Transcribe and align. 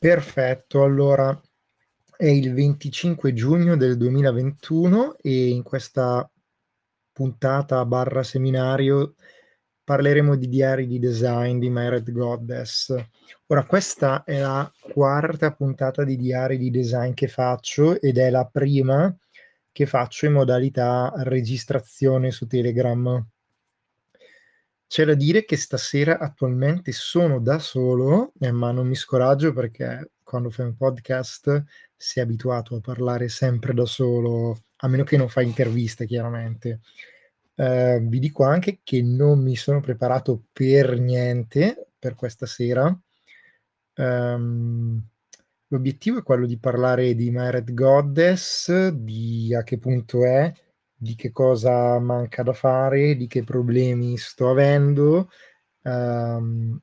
Perfetto, 0.00 0.84
allora 0.84 1.36
è 2.16 2.26
il 2.26 2.54
25 2.54 3.32
giugno 3.32 3.76
del 3.76 3.96
2021 3.96 5.16
e 5.20 5.48
in 5.48 5.64
questa 5.64 6.30
puntata 7.12 7.84
barra 7.84 8.22
seminario 8.22 9.14
parleremo 9.82 10.36
di 10.36 10.48
diari 10.48 10.86
di 10.86 11.00
design 11.00 11.58
di 11.58 11.68
Mered 11.68 12.12
Goddess. 12.12 12.94
Ora, 13.46 13.64
questa 13.66 14.22
è 14.22 14.38
la 14.38 14.70
quarta 14.92 15.52
puntata 15.52 16.04
di 16.04 16.16
diari 16.16 16.58
di 16.58 16.70
design 16.70 17.12
che 17.12 17.26
faccio 17.26 18.00
ed 18.00 18.18
è 18.18 18.30
la 18.30 18.44
prima 18.44 19.12
che 19.72 19.86
faccio 19.86 20.26
in 20.26 20.34
modalità 20.34 21.12
registrazione 21.16 22.30
su 22.30 22.46
Telegram. 22.46 23.26
C'è 24.88 25.04
da 25.04 25.12
dire 25.12 25.44
che 25.44 25.56
stasera 25.58 26.18
attualmente 26.18 26.92
sono 26.92 27.40
da 27.40 27.58
solo, 27.58 28.32
eh, 28.40 28.50
ma 28.50 28.72
non 28.72 28.88
mi 28.88 28.94
scoraggio 28.94 29.52
perché 29.52 30.12
quando 30.22 30.48
fai 30.48 30.64
un 30.64 30.76
podcast 30.76 31.62
sei 31.94 32.22
abituato 32.22 32.76
a 32.76 32.80
parlare 32.80 33.28
sempre 33.28 33.74
da 33.74 33.84
solo, 33.84 34.64
a 34.76 34.88
meno 34.88 35.04
che 35.04 35.18
non 35.18 35.28
fai 35.28 35.44
interviste, 35.44 36.06
chiaramente. 36.06 36.80
Eh, 37.54 37.98
vi 38.02 38.18
dico 38.18 38.44
anche 38.44 38.80
che 38.82 39.02
non 39.02 39.42
mi 39.42 39.56
sono 39.56 39.80
preparato 39.80 40.44
per 40.52 40.98
niente 40.98 41.88
per 41.98 42.14
questa 42.14 42.46
sera. 42.46 42.86
Um, 43.96 45.02
l'obiettivo 45.66 46.18
è 46.18 46.22
quello 46.22 46.46
di 46.46 46.58
parlare 46.58 47.14
di 47.14 47.30
Myred 47.30 47.74
Goddess, 47.74 48.88
di 48.88 49.54
a 49.54 49.62
che 49.64 49.78
punto 49.78 50.24
è, 50.24 50.50
di 51.00 51.14
che 51.14 51.30
cosa 51.30 51.98
manca 52.00 52.42
da 52.42 52.52
fare, 52.52 53.16
di 53.16 53.28
che 53.28 53.44
problemi 53.44 54.16
sto 54.16 54.50
avendo 54.50 55.30
um, 55.84 56.78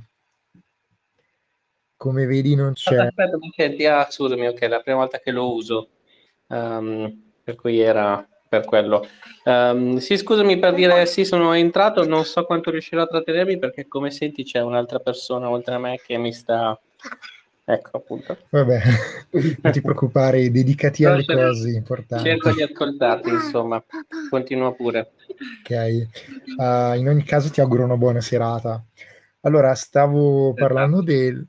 Come 1.95 2.25
vedi 2.25 2.53
non 2.53 2.73
c'è... 2.73 2.97
Aspetta, 2.97 3.37
mi 3.37 3.51
senti? 3.55 3.85
Ah, 3.85 4.05
scusami, 4.09 4.45
ok, 4.47 4.59
è 4.59 4.67
la 4.67 4.81
prima 4.81 4.99
volta 4.99 5.19
che 5.19 5.31
lo 5.31 5.53
uso, 5.53 5.89
um, 6.47 7.31
per 7.43 7.55
cui 7.55 7.79
era 7.79 8.27
per 8.47 8.65
quello. 8.65 9.07
Um, 9.45 9.97
sì, 9.97 10.17
scusami 10.17 10.59
per 10.59 10.73
dire 10.73 11.05
sì, 11.05 11.23
sono 11.23 11.53
entrato, 11.53 12.05
non 12.05 12.25
so 12.25 12.45
quanto 12.45 12.69
riuscirò 12.69 13.03
a 13.03 13.07
trattenermi 13.07 13.57
perché 13.57 13.87
come 13.87 14.11
senti 14.11 14.43
c'è 14.43 14.59
un'altra 14.59 14.99
persona 14.99 15.49
oltre 15.49 15.75
a 15.75 15.79
me 15.79 15.99
che 16.05 16.17
mi 16.17 16.33
sta... 16.33 16.79
Ecco, 17.69 17.97
appunto. 17.97 18.37
Vabbè, 18.49 18.79
non 19.61 19.71
ti 19.73 19.81
preoccupare, 19.81 20.49
dedicati 20.49 21.03
alle 21.03 21.25
cose 21.25 21.71
importanti. 21.71 22.29
Cerco 22.29 22.53
di 22.53 22.61
ascoltarti, 22.61 23.29
insomma, 23.29 23.83
continua 24.29 24.73
pure. 24.73 25.11
Ok, 25.59 26.07
uh, 26.55 26.97
in 26.97 27.09
ogni 27.09 27.23
caso 27.23 27.49
ti 27.49 27.59
auguro 27.59 27.83
una 27.83 27.97
buona 27.97 28.21
serata. 28.21 28.81
Allora, 29.41 29.75
stavo 29.75 30.53
parlando 30.53 31.01
del... 31.01 31.45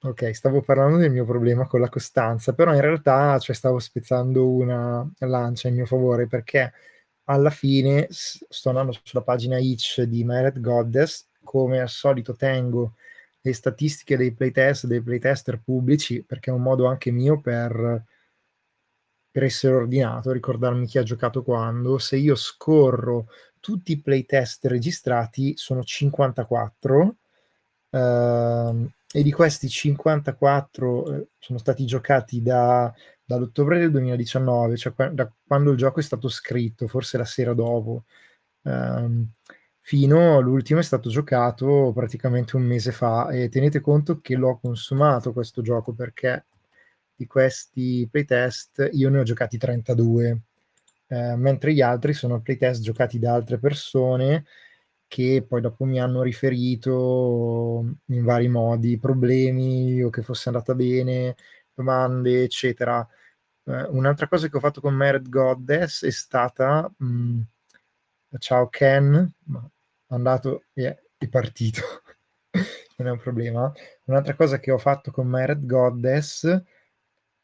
Ok, 0.00 0.34
stavo 0.34 0.62
parlando 0.62 0.96
del 0.96 1.10
mio 1.10 1.26
problema 1.26 1.66
con 1.66 1.80
la 1.80 1.90
costanza, 1.90 2.54
però 2.54 2.72
in 2.72 2.80
realtà 2.80 3.38
cioè, 3.38 3.54
stavo 3.54 3.78
spezzando 3.78 4.48
una 4.48 5.06
lancia 5.18 5.68
in 5.68 5.74
mio 5.74 5.84
favore 5.84 6.26
perché 6.26 6.72
alla 7.24 7.50
fine 7.50 8.06
sto 8.08 8.70
andando 8.70 8.96
sulla 9.02 9.22
pagina 9.22 9.58
itch 9.58 10.00
di 10.04 10.24
Merit 10.24 10.58
Goddess, 10.58 11.26
come 11.44 11.80
al 11.80 11.90
solito 11.90 12.34
tengo 12.34 12.94
le 13.48 13.54
statistiche 13.54 14.16
dei 14.16 14.32
playtest, 14.32 14.86
dei 14.86 15.02
playtester 15.02 15.60
pubblici, 15.62 16.22
perché 16.22 16.50
è 16.50 16.54
un 16.54 16.62
modo 16.62 16.86
anche 16.86 17.10
mio 17.10 17.40
per 17.40 18.04
per 19.30 19.46
essere 19.46 19.74
ordinato, 19.74 20.32
ricordarmi 20.32 20.86
chi 20.86 20.98
ha 20.98 21.04
giocato 21.04 21.44
quando, 21.44 21.98
se 21.98 22.16
io 22.16 22.34
scorro 22.34 23.28
tutti 23.60 23.92
i 23.92 24.00
playtest 24.00 24.64
registrati 24.66 25.56
sono 25.56 25.84
54 25.84 27.16
ehm, 27.90 28.90
e 29.12 29.22
di 29.22 29.30
questi 29.32 29.68
54 29.68 31.14
eh, 31.14 31.28
sono 31.38 31.58
stati 31.58 31.86
giocati 31.86 32.42
da, 32.42 32.92
dall'ottobre 33.24 33.78
del 33.78 33.90
2019, 33.92 34.76
cioè 34.76 34.92
da 35.12 35.30
quando 35.46 35.70
il 35.70 35.76
gioco 35.76 36.00
è 36.00 36.02
stato 36.02 36.28
scritto, 36.28 36.88
forse 36.88 37.16
la 37.18 37.24
sera 37.24 37.54
dopo, 37.54 38.04
ehm, 38.64 39.24
fino 39.88 40.36
all'ultimo 40.36 40.80
è 40.80 40.82
stato 40.82 41.08
giocato 41.08 41.92
praticamente 41.94 42.56
un 42.56 42.62
mese 42.62 42.92
fa 42.92 43.30
e 43.30 43.48
tenete 43.48 43.80
conto 43.80 44.20
che 44.20 44.36
l'ho 44.36 44.58
consumato 44.58 45.32
questo 45.32 45.62
gioco 45.62 45.94
perché 45.94 46.44
di 47.14 47.26
questi 47.26 48.06
playtest 48.10 48.90
io 48.92 49.08
ne 49.08 49.20
ho 49.20 49.22
giocati 49.22 49.56
32, 49.56 50.42
eh, 51.06 51.36
mentre 51.36 51.72
gli 51.72 51.80
altri 51.80 52.12
sono 52.12 52.42
playtest 52.42 52.82
giocati 52.82 53.18
da 53.18 53.32
altre 53.32 53.58
persone 53.58 54.44
che 55.06 55.42
poi 55.48 55.62
dopo 55.62 55.84
mi 55.86 55.98
hanno 55.98 56.20
riferito 56.20 57.82
in 58.08 58.24
vari 58.24 58.48
modi 58.48 58.98
problemi 58.98 60.02
o 60.02 60.10
che 60.10 60.20
fosse 60.22 60.50
andata 60.50 60.74
bene, 60.74 61.34
domande, 61.72 62.42
eccetera. 62.42 63.08
Eh, 63.64 63.82
un'altra 63.84 64.28
cosa 64.28 64.48
che 64.48 64.56
ho 64.58 64.60
fatto 64.60 64.82
con 64.82 64.94
Merit 64.94 65.30
Goddess 65.30 66.04
è 66.04 66.10
stata 66.10 66.92
mh, 66.98 67.06
mm, 67.06 67.40
ciao 68.38 68.68
Ken, 68.68 69.34
ma 69.44 69.70
andato 70.08 70.64
e 70.72 71.04
è 71.16 71.28
partito, 71.28 71.80
non 72.98 73.08
è 73.08 73.10
un 73.10 73.18
problema. 73.18 73.72
Un'altra 74.04 74.34
cosa 74.34 74.58
che 74.58 74.70
ho 74.70 74.78
fatto 74.78 75.10
con 75.10 75.26
Merit 75.26 75.64
Goddess 75.64 76.62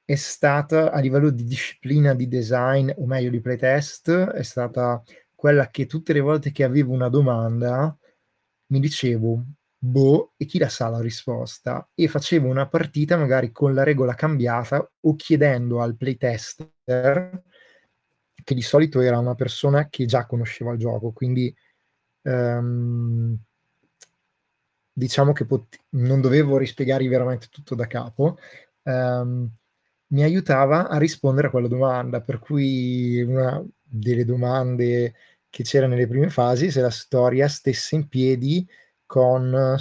è 0.04 0.14
stata 0.14 0.92
a 0.92 1.00
livello 1.00 1.30
di 1.30 1.44
disciplina 1.44 2.14
di 2.14 2.28
design, 2.28 2.90
o 2.96 3.06
meglio 3.06 3.30
di 3.30 3.40
playtest, 3.40 4.10
è 4.10 4.42
stata 4.42 5.02
quella 5.34 5.68
che 5.68 5.86
tutte 5.86 6.12
le 6.12 6.20
volte 6.20 6.52
che 6.52 6.64
avevo 6.64 6.92
una 6.92 7.08
domanda 7.08 7.96
mi 8.68 8.80
dicevo 8.80 9.44
boh 9.78 10.32
e 10.36 10.46
chi 10.46 10.58
la 10.58 10.70
sa 10.70 10.88
la 10.88 11.00
risposta 11.00 11.86
e 11.94 12.08
facevo 12.08 12.48
una 12.48 12.66
partita 12.66 13.18
magari 13.18 13.52
con 13.52 13.74
la 13.74 13.82
regola 13.82 14.14
cambiata 14.14 14.90
o 15.00 15.14
chiedendo 15.14 15.82
al 15.82 15.96
playtester 15.96 17.42
che 18.42 18.54
di 18.54 18.62
solito 18.62 19.00
era 19.00 19.18
una 19.18 19.34
persona 19.34 19.88
che 19.88 20.06
già 20.06 20.26
conosceva 20.26 20.72
il 20.72 20.78
gioco, 20.78 21.12
quindi 21.12 21.54
um, 22.24 23.36
diciamo 24.92 25.32
che 25.32 25.44
pot- 25.46 25.78
non 25.90 26.20
dovevo 26.20 26.56
rispiegare 26.56 27.06
veramente 27.08 27.48
tutto 27.50 27.74
da 27.74 27.86
capo, 27.86 28.38
um, 28.82 29.48
mi 30.08 30.22
aiutava 30.22 30.88
a 30.88 30.98
rispondere 30.98 31.48
a 31.48 31.50
quella 31.50 31.68
domanda, 31.68 32.20
per 32.20 32.38
cui 32.38 33.20
una 33.22 33.64
delle 33.82 34.24
domande 34.24 35.14
che 35.50 35.62
c'era 35.62 35.86
nelle 35.86 36.06
prime 36.06 36.30
fasi 36.30 36.70
se 36.70 36.80
la 36.80 36.90
storia 36.90 37.48
stesse 37.48 37.94
in 37.94 38.08
piedi 38.08 38.66
con 39.06 39.76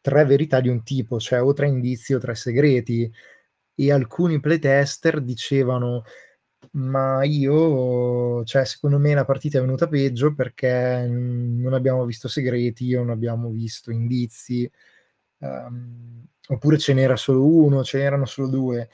tre 0.00 0.24
verità 0.24 0.60
di 0.60 0.68
un 0.68 0.82
tipo, 0.82 1.18
cioè 1.18 1.42
o 1.42 1.52
tre 1.52 1.68
indizi 1.68 2.14
o 2.14 2.18
tre 2.18 2.34
segreti. 2.34 3.12
E 3.74 3.92
alcuni 3.92 4.40
playtester 4.40 5.20
dicevano: 5.20 6.04
Ma 6.74 7.22
io, 7.24 8.44
cioè, 8.44 8.64
secondo 8.64 8.98
me 8.98 9.12
la 9.12 9.26
partita 9.26 9.58
è 9.58 9.60
venuta 9.60 9.88
peggio 9.88 10.32
perché 10.34 11.06
non 11.06 11.74
abbiamo 11.74 12.06
visto 12.06 12.28
segreti, 12.28 12.94
non 12.94 13.10
abbiamo 13.10 13.50
visto 13.50 13.90
indizi, 13.90 14.70
um, 15.38 16.24
oppure 16.48 16.78
ce 16.78 16.94
n'era 16.94 17.16
solo 17.16 17.44
uno, 17.46 17.84
ce 17.84 17.98
n'erano 17.98 18.24
solo 18.24 18.48
due. 18.48 18.88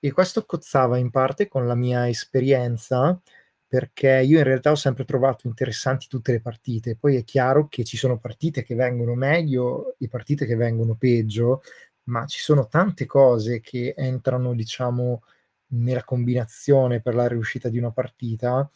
E 0.00 0.10
questo 0.12 0.44
cozzava 0.44 0.98
in 0.98 1.10
parte 1.10 1.46
con 1.48 1.66
la 1.66 1.74
mia 1.76 2.08
esperienza 2.08 3.20
perché 3.66 4.20
io 4.26 4.38
in 4.38 4.44
realtà 4.44 4.72
ho 4.72 4.74
sempre 4.74 5.04
trovato 5.04 5.46
interessanti 5.46 6.08
tutte 6.08 6.32
le 6.32 6.40
partite. 6.40 6.96
Poi 6.96 7.14
è 7.16 7.22
chiaro 7.24 7.68
che 7.68 7.84
ci 7.84 7.96
sono 7.96 8.18
partite 8.18 8.64
che 8.64 8.74
vengono 8.74 9.14
meglio 9.14 9.94
e 9.98 10.08
partite 10.08 10.46
che 10.46 10.56
vengono 10.56 10.96
peggio, 10.96 11.62
ma 12.04 12.26
ci 12.26 12.40
sono 12.40 12.66
tante 12.66 13.06
cose 13.06 13.60
che 13.60 13.94
entrano, 13.96 14.54
diciamo, 14.54 15.22
nella 15.70 16.04
combinazione 16.04 17.00
per 17.00 17.14
la 17.14 17.26
riuscita 17.28 17.68
di 17.68 17.78
una 17.78 17.90
partita. 17.90 18.70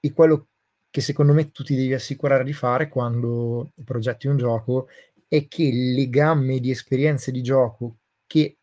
E 0.00 0.12
quello 0.12 0.48
che 0.90 1.00
secondo 1.00 1.32
me 1.32 1.50
tu 1.50 1.62
ti 1.62 1.74
devi 1.76 1.92
assicurare 1.94 2.44
di 2.44 2.52
fare 2.52 2.88
quando 2.88 3.72
progetti 3.84 4.26
un 4.26 4.36
gioco 4.36 4.88
è 5.28 5.46
che 5.48 5.70
le 5.72 6.08
gamme 6.08 6.60
di 6.60 6.70
esperienze 6.70 7.30
di 7.30 7.42
gioco 7.42 7.98
che 8.26 8.58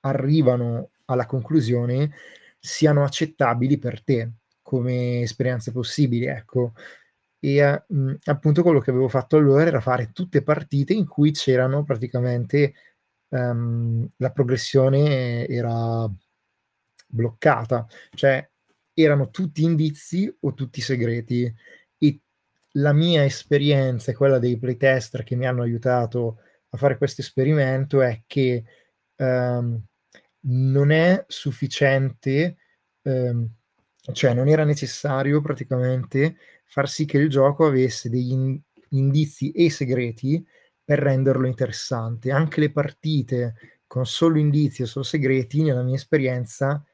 arrivano 0.00 0.90
alla 1.06 1.26
conclusione 1.26 2.12
siano 2.58 3.02
accettabili 3.04 3.78
per 3.78 4.02
te 4.02 4.32
come 4.62 5.22
esperienze 5.22 5.72
possibili, 5.72 6.26
ecco. 6.26 6.72
E 7.38 7.84
mh, 7.86 8.14
appunto 8.24 8.62
quello 8.62 8.80
che 8.80 8.90
avevo 8.90 9.08
fatto 9.08 9.36
allora 9.36 9.64
era 9.64 9.80
fare 9.80 10.10
tutte 10.12 10.42
partite 10.42 10.92
in 10.94 11.06
cui 11.06 11.32
c'erano 11.32 11.84
praticamente 11.84 12.74
um, 13.28 14.08
la 14.16 14.30
progressione 14.32 15.46
era 15.46 16.10
bloccata, 17.06 17.86
cioè 18.14 18.48
erano 18.92 19.30
tutti 19.30 19.62
indizi 19.62 20.34
o 20.40 20.54
tutti 20.54 20.80
segreti. 20.80 21.52
E 21.98 22.20
la 22.72 22.92
mia 22.92 23.24
esperienza 23.24 24.10
e 24.10 24.14
quella 24.14 24.38
dei 24.38 24.58
playtester 24.58 25.22
che 25.22 25.36
mi 25.36 25.46
hanno 25.46 25.62
aiutato 25.62 26.40
a 26.70 26.76
fare 26.76 26.98
questo 26.98 27.20
esperimento 27.20 28.02
è 28.02 28.22
che 28.26 28.64
um, 29.16 29.80
non 30.40 30.90
è 30.90 31.24
sufficiente 31.28 32.56
um, 33.02 33.48
cioè 34.12 34.34
non 34.34 34.48
era 34.48 34.64
necessario 34.64 35.40
praticamente 35.40 36.36
far 36.64 36.88
sì 36.88 37.04
che 37.04 37.18
il 37.18 37.28
gioco 37.28 37.66
avesse 37.66 38.08
degli 38.08 38.32
in- 38.32 38.60
indizi 38.90 39.50
e 39.50 39.70
segreti 39.70 40.44
per 40.84 40.98
renderlo 41.00 41.46
interessante. 41.46 42.30
Anche 42.30 42.60
le 42.60 42.70
partite 42.70 43.54
con 43.86 44.06
solo 44.06 44.38
indizi 44.38 44.82
o 44.82 44.86
solo 44.86 45.04
segreti, 45.04 45.62
nella 45.62 45.82
mia 45.82 45.96
esperienza, 45.96 46.84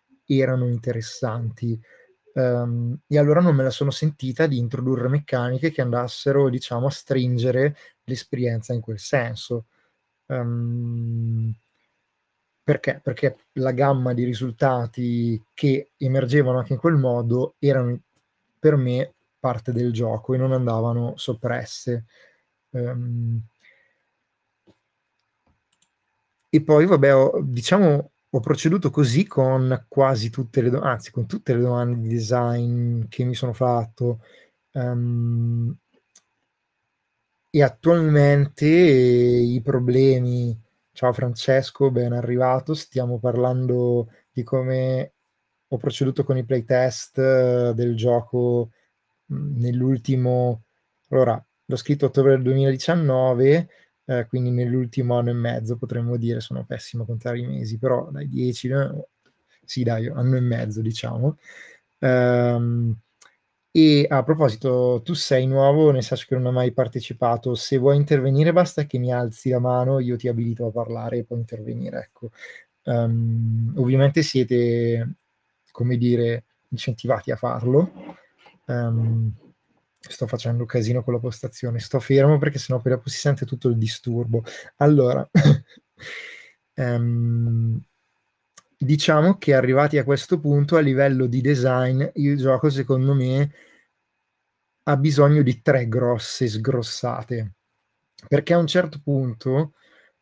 erano 0.41 0.69
interessanti. 0.69 1.81
Um, 2.35 2.99
e 3.07 3.19
allora 3.19 3.41
non 3.41 3.55
me 3.55 3.63
la 3.63 3.71
sono 3.71 3.91
sentita 3.91 4.47
di 4.47 4.57
introdurre 4.59 5.09
meccaniche 5.09 5.71
che 5.71 5.83
andassero, 5.83 6.49
diciamo, 6.49 6.87
a 6.87 6.91
stringere 6.91 7.77
l'esperienza 8.05 8.73
in 8.73 8.81
quel 8.81 8.99
senso. 8.99 9.67
Um, 10.27 11.55
perché? 12.65 13.01
Perché 13.03 13.37
la 13.55 13.73
gamma 13.73 14.15
di 14.15 14.25
risultati 14.25 15.43
che 15.53 15.91
emergevano 15.97 16.59
anche 16.59 16.75
in 16.75 16.79
quel 16.79 16.95
modo 16.95 17.57
erano 17.59 18.01
per 18.59 18.77
me 18.77 19.15
parte 19.41 19.73
del 19.73 19.93
gioco 19.93 20.35
e 20.35 20.39
non 20.39 20.53
andavano 20.53 21.15
soppresse. 21.17 22.05
Um, 22.71 23.43
e 26.49 26.63
poi, 26.63 26.87
vabbè, 26.87 27.15
ho, 27.15 27.41
diciamo, 27.43 28.12
ho 28.35 28.41
proceduto 28.41 28.91
così 28.91 29.27
con 29.27 29.85
quasi 29.89 30.31
tutte 30.31 30.63
le 30.63 30.71
domande, 30.71 30.93
anzi, 30.93 31.11
con 31.11 31.27
tutte 31.27 31.55
le 31.55 31.61
domande 31.61 32.01
di 32.01 32.09
design 32.09 33.05
che 33.09 33.25
mi 33.25 33.35
sono 33.35 33.53
fatto. 33.53 34.21
Um, 34.73 35.77
e 37.51 37.63
attualmente 37.63 38.67
i 38.67 39.61
problemi 39.63 40.59
Ciao 40.95 41.13
Francesco, 41.13 41.91
ben 41.91 42.13
arrivato. 42.13 42.75
Stiamo 42.75 43.19
parlando 43.19 44.09
di 44.31 44.43
come 44.43 45.13
ho 45.69 45.77
proceduto 45.77 46.25
con 46.25 46.37
i 46.37 46.45
playtest 46.45 47.19
eh, 47.19 47.73
del 47.75 47.97
gioco 47.97 48.71
mm, 49.33 49.57
nell'ultimo... 49.61 50.65
Allora, 51.09 51.43
l'ho 51.65 51.77
scritto 51.77 52.07
ottobre 52.07 52.33
del 52.33 52.43
2019, 52.43 53.69
eh, 54.19 54.27
quindi 54.27 54.51
nell'ultimo 54.51 55.19
anno 55.19 55.31
e 55.31 55.35
mezzo 55.35 55.77
potremmo 55.77 56.17
dire, 56.17 56.41
sono 56.41 56.65
pessimo 56.65 57.05
a 57.05 57.07
contare 57.07 57.39
i 57.39 57.47
mesi, 57.47 57.79
però 57.79 58.11
dai 58.11 58.29
10, 58.29 58.69
eh, 58.69 59.09
sì 59.65 59.83
dai, 59.83 60.09
anno 60.09 60.37
e 60.37 60.41
mezzo 60.41 60.81
diciamo. 60.81 61.39
Um, 62.01 62.97
e 63.75 64.07
a 64.09 64.23
proposito, 64.23 65.01
tu 65.03 65.15
sei 65.15 65.47
nuovo, 65.47 65.91
nel 65.93 66.03
senso 66.03 66.27
che 66.29 66.35
non 66.35 66.47
hai 66.47 66.53
mai 66.53 66.73
partecipato. 66.73 67.55
Se 67.55 67.79
vuoi 67.79 67.97
intervenire, 67.97 68.53
basta 68.53 68.85
che 68.85 68.99
mi 68.99 69.13
alzi 69.13 69.49
la 69.49 69.61
mano, 69.61 69.99
io 69.99 70.17
ti 70.17 70.29
abilito 70.29 70.67
a 70.67 70.71
parlare 70.71 71.19
e 71.19 71.25
puoi 71.25 71.39
intervenire. 71.39 72.01
Ecco. 72.01 72.31
Um, 72.85 73.73
ovviamente 73.77 74.23
siete, 74.23 75.15
come 75.71 75.97
dire, 75.97 76.45
incentivati 76.69 77.31
a 77.31 77.37
farlo. 77.37 77.93
Um, 78.67 79.33
sto 80.09 80.27
facendo 80.27 80.65
casino 80.65 81.03
con 81.03 81.15
la 81.15 81.21
postazione. 81.21 81.79
Sto 81.79 82.01
fermo 82.01 82.39
perché 82.39 82.59
sennò 82.59 82.81
poi 82.81 82.93
dopo 82.93 83.09
si 83.09 83.19
sente 83.19 83.47
tutto 83.47 83.69
il 83.69 83.77
disturbo. 83.77 84.43
Allora, 84.77 85.29
um, 86.75 87.81
diciamo 88.77 89.39
che 89.39 89.55
arrivati 89.55 89.99
a 89.99 90.05
questo 90.05 90.41
punto, 90.41 90.77
a 90.77 90.81
livello 90.81 91.27
di 91.27 91.41
design, 91.41 92.05
il 92.15 92.37
gioco 92.37 92.69
secondo 92.71 93.15
me 93.15 93.53
ha 94.85 94.97
bisogno 94.97 95.43
di 95.43 95.63
tre 95.63 95.89
grosse 95.89 96.49
sgrossate. 96.49 97.55
Perché 98.29 98.55
a 98.55 98.59
un 98.59 98.67
certo 98.67 99.01
punto 99.03 99.75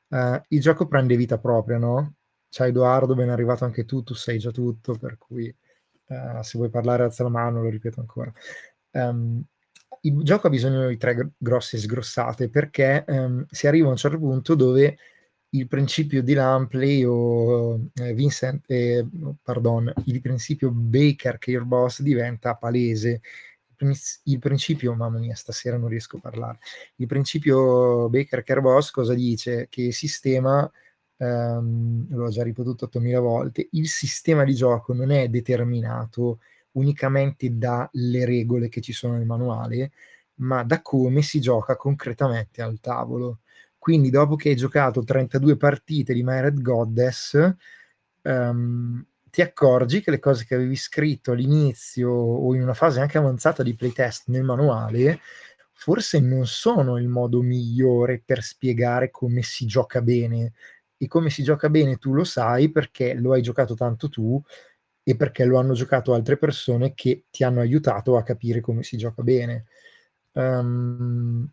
eh, 0.09 0.43
il 0.49 0.61
gioco 0.61 0.87
prende 0.87 1.17
vita 1.17 1.39
propria, 1.39 1.79
no? 1.79 2.15
Ciao 2.49 2.67
Edoardo, 2.67 3.15
ben 3.15 3.31
arrivato 3.31 3.65
anche 3.65 3.85
tu, 3.85 4.03
tu 4.03 4.15
sai 4.15 4.39
già 4.39 4.51
tutto, 4.51 4.95
per 4.95 5.17
cui 5.19 5.47
eh, 5.47 6.43
se 6.43 6.59
vuoi 6.59 6.71
parlare 6.71 7.05
alza 7.05 7.23
la 7.23 7.29
mano, 7.31 7.63
lo 7.63 7.69
ripeto 7.71 8.01
ancora. 8.01 8.33
Um, 8.93 9.43
il 10.03 10.23
gioco 10.23 10.47
ha 10.47 10.51
bisogno 10.51 10.89
di 10.89 10.97
tre 10.97 11.33
grosse 11.37 11.79
sgrossate 11.79 12.49
perché 12.49 13.05
um, 13.09 13.45
si 13.51 13.67
arriva 13.67 13.89
a 13.89 13.91
un 13.91 13.97
certo 13.97 14.19
punto 14.19 14.55
dove 14.55 14.97
il 15.51 15.67
principio 15.67 16.23
di 16.23 16.35
Lampley 16.35 17.05
o 17.05 17.89
eh, 17.95 18.15
Vincent, 18.15 18.65
eh, 18.71 19.05
pardon, 19.43 19.93
il 20.07 20.21
principio 20.21 20.71
Baker 20.71 21.39
che 21.39 21.53
il 21.53 21.65
boss 21.65 22.03
diventa 22.03 22.55
palese. 22.55 23.21
Il 24.25 24.39
principio, 24.39 24.95
mamma 24.95 25.19
mia, 25.19 25.35
stasera 25.35 25.79
non 25.79 25.89
riesco 25.89 26.19
a 26.19 26.21
parlare. 26.21 26.59
Il 26.97 27.07
principio 27.07 28.09
Baker 28.11 28.43
Kerbos 28.43 28.91
cosa 28.91 29.15
dice? 29.15 29.69
Che 29.71 29.81
il 29.83 29.95
sistema, 29.95 30.71
ehm, 31.17 32.07
l'ho 32.11 32.29
già 32.29 32.43
ripetuto 32.43 32.85
8000 32.85 33.21
volte, 33.21 33.69
il 33.73 33.89
sistema 33.89 34.45
di 34.45 34.55
gioco 34.55 34.93
non 34.93 35.11
è 35.11 35.29
determinato 35.29 36.41
unicamente 36.73 37.57
dalle 37.57 38.25
regole 38.25 38.69
che 38.69 38.81
ci 38.81 38.93
sono 38.93 39.15
nel 39.15 39.27
manuale, 39.27 39.93
ma 40.37 40.63
da 40.63 40.83
come 40.83 41.23
si 41.23 41.41
gioca 41.41 41.77
concretamente 41.77 42.63
al 42.63 42.81
tavolo. 42.81 43.41
Quindi 43.79 44.11
dopo 44.11 44.37
che 44.37 44.51
hai 44.51 44.57
giocato 44.57 45.03
32 45.03 45.57
partite 45.57 46.13
di 46.13 46.23
Myred 46.23 46.61
Goddess, 46.61 47.55
um, 48.23 49.05
ti 49.31 49.43
accorgi 49.43 50.01
che 50.03 50.11
le 50.11 50.19
cose 50.19 50.45
che 50.45 50.55
avevi 50.57 50.77
scritto 50.77 51.33
all'inizio 51.33 52.11
o 52.11 52.55
in 52.55 52.63
una 52.63 52.75
fase 52.75 53.01
anche 53.01 53.17
avanzata 53.17 53.63
di 53.63 53.75
playtest 53.75 54.25
nel 54.27 54.43
manuale 54.43 55.21
forse 55.81 56.21
non 56.21 56.47
sono 56.47 56.99
il 56.99 57.09
modo 57.09 57.41
migliore 57.41 58.21
per 58.23 58.43
spiegare 58.43 59.11
come 59.11 59.41
si 59.41 59.65
gioca 59.65 60.03
bene. 60.03 60.53
E 60.99 61.07
come 61.07 61.31
si 61.31 61.43
gioca 61.43 61.71
bene 61.71 61.97
tu 61.97 62.13
lo 62.13 62.25
sai 62.25 62.71
perché 62.71 63.15
lo 63.15 63.33
hai 63.33 63.41
giocato 63.41 63.75
tanto 63.75 64.11
tu 64.11 64.39
e 65.03 65.17
perché 65.17 65.45
lo 65.45 65.59
hanno 65.59 65.73
giocato 65.75 66.15
altre 66.15 66.37
persone 66.37 66.95
che 66.95 67.25
ti 67.31 67.45
hanno 67.45 67.61
aiutato 67.61 68.17
a 68.17 68.23
capire 68.23 68.61
come 68.61 68.83
si 68.83 68.97
gioca 68.97 69.23
bene. 69.23 69.67
Um, 70.33 71.49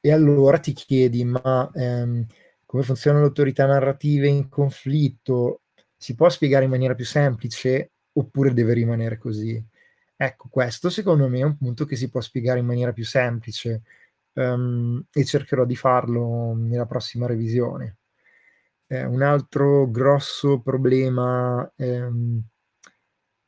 e 0.00 0.12
allora 0.12 0.58
ti 0.58 0.72
chiedi, 0.72 1.24
ma 1.24 1.70
ehm, 1.74 2.26
come 2.64 2.82
funzionano 2.82 3.22
le 3.22 3.28
autorità 3.28 3.66
narrative 3.66 4.28
in 4.28 4.48
conflitto? 4.48 5.62
Si 5.96 6.14
può 6.14 6.28
spiegare 6.28 6.64
in 6.64 6.70
maniera 6.70 6.94
più 6.94 7.04
semplice? 7.04 7.92
oppure 8.14 8.52
deve 8.52 8.74
rimanere 8.74 9.18
così? 9.18 9.62
Ecco, 10.16 10.48
questo 10.48 10.90
secondo 10.90 11.28
me 11.28 11.40
è 11.40 11.44
un 11.44 11.56
punto 11.56 11.84
che 11.84 11.96
si 11.96 12.10
può 12.10 12.20
spiegare 12.20 12.60
in 12.60 12.66
maniera 12.66 12.92
più 12.92 13.04
semplice 13.04 13.82
um, 14.34 15.02
e 15.12 15.24
cercherò 15.24 15.64
di 15.64 15.76
farlo 15.76 16.54
nella 16.54 16.86
prossima 16.86 17.26
revisione. 17.26 17.98
Eh, 18.86 19.04
un 19.04 19.22
altro 19.22 19.90
grosso 19.90 20.60
problema 20.60 21.70
ehm, 21.76 22.42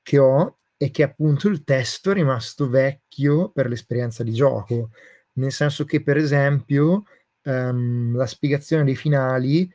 che 0.05 0.19
ho 0.19 0.59
è 0.77 0.91
che 0.91 1.03
appunto 1.03 1.49
il 1.49 1.65
testo 1.65 2.11
è 2.11 2.15
rimasto 2.15 2.69
vecchio 2.69 3.51
per 3.51 3.69
l'esperienza 3.69 4.23
di 4.23 4.33
gioco, 4.33 4.91
nel 5.35 5.51
senso 5.51 5.85
che 5.85 6.03
per 6.03 6.17
esempio 6.17 7.05
ehm, 7.43 8.15
la 8.17 8.27
spiegazione 8.27 8.85
dei 8.85 8.97
finali 8.97 9.69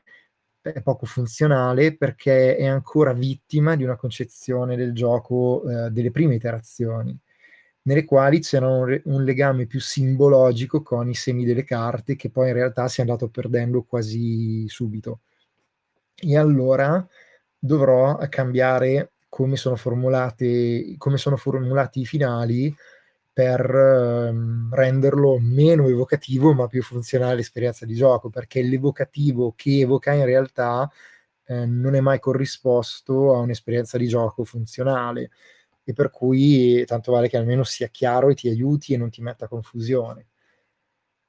è 0.61 0.81
poco 0.81 1.05
funzionale 1.05 1.95
perché 1.97 2.55
è 2.55 2.65
ancora 2.65 3.13
vittima 3.13 3.75
di 3.75 3.83
una 3.83 3.95
concezione 3.95 4.75
del 4.75 4.93
gioco 4.93 5.63
eh, 5.67 5.89
delle 5.89 6.11
prime 6.11 6.35
iterazioni, 6.35 7.17
nelle 7.83 8.05
quali 8.05 8.39
c'era 8.41 8.67
un, 8.67 9.01
un, 9.05 9.23
legame 9.23 9.65
più 9.65 9.79
simbologico 9.79 10.83
con 10.83 11.09
i 11.09 11.15
semi 11.15 11.45
delle 11.45 11.63
carte 11.63 12.15
che 12.15 12.29
poi 12.29 12.49
in 12.49 12.53
realtà 12.53 12.87
si 12.87 12.99
è 12.99 13.03
andato 13.03 13.29
perdendo 13.29 13.83
quasi 13.83 14.67
subito. 14.67 15.21
E 16.21 16.37
allora 16.37 17.05
dovrò 17.57 18.17
cambiare 18.29 19.11
come 19.29 19.55
sono 19.55 19.77
come 20.97 21.17
sono 21.17 21.37
formulati 21.37 22.01
i 22.01 22.05
finali 22.05 22.75
per 23.31 23.61
ehm, 23.61 24.73
renderlo 24.73 25.39
meno 25.39 25.87
evocativo 25.87 26.53
ma 26.53 26.67
più 26.67 26.83
funzionale 26.83 27.33
all'esperienza 27.33 27.85
di 27.85 27.93
gioco, 27.95 28.29
perché 28.29 28.61
l'evocativo 28.61 29.53
che 29.55 29.79
evoca 29.79 30.11
in 30.13 30.25
realtà 30.25 30.89
eh, 31.45 31.65
non 31.65 31.95
è 31.95 32.01
mai 32.01 32.19
corrisposto 32.19 33.33
a 33.35 33.39
un'esperienza 33.39 33.97
di 33.97 34.07
gioco 34.07 34.43
funzionale 34.43 35.29
e 35.83 35.93
per 35.93 36.09
cui 36.11 36.83
tanto 36.85 37.11
vale 37.13 37.29
che 37.29 37.37
almeno 37.37 37.63
sia 37.63 37.87
chiaro 37.87 38.29
e 38.29 38.35
ti 38.35 38.49
aiuti 38.49 38.93
e 38.93 38.97
non 38.97 39.09
ti 39.09 39.21
metta 39.21 39.47
confusione. 39.47 40.27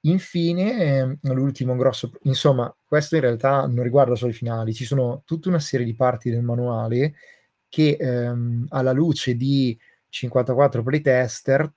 Infine, 0.05 1.19
eh, 1.23 1.33
l'ultimo 1.33 1.77
grosso, 1.77 2.11
insomma, 2.23 2.75
questo 2.87 3.17
in 3.17 3.21
realtà 3.21 3.67
non 3.67 3.83
riguarda 3.85 4.15
solo 4.15 4.31
i 4.31 4.35
finali, 4.35 4.73
ci 4.73 4.85
sono 4.87 5.23
tutta 5.27 5.49
una 5.51 5.59
serie 5.61 5.85
di 5.85 5.95
parti 5.95 6.31
del 6.31 6.43
manuale 6.43 7.15
che 7.71 7.97
ehm, 7.99 8.67
alla 8.69 8.93
luce 8.93 9.35
di 9.37 9.79
54 10.11 10.83
playtester, 10.83 11.73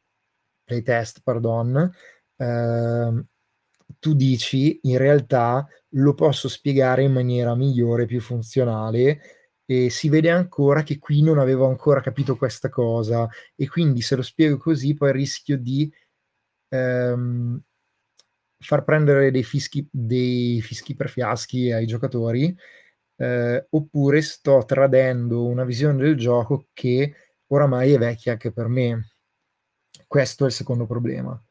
playtest, 0.66 1.22
pardon, 1.24 1.90
ehm, 2.38 3.26
tu 4.00 4.14
dici 4.16 4.80
in 4.84 4.98
realtà 4.98 5.66
lo 5.92 6.14
posso 6.14 6.50
spiegare 6.50 7.04
in 7.04 7.14
maniera 7.14 7.56
migliore, 7.56 8.06
più 8.06 8.20
funzionale 8.20 9.22
e 9.66 9.90
si 9.90 10.10
vede 10.10 10.30
ancora 10.30 10.84
che 10.84 11.00
qui 11.00 11.22
non 11.22 11.38
avevo 11.40 11.68
ancora 11.68 12.02
capito 12.02 12.36
questa 12.36 12.70
cosa 12.70 13.30
e 13.56 13.70
quindi 13.70 14.02
se 14.02 14.16
lo 14.16 14.22
spiego 14.22 14.58
così 14.58 14.94
poi 14.94 15.12
rischio 15.14 15.58
di 15.58 15.92
ehm, 16.70 17.62
far 18.60 18.84
prendere 18.84 19.32
dei 19.32 19.44
fischi, 19.44 19.88
dei 19.92 20.62
fischi 20.62 20.96
per 20.96 21.10
fiaschi 21.10 21.72
ai 21.72 21.86
giocatori 21.86 22.56
eh, 23.17 23.67
oppure 23.70 24.22
sto 24.22 24.63
tradendo 24.65 25.46
una 25.46 25.63
visione 25.63 26.01
del 26.01 26.15
gioco 26.15 26.67
che 26.74 27.13
oramai 27.48 27.93
è 27.93 27.98
vecchia 27.98 28.34
anche 28.34 28.51
per 28.51 28.67
me. 28.67 29.12
Questo 30.08 30.43
è 30.43 30.48
il 30.48 30.53
secondo 30.53 30.86
problema. 30.86 31.41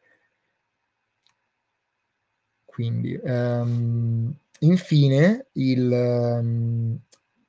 Quindi, 2.65 3.19
um, 3.23 4.35
infine, 4.61 5.47
il, 5.53 5.91
um, 5.91 6.99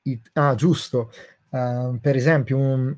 il, 0.03 0.22
ah, 0.34 0.53
giusto, 0.55 1.12
uh, 1.50 1.98
per 2.00 2.15
esempio, 2.15 2.58
un, 2.58 2.96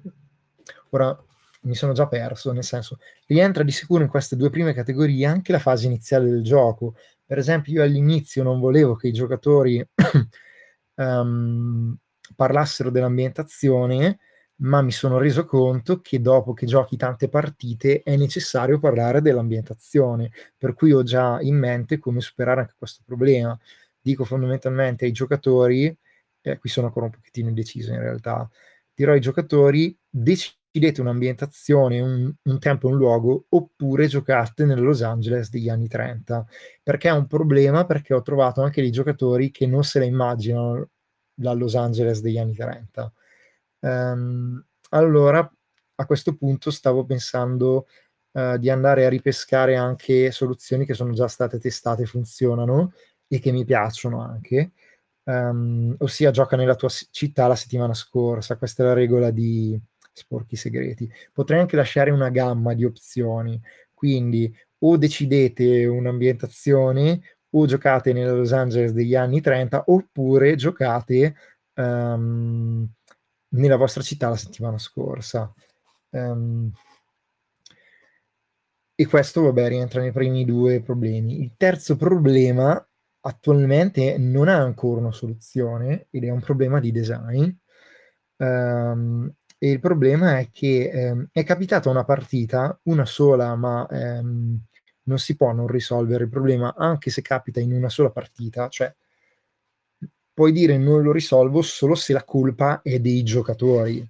ora 0.89 1.23
mi 1.61 1.75
sono 1.75 1.93
già 1.93 2.07
perso, 2.07 2.51
nel 2.51 2.63
senso, 2.63 2.97
rientra 3.27 3.63
di 3.63 3.71
sicuro 3.71 4.03
in 4.03 4.09
queste 4.09 4.35
due 4.35 4.49
prime 4.49 4.73
categorie 4.73 5.25
anche 5.25 5.51
la 5.51 5.59
fase 5.59 5.85
iniziale 5.85 6.29
del 6.29 6.43
gioco. 6.43 6.95
Per 7.25 7.37
esempio, 7.37 7.73
io 7.73 7.83
all'inizio 7.83 8.43
non 8.43 8.59
volevo 8.59 8.95
che 8.95 9.07
i 9.07 9.13
giocatori 9.13 9.85
um, 10.95 11.95
parlassero 12.35 12.89
dell'ambientazione, 12.89 14.19
ma 14.57 14.81
mi 14.81 14.91
sono 14.91 15.17
reso 15.17 15.45
conto 15.45 15.99
che 16.01 16.21
dopo 16.21 16.53
che 16.53 16.65
giochi 16.65 16.95
tante 16.97 17.27
partite 17.29 18.01
è 18.03 18.15
necessario 18.15 18.79
parlare 18.79 19.21
dell'ambientazione, 19.21 20.31
per 20.57 20.73
cui 20.73 20.91
ho 20.93 21.03
già 21.03 21.39
in 21.41 21.57
mente 21.57 21.99
come 21.99 22.21
superare 22.21 22.61
anche 22.61 22.75
questo 22.77 23.01
problema. 23.05 23.57
Dico 23.99 24.23
fondamentalmente 24.23 25.05
ai 25.05 25.11
giocatori, 25.11 25.95
eh, 26.41 26.57
qui 26.59 26.69
sono 26.69 26.87
ancora 26.87 27.05
un 27.05 27.11
pochettino 27.11 27.49
indeciso 27.49 27.91
in 27.91 27.99
realtà, 27.99 28.49
dirò 28.93 29.11
ai 29.13 29.19
giocatori 29.21 29.97
decidete 30.09 30.63
un'ambientazione, 30.97 31.99
un, 32.01 32.33
un 32.41 32.59
tempo 32.59 32.87
e 32.87 32.91
un 32.91 32.97
luogo, 32.97 33.45
oppure 33.49 34.07
giocate 34.07 34.65
nel 34.65 34.81
Los 34.81 35.01
Angeles 35.01 35.49
degli 35.49 35.69
anni 35.69 35.87
30, 35.87 36.45
perché 36.83 37.09
è 37.09 37.13
un 37.13 37.27
problema 37.27 37.85
perché 37.85 38.13
ho 38.13 38.21
trovato 38.21 38.61
anche 38.61 38.81
dei 38.81 38.91
giocatori 38.91 39.51
che 39.51 39.67
non 39.67 39.83
se 39.83 39.99
la 39.99 40.05
immaginano 40.05 40.89
la 41.41 41.53
Los 41.53 41.75
Angeles 41.75 42.21
degli 42.21 42.37
anni 42.37 42.55
30. 42.55 43.13
Um, 43.79 43.89
ehm, 43.89 44.65
allora, 44.89 45.49
a 45.95 46.05
questo 46.05 46.35
punto 46.35 46.71
stavo 46.71 47.05
pensando 47.05 47.87
uh, 48.31 48.57
di 48.57 48.69
andare 48.69 49.05
a 49.05 49.09
ripescare 49.09 49.75
anche 49.75 50.31
soluzioni 50.31 50.85
che 50.85 50.93
sono 50.93 51.13
già 51.13 51.27
state 51.27 51.59
testate 51.59 52.03
e 52.03 52.05
funzionano 52.05 52.93
e 53.27 53.39
che 53.39 53.51
mi 53.51 53.65
piacciono 53.65 54.21
anche. 54.21 54.71
Um, 55.23 55.95
ossia 55.99 56.31
gioca 56.31 56.55
nella 56.55 56.75
tua 56.75 56.89
città 56.89 57.47
la 57.47 57.55
settimana 57.55 57.93
scorsa, 57.93 58.57
questa 58.57 58.83
è 58.83 58.85
la 58.87 58.93
regola 58.93 59.31
di 59.31 59.79
sporchi 60.15 60.55
segreti. 60.55 61.11
Potrei 61.31 61.59
anche 61.59 61.75
lasciare 61.75 62.09
una 62.11 62.29
gamma 62.29 62.73
di 62.73 62.85
opzioni, 62.85 63.61
quindi 63.93 64.53
o 64.79 64.97
decidete 64.97 65.85
un'ambientazione 65.85 67.21
o 67.51 67.65
giocate 67.65 68.13
nella 68.13 68.33
Los 68.33 68.53
Angeles 68.53 68.91
degli 68.91 69.15
anni 69.15 69.41
30 69.41 69.83
oppure 69.87 70.55
giocate 70.55 71.35
um, 71.75 72.87
nella 73.49 73.75
vostra 73.77 74.01
città 74.01 74.29
la 74.29 74.35
settimana 74.35 74.77
scorsa. 74.77 75.53
Um, 76.09 76.71
e 78.97 79.05
questo, 79.07 79.41
vabbè, 79.41 79.67
rientra 79.67 79.99
nei 79.99 80.13
primi 80.13 80.45
due 80.45 80.81
problemi. 80.81 81.41
Il 81.41 81.53
terzo 81.57 81.97
problema 81.97 82.81
attualmente 83.21 84.17
non 84.17 84.47
ha 84.47 84.55
ancora 84.55 85.01
una 85.01 85.11
soluzione 85.11 86.07
ed 86.11 86.23
è 86.23 86.29
un 86.29 86.39
problema 86.39 86.79
di 86.79 86.91
design. 86.91 87.49
Um, 88.37 89.33
e 89.65 89.71
il 89.71 89.79
problema 89.79 90.37
è 90.37 90.49
che 90.51 90.91
um, 90.93 91.27
è 91.31 91.43
capitata 91.43 91.89
una 91.89 92.03
partita, 92.03 92.79
una 92.83 93.05
sola, 93.05 93.55
ma 93.55 93.87
um, 93.89 94.59
non 95.05 95.17
si 95.17 95.35
può 95.35 95.53
non 95.53 95.65
risolvere 95.65 96.25
il 96.25 96.29
problema, 96.29 96.75
anche 96.77 97.09
se 97.09 97.23
capita 97.23 97.59
in 97.59 97.73
una 97.73 97.89
sola 97.89 98.11
partita. 98.11 98.69
Cioè, 98.69 98.93
puoi 100.31 100.51
dire 100.51 100.77
non 100.77 101.01
lo 101.01 101.11
risolvo 101.11 101.63
solo 101.63 101.95
se 101.95 102.13
la 102.13 102.23
colpa 102.23 102.83
è 102.83 102.99
dei 102.99 103.23
giocatori. 103.23 104.07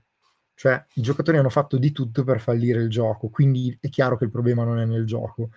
Cioè, 0.55 0.85
i 0.95 1.01
giocatori 1.01 1.37
hanno 1.37 1.49
fatto 1.49 1.77
di 1.77 1.93
tutto 1.93 2.25
per 2.25 2.41
fallire 2.41 2.81
il 2.81 2.89
gioco, 2.89 3.29
quindi 3.29 3.77
è 3.79 3.87
chiaro 3.87 4.17
che 4.17 4.25
il 4.25 4.31
problema 4.31 4.65
non 4.65 4.79
è 4.79 4.85
nel 4.85 5.05
gioco. 5.05 5.51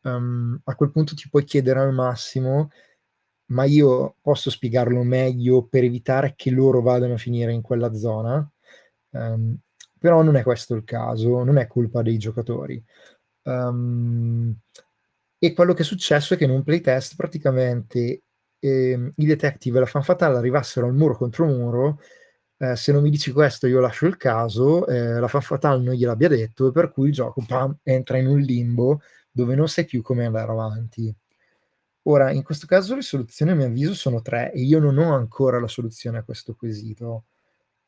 Um, 0.00 0.58
a 0.64 0.74
quel 0.74 0.90
punto 0.90 1.14
ti 1.14 1.28
puoi 1.28 1.44
chiedere 1.44 1.80
al 1.80 1.92
massimo 1.92 2.70
ma 3.48 3.64
io 3.64 4.16
posso 4.20 4.50
spiegarlo 4.50 5.02
meglio 5.02 5.64
per 5.64 5.84
evitare 5.84 6.34
che 6.36 6.50
loro 6.50 6.80
vadano 6.80 7.14
a 7.14 7.18
finire 7.18 7.52
in 7.52 7.60
quella 7.62 7.92
zona. 7.94 8.48
Um, 9.16 9.58
però 9.98 10.22
non 10.22 10.36
è 10.36 10.42
questo 10.42 10.74
il 10.74 10.84
caso, 10.84 11.42
non 11.42 11.58
è 11.58 11.66
colpa 11.66 12.02
dei 12.02 12.18
giocatori. 12.18 12.82
Um, 13.42 14.54
e 15.38 15.52
quello 15.52 15.74
che 15.74 15.82
è 15.82 15.84
successo 15.84 16.34
è 16.34 16.36
che 16.36 16.44
in 16.44 16.50
un 16.50 16.62
playtest 16.62 17.16
praticamente 17.16 18.22
eh, 18.58 19.12
i 19.14 19.26
detective 19.26 19.76
e 19.76 19.80
la 19.80 19.86
fan 19.86 20.02
fatale 20.02 20.36
arrivassero 20.36 20.86
al 20.86 20.94
muro 20.94 21.16
contro 21.16 21.46
muro. 21.46 22.00
Eh, 22.58 22.74
se 22.76 22.92
non 22.92 23.02
mi 23.02 23.10
dici 23.10 23.32
questo, 23.32 23.66
io 23.66 23.80
lascio 23.80 24.06
il 24.06 24.16
caso. 24.16 24.86
Eh, 24.86 25.18
la 25.20 25.28
fan 25.28 25.42
fatale 25.42 25.82
non 25.82 25.94
gliel'abbia 25.94 26.28
detto, 26.28 26.68
e 26.68 26.72
per 26.72 26.90
cui 26.90 27.08
il 27.08 27.14
gioco 27.14 27.44
pam, 27.46 27.78
entra 27.82 28.18
in 28.18 28.26
un 28.26 28.38
limbo 28.40 29.00
dove 29.30 29.54
non 29.54 29.68
sai 29.68 29.84
più 29.84 30.02
come 30.02 30.24
andare 30.26 30.50
avanti. 30.50 31.14
Ora, 32.08 32.30
in 32.30 32.42
questo 32.42 32.66
caso 32.66 32.94
le 32.94 33.02
soluzioni 33.02 33.50
a 33.50 33.54
mio 33.56 33.66
avviso 33.66 33.92
sono 33.94 34.22
tre 34.22 34.52
e 34.52 34.60
io 34.62 34.78
non 34.78 34.96
ho 34.98 35.14
ancora 35.14 35.60
la 35.60 35.68
soluzione 35.68 36.18
a 36.18 36.22
questo 36.22 36.54
quesito. 36.54 37.24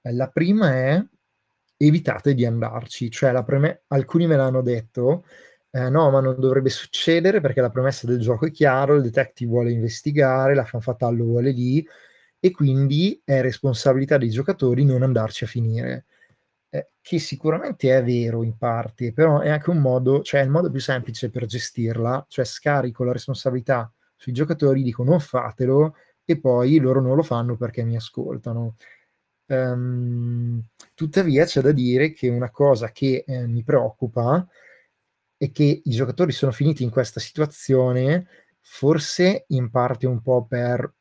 Eh, 0.02 0.12
la 0.12 0.28
prima 0.28 0.74
è 0.74 1.04
evitate 1.78 2.34
di 2.34 2.44
andarci, 2.46 3.10
cioè 3.10 3.42
preme- 3.44 3.84
alcuni 3.88 4.26
me 4.26 4.36
l'hanno 4.36 4.62
detto, 4.62 5.24
eh, 5.70 5.88
no, 5.90 6.10
ma 6.10 6.20
non 6.20 6.38
dovrebbe 6.40 6.70
succedere 6.70 7.40
perché 7.40 7.60
la 7.62 7.70
premessa 7.70 8.06
del 8.06 8.18
gioco 8.20 8.46
è 8.46 8.50
chiaro, 8.50 8.96
il 8.96 9.02
detective 9.02 9.50
vuole 9.50 9.70
investigare, 9.72 10.54
la 10.54 10.64
fanfatallo 10.66 11.24
vuole 11.24 11.50
lì 11.52 11.86
e 12.40 12.50
quindi 12.50 13.20
è 13.24 13.40
responsabilità 13.42 14.18
dei 14.18 14.30
giocatori 14.30 14.84
non 14.84 15.02
andarci 15.02 15.44
a 15.44 15.46
finire. 15.48 16.06
Eh, 16.70 16.90
che 17.00 17.18
sicuramente 17.18 17.96
è 17.96 18.04
vero 18.04 18.42
in 18.42 18.56
parte, 18.58 19.12
però 19.12 19.40
è 19.40 19.48
anche 19.48 19.70
un 19.70 19.78
modo, 19.78 20.22
cioè 20.22 20.42
il 20.42 20.50
modo 20.50 20.70
più 20.70 20.80
semplice 20.80 21.30
per 21.30 21.46
gestirla, 21.46 22.26
cioè 22.28 22.44
scarico 22.44 23.04
la 23.04 23.12
responsabilità 23.12 23.90
sui 24.16 24.32
giocatori, 24.32 24.82
dico 24.82 25.02
non 25.04 25.18
fatelo 25.20 25.94
e 26.24 26.38
poi 26.38 26.78
loro 26.78 27.00
non 27.00 27.16
lo 27.16 27.22
fanno 27.22 27.56
perché 27.56 27.84
mi 27.84 27.96
ascoltano. 27.96 28.76
Um, 29.48 30.62
Tuttavia 30.94 31.44
c'è 31.44 31.60
da 31.60 31.72
dire 31.72 32.12
che 32.12 32.28
una 32.28 32.50
cosa 32.50 32.90
che 32.90 33.24
eh, 33.26 33.46
mi 33.46 33.62
preoccupa 33.62 34.46
è 35.36 35.50
che 35.52 35.80
i 35.84 35.90
giocatori 35.90 36.32
sono 36.32 36.50
finiti 36.52 36.82
in 36.82 36.90
questa 36.90 37.20
situazione 37.20 38.26
forse 38.60 39.44
in 39.48 39.70
parte 39.70 40.06
un 40.06 40.20
po' 40.20 40.44
per, 40.44 40.92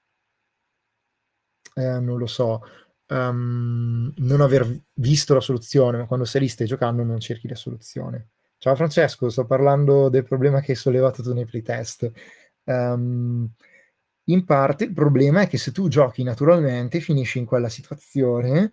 eh, 1.75 1.99
non 1.99 2.17
lo 2.17 2.27
so, 2.27 2.61
um, 3.07 4.13
non 4.17 4.41
aver 4.41 4.83
visto 4.93 5.33
la 5.33 5.41
soluzione, 5.41 5.97
ma 5.97 6.05
quando 6.05 6.25
sei 6.25 6.41
lì 6.41 6.47
stai 6.47 6.67
giocando 6.67 7.03
non 7.03 7.19
cerchi 7.19 7.47
la 7.47 7.55
soluzione. 7.55 8.29
Ciao 8.57 8.75
Francesco, 8.75 9.29
sto 9.29 9.45
parlando 9.45 10.09
del 10.09 10.23
problema 10.23 10.61
che 10.61 10.71
hai 10.71 10.77
sollevato 10.77 11.21
tu 11.21 11.33
nei 11.33 11.45
playtest. 11.45 12.11
Um, 12.63 13.51
in 14.29 14.45
parte 14.45 14.85
il 14.85 14.93
problema 14.93 15.41
è 15.41 15.47
che 15.47 15.57
se 15.57 15.71
tu 15.71 15.87
giochi 15.87 16.23
naturalmente 16.23 16.99
finisci 16.99 17.37
in 17.39 17.45
quella 17.45 17.69
situazione 17.69 18.71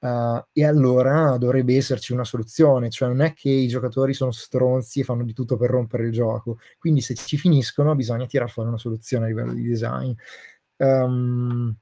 uh, 0.00 0.42
e 0.52 0.64
allora 0.64 1.36
dovrebbe 1.38 1.76
esserci 1.76 2.12
una 2.12 2.24
soluzione, 2.24 2.90
cioè 2.90 3.08
non 3.08 3.20
è 3.20 3.32
che 3.32 3.50
i 3.50 3.68
giocatori 3.68 4.12
sono 4.12 4.30
stronzi 4.30 5.00
e 5.00 5.04
fanno 5.04 5.24
di 5.24 5.32
tutto 5.32 5.56
per 5.56 5.70
rompere 5.70 6.04
il 6.04 6.12
gioco, 6.12 6.58
quindi 6.78 7.00
se 7.00 7.14
ci 7.14 7.36
finiscono 7.38 7.94
bisogna 7.94 8.26
tirare 8.26 8.50
fuori 8.50 8.68
una 8.68 8.78
soluzione 8.78 9.26
a 9.26 9.28
livello 9.28 9.52
di 9.52 9.62
design. 9.62 10.12
Um, 10.76 11.76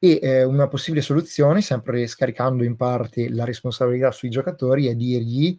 e 0.00 0.20
eh, 0.22 0.44
una 0.44 0.68
possibile 0.68 1.02
soluzione, 1.02 1.60
sempre 1.60 2.06
scaricando 2.06 2.62
in 2.62 2.76
parte 2.76 3.28
la 3.30 3.44
responsabilità 3.44 4.12
sui 4.12 4.30
giocatori, 4.30 4.86
è 4.86 4.94
dirgli 4.94 5.58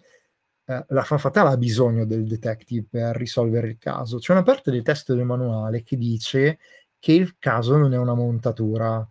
eh, 0.69 0.85
la 0.89 1.03
fan 1.03 1.17
fatale 1.17 1.49
ha 1.49 1.57
bisogno 1.57 2.05
del 2.05 2.25
detective 2.25 2.85
per 2.88 3.15
risolvere 3.15 3.69
il 3.69 3.77
caso. 3.79 4.19
C'è 4.19 4.33
una 4.33 4.43
parte 4.43 4.69
del 4.69 4.83
testo 4.83 5.15
del 5.15 5.25
manuale 5.25 5.81
che 5.81 5.97
dice 5.97 6.59
che 6.99 7.11
il 7.13 7.38
caso 7.39 7.75
non 7.75 7.93
è 7.93 7.97
una 7.97 8.13
montatura, 8.13 9.07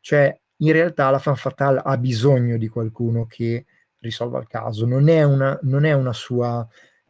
cioè 0.00 0.34
in 0.56 0.72
realtà 0.72 1.10
la 1.10 1.18
fan 1.18 1.36
fatale 1.36 1.82
ha 1.84 1.98
bisogno 1.98 2.56
di 2.56 2.68
qualcuno 2.68 3.26
che 3.26 3.66
risolva 3.98 4.38
il 4.40 4.46
caso, 4.46 4.86
non 4.86 5.08
è 5.08 5.22
una, 5.22 5.58
non 5.62 5.84
è 5.84 5.92
una 5.92 6.14
sua 6.14 6.66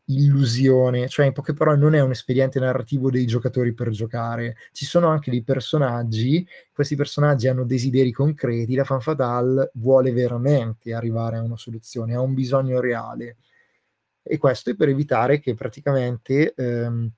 illusione, 0.07 1.09
cioè 1.09 1.27
in 1.27 1.33
poche 1.33 1.53
parole 1.55 1.79
non 1.79 1.95
è 1.95 2.01
un 2.01 2.11
espediente 2.11 2.59
narrativo 2.59 3.09
dei 3.11 3.25
giocatori 3.25 3.73
per 3.73 3.91
giocare, 3.91 4.57
ci 4.73 4.85
sono 4.85 5.09
anche 5.09 5.31
dei 5.31 5.43
personaggi, 5.45 6.47
questi 6.73 6.97
personaggi 6.97 7.47
hanno 7.47 7.65
desideri 7.65 8.11
concreti, 8.11 8.75
la 8.75 8.85
fan 8.85 9.01
fatale 9.01 9.71
vuole 9.75 10.13
veramente 10.13 10.93
arrivare 10.93 11.37
a 11.37 11.43
una 11.43 11.57
soluzione, 11.57 12.15
ha 12.15 12.21
un 12.21 12.35
bisogno 12.35 12.81
reale 12.81 13.37
e 14.23 14.39
questo 14.39 14.71
è 14.71 14.77
per 14.77 14.89
evitare 14.89 15.41
che 15.41 15.55
praticamente 15.55 16.55
ehm, 16.55 17.11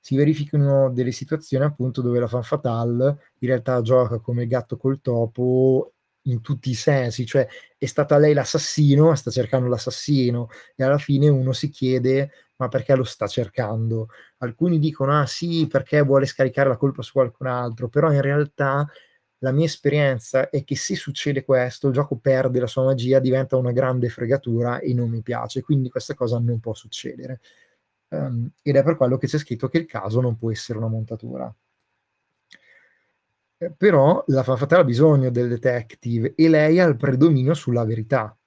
si 0.00 0.16
verifichino 0.16 0.90
delle 0.92 1.12
situazioni 1.12 1.64
appunto 1.64 2.00
dove 2.02 2.18
la 2.20 2.26
fan 2.28 2.42
fatale 2.42 3.32
in 3.40 3.48
realtà 3.48 3.80
gioca 3.82 4.18
come 4.20 4.46
gatto 4.46 4.76
col 4.76 5.00
topo 5.00 5.92
in 6.22 6.40
tutti 6.42 6.70
i 6.70 6.74
sensi, 6.74 7.24
cioè 7.26 7.46
è 7.78 7.86
stata 7.86 8.18
lei 8.18 8.34
l'assassino, 8.34 9.14
sta 9.14 9.30
cercando 9.30 9.68
l'assassino 9.68 10.48
e 10.76 10.84
alla 10.84 10.98
fine 10.98 11.28
uno 11.28 11.52
si 11.52 11.68
chiede 11.70 12.30
ma 12.56 12.68
perché 12.68 12.94
lo 12.96 13.04
sta 13.04 13.26
cercando? 13.26 14.08
Alcuni 14.38 14.78
dicono 14.78 15.18
ah 15.18 15.26
sì 15.26 15.66
perché 15.68 16.02
vuole 16.02 16.26
scaricare 16.26 16.68
la 16.68 16.76
colpa 16.76 17.02
su 17.02 17.12
qualcun 17.12 17.46
altro, 17.46 17.88
però 17.88 18.12
in 18.12 18.20
realtà 18.20 18.86
la 19.38 19.52
mia 19.52 19.66
esperienza 19.66 20.50
è 20.50 20.64
che 20.64 20.76
se 20.76 20.96
succede 20.96 21.44
questo 21.44 21.88
il 21.88 21.94
gioco 21.94 22.16
perde 22.16 22.60
la 22.60 22.66
sua 22.66 22.84
magia, 22.84 23.20
diventa 23.20 23.56
una 23.56 23.72
grande 23.72 24.08
fregatura 24.08 24.80
e 24.80 24.94
non 24.94 25.08
mi 25.10 25.22
piace, 25.22 25.62
quindi 25.62 25.88
questa 25.90 26.14
cosa 26.14 26.38
non 26.38 26.60
può 26.60 26.74
succedere. 26.74 27.40
Um, 28.08 28.50
ed 28.62 28.76
è 28.76 28.82
per 28.82 28.96
quello 28.96 29.18
che 29.18 29.26
c'è 29.26 29.38
scritto 29.38 29.68
che 29.68 29.78
il 29.78 29.86
caso 29.86 30.20
non 30.20 30.36
può 30.38 30.50
essere 30.50 30.78
una 30.78 30.88
montatura. 30.88 31.54
Eh, 33.60 33.72
però 33.72 34.22
la 34.28 34.44
fa 34.44 34.56
fatale 34.56 34.82
ha 34.82 34.84
bisogno 34.84 35.30
del 35.30 35.48
detective 35.48 36.34
e 36.36 36.48
lei 36.48 36.78
ha 36.78 36.86
il 36.86 36.96
predominio 36.96 37.54
sulla 37.54 37.84
verità. 37.84 38.37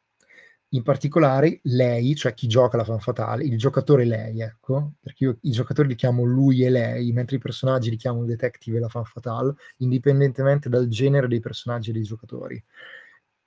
In 0.74 0.84
particolare 0.84 1.60
lei, 1.64 2.16
cioè 2.16 2.34
chi 2.34 2.48
gioca 2.48 2.78
la 2.78 2.86
fan 2.86 3.00
fatale, 3.00 3.44
il 3.44 3.58
giocatore 3.58 4.06
lei, 4.06 4.42
ecco, 4.42 4.94
perché 5.02 5.26
io 5.26 5.38
i 5.42 5.52
giocatori 5.52 5.90
li 5.90 5.96
chiamo 5.96 6.24
lui 6.24 6.64
e 6.64 6.70
lei, 6.70 7.12
mentre 7.12 7.36
i 7.36 7.40
personaggi 7.40 7.90
li 7.90 7.98
chiamo 7.98 8.22
il 8.22 8.28
detective 8.28 8.78
e 8.78 8.80
la 8.80 8.88
fan 8.88 9.04
fatale, 9.04 9.54
indipendentemente 9.80 10.70
dal 10.70 10.88
genere 10.88 11.28
dei 11.28 11.42
personaggi 11.42 11.90
e 11.90 11.94
dei 11.94 12.04
giocatori. 12.04 12.64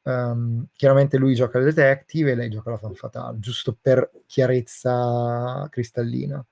Um, 0.02 0.66
chiaramente 0.74 1.16
lui 1.16 1.34
gioca 1.34 1.56
il 1.58 1.64
detective 1.64 2.32
e 2.32 2.34
lei 2.34 2.50
gioca 2.50 2.70
la 2.70 2.76
fan 2.76 2.94
fatale, 2.94 3.38
giusto 3.38 3.74
per 3.80 4.10
chiarezza 4.26 5.66
cristallina. 5.70 6.46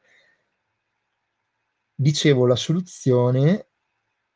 Dicevo, 1.95 2.47
la 2.47 2.57
soluzione 2.57 3.69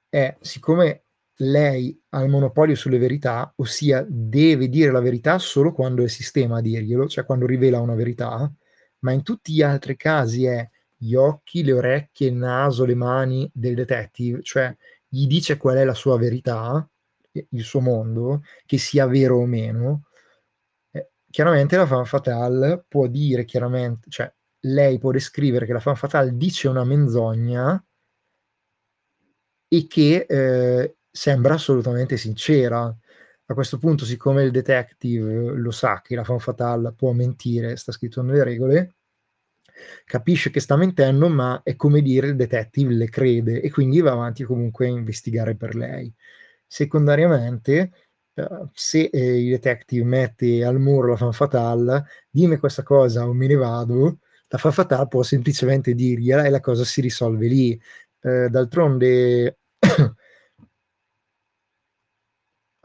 è, 0.09 0.37
siccome 0.41 1.06
lei 1.41 1.99
ha 2.11 2.23
il 2.23 2.31
monopolio 2.31 2.75
sulle 2.75 2.99
verità, 2.99 3.53
ossia 3.57 4.05
deve 4.09 4.69
dire 4.69 4.91
la 4.91 5.01
verità 5.01 5.39
solo 5.39 5.73
quando 5.73 6.05
è 6.05 6.09
sistema 6.09 6.59
a 6.59 6.61
dirglielo, 6.61 7.09
cioè 7.09 7.25
quando 7.25 7.47
rivela 7.47 7.81
una 7.81 7.95
verità, 7.95 8.51
ma 9.01 9.13
in 9.13 9.23
tutti 9.23 9.53
gli 9.53 9.63
altri 9.63 9.97
casi 9.97 10.47
è 10.47 10.69
gli 10.97 11.15
occhi, 11.15 11.63
le 11.63 11.73
orecchie, 11.73 12.29
il 12.29 12.35
naso, 12.37 12.85
le 12.85 12.95
mani 12.95 13.51
del 13.53 13.75
detective, 13.75 14.43
cioè 14.43 14.75
gli 15.09 15.27
dice 15.27 15.57
qual 15.59 15.77
è 15.77 15.85
la 15.85 15.95
sua 15.95 16.17
verità, 16.17 16.89
il 17.33 17.63
suo 17.63 17.81
mondo, 17.81 18.43
che 18.65 18.79
sia 18.79 19.07
vero 19.07 19.39
o 19.39 19.47
meno. 19.47 20.05
Eh, 20.91 21.11
chiaramente 21.31 21.77
la 21.77 21.87
fan 21.87 22.07
fatale 22.07 22.85
può 22.89 23.07
dire 23.07 23.45
chiaramente, 23.45 24.09
cioè 24.11 24.33
lei 24.61 24.99
può 24.99 25.13
descrivere 25.13 25.67
che 25.67 25.73
la 25.75 25.81
fan 25.81 25.97
fatale 25.97 26.37
dice 26.37 26.69
una 26.69 26.85
menzogna 26.85 27.83
e 29.69 29.87
che 29.87 30.27
eh, 30.29 30.96
sembra 31.17 31.55
assolutamente 31.55 32.17
sincera. 32.19 32.95
A 33.49 33.55
questo 33.55 33.79
punto, 33.79 34.05
siccome 34.05 34.43
il 34.43 34.51
detective 34.51 35.53
lo 35.55 35.71
sa 35.71 36.03
che 36.03 36.15
la 36.15 36.25
fan 36.25 36.39
fatale 36.41 36.93
può 36.93 37.13
mentire, 37.13 37.77
sta 37.77 37.93
scritto 37.93 38.23
nelle 38.23 38.45
regole, 38.45 38.97
capisce 40.05 40.51
che 40.51 40.61
sta 40.61 40.77
mentendo, 40.77 41.29
ma 41.29 41.61
è 41.63 41.75
come 41.77 42.03
dire 42.03 42.29
il 42.29 42.37
detective 42.37 42.93
le 42.93 43.09
crede 43.09 43.61
e 43.63 43.71
quindi 43.71 44.01
va 44.01 44.13
avanti 44.13 44.45
comunque 44.45 44.87
a 44.87 44.91
investigare 44.91 45.57
per 45.57 45.75
lei. 45.75 46.13
Secondariamente, 46.67 47.93
uh, 48.35 48.69
se 48.73 49.05
eh, 49.13 49.43
il 49.45 49.51
detective 49.51 50.05
mette 50.05 50.65
al 50.65 50.79
muro 50.81 51.09
la 51.11 51.17
fan 51.17 51.33
fatale, 51.33 52.05
dimmi 52.31 52.59
questa 52.59 52.83
cosa 52.83 53.27
o 53.27 53.33
me 53.33 53.47
ne 53.47 53.55
vado, 53.55 54.19
la 54.49 54.59
fan 54.59 54.73
fatale 54.73 55.09
può 55.09 55.23
semplicemente 55.23 55.95
dirgliela 55.95 56.45
e 56.45 56.51
la 56.51 56.61
cosa 56.61 56.85
si 56.85 57.01
risolve 57.01 57.47
lì. 57.47 57.81
Uh, 58.21 58.49
d'altronde 58.49 59.59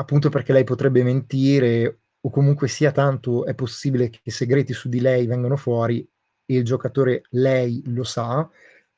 appunto 0.01 0.29
perché 0.29 0.51
lei 0.53 0.63
potrebbe 0.63 1.03
mentire 1.03 2.01
o 2.21 2.29
comunque 2.29 2.67
sia 2.67 2.91
tanto 2.91 3.45
è 3.45 3.55
possibile 3.55 4.09
che 4.09 4.31
segreti 4.31 4.73
su 4.73 4.89
di 4.89 4.99
lei 4.99 5.25
vengano 5.25 5.55
fuori 5.55 6.07
e 6.45 6.55
il 6.55 6.63
giocatore 6.63 7.23
lei 7.31 7.81
lo 7.87 8.03
sa, 8.03 8.47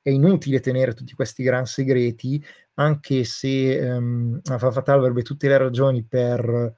è 0.02 0.10
inutile 0.10 0.60
tenere 0.60 0.94
tutti 0.94 1.14
questi 1.14 1.44
gran 1.44 1.66
segreti, 1.66 2.44
anche 2.76 3.24
se 3.24 3.80
um, 3.80 4.42
Fatal 4.42 5.00
avrebbe 5.00 5.22
tutte 5.22 5.48
le 5.48 5.58
ragioni 5.58 6.04
per 6.04 6.76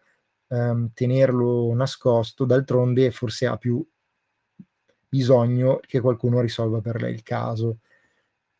um, 0.47 0.91
tenerlo 0.93 1.73
nascosto, 1.73 2.45
d'altronde 2.45 3.11
forse 3.11 3.47
ha 3.47 3.57
più 3.57 3.83
bisogno 5.07 5.79
che 5.81 6.01
qualcuno 6.01 6.41
risolva 6.41 6.81
per 6.81 7.01
lei 7.01 7.13
il 7.13 7.23
caso. 7.23 7.79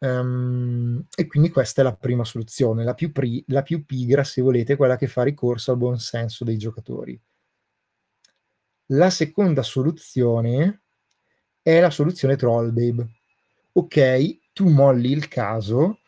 Um, 0.06 1.04
e 1.16 1.26
quindi 1.26 1.50
questa 1.50 1.82
è 1.82 1.84
la 1.84 1.96
prima 1.96 2.24
soluzione, 2.24 2.84
la 2.84 2.94
più, 2.94 3.12
pri- 3.12 3.44
la 3.48 3.64
più 3.64 3.86
pigra, 3.86 4.24
se 4.24 4.42
volete, 4.42 4.76
quella 4.76 4.98
che 4.98 5.08
fa 5.08 5.24
ricorso 5.24 5.72
al 5.72 5.78
buon 5.78 5.98
senso 6.00 6.44
dei 6.44 6.58
giocatori. 6.58 7.20
La 8.90 9.10
seconda 9.10 9.64
soluzione 9.64 10.84
è 11.62 11.80
la 11.80 11.90
soluzione 11.90 12.36
Trollbabe. 12.36 13.08
Ok, 13.72 14.54
tu 14.54 14.70
molli 14.70 15.12
il 15.12 15.28
caso, 15.28 16.02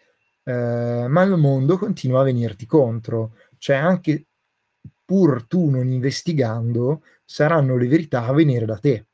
eh, 0.44 1.06
ma 1.10 1.24
il 1.24 1.36
mondo 1.36 1.78
continua 1.80 2.22
a 2.22 2.24
venirti 2.26 2.68
contro. 2.68 3.36
Cioè, 3.58 3.78
anche 3.78 4.28
pur 5.04 5.48
tu 5.48 5.70
non 5.70 5.88
investigando, 5.88 7.02
saranno 7.26 7.76
le 7.78 7.88
verità 7.88 8.26
a 8.26 8.34
venire 8.34 8.66
da 8.66 8.78
te. 8.78 9.08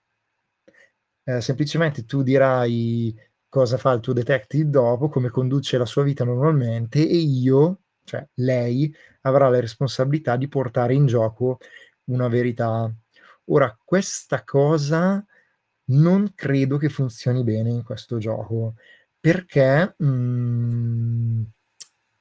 Eh, 1.24 1.40
semplicemente 1.40 2.06
tu 2.06 2.22
dirai 2.22 3.18
cosa 3.54 3.78
fa 3.78 3.92
il 3.92 4.00
tuo 4.00 4.14
detective 4.14 4.68
dopo, 4.68 5.10
come 5.10 5.30
conduce 5.30 5.78
la 5.78 5.86
sua 5.86 6.02
vita 6.02 6.24
normalmente 6.24 7.08
e 7.08 7.18
io, 7.18 7.82
cioè 8.04 8.28
lei, 8.38 8.92
avrà 9.22 9.48
la 9.48 9.60
responsabilità 9.60 10.38
di 10.38 10.48
portare 10.48 10.96
in 10.96 11.06
gioco 11.06 11.60
una 12.06 12.28
verità. 12.30 12.92
Ora, 13.46 13.78
questa 13.86 14.44
cosa 14.44 15.24
non 15.90 16.32
credo 16.34 16.78
che 16.78 16.90
funzioni 16.90 17.44
bene 17.44 17.70
in 17.70 17.84
questo 17.84 18.18
gioco 18.18 18.74
perché 19.20 19.94
mh, 20.00 20.06
mm, 20.08 21.42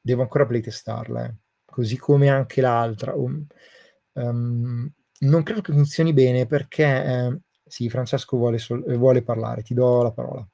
devo 0.03 0.21
ancora 0.21 0.45
playtestarla, 0.45 1.25
eh. 1.25 1.35
così 1.65 1.97
come 1.97 2.29
anche 2.29 2.61
l'altra. 2.61 3.15
Um, 3.15 4.93
non 5.21 5.43
credo 5.43 5.63
che 5.63 5.73
funzioni 5.73 6.13
bene 6.13 6.45
perché 6.45 6.85
eh, 6.85 7.41
sì, 7.67 7.89
Francesco 7.89 8.37
vuole, 8.37 8.59
sol- 8.59 8.85
vuole 8.99 9.23
parlare, 9.23 9.63
ti 9.63 9.73
do 9.73 10.03
la 10.03 10.13
parola. 10.13 10.47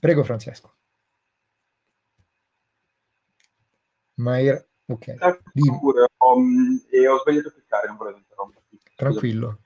Prego 0.00 0.24
Francesco. 0.24 0.74
Ma 4.14 4.40
era... 4.40 4.64
Ok. 4.86 5.14
Pure, 5.52 6.06
um, 6.18 6.82
e 6.90 7.00
e 7.02 7.08
ho 7.08 7.18
sbagliato 7.20 7.48
a 7.48 7.52
cliccare, 7.52 7.86
non 7.86 7.96
volevo 7.96 8.18
interromperti. 8.18 8.78
Tranquillo. 8.96 9.60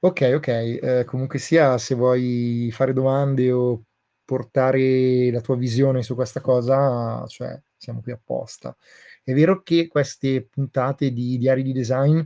Ok, 0.00 0.32
ok. 0.36 0.48
Eh, 0.48 1.04
comunque 1.06 1.38
sia, 1.38 1.76
se 1.78 1.94
vuoi 1.94 2.70
fare 2.72 2.92
domande 2.92 3.50
o 3.50 3.82
portare 4.24 5.30
la 5.30 5.40
tua 5.40 5.56
visione 5.56 6.02
su 6.02 6.14
questa 6.14 6.40
cosa, 6.40 7.24
cioè 7.26 7.60
siamo 7.76 8.00
qui 8.00 8.12
apposta. 8.12 8.76
È 9.22 9.32
vero 9.32 9.62
che 9.62 9.88
queste 9.88 10.46
puntate 10.46 11.12
di 11.12 11.36
diari 11.36 11.62
di 11.62 11.72
design 11.72 12.20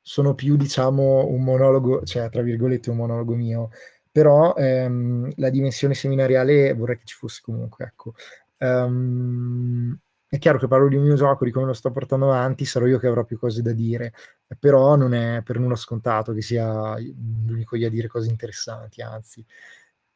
sono 0.00 0.34
più, 0.34 0.56
diciamo, 0.56 1.26
un 1.26 1.44
monologo, 1.44 2.02
cioè, 2.02 2.28
tra 2.28 2.42
virgolette, 2.42 2.90
un 2.90 2.96
monologo 2.96 3.34
mio, 3.34 3.70
però 4.12 4.54
ehm, 4.54 5.32
la 5.36 5.50
dimensione 5.50 5.94
seminariale 5.94 6.74
vorrei 6.74 6.98
che 6.98 7.06
ci 7.06 7.16
fosse 7.16 7.40
comunque, 7.42 7.86
ecco. 7.86 8.14
Um, 8.58 9.98
è 10.28 10.38
chiaro 10.38 10.58
che 10.58 10.68
parlo 10.68 10.88
di 10.88 10.96
un 10.96 11.02
mio 11.02 11.14
gioco, 11.14 11.44
di 11.44 11.50
come 11.50 11.66
lo 11.66 11.72
sto 11.72 11.90
portando 11.90 12.26
avanti, 12.30 12.64
sarò 12.64 12.86
io 12.86 12.98
che 12.98 13.06
avrò 13.06 13.24
più 13.24 13.38
cose 13.38 13.60
da 13.62 13.72
dire, 13.72 14.12
però 14.58 14.96
non 14.96 15.14
è 15.14 15.42
per 15.42 15.58
nulla 15.58 15.76
scontato 15.76 16.32
che 16.32 16.42
sia 16.42 16.96
l'unico 16.98 17.76
io 17.76 17.88
a 17.88 17.90
dire 17.90 18.08
cose 18.08 18.30
interessanti, 18.30 19.02
anzi. 19.02 19.44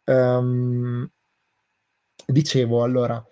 Um, 0.04 1.11
dicevo, 2.26 2.82
allora, 2.82 3.24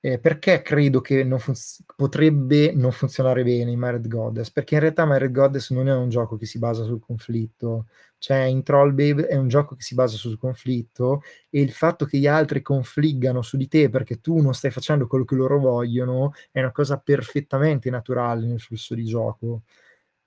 eh, 0.00 0.18
perché 0.18 0.62
credo 0.62 1.00
che 1.00 1.24
non 1.24 1.38
funz- 1.38 1.84
potrebbe 1.94 2.72
non 2.72 2.90
funzionare 2.90 3.42
bene 3.44 3.70
in 3.70 3.78
Married 3.78 4.08
Goddess? 4.08 4.50
Perché 4.50 4.74
in 4.74 4.80
realtà 4.80 5.04
Married 5.04 5.30
Goddess 5.32 5.70
non 5.70 5.88
è 5.88 5.94
un 5.94 6.08
gioco 6.08 6.36
che 6.36 6.46
si 6.46 6.58
basa 6.58 6.84
sul 6.84 7.00
conflitto, 7.00 7.86
cioè 8.18 8.38
in 8.44 8.62
Troll 8.62 8.94
Babe 8.94 9.26
è 9.26 9.36
un 9.36 9.48
gioco 9.48 9.74
che 9.76 9.82
si 9.82 9.94
basa 9.94 10.16
sul 10.16 10.38
conflitto 10.38 11.22
e 11.50 11.60
il 11.60 11.70
fatto 11.72 12.06
che 12.06 12.18
gli 12.18 12.26
altri 12.26 12.62
confliggano 12.62 13.42
su 13.42 13.56
di 13.58 13.68
te 13.68 13.90
perché 13.90 14.20
tu 14.20 14.40
non 14.40 14.54
stai 14.54 14.70
facendo 14.70 15.06
quello 15.06 15.24
che 15.24 15.34
loro 15.34 15.58
vogliono 15.58 16.32
è 16.50 16.60
una 16.60 16.72
cosa 16.72 16.98
perfettamente 16.98 17.90
naturale 17.90 18.46
nel 18.46 18.60
flusso 18.60 18.94
di 18.94 19.04
gioco. 19.04 19.62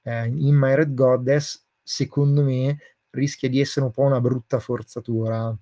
Eh, 0.04 0.26
in 0.28 0.56
Married 0.56 0.94
Goddess, 0.94 1.66
secondo 1.82 2.44
me, 2.44 2.78
rischia 3.12 3.50
di 3.50 3.60
essere 3.60 3.86
un 3.86 3.92
po' 3.92 4.02
una 4.04 4.22
brutta 4.22 4.60
forzatura 4.60 5.56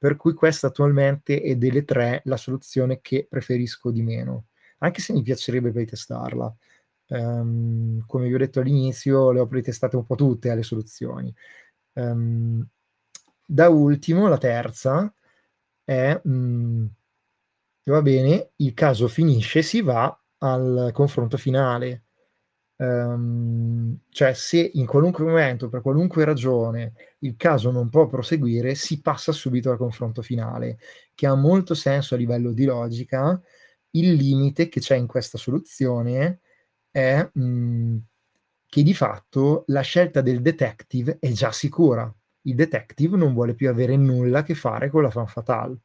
per 0.00 0.16
cui 0.16 0.32
questa 0.32 0.68
attualmente 0.68 1.42
è 1.42 1.56
delle 1.56 1.84
tre 1.84 2.22
la 2.24 2.38
soluzione 2.38 3.02
che 3.02 3.26
preferisco 3.28 3.90
di 3.90 4.00
meno, 4.00 4.46
anche 4.78 5.02
se 5.02 5.12
mi 5.12 5.20
piacerebbe 5.20 5.72
playtestarla. 5.72 6.56
Um, 7.08 8.02
come 8.06 8.26
vi 8.26 8.34
ho 8.34 8.38
detto 8.38 8.60
all'inizio, 8.60 9.30
le 9.30 9.40
ho 9.40 9.46
playtestate 9.46 9.96
un 9.96 10.06
po' 10.06 10.14
tutte 10.14 10.48
alle 10.48 10.62
soluzioni. 10.62 11.34
Um, 11.92 12.66
da 13.44 13.68
ultimo, 13.68 14.26
la 14.28 14.38
terza 14.38 15.12
è, 15.84 16.18
um, 16.24 16.90
va 17.84 18.00
bene, 18.00 18.52
il 18.56 18.72
caso 18.72 19.06
finisce, 19.06 19.60
si 19.60 19.82
va 19.82 20.18
al 20.38 20.92
confronto 20.94 21.36
finale. 21.36 22.04
Um, 22.80 23.98
cioè, 24.08 24.32
se 24.32 24.70
in 24.72 24.86
qualunque 24.86 25.22
momento, 25.22 25.68
per 25.68 25.82
qualunque 25.82 26.24
ragione, 26.24 26.94
il 27.18 27.36
caso 27.36 27.70
non 27.70 27.90
può 27.90 28.06
proseguire, 28.06 28.74
si 28.74 29.02
passa 29.02 29.32
subito 29.32 29.70
al 29.70 29.76
confronto 29.76 30.22
finale, 30.22 30.78
che 31.14 31.26
ha 31.26 31.34
molto 31.34 31.74
senso 31.74 32.14
a 32.14 32.18
livello 32.18 32.52
di 32.52 32.64
logica. 32.64 33.38
Il 33.90 34.14
limite 34.14 34.68
che 34.70 34.80
c'è 34.80 34.96
in 34.96 35.06
questa 35.06 35.36
soluzione 35.36 36.40
è 36.90 37.28
mh, 37.30 37.42
mm, 37.42 37.96
che 38.66 38.82
di 38.82 38.94
fatto 38.94 39.64
la 39.66 39.82
scelta 39.82 40.22
del 40.22 40.40
detective 40.40 41.18
è 41.20 41.30
già 41.32 41.52
sicura. 41.52 42.12
Il 42.42 42.54
detective 42.54 43.16
non 43.16 43.34
vuole 43.34 43.54
più 43.54 43.68
avere 43.68 43.96
nulla 43.96 44.38
a 44.38 44.42
che 44.42 44.54
fare 44.54 44.88
con 44.88 45.02
la 45.02 45.10
fan 45.10 45.26
fatale. 45.26 45.76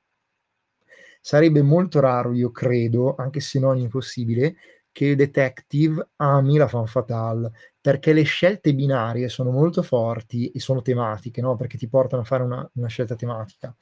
Sarebbe 1.19 1.61
molto 1.61 1.99
raro, 1.99 2.33
io 2.33 2.51
credo, 2.51 3.15
anche 3.15 3.39
se 3.39 3.59
non 3.59 3.77
impossibile, 3.77 4.55
che 4.95 5.07
il 5.07 5.17
detective 5.17 6.11
ami 6.15 6.55
la 6.55 6.69
fan 6.69 6.87
fatale 6.87 7.51
perché 7.81 8.13
le 8.13 8.23
scelte 8.23 8.73
binarie 8.73 9.27
sono 9.27 9.51
molto 9.51 9.83
forti 9.83 10.49
e 10.51 10.61
sono 10.61 10.81
tematiche, 10.81 11.41
no? 11.41 11.57
perché 11.57 11.77
ti 11.77 11.89
portano 11.89 12.21
a 12.21 12.25
fare 12.25 12.43
una, 12.43 12.67
una 12.75 12.87
scelta 12.87 13.13
tematica. 13.15 13.75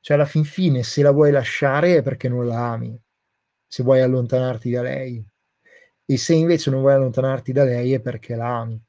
Cioè, 0.00 0.16
alla 0.16 0.24
fin 0.24 0.44
fine, 0.44 0.82
se 0.82 1.02
la 1.02 1.10
vuoi 1.10 1.30
lasciare 1.30 1.96
è 1.98 2.02
perché 2.02 2.30
non 2.30 2.46
la 2.46 2.72
ami, 2.72 2.98
se 3.66 3.82
vuoi 3.82 4.00
allontanarti 4.00 4.70
da 4.70 4.80
lei. 4.80 5.22
E 6.06 6.16
se 6.16 6.32
invece 6.32 6.70
non 6.70 6.80
vuoi 6.80 6.94
allontanarti 6.94 7.52
da 7.52 7.64
lei 7.64 7.92
è 7.92 8.00
perché 8.00 8.36
la 8.36 8.60
ami. 8.60 8.82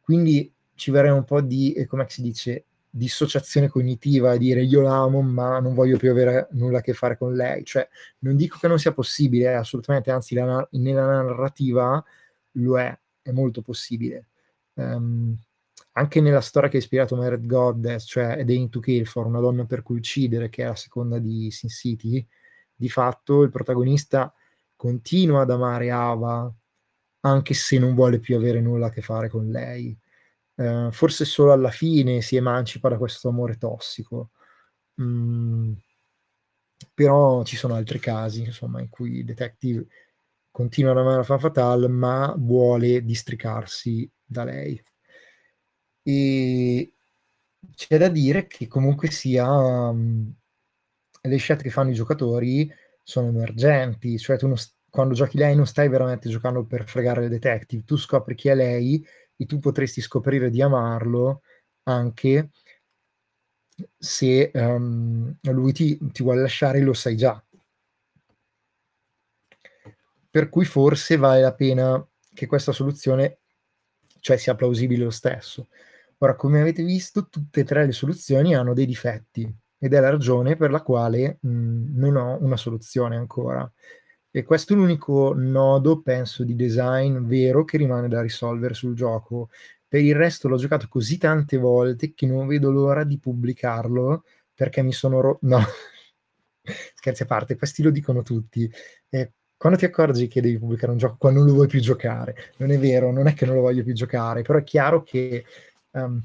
Quindi 0.00 0.50
ci 0.74 0.90
verrà 0.90 1.12
un 1.12 1.24
po' 1.24 1.42
di, 1.42 1.74
eh, 1.74 1.84
come 1.84 2.06
si 2.08 2.22
dice, 2.22 2.64
dissociazione 2.96 3.68
cognitiva, 3.68 4.36
dire 4.36 4.62
io 4.62 4.80
l'amo 4.80 5.20
ma 5.20 5.60
non 5.60 5.74
voglio 5.74 5.98
più 5.98 6.10
avere 6.10 6.48
nulla 6.52 6.78
a 6.78 6.80
che 6.80 6.94
fare 6.94 7.18
con 7.18 7.34
lei. 7.34 7.64
Cioè, 7.64 7.86
non 8.20 8.36
dico 8.36 8.58
che 8.58 8.68
non 8.68 8.78
sia 8.78 8.92
possibile, 8.92 9.50
eh, 9.50 9.54
assolutamente, 9.54 10.10
anzi 10.10 10.34
la, 10.34 10.66
nella 10.72 11.22
narrativa 11.22 12.02
lo 12.52 12.78
è, 12.78 12.98
è 13.22 13.30
molto 13.32 13.62
possibile. 13.62 14.28
Um, 14.74 15.36
anche 15.92 16.20
nella 16.20 16.40
storia 16.40 16.68
che 16.68 16.76
ha 16.76 16.80
ispirato 16.80 17.16
Married 17.16 17.46
Goddess, 17.46 18.06
cioè 18.06 18.36
Ed 18.38 18.68
to 18.70 18.80
Kill 18.80 19.04
for, 19.04 19.26
una 19.26 19.40
donna 19.40 19.64
per 19.64 19.82
cui 19.82 19.96
uccidere, 19.96 20.48
che 20.48 20.62
è 20.64 20.66
la 20.66 20.74
seconda 20.74 21.18
di 21.18 21.50
Sin 21.50 21.70
City, 21.70 22.26
di 22.74 22.88
fatto 22.88 23.42
il 23.42 23.50
protagonista 23.50 24.32
continua 24.74 25.42
ad 25.42 25.50
amare 25.50 25.90
Ava 25.90 26.52
anche 27.20 27.54
se 27.54 27.78
non 27.78 27.94
vuole 27.94 28.20
più 28.20 28.36
avere 28.36 28.60
nulla 28.60 28.86
a 28.86 28.90
che 28.90 29.00
fare 29.00 29.28
con 29.28 29.48
lei 29.48 29.96
eh, 30.56 30.88
forse 30.90 31.24
solo 31.24 31.52
alla 31.52 31.70
fine 31.70 32.20
si 32.22 32.36
emancipa 32.36 32.88
da 32.88 32.98
questo 32.98 33.28
amore 33.28 33.56
tossico. 33.56 34.30
Mm, 35.00 35.72
però 36.94 37.44
ci 37.44 37.56
sono 37.56 37.74
altri 37.74 37.98
casi, 37.98 38.42
insomma, 38.44 38.80
in 38.80 38.88
cui 38.88 39.18
il 39.18 39.24
detective 39.24 39.86
continua 40.50 40.92
ad 40.92 40.98
amare 40.98 41.18
la 41.18 41.22
fan 41.22 41.38
fatale, 41.38 41.88
ma 41.88 42.34
vuole 42.38 43.04
districarsi 43.04 44.10
da 44.24 44.44
lei. 44.44 44.82
E 46.02 46.92
c'è 47.74 47.98
da 47.98 48.08
dire 48.08 48.46
che 48.46 48.66
comunque 48.68 49.10
sia 49.10 49.50
um, 49.50 50.32
le 51.22 51.36
scelte 51.36 51.64
che 51.64 51.70
fanno 51.70 51.90
i 51.90 51.94
giocatori 51.94 52.70
sono 53.02 53.28
emergenti, 53.28 54.18
cioè 54.18 54.38
tu 54.38 54.46
non, 54.46 54.56
quando 54.88 55.14
giochi 55.14 55.36
lei 55.38 55.54
non 55.56 55.66
stai 55.66 55.88
veramente 55.88 56.28
giocando 56.28 56.64
per 56.64 56.86
fregare 56.88 57.24
il 57.24 57.30
detective, 57.30 57.84
tu 57.84 57.96
scopri 57.96 58.34
chi 58.34 58.48
è 58.48 58.54
lei 58.54 59.04
e 59.36 59.46
tu 59.46 59.58
potresti 59.58 60.00
scoprire 60.00 60.50
di 60.50 60.62
amarlo 60.62 61.42
anche 61.84 62.50
se 63.98 64.50
um, 64.54 65.36
lui 65.42 65.72
ti, 65.72 65.98
ti 66.12 66.22
vuole 66.22 66.40
lasciare 66.40 66.80
lo 66.80 66.94
sai 66.94 67.16
già. 67.16 67.42
Per 70.30 70.48
cui 70.48 70.64
forse 70.64 71.16
vale 71.16 71.40
la 71.40 71.54
pena 71.54 72.06
che 72.32 72.46
questa 72.46 72.72
soluzione 72.72 73.38
cioè 74.20 74.36
sia 74.36 74.54
plausibile 74.54 75.04
lo 75.04 75.10
stesso. 75.10 75.68
Ora, 76.18 76.34
come 76.34 76.60
avete 76.60 76.82
visto, 76.82 77.28
tutte 77.28 77.60
e 77.60 77.64
tre 77.64 77.86
le 77.86 77.92
soluzioni 77.92 78.54
hanno 78.54 78.74
dei 78.74 78.86
difetti 78.86 79.54
ed 79.78 79.94
è 79.94 80.00
la 80.00 80.10
ragione 80.10 80.56
per 80.56 80.70
la 80.70 80.82
quale 80.82 81.38
mh, 81.40 81.98
non 81.98 82.16
ho 82.16 82.38
una 82.40 82.56
soluzione 82.56 83.16
ancora. 83.16 83.70
E 84.36 84.44
questo 84.44 84.74
è 84.74 84.76
l'unico 84.76 85.32
nodo, 85.34 86.02
penso, 86.02 86.44
di 86.44 86.54
design 86.54 87.26
vero 87.26 87.64
che 87.64 87.78
rimane 87.78 88.06
da 88.06 88.20
risolvere 88.20 88.74
sul 88.74 88.94
gioco. 88.94 89.48
Per 89.88 89.98
il 89.98 90.14
resto 90.14 90.46
l'ho 90.46 90.58
giocato 90.58 90.88
così 90.90 91.16
tante 91.16 91.56
volte 91.56 92.12
che 92.12 92.26
non 92.26 92.46
vedo 92.46 92.70
l'ora 92.70 93.02
di 93.02 93.18
pubblicarlo 93.18 94.24
perché 94.52 94.82
mi 94.82 94.92
sono 94.92 95.22
rotto. 95.22 95.38
No, 95.46 95.60
scherzi 96.96 97.22
a 97.22 97.24
parte, 97.24 97.56
questi 97.56 97.82
lo 97.82 97.88
dicono 97.88 98.20
tutti. 98.20 98.70
Eh, 99.08 99.32
quando 99.56 99.78
ti 99.78 99.86
accorgi 99.86 100.26
che 100.26 100.42
devi 100.42 100.58
pubblicare 100.58 100.92
un 100.92 100.98
gioco 100.98 101.16
quando 101.18 101.38
non 101.38 101.48
lo 101.48 101.54
vuoi 101.54 101.68
più 101.68 101.80
giocare, 101.80 102.52
non 102.58 102.70
è 102.70 102.78
vero, 102.78 103.10
non 103.10 103.28
è 103.28 103.32
che 103.32 103.46
non 103.46 103.54
lo 103.54 103.62
voglio 103.62 103.84
più 103.84 103.94
giocare, 103.94 104.42
però 104.42 104.58
è 104.58 104.64
chiaro 104.64 105.02
che 105.02 105.46
um, 105.92 106.22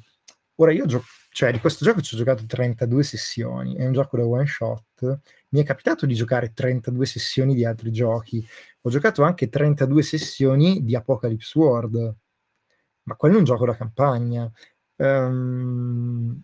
ora 0.55 0.73
io 0.73 0.85
gioco, 0.85 1.05
cioè 1.29 1.53
di 1.53 1.59
questo 1.59 1.85
gioco 1.85 2.01
ci 2.01 2.15
ho 2.15 2.17
giocato 2.17 2.45
32 2.45 3.03
sessioni, 3.03 3.77
è 3.77 3.85
un 3.85 3.93
gioco 3.93 4.17
da 4.17 4.25
one 4.25 4.45
shot 4.47 5.21
mi 5.51 5.61
è 5.61 5.63
capitato 5.63 6.05
di 6.05 6.13
giocare 6.13 6.53
32 6.53 7.05
sessioni 7.05 7.53
di 7.53 7.65
altri 7.65 7.91
giochi. 7.91 8.45
Ho 8.81 8.89
giocato 8.89 9.23
anche 9.23 9.49
32 9.49 10.01
sessioni 10.01 10.83
di 10.83 10.95
Apocalypse 10.95 11.57
World, 11.59 12.15
ma 13.03 13.15
quello 13.15 13.35
è 13.35 13.37
un 13.39 13.43
gioco 13.43 13.65
da 13.65 13.75
campagna. 13.75 14.49
Um, 14.97 16.41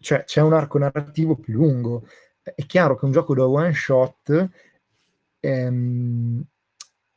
cioè, 0.00 0.24
c'è 0.24 0.40
un 0.40 0.52
arco 0.54 0.78
narrativo 0.78 1.36
più 1.36 1.54
lungo. 1.54 2.06
È 2.42 2.66
chiaro 2.66 2.96
che 2.96 3.04
un 3.04 3.12
gioco 3.12 3.34
da 3.34 3.46
one 3.46 3.72
shot 3.74 4.48
um, 5.40 6.42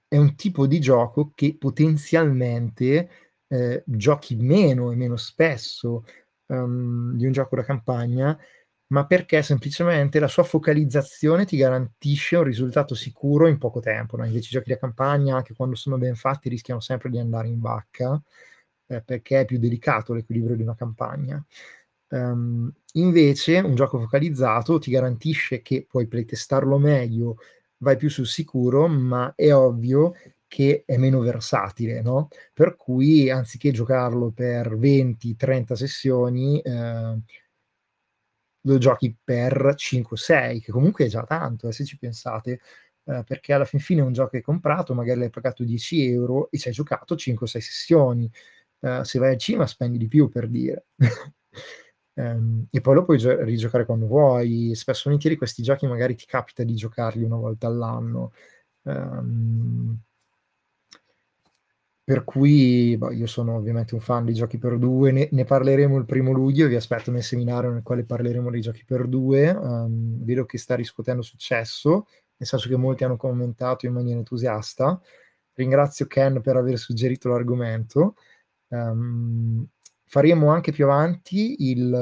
è 0.08 0.18
un 0.18 0.36
tipo 0.36 0.68
di 0.68 0.80
gioco 0.80 1.32
che 1.34 1.56
potenzialmente 1.58 3.10
eh, 3.48 3.84
giochi 3.86 4.36
meno 4.36 4.92
e 4.92 4.96
meno 4.96 5.16
spesso 5.16 6.06
um, 6.48 7.16
di 7.16 7.26
un 7.26 7.32
gioco 7.32 7.56
da 7.56 7.64
campagna 7.64 8.38
ma 8.94 9.08
perché 9.08 9.42
semplicemente 9.42 10.20
la 10.20 10.28
sua 10.28 10.44
focalizzazione 10.44 11.46
ti 11.46 11.58
garantisce 11.58 12.36
un 12.38 12.44
risultato 12.44 12.94
sicuro 12.94 13.48
in 13.48 13.58
poco 13.58 13.80
tempo. 13.80 14.16
No? 14.18 14.26
Invece 14.26 14.50
i 14.50 14.52
giochi 14.52 14.70
da 14.70 14.78
campagna, 14.78 15.36
anche 15.36 15.56
quando 15.56 15.76
sono 15.76 15.98
ben 15.98 16.16
fatti, 16.16 16.48
rischiano 16.48 16.80
sempre 16.80 17.10
di 17.10 17.18
andare 17.18 17.48
in 17.48 17.60
vacca, 17.60 18.22
eh, 18.88 19.02
perché 19.02 19.42
è 19.42 19.46
più 19.46 19.58
delicato 19.58 20.14
l'equilibrio 20.14 20.56
di 20.56 20.62
una 20.62 20.76
campagna. 20.76 21.44
Um, 22.10 22.72
invece 22.94 23.58
un 23.60 23.74
gioco 23.74 24.00
focalizzato 24.00 24.78
ti 24.78 24.92
garantisce 24.92 25.64
che 25.64 25.86
puoi 25.90 26.06
playtestarlo 26.08 26.78
meglio, 26.78 27.38
vai 27.78 27.98
più 27.98 28.10
sul 28.12 28.28
sicuro, 28.28 28.88
ma 28.88 29.34
è 29.36 29.52
ovvio 29.52 30.14
che 30.48 30.84
è 30.86 30.98
meno 30.98 31.20
versatile, 31.20 32.02
no? 32.02 32.28
Per 32.54 32.76
cui 32.76 33.32
anziché 33.32 33.72
giocarlo 33.72 34.30
per 34.30 34.78
20-30 34.78 35.74
sessioni, 35.74 36.62
eh, 36.62 37.18
lo 38.66 38.78
giochi 38.78 39.16
per 39.24 39.74
5-6, 39.76 40.62
che 40.62 40.72
comunque 40.72 41.06
è 41.06 41.08
già 41.08 41.24
tanto, 41.24 41.68
eh, 41.68 41.72
se 41.72 41.86
ci 41.86 41.98
pensate, 41.98 42.60
eh, 43.06 43.24
perché 43.26 43.54
alla 43.54 43.66
fin 43.66 43.80
fine 43.80 44.02
è 44.02 44.04
un 44.04 44.14
gioco 44.14 44.30
che 44.32 44.38
hai 44.38 44.44
comprato, 44.44 44.94
magari 44.94 45.20
l'hai 45.20 45.30
pagato 45.30 45.64
10 45.64 46.06
euro 46.08 46.50
e 46.52 46.58
ci 46.58 46.68
hai 46.70 46.74
giocato 46.74 47.16
5-6 47.16 47.62
sessioni. 47.62 48.30
Uh, 48.80 49.02
se 49.04 49.18
vai 49.18 49.32
al 49.32 49.38
cinema 49.38 49.66
spendi 49.66 49.98
di 49.98 50.08
più 50.10 50.28
per 50.30 50.50
dire. 50.50 50.88
um, 52.16 52.66
e 52.72 52.82
poi 52.82 52.96
lo 52.96 53.04
puoi 53.06 53.18
gio- 53.18 53.42
rigiocare 53.44 53.86
quando 53.86 54.08
vuoi. 54.08 54.76
Spesso 54.76 55.04
volentieri 55.06 55.38
questi 55.38 55.64
giochi 55.64 55.88
magari 55.88 56.16
ti 56.16 56.26
capita 56.26 56.64
di 56.64 56.76
giocarli 56.76 57.24
una 57.24 57.38
volta 57.38 57.68
all'anno. 57.68 58.34
Um, 58.84 59.98
per 62.04 62.26
cui 62.26 62.98
boh, 62.98 63.12
io 63.12 63.28
sono 63.28 63.56
ovviamente 63.56 63.94
un 63.94 64.02
fan 64.02 64.26
di 64.26 64.34
giochi 64.34 64.58
per 64.58 64.78
due, 64.78 65.12
ne, 65.12 65.30
ne, 65.32 65.46
parleremo 65.46 65.98
il 65.98 66.06
primo 66.06 66.34
luglio, 66.34 66.68
vi 66.68 66.76
aspetto 66.76 67.12
nel 67.12 67.24
seminario 67.24 67.72
nel 67.72 67.82
quale 67.82 68.04
parleremo 68.04 68.50
dei 68.50 68.60
giochi 68.62 68.84
per 68.84 69.08
due. 69.08 69.50
Um, 69.50 70.24
vedo 70.24 70.46
che 70.46 70.58
sta 70.58 70.76
riscuotendo 70.76 71.22
successo, 71.22 72.08
nel 72.38 72.48
senso 72.48 72.68
che 72.68 72.76
molti 72.76 73.06
hanno 73.06 73.16
commentato 73.16 73.86
in 73.86 73.94
maniera 73.94 74.18
entusiasta. 74.18 75.00
Ringrazio 75.54 76.08
Ken 76.08 76.42
per 76.42 76.58
aver 76.58 76.78
suggerito 76.78 77.30
l'argomento. 77.30 78.16
Um, 78.68 79.66
faremo 80.06 80.50
anche 80.52 80.72
più 80.72 80.86
avanti 80.86 81.70
il 81.72 81.94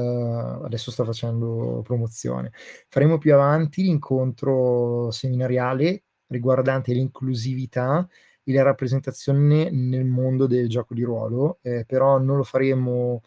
adesso 0.64 0.92
sto 0.92 1.06
facendo 1.06 1.82
promozione 1.84 2.52
faremo 2.90 3.18
più 3.18 3.34
avanti 3.34 3.84
l'incontro 3.84 5.12
seminariale 5.12 6.04
riguardante 6.28 6.94
l'inclusività 6.94 8.06
la 8.45 8.63
rappresentazione 8.63 9.69
nel 9.69 10.06
mondo 10.06 10.47
del 10.47 10.67
gioco 10.67 10.93
di 10.93 11.04
ruolo 11.04 11.60
eh, 11.62 11.86
però 11.86 12.17
non 12.17 12.38
lo 12.38 12.43
faremo 12.43 13.21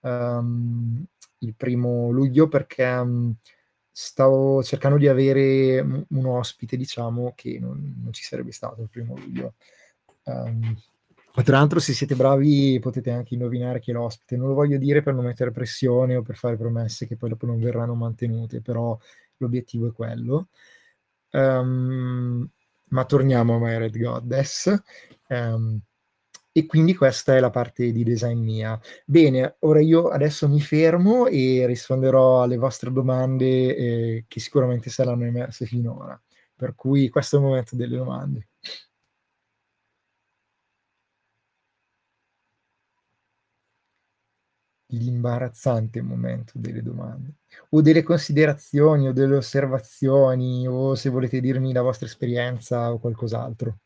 um, 0.00 1.04
il 1.38 1.54
primo 1.54 2.10
luglio 2.10 2.48
perché 2.48 2.84
um, 2.84 3.34
stavo 3.90 4.62
cercando 4.62 4.98
di 4.98 5.08
avere 5.08 5.80
un 5.80 6.26
ospite 6.26 6.76
diciamo 6.76 7.32
che 7.36 7.58
non, 7.60 8.00
non 8.02 8.12
ci 8.12 8.24
sarebbe 8.24 8.52
stato 8.52 8.82
il 8.82 8.88
primo 8.88 9.16
luglio 9.16 9.54
um, 10.24 10.76
tra 11.42 11.58
l'altro, 11.58 11.78
se 11.78 11.92
siete 11.92 12.16
bravi, 12.16 12.78
potete 12.80 13.10
anche 13.10 13.34
indovinare 13.34 13.78
chi 13.80 13.90
è 13.90 13.94
l'ospite. 13.94 14.36
Non 14.36 14.48
lo 14.48 14.54
voglio 14.54 14.76
dire 14.76 15.02
per 15.02 15.14
non 15.14 15.24
mettere 15.24 15.52
pressione 15.52 16.16
o 16.16 16.22
per 16.22 16.36
fare 16.36 16.56
promesse 16.56 17.06
che 17.06 17.16
poi 17.16 17.28
dopo 17.28 17.46
non 17.46 17.60
verranno 17.60 17.94
mantenute, 17.94 18.60
però 18.60 18.98
l'obiettivo 19.36 19.86
è 19.88 19.92
quello. 19.92 20.48
Um, 21.30 22.48
ma 22.90 23.04
torniamo 23.04 23.56
a 23.56 23.58
My 23.58 23.78
Red 23.78 23.98
Goddess. 23.98 24.74
Um, 25.28 25.80
e 26.58 26.66
quindi 26.66 26.94
questa 26.94 27.36
è 27.36 27.40
la 27.40 27.50
parte 27.50 27.92
di 27.92 28.02
design 28.02 28.40
mia. 28.40 28.80
Bene, 29.04 29.56
ora 29.60 29.80
io 29.80 30.08
adesso 30.08 30.48
mi 30.48 30.60
fermo 30.60 31.26
e 31.26 31.64
risponderò 31.66 32.42
alle 32.42 32.56
vostre 32.56 32.90
domande 32.90 33.76
eh, 33.76 34.24
che 34.26 34.40
sicuramente 34.40 34.90
saranno 34.90 35.24
emerse 35.24 35.66
finora. 35.66 36.20
Per 36.56 36.74
cui 36.74 37.08
questo 37.10 37.36
è 37.36 37.38
il 37.38 37.44
momento 37.44 37.76
delle 37.76 37.96
domande. 37.96 38.48
L'imbarazzante 44.92 46.00
momento 46.02 46.52
delle 46.56 46.82
domande 46.82 47.34
o 47.70 47.80
delle 47.82 48.02
considerazioni 48.02 49.08
o 49.08 49.12
delle 49.12 49.36
osservazioni 49.36 50.66
o 50.66 50.94
se 50.94 51.10
volete 51.10 51.40
dirmi 51.40 51.72
la 51.72 51.82
vostra 51.82 52.06
esperienza 52.06 52.92
o 52.92 52.98
qualcos'altro. 52.98 53.78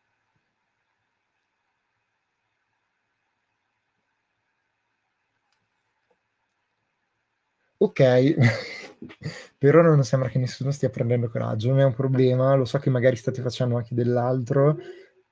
Ok, 7.79 7.99
per 9.59 9.75
ora 9.77 9.88
non 9.95 10.05
sembra 10.05 10.29
che 10.29 10.38
nessuno 10.38 10.71
stia 10.71 10.88
prendendo 10.88 11.29
coraggio, 11.29 11.69
non 11.71 11.81
è 11.81 11.85
un 11.85 11.95
problema, 11.95 12.55
lo 12.55 12.65
so 12.65 12.79
che 12.79 12.91
magari 12.91 13.17
state 13.17 13.43
facendo 13.43 13.77
anche 13.77 13.95
dell'altro, 13.95 14.77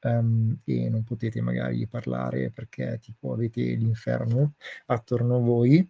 um, 0.03 0.57
e 0.65 0.89
non 0.89 1.05
potete 1.05 1.41
magari 1.41 1.87
parlare 1.87 2.51
perché 2.51 2.99
tipo 3.01 3.33
avete 3.33 3.61
l'inferno 3.61 4.55
attorno 4.87 5.37
a 5.37 5.41
voi, 5.41 5.87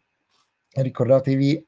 ricordatevi 0.72 1.64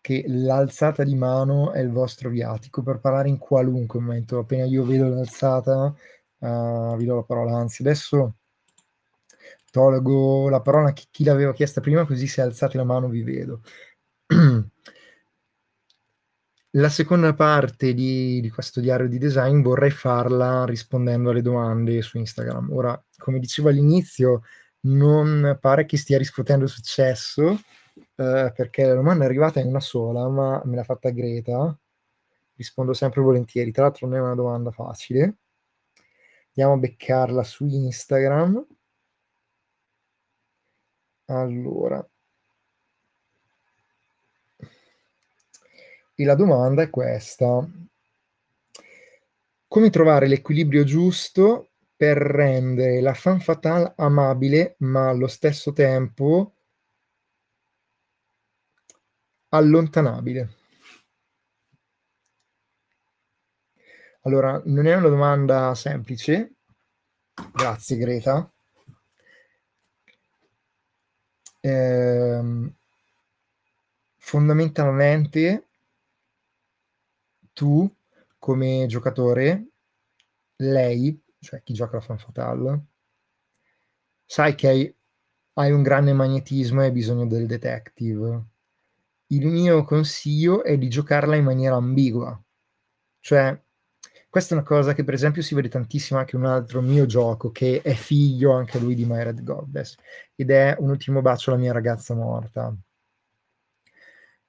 che 0.00 0.24
l'alzata 0.26 1.04
di 1.04 1.14
mano 1.14 1.72
è 1.72 1.80
il 1.80 1.90
vostro 1.90 2.28
viatico 2.28 2.82
per 2.82 2.98
parlare 2.98 3.28
in 3.28 3.38
qualunque 3.38 4.00
momento. 4.00 4.38
Appena 4.38 4.64
io 4.64 4.84
vedo 4.84 5.08
l'alzata, 5.08 5.94
uh, 6.38 6.96
vi 6.96 7.04
do 7.04 7.14
la 7.14 7.22
parola. 7.22 7.56
Anzi, 7.56 7.82
adesso 7.82 8.34
tolgo 9.70 10.48
la 10.48 10.60
parola 10.60 10.88
a 10.88 10.92
chi 10.92 11.24
l'aveva 11.24 11.52
chiesta 11.52 11.80
prima, 11.80 12.04
così 12.04 12.26
se 12.26 12.42
alzate 12.42 12.76
la 12.76 12.84
mano 12.84 13.08
vi 13.08 13.22
vedo. 13.22 13.62
La 16.76 16.88
seconda 16.88 17.34
parte 17.34 17.92
di, 17.92 18.40
di, 18.40 18.48
questo 18.48 18.80
diario 18.80 19.06
di 19.06 19.18
design 19.18 19.60
vorrei 19.60 19.90
farla 19.90 20.64
rispondendo 20.64 21.28
alle 21.30 21.42
domande 21.42 22.00
su 22.00 22.16
Instagram. 22.16 22.70
Ora, 22.72 23.02
come 23.18 23.38
dicevo 23.38 23.68
all'inizio, 23.68 24.42
non 24.82 25.58
pare 25.60 25.84
che 25.84 25.98
stia 25.98 26.16
riscuotendo 26.16 26.66
successo 26.66 27.60
eh, 28.16 28.52
perché 28.54 28.86
la 28.86 28.94
domanda 28.94 29.24
è 29.24 29.26
arrivata 29.26 29.60
in 29.60 29.66
una 29.66 29.80
sola, 29.80 30.28
ma 30.28 30.62
me 30.64 30.76
l'ha 30.76 30.84
fatta 30.84 31.10
Greta. 31.10 31.78
Rispondo 32.54 32.94
sempre 32.94 33.20
volentieri. 33.20 33.70
Tra 33.70 33.84
l'altro, 33.84 34.06
non 34.06 34.16
è 34.16 34.20
una 34.20 34.34
domanda 34.34 34.70
facile. 34.70 35.36
Andiamo 36.48 36.74
a 36.74 36.76
beccarla 36.78 37.42
su 37.44 37.66
Instagram. 37.66 38.66
Allora, 41.26 42.06
E 46.22 46.24
la 46.24 46.36
domanda 46.36 46.82
è 46.82 46.88
questa. 46.88 47.68
Come 49.66 49.90
trovare 49.90 50.28
l'equilibrio 50.28 50.84
giusto 50.84 51.72
per 51.96 52.16
rendere 52.16 53.00
la 53.00 53.12
fan 53.12 53.40
fatale 53.40 53.92
amabile, 53.96 54.76
ma 54.78 55.08
allo 55.08 55.26
stesso 55.26 55.72
tempo 55.72 56.54
allontanabile? 59.48 60.54
Allora, 64.20 64.62
non 64.66 64.86
è 64.86 64.94
una 64.94 65.08
domanda 65.08 65.74
semplice. 65.74 66.54
Grazie 67.52 67.96
Greta. 67.96 68.48
Eh, 71.58 72.72
fondamentalmente 74.18 75.66
tu 77.52 77.90
come 78.38 78.86
giocatore, 78.88 79.68
lei, 80.56 81.20
cioè 81.38 81.62
chi 81.62 81.72
gioca 81.72 81.96
la 81.96 82.02
fan 82.02 82.18
fatale, 82.18 82.84
sai 84.24 84.54
che 84.54 84.96
hai, 85.54 85.72
un 85.72 85.82
grande 85.82 86.12
magnetismo 86.12 86.82
e 86.82 86.86
hai 86.86 86.92
bisogno 86.92 87.26
del 87.26 87.46
detective. 87.46 88.44
Il 89.28 89.46
mio 89.46 89.84
consiglio 89.84 90.62
è 90.64 90.76
di 90.78 90.88
giocarla 90.88 91.36
in 91.36 91.44
maniera 91.44 91.76
ambigua. 91.76 92.40
Cioè, 93.20 93.60
questa 94.28 94.54
è 94.54 94.58
una 94.58 94.66
cosa 94.66 94.94
che 94.94 95.04
per 95.04 95.14
esempio 95.14 95.42
si 95.42 95.54
vede 95.54 95.68
tantissimo 95.68 96.18
anche 96.18 96.36
in 96.36 96.42
un 96.42 96.48
altro 96.48 96.80
mio 96.80 97.06
gioco 97.06 97.50
che 97.50 97.82
è 97.82 97.92
figlio 97.92 98.52
anche 98.52 98.78
lui 98.78 98.94
di 98.94 99.04
My 99.04 99.22
Red 99.22 99.42
Goddess 99.42 99.94
ed 100.34 100.50
è 100.50 100.74
Un 100.78 100.90
ultimo 100.90 101.20
bacio 101.20 101.50
alla 101.50 101.60
mia 101.60 101.72
ragazza 101.72 102.14
morta 102.14 102.74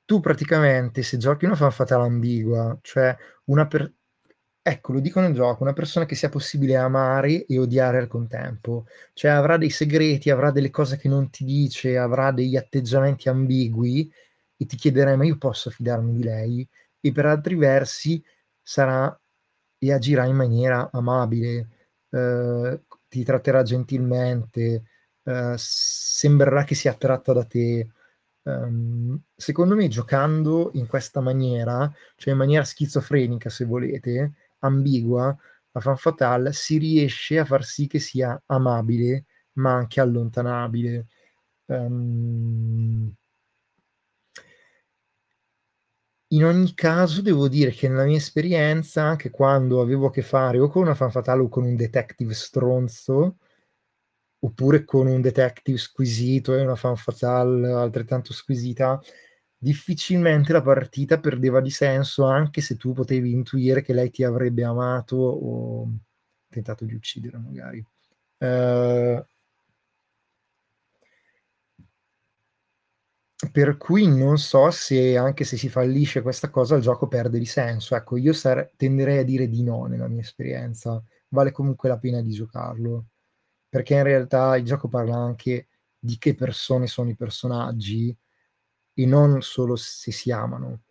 tu 0.05 0.19
praticamente 0.19 1.01
se 1.03 1.17
giochi 1.17 1.45
una 1.45 1.55
fan 1.55 1.71
fatale 1.71 2.03
ambigua, 2.03 2.77
cioè 2.81 3.15
una 3.45 3.67
per... 3.67 3.91
ecco, 4.61 4.93
lo 4.93 4.99
dico 4.99 5.19
nel 5.19 5.33
gioco, 5.33 5.63
una 5.63 5.73
persona 5.73 6.05
che 6.05 6.15
sia 6.15 6.29
possibile 6.29 6.75
amare 6.75 7.45
e 7.45 7.57
odiare 7.59 7.97
al 7.99 8.07
contempo, 8.07 8.85
cioè 9.13 9.31
avrà 9.31 9.57
dei 9.57 9.69
segreti, 9.69 10.29
avrà 10.29 10.51
delle 10.51 10.69
cose 10.69 10.97
che 10.97 11.07
non 11.09 11.29
ti 11.29 11.43
dice, 11.45 11.97
avrà 11.97 12.31
degli 12.31 12.55
atteggiamenti 12.55 13.29
ambigui 13.29 14.11
e 14.57 14.65
ti 14.65 14.75
chiederai 14.75 15.17
ma 15.17 15.25
io 15.25 15.37
posso 15.37 15.69
fidarmi 15.69 16.13
di 16.13 16.23
lei? 16.23 16.67
E 16.99 17.11
per 17.11 17.25
altri 17.25 17.55
versi 17.55 18.23
sarà 18.61 19.17
e 19.77 19.91
agirà 19.93 20.25
in 20.25 20.35
maniera 20.35 20.89
amabile, 20.91 21.67
eh, 22.09 22.81
ti 23.09 23.23
tratterà 23.23 23.63
gentilmente, 23.63 24.83
eh, 25.23 25.53
sembrerà 25.57 26.63
che 26.63 26.75
sia 26.75 26.91
attratta 26.91 27.33
da 27.33 27.43
te, 27.45 27.89
Um, 28.45 29.21
secondo 29.35 29.75
me 29.75 29.87
giocando 29.87 30.71
in 30.73 30.85
questa 30.87 31.21
maniera, 31.21 31.91
cioè 32.15 32.33
in 32.33 32.39
maniera 32.39 32.63
schizofrenica 32.65 33.49
se 33.49 33.65
volete, 33.65 34.33
ambigua, 34.59 35.35
la 35.71 35.79
fan 35.79 35.97
fatale 35.97 36.51
si 36.53 36.77
riesce 36.77 37.39
a 37.39 37.45
far 37.45 37.63
sì 37.63 37.87
che 37.87 37.99
sia 37.99 38.41
amabile 38.47 39.25
ma 39.53 39.73
anche 39.73 40.01
allontanabile. 40.01 41.07
Um, 41.65 43.13
in 46.33 46.43
ogni 46.45 46.73
caso 46.73 47.21
devo 47.21 47.47
dire 47.47 47.71
che 47.71 47.87
nella 47.87 48.05
mia 48.05 48.17
esperienza, 48.17 49.03
anche 49.03 49.29
quando 49.29 49.81
avevo 49.81 50.07
a 50.07 50.11
che 50.11 50.21
fare 50.23 50.59
o 50.59 50.67
con 50.67 50.81
una 50.83 50.95
fan 50.95 51.11
fatale 51.11 51.41
o 51.43 51.47
con 51.47 51.63
un 51.63 51.75
detective 51.75 52.33
stronzo, 52.33 53.37
oppure 54.43 54.83
con 54.83 55.07
un 55.07 55.21
detective 55.21 55.77
squisito 55.77 56.53
e 56.55 56.61
una 56.61 56.75
fan 56.75 56.95
fatale 56.97 57.71
altrettanto 57.71 58.33
squisita, 58.33 58.99
difficilmente 59.57 60.51
la 60.51 60.61
partita 60.61 61.19
perdeva 61.19 61.61
di 61.61 61.69
senso 61.71 62.25
anche 62.25 62.61
se 62.61 62.75
tu 62.75 62.93
potevi 62.93 63.31
intuire 63.31 63.81
che 63.81 63.93
lei 63.93 64.09
ti 64.11 64.23
avrebbe 64.23 64.63
amato 64.63 65.15
o 65.15 65.87
tentato 66.49 66.85
di 66.85 66.93
uccidere 66.93 67.37
magari. 67.37 67.85
Uh, 68.37 69.23
per 73.51 73.77
cui 73.77 74.07
non 74.07 74.37
so 74.37 74.69
se 74.71 75.17
anche 75.17 75.43
se 75.43 75.57
si 75.57 75.69
fallisce 75.69 76.21
questa 76.21 76.49
cosa 76.49 76.75
il 76.75 76.81
gioco 76.81 77.07
perde 77.07 77.39
di 77.39 77.45
senso. 77.45 77.95
Ecco, 77.95 78.17
io 78.17 78.33
sare- 78.33 78.73
tenderei 78.75 79.19
a 79.19 79.23
dire 79.23 79.47
di 79.47 79.63
no 79.63 79.85
nella 79.85 80.07
mia 80.07 80.21
esperienza. 80.21 81.01
Vale 81.29 81.51
comunque 81.51 81.89
la 81.89 81.97
pena 81.97 82.21
di 82.21 82.31
giocarlo. 82.31 83.05
Perché 83.73 83.95
in 83.95 84.03
realtà 84.03 84.55
il 84.55 84.65
gioco 84.65 84.87
parla 84.87 85.15
anche 85.15 85.69
di 85.97 86.19
che 86.19 86.35
persone 86.35 86.85
sono 86.85 87.09
i 87.09 87.15
personaggi 87.15 88.15
e 88.93 89.05
non 89.07 89.41
solo 89.41 89.75
se 89.75 90.11
si 90.11 90.29
amano. 90.31 90.81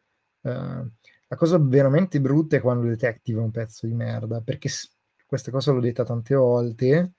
Uh, 0.40 0.90
la 1.28 1.36
cosa 1.36 1.58
veramente 1.60 2.20
brutta 2.20 2.56
è 2.56 2.60
quando 2.60 2.82
il 2.82 2.90
detective 2.90 3.38
è 3.38 3.44
un 3.44 3.52
pezzo 3.52 3.86
di 3.86 3.94
merda, 3.94 4.40
perché 4.40 4.68
questa 5.24 5.52
cosa 5.52 5.70
l'ho 5.70 5.78
detta 5.78 6.02
tante 6.02 6.34
volte. 6.34 7.12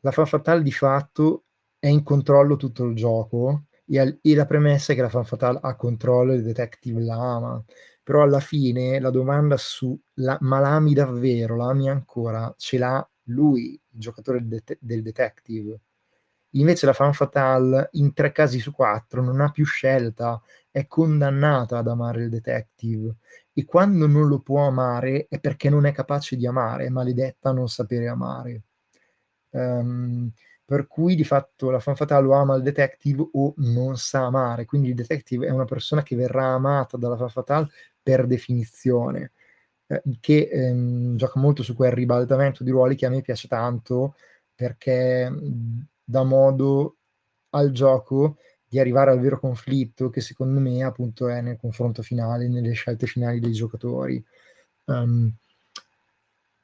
La 0.00 0.12
fa 0.12 0.24
fatale 0.24 0.62
di 0.62 0.72
fatto 0.72 1.44
è 1.78 1.88
in 1.88 2.02
controllo 2.02 2.56
tutto 2.56 2.84
il 2.84 2.96
gioco 2.96 3.64
e, 3.86 3.98
al, 4.00 4.18
e 4.22 4.34
la 4.34 4.46
premessa 4.46 4.92
è 4.92 4.96
che 4.96 5.02
la 5.02 5.10
fan 5.10 5.26
fatale 5.26 5.58
ha 5.60 5.76
controllo 5.76 6.32
e 6.32 6.36
il 6.36 6.42
detective 6.42 7.02
la 7.02 7.16
ama. 7.16 7.62
Però 8.02 8.22
alla 8.22 8.40
fine 8.40 8.98
la 8.98 9.10
domanda 9.10 9.58
su 9.58 9.94
la, 10.14 10.38
ma 10.40 10.58
l'ami 10.58 10.94
davvero, 10.94 11.54
l'ami 11.54 11.90
ancora, 11.90 12.50
ce 12.56 12.78
l'ha 12.78 13.06
lui, 13.26 13.72
il 13.72 14.00
giocatore 14.00 14.46
det- 14.46 14.78
del 14.80 15.02
detective. 15.02 15.78
Invece 16.50 16.86
la 16.86 16.92
fan 16.92 17.12
fatale 17.12 17.90
in 17.92 18.12
tre 18.14 18.32
casi 18.32 18.58
su 18.60 18.72
quattro 18.72 19.22
non 19.22 19.40
ha 19.40 19.50
più 19.50 19.64
scelta, 19.64 20.40
è 20.70 20.86
condannata 20.86 21.78
ad 21.78 21.88
amare 21.88 22.24
il 22.24 22.28
detective 22.30 23.16
e 23.52 23.64
quando 23.64 24.06
non 24.06 24.28
lo 24.28 24.40
può 24.40 24.66
amare 24.66 25.26
è 25.28 25.40
perché 25.40 25.70
non 25.70 25.86
è 25.86 25.92
capace 25.92 26.36
di 26.36 26.46
amare, 26.46 26.86
è 26.86 26.88
maledetta 26.88 27.50
a 27.50 27.52
non 27.52 27.68
sapere 27.68 28.08
amare. 28.08 28.62
Um, 29.50 30.30
per 30.64 30.86
cui 30.88 31.14
di 31.14 31.24
fatto 31.24 31.70
la 31.70 31.78
fan 31.78 31.94
fatale 31.94 32.26
o 32.26 32.32
ama 32.32 32.56
il 32.56 32.62
detective 32.62 33.26
o 33.32 33.54
non 33.58 33.96
sa 33.96 34.26
amare, 34.26 34.64
quindi 34.64 34.88
il 34.88 34.94
detective 34.94 35.46
è 35.46 35.50
una 35.50 35.64
persona 35.64 36.02
che 36.02 36.16
verrà 36.16 36.46
amata 36.46 36.96
dalla 36.96 37.16
fan 37.16 37.30
fatale 37.30 37.68
per 38.02 38.26
definizione, 38.26 39.32
eh, 39.86 40.02
che 40.20 40.48
ehm, 40.50 41.16
gioca 41.16 41.38
molto 41.40 41.62
su 41.62 41.74
quel 41.74 41.92
ribaltamento 41.92 42.64
di 42.64 42.70
ruoli 42.70 42.96
che 42.96 43.06
a 43.06 43.10
me 43.10 43.22
piace 43.22 43.48
tanto 43.48 44.14
perché 44.54 45.32
dà 46.04 46.22
modo 46.22 46.96
al 47.50 47.70
gioco 47.70 48.38
di 48.68 48.78
arrivare 48.80 49.10
al 49.10 49.20
vero 49.20 49.38
conflitto 49.38 50.10
che 50.10 50.20
secondo 50.20 50.60
me 50.60 50.82
appunto 50.82 51.28
è 51.28 51.40
nel 51.40 51.58
confronto 51.58 52.02
finale, 52.02 52.48
nelle 52.48 52.72
scelte 52.72 53.06
finali 53.06 53.38
dei 53.40 53.52
giocatori. 53.52 54.22
Um, 54.86 55.32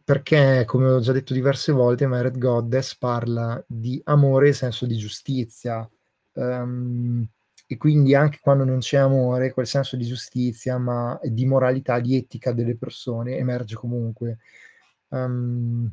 perché, 0.05 0.65
come 0.67 0.91
ho 0.91 1.01
già 1.01 1.13
detto 1.13 1.33
diverse 1.33 1.71
volte, 1.73 2.07
Mered 2.07 2.37
Goddess 2.37 2.97
parla 2.97 3.63
di 3.67 4.01
amore 4.05 4.49
e 4.49 4.53
senso 4.53 4.85
di 4.85 4.97
giustizia. 4.97 5.89
Um, 6.33 7.27
e 7.73 7.77
quindi 7.79 8.15
anche 8.15 8.39
quando 8.43 8.65
non 8.65 8.81
c'è 8.81 8.99
amore, 8.99 9.53
quel 9.53 9.67
senso 9.67 9.97
di 9.97 10.05
giustizia, 10.05 10.77
ma 10.77 11.19
di 11.23 11.47
moralità, 11.47 12.01
di 12.01 12.17
etica 12.17 12.53
delle 12.53 12.77
persone 12.77 13.39
emerge 13.39 13.77
comunque. 13.77 14.39
Um, 15.09 15.91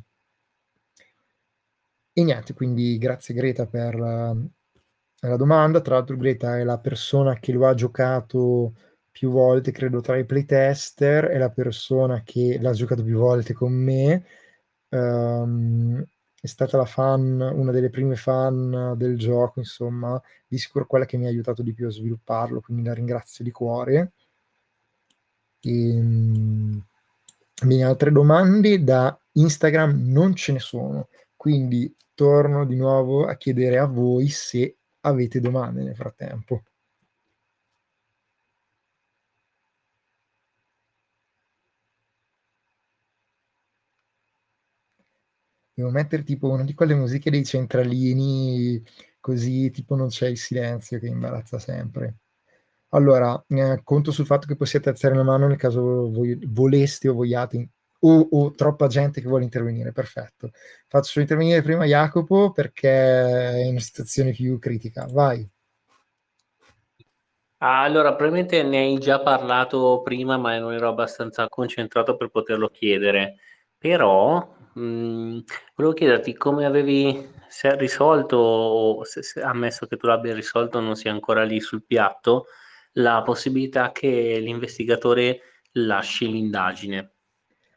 e 2.11 2.23
niente, 2.23 2.53
quindi 2.53 2.97
grazie 2.97 3.33
Greta 3.33 3.65
per 3.65 3.95
la, 3.95 4.35
la 5.21 5.35
domanda. 5.37 5.79
Tra 5.79 5.95
l'altro 5.95 6.17
Greta 6.17 6.57
è 6.57 6.63
la 6.65 6.79
persona 6.79 7.39
che 7.39 7.53
lo 7.53 7.65
ha 7.65 7.73
giocato 7.73 8.73
più 9.09 9.29
volte, 9.31 9.71
credo, 9.71 10.01
tra 10.01 10.17
i 10.17 10.25
playtester, 10.25 11.25
è 11.25 11.37
la 11.37 11.49
persona 11.49 12.23
che 12.23 12.57
l'ha 12.59 12.73
giocato 12.73 13.03
più 13.03 13.17
volte 13.17 13.53
con 13.53 13.71
me. 13.71 14.25
Um, 14.89 16.03
è 16.41 16.47
stata 16.47 16.77
la 16.77 16.85
fan, 16.85 17.39
una 17.39 17.71
delle 17.71 17.89
prime 17.89 18.15
fan 18.15 18.93
del 18.97 19.17
gioco, 19.17 19.59
insomma, 19.59 20.21
di 20.47 20.57
sicuro 20.57 20.85
quella 20.85 21.05
che 21.05 21.17
mi 21.17 21.25
ha 21.25 21.29
aiutato 21.29 21.61
di 21.61 21.73
più 21.73 21.87
a 21.87 21.91
svilupparlo, 21.91 22.61
quindi 22.61 22.83
la 22.83 22.93
ringrazio 22.93 23.43
di 23.43 23.51
cuore. 23.51 24.13
E, 25.61 25.91
um, 25.99 26.81
bene, 27.61 27.83
altre 27.83 28.11
domande 28.11 28.83
da 28.83 29.17
Instagram 29.33 30.11
non 30.11 30.33
ce 30.35 30.53
ne 30.53 30.59
sono, 30.59 31.09
quindi 31.35 31.93
torno 32.13 32.65
di 32.65 32.75
nuovo 32.75 33.25
a 33.25 33.35
chiedere 33.35 33.77
a 33.77 33.85
voi 33.85 34.29
se 34.29 34.77
avete 35.01 35.39
domande 35.41 35.83
nel 35.83 35.95
frattempo. 35.95 36.63
Devo 45.79 45.91
mettere 45.91 46.23
tipo 46.23 46.49
una 46.49 46.65
di 46.65 46.73
quelle 46.73 46.93
musiche 46.93 47.31
dei 47.31 47.45
centralini, 47.45 48.83
così 49.21 49.71
tipo 49.71 49.95
non 49.95 50.09
c'è 50.09 50.27
il 50.27 50.37
silenzio 50.37 50.99
che 50.99 51.07
imbarazza 51.07 51.57
sempre. 51.57 52.17
Allora, 52.89 53.41
eh, 53.47 53.79
conto 53.81 54.11
sul 54.11 54.25
fatto 54.25 54.45
che 54.45 54.57
possiate 54.57 54.89
alzare 54.89 55.15
la 55.15 55.23
mano 55.23 55.47
nel 55.47 55.55
caso 55.55 56.11
voi, 56.11 56.37
voleste 56.47 57.07
o 57.07 57.13
vogliate, 57.13 57.69
o, 57.99 58.27
o, 58.29 58.51
troppa 58.55 58.87
gente 58.87 59.21
che 59.21 59.29
vuole 59.29 59.45
intervenire. 59.45 59.93
Perfetto. 59.93 60.51
Faccio 60.85 61.21
intervenire 61.21 61.61
prima 61.61 61.85
Jacopo 61.85 62.51
perché 62.51 62.89
è 62.89 63.63
in 63.63 63.71
una 63.71 63.79
situazione 63.79 64.31
più 64.31 64.59
critica. 64.59 65.07
Vai. 65.09 65.49
Allora, 67.59 68.15
probabilmente 68.15 68.63
ne 68.63 68.79
hai 68.79 68.97
già 68.97 69.21
parlato 69.21 70.01
prima, 70.01 70.37
ma 70.37 70.57
non 70.57 70.73
ero 70.73 70.89
abbastanza 70.89 71.47
concentrato 71.47 72.17
per 72.17 72.27
poterlo 72.27 72.67
chiedere. 72.67 73.35
Però 73.77 74.57
mh, 74.73 74.81
mhmm, 74.81 75.43
volevo 75.75 75.93
chiederti 75.93 76.33
come 76.35 76.65
avevi 76.65 77.31
se 77.47 77.75
risolto 77.75 78.37
o 78.37 79.03
se, 79.03 79.23
se, 79.23 79.41
ammesso 79.41 79.87
che 79.87 79.97
tu 79.97 80.07
l'abbia 80.07 80.33
risolto 80.33 80.79
non 80.79 80.95
sia 80.95 81.11
ancora 81.11 81.43
lì 81.43 81.59
sul 81.59 81.83
piatto 81.83 82.45
la 82.93 83.21
possibilità 83.23 83.91
che 83.91 84.39
l'investigatore 84.39 85.41
lasci 85.73 86.29
l'indagine. 86.29 87.13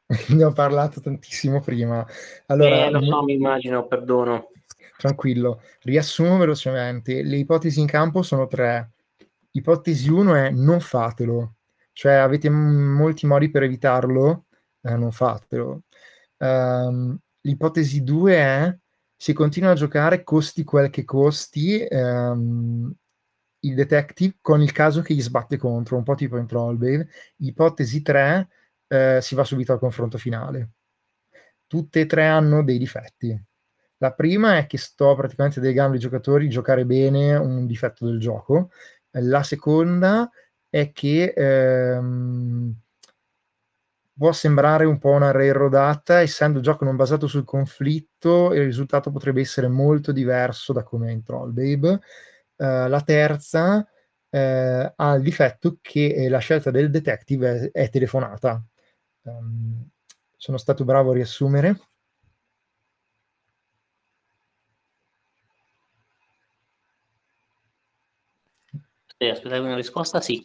ne 0.28 0.44
ho 0.44 0.52
parlato 0.52 1.00
tantissimo 1.00 1.61
prima. 1.61 2.07
Allora, 2.46 2.87
eh, 2.87 2.90
lo 2.90 3.02
so, 3.02 3.22
mi 3.22 3.35
immagino, 3.35 3.87
perdono. 3.87 4.50
Tranquillo, 4.96 5.62
riassumo 5.83 6.37
velocemente. 6.37 7.22
Le 7.22 7.37
ipotesi 7.37 7.81
in 7.81 7.87
campo 7.87 8.22
sono 8.22 8.46
tre. 8.46 8.92
Ipotesi 9.52 10.09
1 10.09 10.35
è 10.35 10.50
non 10.50 10.81
fatelo, 10.81 11.55
cioè 11.92 12.14
avete 12.14 12.48
m- 12.48 12.94
molti 12.96 13.26
modi 13.26 13.50
per 13.50 13.64
evitarlo, 13.64 14.46
eh, 14.83 14.96
non 14.96 15.12
fatelo. 15.12 15.83
Um, 16.42 17.16
l'ipotesi 17.42 18.02
2 18.02 18.35
è 18.35 18.76
se 19.16 19.33
continua 19.33 19.70
a 19.70 19.74
giocare 19.74 20.24
costi 20.24 20.64
quel 20.64 20.90
che 20.90 21.05
costi 21.05 21.87
um, 21.88 22.92
il 23.61 23.74
detective 23.76 24.38
con 24.40 24.61
il 24.61 24.72
caso 24.72 25.02
che 25.02 25.14
gli 25.14 25.22
sbatte 25.22 25.57
contro, 25.57 25.96
un 25.96 26.02
po' 26.02 26.16
tipo 26.16 26.37
in 26.37 26.46
Trollbane. 26.46 27.09
Ipotesi 27.37 28.02
3 28.02 28.48
eh, 28.88 29.18
si 29.22 29.35
va 29.37 29.44
subito 29.44 29.72
al 29.72 29.78
confronto 29.78 30.18
finale. 30.18 30.70
Tutte 31.66 32.00
e 32.00 32.07
tre 32.07 32.26
hanno 32.26 32.64
dei 32.64 32.78
difetti. 32.78 33.40
La 33.98 34.12
prima 34.12 34.59
è 34.59 34.66
che 34.66 34.78
sto 34.78 35.14
praticamente 35.14 35.61
delegando 35.61 35.94
ai 35.94 36.00
giocatori 36.00 36.48
giocare 36.48 36.85
bene 36.85 37.37
un 37.37 37.66
difetto 37.66 38.05
del 38.05 38.18
gioco. 38.18 38.70
La 39.11 39.44
seconda 39.44 40.28
è 40.68 40.90
che 40.90 41.33
ehm, 41.37 42.74
può 44.15 44.33
sembrare 44.33 44.85
un 44.85 44.98
po' 44.98 45.10
una 45.10 45.31
railroadata, 45.31 46.21
essendo 46.21 46.58
il 46.58 46.65
gioco 46.65 46.85
non 46.85 46.96
basato 46.96 47.27
sul 47.27 47.44
conflitto, 47.44 48.52
il 48.52 48.65
risultato 48.65 49.10
potrebbe 49.10 49.40
essere 49.40 49.69
molto 49.69 50.13
diverso 50.13 50.73
da 50.73 50.83
come 50.83 51.08
è 51.08 51.13
in 51.13 51.23
Trollbabe. 51.23 52.00
Uh, 52.56 52.88
la 52.88 53.00
terza 53.04 53.79
uh, 53.79 54.92
ha 54.96 55.15
il 55.15 55.23
difetto 55.23 55.79
che 55.81 56.29
la 56.29 56.38
scelta 56.38 56.71
del 56.71 56.90
detective 56.90 57.71
è, 57.73 57.85
è 57.85 57.88
telefonata. 57.88 58.63
Um, 59.23 59.88
sono 60.37 60.58
stato 60.58 60.85
bravo 60.85 61.10
a 61.10 61.15
riassumere. 61.15 61.81
Aspettavi 69.31 69.67
una 69.67 69.77
risposta? 69.77 70.21
Sì. 70.21 70.44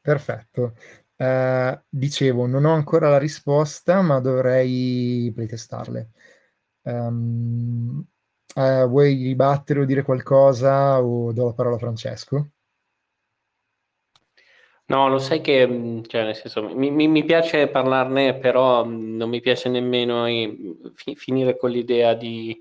Perfetto. 0.00 0.74
Uh, 1.18 1.76
dicevo, 1.88 2.46
non 2.46 2.64
ho 2.64 2.72
ancora 2.72 3.08
la 3.08 3.18
risposta, 3.18 4.02
ma 4.02 4.20
dovrei 4.20 5.32
playtestarle. 5.34 6.10
Um, 6.82 8.06
uh, 8.54 8.86
vuoi 8.86 9.14
ribattere 9.14 9.80
o 9.80 9.84
dire 9.84 10.02
qualcosa 10.02 11.02
o 11.02 11.32
do 11.32 11.46
la 11.46 11.52
parola 11.54 11.74
a 11.74 11.80
Francesco? 11.80 12.50
No, 14.86 15.08
lo 15.08 15.18
sai 15.18 15.40
che, 15.40 15.66
mm, 15.66 16.02
cioè, 16.06 16.22
nel 16.22 16.36
senso, 16.36 16.62
mi, 16.74 16.90
mi, 16.90 17.08
mi 17.08 17.24
piace 17.24 17.66
parlarne, 17.68 18.38
però 18.38 18.84
mm, 18.84 19.16
non 19.16 19.28
mi 19.28 19.40
piace 19.40 19.68
nemmeno 19.68 20.24
fi, 20.94 21.16
finire 21.16 21.56
con 21.56 21.70
l'idea 21.70 22.14
di 22.14 22.56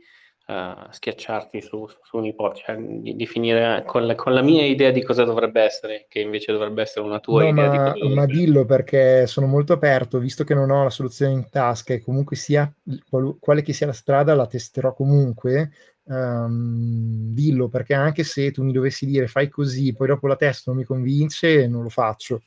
uh, 0.48 0.90
schiacciarti 0.90 1.62
su, 1.62 1.88
su 2.04 2.18
un'ipotesi, 2.18 2.64
cioè, 2.66 2.78
di, 2.78 3.16
di, 3.16 3.26
finire 3.26 3.84
con 3.86 4.06
la, 4.06 4.16
con 4.16 4.34
la, 4.34 4.42
mia 4.42 4.66
idea 4.66 4.92
di 4.92 5.04
cosa 5.04 5.24
dovrebbe 5.24 5.62
essere, 5.62 6.06
che 6.10 6.20
invece 6.20 6.52
dovrebbe 6.52 6.82
essere 6.82 7.06
una 7.06 7.20
tua 7.20 7.44
no, 7.44 7.50
idea. 7.50 7.70
Ma, 7.70 8.10
ma 8.14 8.26
dillo 8.26 8.66
perché 8.66 9.28
sono 9.28 9.48
molto 9.48 9.74
aperto, 9.74 10.20
visto 10.20 10.44
che 10.44 10.54
non 10.54 10.72
ho 10.72 10.84
la 10.84 10.90
soluzione 10.90 11.34
in 11.34 11.50
tasca 11.50 11.94
e 11.94 12.02
comunque 12.02 12.36
sia 12.36 12.72
quale 13.40 13.62
che 13.62 13.74
sia 13.74 13.88
la 13.88 13.94
strada, 13.94 14.36
la 14.36 14.48
testerò 14.48 14.94
comunque 14.94 15.72
um, 16.08 17.34
dillo 17.34 17.68
perché 17.68 17.94
anche 17.94 18.24
se 18.24 18.52
tu 18.52 18.64
mi 18.64 18.72
dovessi 18.72 19.06
dire 19.06 19.28
fai 19.28 19.50
così, 19.50 19.94
poi 19.94 20.08
dopo 20.08 20.28
la 20.28 20.36
testa 20.36 20.72
non 20.72 20.80
mi 20.80 20.86
convince, 20.86 21.68
non 21.68 21.84
lo 21.84 21.90
faccio. 21.90 22.42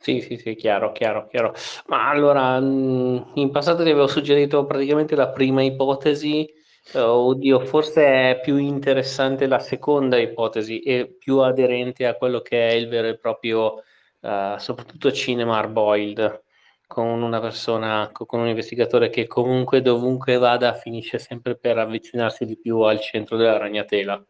Sì, 0.00 0.20
sì, 0.20 0.36
sì, 0.38 0.54
chiaro, 0.54 0.92
chiaro, 0.92 1.26
chiaro. 1.26 1.52
Ma 1.86 2.08
allora, 2.08 2.58
mm, 2.60 3.18
in 3.34 3.50
passato 3.50 3.82
ti 3.82 3.90
avevo 3.90 4.06
suggerito 4.06 4.64
praticamente 4.64 5.14
la 5.16 5.28
prima 5.30 5.62
ipotesi, 5.62 6.48
uh, 6.94 6.98
oddio, 6.98 7.60
forse 7.66 8.04
è 8.30 8.40
più 8.40 8.56
interessante 8.56 9.46
la 9.46 9.58
seconda 9.58 10.16
ipotesi 10.16 10.80
e 10.80 11.14
più 11.18 11.38
aderente 11.38 12.06
a 12.06 12.14
quello 12.16 12.40
che 12.40 12.68
è 12.68 12.72
il 12.74 12.88
vero 12.88 13.08
e 13.08 13.18
proprio, 13.18 13.82
uh, 14.20 14.56
soprattutto 14.58 15.10
cinema 15.12 15.58
hard-boiled 15.58 16.44
con 16.86 17.20
una 17.22 17.40
persona, 17.40 18.08
con 18.12 18.40
un 18.40 18.46
investigatore 18.48 19.10
che 19.10 19.26
comunque 19.26 19.82
dovunque 19.82 20.38
vada 20.38 20.72
finisce 20.74 21.18
sempre 21.18 21.56
per 21.58 21.76
avvicinarsi 21.76 22.46
di 22.46 22.56
più 22.58 22.78
al 22.80 23.00
centro 23.00 23.36
della 23.36 23.58
ragnatela. 23.58 24.24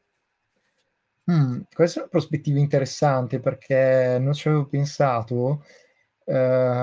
Mm, 1.31 1.61
questa 1.75 1.99
è 1.99 2.03
una 2.03 2.11
prospettiva 2.11 2.59
interessante 2.59 3.39
perché 3.39 4.19
non 4.19 4.33
ci 4.33 4.49
avevo 4.49 4.67
pensato, 4.67 5.63
eh, 6.25 6.33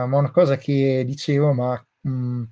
ma 0.08 0.18
una 0.18 0.32
cosa 0.32 0.56
che 0.58 1.04
dicevo, 1.06 1.52
ma 1.54 1.84
mm, 2.08 2.44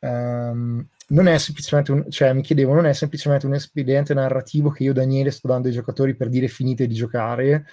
um, 0.00 0.86
non 1.08 1.26
è 1.26 1.38
semplicemente 1.38 1.92
un, 1.92 2.10
cioè 2.10 2.32
mi 2.32 2.42
chiedevo, 2.42 2.74
non 2.74 2.86
è 2.86 2.92
semplicemente 2.92 3.46
un 3.46 3.54
espediente 3.54 4.14
narrativo 4.14 4.70
che 4.70 4.84
io 4.84 4.92
Daniele 4.92 5.30
sto 5.30 5.48
dando 5.48 5.68
ai 5.68 5.74
giocatori 5.74 6.14
per 6.16 6.28
dire 6.28 6.48
finite 6.48 6.86
di 6.86 6.94
giocare, 6.94 7.66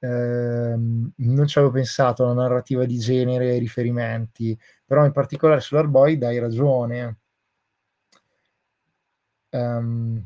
ehm, 0.00 1.12
non 1.16 1.46
ci 1.46 1.58
avevo 1.58 1.72
pensato 1.72 2.24
alla 2.24 2.34
narrativa 2.34 2.84
di 2.84 2.98
genere 2.98 3.54
e 3.56 3.58
riferimenti, 3.58 4.58
però 4.84 5.04
in 5.04 5.12
particolare 5.12 5.60
sull'Arboy 5.60 6.18
dai 6.18 6.38
ragione. 6.38 7.18
Um, 9.52 10.24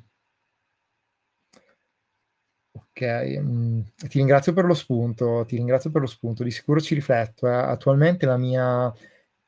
ok, 2.94 3.40
mm, 3.40 3.80
ti 3.96 4.18
ringrazio 4.18 4.52
per 4.52 4.64
lo 4.64 4.74
spunto, 4.74 5.44
ti 5.46 5.56
ringrazio 5.56 5.90
per 5.90 6.00
lo 6.02 6.06
spunto, 6.06 6.44
di 6.44 6.50
sicuro 6.52 6.80
ci 6.80 6.94
rifletto. 6.94 7.48
Eh. 7.48 7.52
Attualmente 7.52 8.24
la 8.24 8.36
mia, 8.36 8.92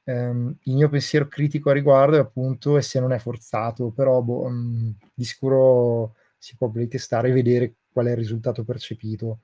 ehm, 0.05 0.57
il 0.65 0.75
mio 0.75 0.89
pensiero 0.89 1.29
critico 1.29 1.71
a 1.71 1.73
riguardo 1.73 2.17
è 2.17 2.21
appunto, 2.21 2.77
e 2.77 2.83
se 2.83 2.99
non 3.01 3.13
è 3.13 3.19
forzato, 3.19 3.91
però 3.91 4.21
boh, 4.21 4.49
mm, 4.49 4.91
di 5.15 5.25
sicuro 5.25 6.15
si 6.39 6.57
può 6.57 6.71
testare 6.89 7.29
e 7.31 7.33
vedere 7.33 7.75
qual 7.93 8.07
è 8.07 8.11
il 8.11 8.17
risultato 8.17 8.65
percepito. 8.65 9.41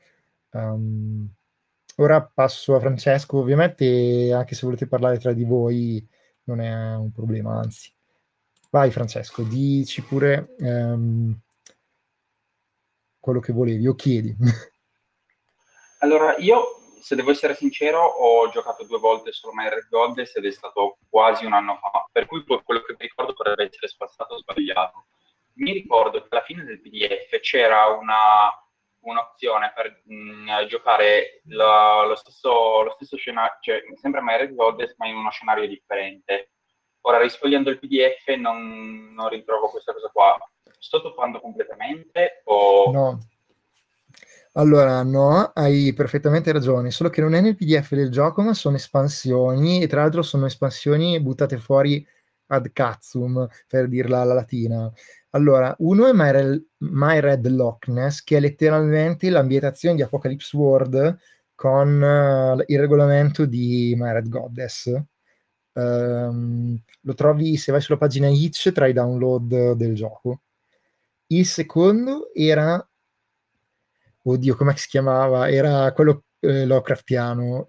Um, 0.50 1.28
ora 1.96 2.22
passo 2.22 2.74
a 2.74 2.80
Francesco, 2.80 3.38
ovviamente 3.38 4.32
anche 4.32 4.55
se 4.55 4.66
volete 4.66 4.86
parlare 4.86 5.18
tra 5.18 5.32
di 5.32 5.44
voi 5.44 6.07
non 6.44 6.61
è 6.61 6.94
un 6.96 7.12
problema, 7.12 7.59
anzi. 7.59 7.92
Vai 8.70 8.90
Francesco, 8.90 9.42
dici 9.42 10.03
pure 10.03 10.55
um, 10.61 11.38
quello 13.23 13.39
che 13.39 13.53
volevi 13.53 13.87
o 13.87 13.95
chiedi. 13.95 14.35
Allora, 16.03 16.35
io, 16.39 16.81
se 17.01 17.14
devo 17.14 17.31
essere 17.31 17.55
sincero, 17.55 18.03
ho 18.03 18.49
giocato 18.51 18.83
due 18.83 18.99
volte 18.99 19.31
solo 19.31 19.55
My 19.55 19.68
Red 19.68 19.87
Goddess 19.89 20.35
ed 20.35 20.45
è 20.45 20.51
stato 20.51 20.99
quasi 21.09 21.45
un 21.45 21.53
anno 21.53 21.79
fa, 21.81 22.09
per 22.11 22.27
cui 22.27 22.43
quello 22.45 22.81
che 22.81 22.97
mi 22.99 23.07
ricordo 23.07 23.35
potrebbe 23.35 23.68
essere 23.68 23.87
spazzato 23.87 24.37
sbagliato. 24.39 25.05
Mi 25.59 25.70
ricordo 25.73 26.20
che 26.20 26.27
alla 26.31 26.43
fine 26.43 26.64
del 26.64 26.81
PDF 26.81 27.39
c'era 27.39 27.87
una 27.87 28.51
un'opzione 29.03 29.73
per 29.75 30.03
mh, 30.05 30.14
mm, 30.14 30.66
giocare 30.66 31.41
lo, 31.45 32.07
lo, 32.07 32.14
stesso, 32.16 32.83
lo 32.83 32.91
stesso 32.95 33.16
scenario, 33.16 33.59
cioè 33.61 33.83
sempre 34.01 34.20
Married 34.20 34.55
Goddess, 34.55 34.95
ma 34.97 35.07
in 35.07 35.16
uno 35.16 35.31
scenario 35.31 35.66
differente. 35.66 36.51
Ora, 37.03 37.20
risfogliando 37.20 37.70
il 37.70 37.78
PDF, 37.78 38.28
non, 38.38 39.12
non 39.14 39.28
ritrovo 39.28 39.68
questa 39.68 39.92
cosa 39.92 40.09
qua. 40.12 40.36
Sto 40.78 41.03
toppando 41.03 41.40
completamente 41.40 42.42
o... 42.44 42.90
No. 42.90 43.18
Allora, 44.55 45.03
no, 45.03 45.50
hai 45.55 45.94
perfettamente 45.94 46.53
ragione, 46.53 46.90
solo 46.90 47.09
che 47.09 47.22
non 47.22 47.32
è 47.34 47.40
nel 47.40 47.57
PDF 47.57 47.94
del 47.94 48.11
gioco, 48.11 48.42
ma 48.42 48.53
sono 48.53 48.76
espansioni, 48.76 49.82
e 49.82 49.86
tra 49.86 50.03
l'altro 50.03 50.20
sono 50.20 50.44
espansioni 50.44 51.18
buttate 51.20 51.57
fuori 51.57 52.07
ad 52.48 52.70
cazzum, 52.70 53.48
per 53.66 53.88
dirla 53.88 54.20
alla 54.20 54.34
latina. 54.34 54.92
Allora, 55.30 55.74
uno 55.78 56.07
è 56.07 56.12
My, 56.12 56.30
Re- 56.30 56.64
My 56.78 57.18
Red 57.20 57.46
Loch 57.48 57.88
Ness, 57.88 58.22
che 58.22 58.36
è 58.36 58.40
letteralmente 58.40 59.30
l'ambientazione 59.30 59.96
di 59.96 60.03
Apocalypse 60.03 60.55
World 60.55 61.18
con 61.55 62.03
uh, 62.03 62.62
il 62.66 62.78
regolamento 62.78 63.46
di 63.46 63.94
My 63.96 64.12
Red 64.12 64.28
Goddess. 64.28 64.92
Um, 65.75 66.79
lo 67.01 67.14
trovi 67.14 67.57
se 67.57 67.73
vai 67.73 67.81
sulla 67.81 67.99
pagina 67.99 68.29
Itch 68.29 68.73
tra 68.73 68.87
i 68.87 68.93
download 68.93 69.73
del 69.73 69.95
gioco. 69.95 70.43
Il 71.29 71.47
secondo 71.47 72.33
era, 72.35 72.87
oddio, 74.23 74.57
come 74.57 74.77
si 74.77 74.89
chiamava? 74.89 75.49
Era 75.49 75.91
quello 75.93 76.25
eh, 76.41 76.66
Lovecraftiano, 76.66 77.66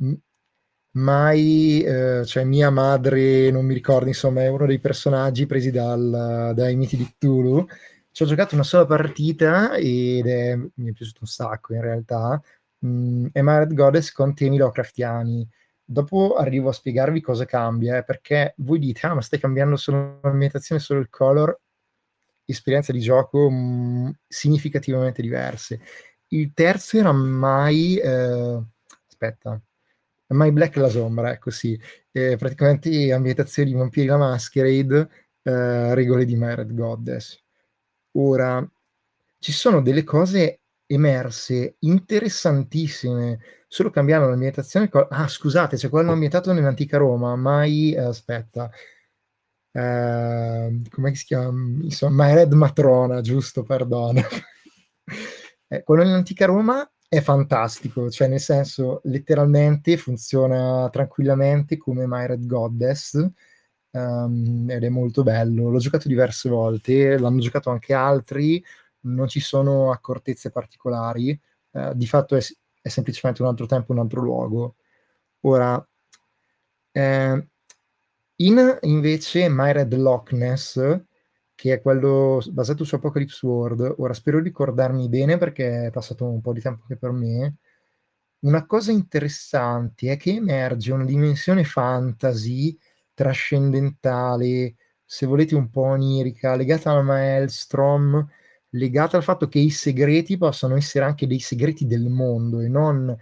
mai, 0.93 1.81
eh, 1.81 2.23
cioè 2.25 2.43
mia 2.43 2.69
madre, 2.69 3.51
non 3.51 3.65
mi 3.65 3.73
ricordo, 3.73 4.07
insomma, 4.07 4.41
è 4.43 4.47
uno 4.47 4.65
dei 4.65 4.79
personaggi 4.79 5.45
presi 5.45 5.71
dal, 5.71 6.51
dai 6.53 6.75
miti 6.75 6.97
di 6.97 7.05
Cthulhu. 7.05 7.65
Ci 8.11 8.23
ho 8.23 8.25
giocato 8.25 8.53
una 8.55 8.63
sola 8.63 8.85
partita 8.85 9.75
ed 9.75 10.27
è, 10.27 10.55
mi 10.55 10.89
è 10.89 10.91
piaciuto 10.93 11.19
un 11.21 11.27
sacco 11.27 11.73
in 11.73 11.81
realtà. 11.81 12.39
Mm, 12.85 13.27
è 13.31 13.41
Married 13.41 13.73
Goddess 13.73 14.11
con 14.11 14.35
temi 14.35 14.57
Lovecraftiani. 14.57 15.47
Dopo 15.85 16.35
arrivo 16.35 16.69
a 16.69 16.73
spiegarvi 16.73 17.21
cosa 17.21 17.45
cambia, 17.45 17.97
eh, 17.97 18.03
perché 18.03 18.53
voi 18.57 18.79
dite, 18.79 19.05
ah, 19.07 19.15
ma 19.15 19.21
stai 19.21 19.39
cambiando 19.39 19.75
solo 19.75 20.19
l'ambientazione, 20.21 20.81
solo 20.81 20.99
il 20.99 21.09
color, 21.09 21.59
esperienze 22.45 22.93
di 22.93 22.99
gioco 22.99 23.49
mh, 23.49 23.55
mm, 23.55 24.09
significativamente 24.27 25.21
diverse. 25.21 25.81
Il 26.29 26.53
terzo 26.53 26.97
era 26.97 27.11
mai... 27.11 27.97
Eh, 27.97 28.61
aspetta, 29.07 29.61
My 30.27 30.51
Black 30.51 30.75
la 30.77 30.89
sombra, 30.89 31.31
ecco 31.31 31.51
sì. 31.51 31.79
Eh, 32.11 32.35
praticamente 32.37 33.11
ambientazioni 33.11 33.71
di 33.71 33.77
Vampiri 33.77 34.07
la 34.07 34.17
Masquerade, 34.17 35.09
eh, 35.43 35.93
regole 35.93 36.25
di 36.25 36.35
Myred 36.35 36.73
Goddess. 36.73 37.41
Ora, 38.13 38.67
ci 39.39 39.51
sono 39.51 39.81
delle 39.81 40.03
cose 40.03 40.61
emerse 40.85 41.75
interessantissime, 41.79 43.39
solo 43.73 43.89
cambiando 43.89 44.29
l'ambientazione. 44.29 44.87
Ah, 45.09 45.27
scusate, 45.27 45.77
c'è 45.77 45.89
quello 45.89 46.11
ambientato 46.11 46.53
nell'antica 46.53 46.97
Roma, 46.97 47.35
mai... 47.35 47.91
Eh, 47.93 48.01
aspetta. 48.01 48.69
Uh, 49.71 50.79
come 50.91 51.15
si 51.15 51.25
chiama? 51.25 51.81
Insomma, 51.81 52.27
My 52.27 52.35
Red 52.35 52.53
Matrona, 52.53 53.21
giusto, 53.21 53.63
perdono. 53.63 54.21
eh, 55.67 55.81
quello 55.81 56.03
nell'antica 56.03 56.45
Roma 56.45 56.87
è 57.07 57.19
fantastico, 57.21 58.11
cioè 58.11 58.27
nel 58.27 58.39
senso 58.39 59.01
letteralmente 59.05 59.97
funziona 59.97 60.87
tranquillamente 60.91 61.75
come 61.77 62.05
My 62.05 62.27
Red 62.27 62.45
Goddess 62.45 63.13
um, 63.89 64.67
ed 64.69 64.83
è 64.83 64.89
molto 64.89 65.23
bello. 65.23 65.71
L'ho 65.71 65.79
giocato 65.79 66.07
diverse 66.07 66.47
volte, 66.47 67.17
l'hanno 67.17 67.39
giocato 67.39 67.71
anche 67.71 67.95
altri, 67.95 68.63
non 69.05 69.27
ci 69.27 69.39
sono 69.39 69.91
accortezze 69.91 70.51
particolari, 70.51 71.39
uh, 71.71 71.93
di 71.95 72.05
fatto 72.05 72.35
è, 72.35 72.41
è, 72.83 72.89
semplicemente 72.89 73.41
un 73.41 73.47
altro 73.47 73.65
tempo, 73.65 73.93
un 73.93 73.99
altro 73.99 74.21
luogo. 74.21 74.75
Ora, 75.41 75.83
eh, 76.91 77.47
in 78.37 78.77
invece 78.81 79.49
My 79.49 79.71
Red 79.71 79.93
Loch 79.95 80.31
che 81.55 81.73
è 81.73 81.81
quello 81.81 82.41
basato 82.51 82.83
su 82.83 82.95
Apocalypse 82.95 83.45
World. 83.45 83.95
Ora 83.99 84.13
spero 84.13 84.37
di 84.39 84.45
ricordarmi 84.45 85.07
bene 85.09 85.37
perché 85.37 85.87
è 85.87 85.91
passato 85.91 86.25
un 86.25 86.41
po' 86.41 86.53
di 86.53 86.61
tempo 86.61 86.81
anche 86.81 86.97
per 86.97 87.11
me. 87.11 87.55
Una 88.39 88.65
cosa 88.65 88.91
interessante 88.91 90.11
è 90.11 90.17
che 90.17 90.31
emerge 90.31 90.91
una 90.91 91.05
dimensione 91.05 91.63
fantasy 91.63 92.77
trascendentale, 93.13 94.75
se 95.05 95.25
volete 95.25 95.55
un 95.55 95.69
po' 95.69 95.83
onirica, 95.83 96.55
legata 96.55 96.91
al 96.91 97.05
Maelstrom, 97.05 98.27
legata 98.73 99.17
al 99.17 99.23
fatto 99.23 99.47
che 99.47 99.59
i 99.59 99.69
segreti 99.69 100.37
possano 100.37 100.75
essere 100.75 101.05
anche 101.05 101.27
dei 101.27 101.39
segreti 101.39 101.85
del 101.85 102.09
mondo 102.09 102.59
e 102.59 102.67
non 102.67 103.15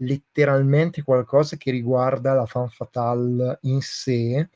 letteralmente 0.00 1.02
qualcosa 1.02 1.56
che 1.56 1.70
riguarda 1.70 2.34
la 2.34 2.46
fan 2.46 2.68
fatale 2.68 3.58
in 3.62 3.80
sé 3.80 4.48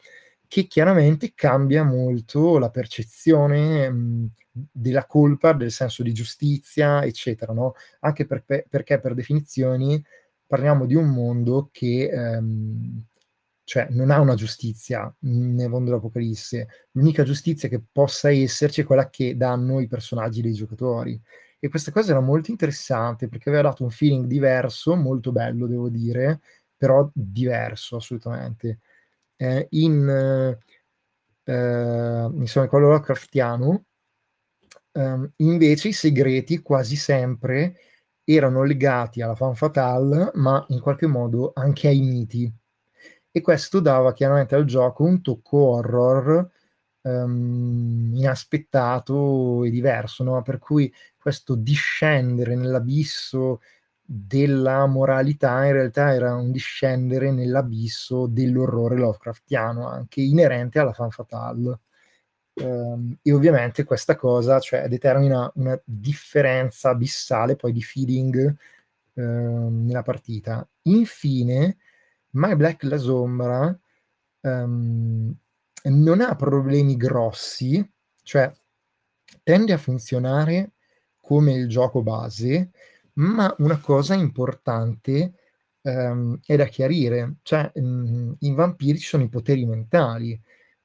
che 0.47 0.67
chiaramente 0.67 1.33
cambia 1.35 1.85
molto 1.85 2.59
la 2.59 2.71
percezione 2.71 3.89
mh, 3.89 4.31
della 4.73 5.07
colpa, 5.07 5.53
del 5.53 5.71
senso 5.71 6.03
di 6.03 6.13
giustizia, 6.13 7.05
eccetera, 7.05 7.53
no? 7.53 7.75
Anche 8.01 8.27
per, 8.27 8.45
perché 8.69 8.99
per 8.99 9.15
definizioni 9.15 10.03
parliamo 10.47 10.87
di 10.87 10.97
un 10.97 11.09
mondo 11.09 11.69
che 11.73 12.11
ehm, 12.11 13.05
cioè 13.71 13.87
non 13.91 14.11
ha 14.11 14.19
una 14.19 14.35
giustizia 14.35 15.15
nel 15.21 15.69
mondo 15.69 15.91
dell'Apocalisse. 15.91 16.89
L'unica 16.91 17.23
giustizia 17.23 17.69
che 17.69 17.81
possa 17.81 18.29
esserci 18.29 18.81
è 18.81 18.85
quella 18.85 19.09
che 19.09 19.37
danno 19.37 19.79
i 19.79 19.87
personaggi 19.87 20.43
dei 20.43 20.55
giocatori. 20.55 21.21
E 21.61 21.69
questa 21.69 21.93
cosa 21.93 22.11
era 22.11 22.19
molto 22.21 22.51
interessante 22.51 23.29
perché 23.29 23.49
aveva 23.49 23.69
dato 23.69 23.85
un 23.85 23.91
feeling 23.91 24.27
diverso, 24.27 24.97
molto 24.97 25.31
bello, 25.31 25.69
devo 25.69 25.89
dire, 25.89 26.41
però 26.77 27.09
diverso 27.15 27.95
assolutamente. 27.95 28.81
Eh, 29.37 29.69
in, 29.71 30.59
eh, 31.45 32.31
insomma, 32.35 32.67
quello 32.67 32.89
Lovecraftiano, 32.89 33.85
eh, 34.91 35.31
invece 35.37 35.89
i 35.89 35.93
segreti 35.93 36.59
quasi 36.61 36.97
sempre 36.97 37.77
erano 38.25 38.65
legati 38.65 39.23
alla 39.23 39.37
fan 39.37 39.55
fatale, 39.55 40.33
ma 40.35 40.65
in 40.71 40.81
qualche 40.81 41.07
modo 41.07 41.53
anche 41.55 41.87
ai 41.87 42.01
miti 42.01 42.53
e 43.31 43.41
questo 43.41 43.81
dava 43.81 44.13
chiaramente 44.13 44.55
al 44.55 44.65
gioco 44.65 45.05
un 45.05 45.21
tocco 45.23 45.59
horror 45.59 46.51
um, 47.03 48.13
inaspettato 48.15 49.65
e 49.65 49.71
diverso, 49.71 50.25
no? 50.25 50.43
per 50.43 50.59
cui 50.59 50.93
questo 51.17 51.55
discendere 51.55 52.55
nell'abisso 52.57 53.61
della 54.13 54.87
moralità 54.87 55.65
in 55.67 55.73
realtà 55.73 56.13
era 56.13 56.35
un 56.35 56.51
discendere 56.51 57.31
nell'abisso 57.31 58.27
dell'orrore 58.27 58.97
Lovecraftiano, 58.97 59.87
anche 59.87 60.21
inerente 60.21 60.81
alla 60.81 60.93
fan 60.93 61.11
fatale. 61.11 61.79
Um, 62.55 63.17
e 63.23 63.33
ovviamente 63.33 63.85
questa 63.85 64.17
cosa 64.17 64.59
cioè, 64.59 64.89
determina 64.89 65.51
una 65.55 65.81
differenza 65.85 66.91
abissale 66.91 67.57
poi 67.57 67.73
di 67.73 67.83
feeling 67.83 68.55
um, 69.15 69.87
nella 69.87 70.03
partita. 70.03 70.67
Infine, 70.83 71.77
My 72.33 72.55
Black 72.55 72.83
La 72.85 72.99
Sombra 72.99 73.79
um, 74.41 75.35
non 75.83 76.21
ha 76.21 76.35
problemi 76.37 76.97
grossi, 76.97 77.89
cioè 78.23 78.51
tende 79.43 79.73
a 79.73 79.79
funzionare 79.79 80.73
come 81.21 81.53
il 81.53 81.69
gioco 81.69 82.03
base, 82.03 82.71
ma 83.15 83.55
una 83.59 83.79
cosa 83.79 84.15
importante 84.15 85.35
um, 85.83 86.39
è 86.45 86.57
da 86.57 86.67
chiarire, 86.67 87.37
cioè 87.43 87.71
um, 87.75 88.35
in 88.41 88.55
vampiri 88.55 88.99
ci 88.99 89.07
sono 89.07 89.23
i 89.23 89.29
poteri 89.29 89.65
mentali 89.67 90.41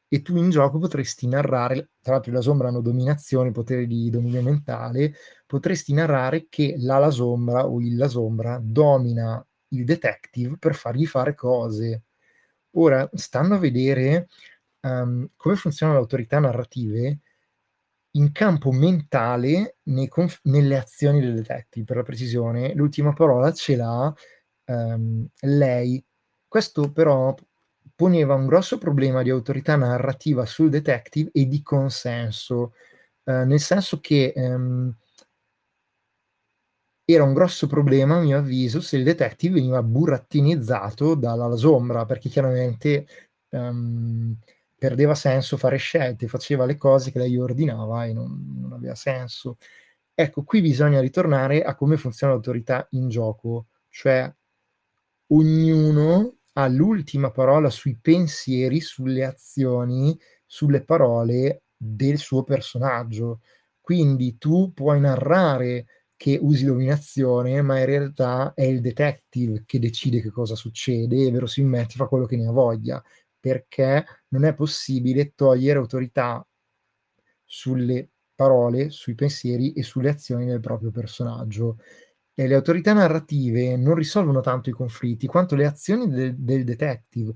e 0.07 0.21
tu 0.21 0.37
in 0.37 0.49
gioco 0.49 0.77
potresti 0.77 1.27
narrare, 1.27 1.89
tra 2.01 2.13
l'altro 2.13 2.31
la 2.31 2.41
sombra 2.41 2.67
hanno 2.69 2.81
dominazione, 2.81 3.51
potere 3.51 3.85
di 3.87 4.09
dominio 4.09 4.41
mentale, 4.41 5.13
potresti 5.45 5.93
narrare 5.93 6.47
che 6.49 6.75
la 6.77 6.97
la 6.99 7.09
sombra 7.09 7.67
o 7.67 7.81
il 7.81 7.95
la 7.97 8.07
sombra 8.07 8.59
domina 8.61 9.45
il 9.69 9.83
detective 9.83 10.57
per 10.57 10.75
fargli 10.75 11.05
fare 11.05 11.33
cose. 11.35 12.03
Ora, 12.71 13.09
stanno 13.13 13.55
a 13.55 13.59
vedere 13.59 14.27
um, 14.81 15.29
come 15.35 15.55
funzionano 15.55 15.97
le 15.97 16.03
autorità 16.03 16.39
narrative 16.39 17.19
in 18.11 18.31
campo 18.31 18.71
mentale 18.71 19.77
conf- 20.07 20.39
nelle 20.43 20.77
azioni 20.77 21.19
del 21.19 21.35
detective, 21.35 21.85
per 21.85 21.97
la 21.97 22.03
precisione. 22.03 22.73
L'ultima 22.73 23.13
parola 23.13 23.51
ce 23.53 23.75
l'ha 23.75 24.13
um, 24.65 25.27
lei. 25.41 26.03
Questo 26.47 26.91
però 26.91 27.35
poneva 27.93 28.33
un 28.35 28.45
grosso 28.45 28.77
problema 28.77 29.21
di 29.21 29.29
autorità 29.29 29.75
narrativa 29.75 30.45
sul 30.45 30.69
detective 30.69 31.29
e 31.33 31.47
di 31.47 31.61
consenso, 31.61 32.73
uh, 33.23 33.43
nel 33.43 33.59
senso 33.59 33.99
che 33.99 34.33
um, 34.35 34.93
era 37.05 37.23
un 37.23 37.33
grosso 37.33 37.67
problema, 37.67 38.17
a 38.17 38.21
mio 38.21 38.37
avviso, 38.39 38.81
se 38.81 38.97
il 38.97 39.03
detective 39.03 39.55
veniva 39.55 39.83
burattinizzato 39.83 41.13
dalla 41.15 41.55
sombra, 41.55 42.05
perché 42.05 42.29
chiaramente 42.29 43.07
um, 43.49 44.35
perdeva 44.77 45.15
senso 45.15 45.57
fare 45.57 45.77
scelte, 45.77 46.27
faceva 46.27 46.65
le 46.65 46.77
cose 46.77 47.11
che 47.11 47.19
lei 47.19 47.37
ordinava 47.37 48.05
e 48.05 48.13
non, 48.13 48.57
non 48.59 48.73
aveva 48.73 48.95
senso. 48.95 49.57
Ecco, 50.13 50.43
qui 50.43 50.61
bisogna 50.61 50.99
ritornare 50.99 51.63
a 51.63 51.75
come 51.75 51.97
funziona 51.97 52.33
l'autorità 52.33 52.87
in 52.91 53.07
gioco, 53.09 53.67
cioè 53.89 54.33
ognuno 55.27 56.37
ha 56.53 56.67
l'ultima 56.67 57.31
parola 57.31 57.69
sui 57.69 57.97
pensieri, 58.01 58.79
sulle 58.81 59.25
azioni, 59.25 60.17
sulle 60.45 60.83
parole 60.83 61.63
del 61.75 62.17
suo 62.17 62.43
personaggio. 62.43 63.41
Quindi 63.81 64.37
tu 64.37 64.71
puoi 64.73 64.99
narrare 64.99 65.85
che 66.25 66.39
usi 66.41 66.65
dominazione, 66.65 67.61
ma 67.61 67.77
in 67.77 67.85
realtà 67.85 68.55
è 68.55 68.63
il 68.63 68.81
detective 68.81 69.61
che 69.63 69.77
decide 69.77 70.21
che 70.21 70.31
cosa 70.31 70.55
succede 70.55 71.27
e 71.27 71.29
verosimilmente 71.29 71.93
fa 71.93 72.07
quello 72.07 72.25
che 72.25 72.35
ne 72.35 72.47
ha 72.47 72.51
voglia, 72.51 72.99
perché 73.39 74.03
non 74.29 74.43
è 74.43 74.55
possibile 74.55 75.33
togliere 75.35 75.77
autorità 75.77 76.43
sulle 77.43 78.09
parole, 78.33 78.89
sui 78.89 79.13
pensieri 79.13 79.73
e 79.73 79.83
sulle 79.83 80.09
azioni 80.09 80.47
del 80.47 80.61
proprio 80.61 80.89
personaggio. 80.89 81.77
E 82.33 82.47
le 82.47 82.55
autorità 82.55 82.93
narrative 82.93 83.77
non 83.77 83.93
risolvono 83.93 84.41
tanto 84.41 84.71
i 84.71 84.73
conflitti 84.73 85.27
quanto 85.27 85.53
le 85.53 85.67
azioni 85.67 86.09
del, 86.09 86.35
del 86.37 86.63
detective. 86.63 87.35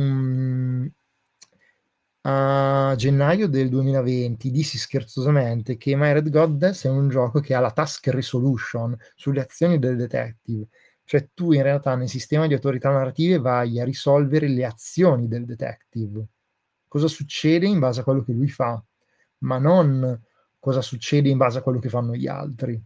Mm, 0.00 0.86
a 2.22 2.94
gennaio 2.96 3.48
del 3.48 3.68
2020 3.70 4.50
dissi 4.50 4.76
scherzosamente 4.76 5.76
che 5.76 5.96
My 5.96 6.12
Red 6.12 6.28
Goddess 6.28 6.84
è 6.84 6.90
un 6.90 7.08
gioco 7.08 7.40
che 7.40 7.54
ha 7.54 7.60
la 7.60 7.70
task 7.70 8.08
resolution 8.08 8.96
sulle 9.14 9.40
azioni 9.40 9.78
del 9.78 9.96
detective, 9.96 10.68
cioè 11.04 11.30
tu 11.32 11.52
in 11.52 11.62
realtà 11.62 11.94
nel 11.94 12.08
sistema 12.08 12.46
di 12.46 12.54
autorità 12.54 12.90
narrative 12.90 13.38
vai 13.38 13.80
a 13.80 13.84
risolvere 13.84 14.48
le 14.48 14.64
azioni 14.66 15.28
del 15.28 15.46
detective, 15.46 16.26
cosa 16.88 17.08
succede 17.08 17.66
in 17.66 17.78
base 17.78 18.00
a 18.00 18.04
quello 18.04 18.22
che 18.22 18.32
lui 18.32 18.48
fa, 18.48 18.82
ma 19.38 19.58
non 19.58 20.20
cosa 20.58 20.82
succede 20.82 21.30
in 21.30 21.38
base 21.38 21.58
a 21.58 21.62
quello 21.62 21.78
che 21.78 21.88
fanno 21.88 22.14
gli 22.14 22.26
altri. 22.26 22.80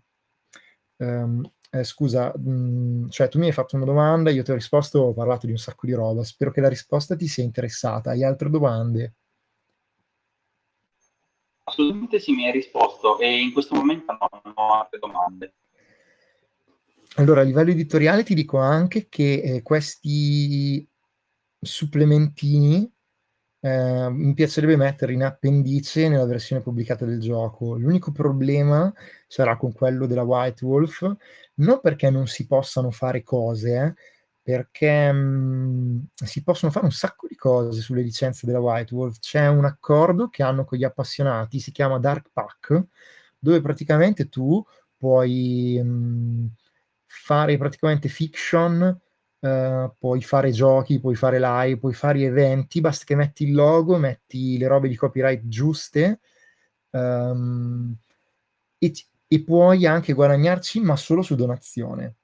Um, 0.97 1.43
eh, 1.71 1.83
scusa, 1.85 2.33
mh, 2.37 2.51
mm, 2.51 3.09
cioè 3.09 3.29
tu 3.29 3.39
mi 3.39 3.47
hai 3.47 3.53
fatto 3.53 3.75
una 3.77 3.85
domanda, 3.85 4.31
io 4.31 4.45
ti 4.45 4.53
ho 4.53 4.55
risposto, 4.55 5.01
ho 5.01 5.13
parlato 5.13 5.47
di 5.47 5.53
un 5.53 5.59
sacco 5.59 5.87
di 5.87 5.93
roba, 5.93 6.23
spero 6.23 6.53
che 6.53 6.61
la 6.61 6.69
risposta 6.69 7.17
ti 7.17 7.27
sia 7.27 7.43
interessata. 7.43 8.11
Hai 8.11 8.23
altre 8.23 8.49
domande? 8.49 9.15
Assolutamente 11.65 12.19
sì, 12.19 12.33
mi 12.33 12.47
hai 12.47 12.53
risposto 12.53 13.19
e 13.19 13.41
in 13.41 13.53
questo 13.53 13.75
momento 13.75 14.13
no, 14.13 14.29
non 14.45 14.53
ho 14.57 14.75
altre 14.75 14.99
domande. 14.99 15.55
Allora, 17.17 17.41
a 17.41 17.45
livello 17.45 17.71
editoriale 17.71 18.23
ti 18.23 18.35
dico 18.35 18.59
anche 18.59 19.09
che 19.09 19.35
eh, 19.35 19.63
questi 19.63 20.87
supplementini 21.61 22.93
eh, 23.61 24.11
mi 24.11 24.35
piacerebbe 24.35 24.77
mettere 24.77 25.15
in 25.15 25.23
appendice 25.23 26.09
nella 26.09 26.27
versione 26.27 26.61
pubblicata 26.61 27.07
del 27.07 27.21
gioco. 27.21 27.77
L'unico 27.77 28.13
problema 28.13 28.93
sarà 29.27 29.57
con 29.57 29.73
quello 29.73 30.07
della 30.07 30.23
White 30.23 30.65
Wolf, 30.65 31.17
non 31.55 31.81
perché 31.81 32.11
non 32.11 32.27
si 32.27 32.47
possano 32.47 32.91
fare 32.91 33.23
cose, 33.23 33.77
eh, 33.77 33.95
perché 34.45 35.11
mh, 35.11 36.09
si 36.13 36.43
possono 36.43 36.71
fare 36.71 36.85
un 36.85 36.93
sacco 36.93 37.27
di 37.27 37.35
cose 37.35 37.81
sulle 37.81 38.03
licenze 38.03 38.45
della 38.45 38.61
White 38.61 38.95
Wolf. 38.95 39.19
C'è 39.19 39.47
un 39.49 39.65
accordo 39.65 40.29
che 40.29 40.43
hanno 40.43 40.67
con 40.67 40.77
gli 40.77 40.85
appassionati, 40.85 41.61
si 41.61 41.73
chiama 41.73 41.99
Dark 41.99 42.29
Pack, 42.31 42.85
dove 43.39 43.63
praticamente 43.63 44.29
tu 44.29 44.63
puoi 44.99 45.81
mh, 45.83 46.49
fare 47.07 47.57
praticamente 47.57 48.09
fiction, 48.09 49.01
uh, 49.39 49.93
puoi 49.99 50.21
fare 50.21 50.51
giochi, 50.51 51.01
puoi 51.01 51.15
fare 51.15 51.41
live, 51.41 51.79
puoi 51.79 51.95
fare 51.95 52.21
eventi, 52.21 52.83
basta 52.83 53.07
che 53.07 53.15
metti 53.15 53.45
il 53.45 53.55
logo, 53.55 53.97
metti 53.97 54.59
le 54.59 54.67
robe 54.67 54.89
di 54.89 54.97
copyright 54.97 55.49
giuste 55.49 56.21
um, 56.91 57.97
e, 58.79 58.93
e 59.27 59.43
puoi 59.43 59.87
anche 59.87 60.13
guadagnarci, 60.13 60.81
ma 60.81 60.97
solo 60.97 61.23
su 61.23 61.35
donazione 61.35 62.17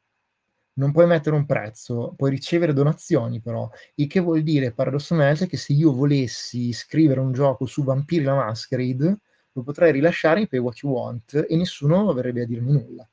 non 0.75 0.93
puoi 0.93 1.07
mettere 1.07 1.37
un 1.37 1.47
prezzo, 1.47 2.15
puoi 2.17 2.31
ricevere 2.31 2.73
donazioni 2.73 3.41
però, 3.41 3.69
il 3.97 4.07
che 4.07 4.21
vuol 4.21 4.43
dire 4.43 4.73
paradossalmente 4.73 5.47
che 5.47 5.57
se 5.57 5.73
io 5.73 5.93
volessi 5.93 6.73
scrivere 6.73 7.21
un 7.21 7.33
gioco 7.33 7.67
su 7.67 7.83
Vampiri 7.83 8.25
la 8.25 8.35
Masquerade, 8.35 9.19
lo 9.53 9.63
potrei 9.63 9.93
rilasciare 9.93 10.41
in 10.41 10.47
Pay 10.47 10.61
What 10.61 10.79
You 10.79 10.93
Want 10.93 11.47
e 11.49 11.57
nessuno 11.57 12.09
avrebbe 12.09 12.43
a 12.43 12.47
dirmi 12.47 12.73
nulla. 12.73 13.09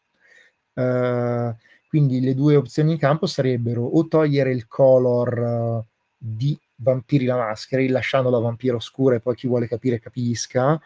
Uh, 0.73 1.55
quindi 1.89 2.21
le 2.21 2.35
due 2.35 2.55
opzioni 2.55 2.91
in 2.91 2.97
campo 2.99 3.25
sarebbero 3.25 3.83
o 3.83 4.07
togliere 4.07 4.51
il 4.51 4.67
color 4.67 5.37
uh, 5.39 5.85
di 6.15 6.57
Vampiri 6.75 7.25
la 7.25 7.37
Masquerade, 7.37 7.91
lasciando 7.91 8.29
la 8.29 8.37
vampira 8.37 8.75
oscura 8.75 9.15
e 9.15 9.19
poi 9.19 9.35
chi 9.35 9.47
vuole 9.47 9.67
capire 9.67 9.99
capisca, 9.99 10.79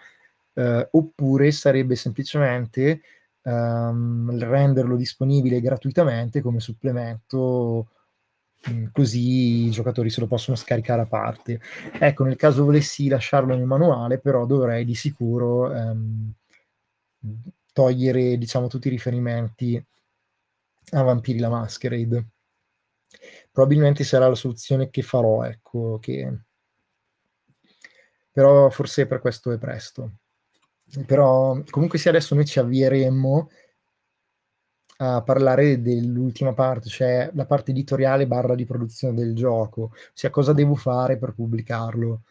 uh, 0.54 0.88
oppure 0.92 1.52
sarebbe 1.52 1.96
semplicemente 1.96 3.02
um, 3.44 4.38
renderlo 4.38 4.96
disponibile 4.96 5.62
gratuitamente 5.62 6.42
come 6.42 6.60
supplemento 6.60 7.88
mm, 8.70 8.88
così 8.92 9.66
i 9.66 9.72
giocatori 9.72 10.10
se 10.10 10.20
lo 10.22 10.28
possono 10.28 10.58
scaricare 10.58 11.02
a 11.02 11.08
parte. 11.08 11.60
Ecco, 12.00 12.24
nel 12.24 12.36
caso 12.36 12.64
volessi 12.66 13.08
lasciarlo 13.08 13.56
nel 13.56 13.66
manuale, 13.66 14.20
però 14.20 14.46
dovrei 14.46 14.86
di 14.86 14.96
sicuro 14.96 15.74
ehm, 15.74 16.34
togliere, 17.74 18.38
diciamo, 18.38 18.68
tutti 18.68 18.88
i 18.88 18.92
riferimenti 18.92 19.84
a 20.94 21.02
Vampiri 21.02 21.40
la 21.40 21.50
Masquerade. 21.50 22.28
Probabilmente 23.52 24.04
sarà 24.04 24.28
la 24.28 24.36
soluzione 24.36 24.90
che 24.90 25.02
farò, 25.02 25.44
ecco, 25.44 26.00
che... 26.00 26.40
però 28.32 28.70
forse 28.70 29.08
per 29.08 29.20
questo 29.20 29.52
è 29.52 29.58
presto. 29.58 30.21
Però 31.06 31.62
comunque 31.70 31.98
se 31.98 32.10
adesso 32.10 32.36
noi 32.36 32.46
ci 32.46 32.60
avvieremmo 32.60 33.50
a 34.98 35.22
parlare 35.24 35.82
dell'ultima 35.82 36.54
parte, 36.54 36.90
cioè 36.90 37.32
la 37.34 37.46
parte 37.46 37.72
editoriale 37.72 38.28
barra 38.28 38.54
di 38.56 38.66
produzione 38.66 39.16
del 39.16 39.36
gioco, 39.36 39.94
ossia 40.14 40.30
cosa 40.30 40.54
devo 40.54 40.76
fare 40.76 41.18
per 41.18 41.34
pubblicarlo. 41.34 42.24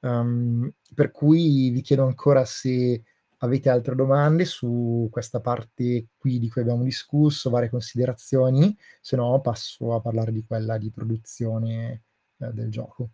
Um, 0.00 0.70
per 0.94 1.10
cui 1.10 1.70
vi 1.70 1.80
chiedo 1.80 2.04
ancora 2.04 2.44
se 2.44 3.02
avete 3.38 3.68
altre 3.68 3.94
domande 3.94 4.44
su 4.44 5.08
questa 5.10 5.40
parte 5.40 6.08
qui 6.16 6.38
di 6.38 6.48
cui 6.50 6.62
abbiamo 6.62 6.82
discusso, 6.82 7.50
varie 7.50 7.70
considerazioni, 7.70 8.76
se 9.00 9.16
no 9.16 9.40
passo 9.40 9.94
a 9.94 10.00
parlare 10.00 10.32
di 10.32 10.44
quella 10.46 10.76
di 10.76 10.90
produzione 10.90 12.02
eh, 12.38 12.52
del 12.52 12.70
gioco. 12.70 13.10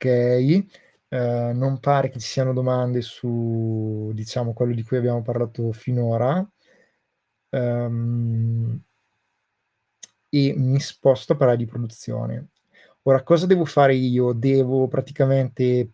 Ok, 0.00 0.04
eh, 0.04 0.64
non 1.08 1.80
pare 1.80 2.08
che 2.08 2.20
ci 2.20 2.28
siano 2.28 2.52
domande 2.52 3.00
su, 3.02 4.12
diciamo, 4.14 4.52
quello 4.52 4.72
di 4.72 4.84
cui 4.84 4.96
abbiamo 4.96 5.22
parlato 5.22 5.72
finora. 5.72 6.48
Um, 7.52 8.80
e 10.28 10.54
mi 10.56 10.80
sposto 10.80 11.32
a 11.32 11.36
parlare 11.36 11.58
di 11.58 11.66
produzione. 11.66 12.48
Ora, 13.02 13.22
cosa 13.22 13.46
devo 13.46 13.64
fare 13.64 13.94
io? 13.94 14.32
Devo 14.32 14.86
praticamente 14.88 15.92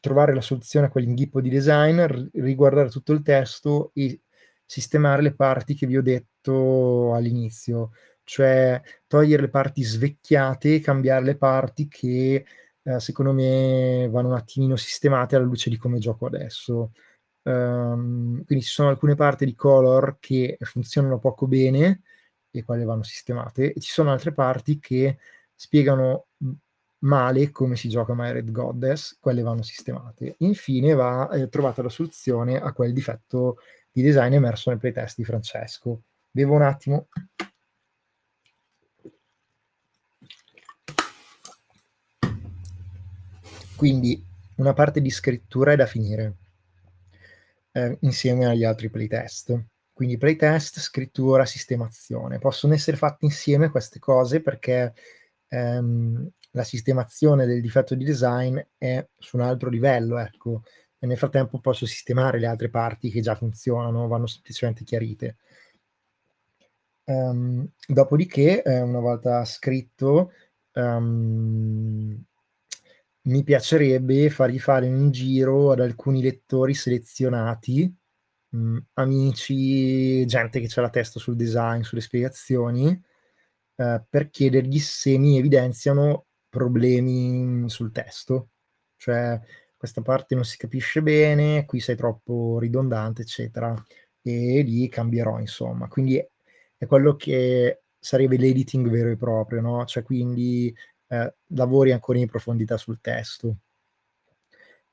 trovare 0.00 0.34
la 0.34 0.40
soluzione 0.40 0.86
a 0.86 0.90
quell'inghippo 0.90 1.40
di 1.40 1.48
design, 1.50 2.00
r- 2.00 2.28
riguardare 2.34 2.88
tutto 2.88 3.12
il 3.12 3.22
testo 3.22 3.90
e 3.94 4.20
sistemare 4.64 5.22
le 5.22 5.34
parti 5.34 5.74
che 5.74 5.86
vi 5.86 5.96
ho 5.96 6.02
detto 6.02 7.14
all'inizio, 7.14 7.90
cioè 8.24 8.80
togliere 9.06 9.42
le 9.42 9.48
parti 9.50 9.82
svecchiate 9.82 10.80
cambiare 10.80 11.24
le 11.24 11.36
parti 11.36 11.88
che 11.88 12.44
eh, 12.82 13.00
secondo 13.00 13.32
me 13.32 14.08
vanno 14.10 14.28
un 14.28 14.34
attimino 14.34 14.76
sistemate 14.76 15.36
alla 15.36 15.44
luce 15.44 15.70
di 15.70 15.76
come 15.76 15.98
gioco 15.98 16.26
adesso. 16.26 16.92
Um, 17.44 18.44
quindi 18.44 18.64
ci 18.64 18.70
sono 18.70 18.88
alcune 18.88 19.16
parti 19.16 19.44
di 19.44 19.54
color 19.56 20.18
che 20.20 20.56
funzionano 20.60 21.18
poco 21.18 21.48
bene 21.48 22.02
e 22.50 22.64
quelle 22.64 22.84
vanno 22.84 23.02
sistemate, 23.02 23.72
e 23.72 23.80
ci 23.80 23.90
sono 23.90 24.12
altre 24.12 24.32
parti 24.32 24.78
che 24.78 25.18
spiegano 25.54 26.26
male 27.02 27.50
come 27.50 27.76
si 27.76 27.88
gioca 27.88 28.14
My 28.14 28.30
Red 28.30 28.50
Goddess, 28.50 29.18
quelle 29.18 29.42
vanno 29.42 29.62
sistemate. 29.62 30.36
Infine 30.38 30.94
va 30.94 31.30
eh, 31.30 31.48
trovata 31.48 31.82
la 31.82 31.88
soluzione 31.88 32.60
a 32.60 32.72
quel 32.72 32.92
difetto 32.92 33.58
di 33.90 34.02
design 34.02 34.34
emerso 34.34 34.70
nel 34.70 34.78
playtest 34.78 35.16
di 35.16 35.24
Francesco. 35.24 36.02
Bevo 36.30 36.54
un 36.54 36.62
attimo. 36.62 37.08
Quindi 43.82 44.24
una 44.58 44.74
parte 44.74 45.00
di 45.00 45.10
scrittura 45.10 45.72
è 45.72 45.76
da 45.76 45.86
finire 45.86 46.36
eh, 47.72 47.96
insieme 48.02 48.46
agli 48.46 48.62
altri 48.62 48.88
playtest. 48.90 49.60
Quindi 49.92 50.18
playtest, 50.18 50.78
scrittura, 50.78 51.44
sistemazione. 51.44 52.38
Possono 52.38 52.74
essere 52.74 52.96
fatte 52.96 53.24
insieme 53.24 53.70
queste 53.70 53.98
cose 53.98 54.40
perché 54.40 54.94
ehm, 55.48 56.30
la 56.52 56.62
sistemazione 56.62 57.44
del 57.44 57.60
difetto 57.60 57.96
di 57.96 58.04
design 58.04 58.56
è 58.78 59.04
su 59.18 59.36
un 59.36 59.42
altro 59.42 59.68
livello, 59.68 60.16
ecco, 60.16 60.62
e 61.00 61.04
nel 61.08 61.18
frattempo 61.18 61.58
posso 61.58 61.84
sistemare 61.84 62.38
le 62.38 62.46
altre 62.46 62.70
parti 62.70 63.10
che 63.10 63.20
già 63.20 63.34
funzionano, 63.34 64.06
vanno 64.06 64.28
semplicemente 64.28 64.84
chiarite. 64.84 65.38
Um, 67.02 67.68
dopodiché, 67.84 68.62
eh, 68.62 68.80
una 68.80 69.00
volta 69.00 69.44
scritto, 69.44 70.30
um, 70.74 72.24
mi 73.22 73.44
piacerebbe 73.44 74.30
fargli 74.30 74.58
fare 74.58 74.88
un 74.88 75.10
giro 75.10 75.72
ad 75.72 75.80
alcuni 75.80 76.22
lettori 76.22 76.74
selezionati, 76.74 77.94
mh, 78.50 78.58
mm, 78.58 78.78
amici, 78.94 80.26
gente 80.26 80.60
che 80.60 80.68
ha 80.74 80.82
la 80.82 80.90
testa 80.90 81.18
sul 81.18 81.36
design, 81.36 81.82
sulle 81.82 82.00
spiegazioni, 82.00 82.88
eh, 83.76 84.04
per 84.08 84.30
chiedergli 84.30 84.78
se 84.78 85.18
mi 85.18 85.38
evidenziano 85.38 86.26
problemi 86.48 87.68
sul 87.70 87.92
testo, 87.92 88.50
cioè 88.96 89.40
questa 89.76 90.02
parte 90.02 90.34
non 90.34 90.44
si 90.44 90.56
capisce 90.58 91.02
bene, 91.02 91.64
qui 91.64 91.80
sei 91.80 91.96
troppo 91.96 92.58
ridondante, 92.60 93.22
eccetera, 93.22 93.74
e 94.22 94.62
lì 94.62 94.88
cambierò, 94.88 95.40
insomma. 95.40 95.88
Quindi 95.88 96.16
è 96.76 96.86
quello 96.86 97.16
che 97.16 97.82
sarebbe 97.98 98.36
l'editing 98.36 98.88
vero 98.88 99.10
e 99.10 99.16
proprio, 99.16 99.60
no? 99.60 99.84
Cioè 99.84 100.02
quindi 100.02 100.74
eh, 101.12 101.34
lavori 101.48 101.92
ancora 101.92 102.18
in 102.18 102.26
profondità 102.26 102.78
sul 102.78 103.00
testo. 103.00 103.58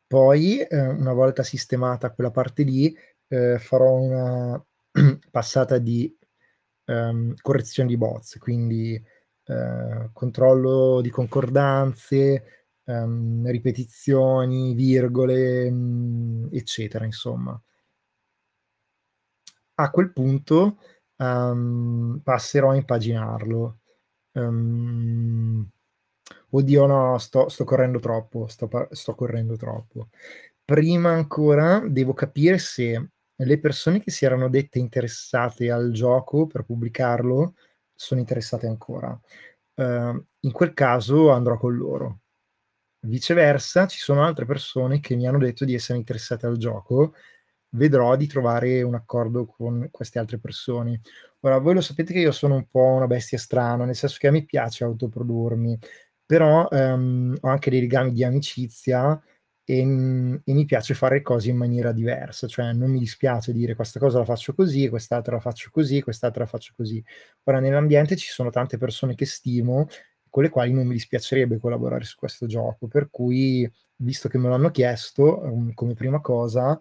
Poi, 0.06 0.60
eh, 0.60 0.88
una 0.88 1.14
volta 1.14 1.44
sistemata 1.44 2.12
quella 2.12 2.32
parte 2.32 2.64
lì, 2.64 2.94
eh, 3.28 3.58
farò 3.58 3.94
una 3.94 4.66
passata 5.32 5.78
di 5.78 6.14
um, 6.86 7.34
correzione 7.40 7.88
di 7.88 7.96
bots, 7.96 8.38
quindi 8.38 9.02
uh, 9.46 10.10
controllo 10.12 11.00
di 11.02 11.10
concordanze, 11.10 12.66
um, 12.86 13.48
ripetizioni, 13.50 14.74
virgole, 14.74 15.68
um, 15.70 16.50
eccetera, 16.52 17.06
insomma. 17.06 17.62
A 19.76 19.90
quel 19.92 20.12
punto 20.12 20.78
passerò 21.16 22.72
a 22.72 22.76
impaginarlo. 22.76 23.80
Oddio 26.52 26.86
no, 26.86 27.18
sto, 27.18 27.50
sto 27.50 27.64
correndo 27.64 28.00
troppo, 28.00 28.48
sto, 28.48 28.70
sto 28.92 29.16
correndo 29.16 29.56
troppo. 29.56 30.10
Prima 30.64 31.12
ancora 31.12 31.82
devo 31.88 32.14
capire 32.14 32.58
se 32.60 33.10
le 33.36 33.60
persone 33.60 34.02
che 34.02 34.12
si 34.12 34.26
erano 34.26 34.50
dette 34.50 34.80
interessate 34.80 35.72
al 35.72 35.92
gioco 35.92 36.46
per 36.46 36.64
pubblicarlo 36.64 37.56
sono 37.96 38.20
interessate 38.20 38.68
ancora. 38.68 39.20
Uh, 39.76 40.24
in 40.42 40.52
quel 40.52 40.74
caso 40.74 41.32
andrò 41.32 41.58
con 41.58 41.76
loro. 41.76 42.20
Viceversa, 43.02 43.88
ci 43.88 43.98
sono 44.00 44.24
altre 44.24 44.46
persone 44.46 45.00
che 45.00 45.16
mi 45.16 45.26
hanno 45.26 45.38
detto 45.38 45.64
di 45.66 45.74
essere 45.74 45.98
interessate 45.98 46.46
al 46.46 46.58
gioco. 46.58 47.14
Vedrò 47.70 48.16
di 48.16 48.28
trovare 48.28 48.82
un 48.82 48.96
accordo 48.96 49.46
con 49.46 49.88
queste 49.92 50.20
altre 50.20 50.38
persone. 50.38 51.02
Ora, 51.42 51.60
voi 51.60 51.76
lo 51.76 51.82
sapete 51.82 52.12
che 52.14 52.20
io 52.20 52.32
sono 52.32 52.56
un 52.56 52.68
po' 52.70 52.84
una 52.84 53.08
bestia 53.08 53.38
strana, 53.38 53.86
nel 53.86 53.96
senso 53.96 54.18
che 54.20 54.28
a 54.28 54.32
me 54.32 54.44
piace 54.44 54.84
autoprodurmi, 54.84 55.80
però 56.30 56.68
um, 56.70 57.36
ho 57.42 57.48
anche 57.50 57.72
dei 57.72 57.80
legami 57.80 58.12
di 58.12 58.24
amicizia 58.24 59.20
e, 59.64 59.84
mhmm, 59.84 60.42
e, 60.46 60.54
mi 60.54 60.66
piace 60.66 60.94
fare 60.94 61.24
cose 61.24 61.50
in 61.50 61.58
maniera 61.58 61.92
diversa, 61.92 62.46
cioè 62.46 62.72
non 62.72 62.92
mi 62.92 63.00
dispiace 63.00 63.52
dire 63.52 63.74
questa 63.74 64.00
cosa 64.00 64.20
la 64.20 64.26
faccio 64.26 64.54
così, 64.54 64.90
quest'altra 64.90 65.34
la 65.36 65.42
faccio 65.42 65.70
così, 65.72 66.02
quest'altra 66.04 66.44
la 66.44 66.50
faccio 66.50 66.74
così. 66.76 67.04
Ora 67.46 67.60
nell'ambiente 67.60 68.16
ci 68.16 68.28
sono 68.30 68.52
tante 68.52 68.78
persone 68.78 69.16
che 69.16 69.26
stimo, 69.26 69.88
con 70.30 70.44
le 70.44 70.50
quali 70.50 70.72
non 70.72 70.86
mi 70.86 70.94
dispiacerebbe 70.94 71.58
collaborare 71.58 72.04
su 72.04 72.16
questo 72.16 72.46
gioco, 72.46 72.88
per 72.88 73.10
cui, 73.10 73.68
visto 73.96 74.30
che 74.30 74.38
me 74.38 74.50
l'hanno 74.50 74.70
chiesto, 74.70 75.40
um, 75.44 75.74
come 75.74 75.96
prima 75.96 76.22
cosa, 76.22 76.80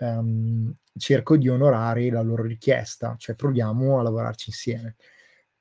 um, 0.00 0.74
cerco 0.94 1.38
di 1.38 1.48
onorare 1.48 2.10
la 2.10 2.20
loro 2.20 2.42
richiesta, 2.42 3.14
cioè 3.16 3.34
proviamo 3.34 3.98
a 3.98 4.02
lavorarci 4.02 4.50
insieme. 4.50 4.96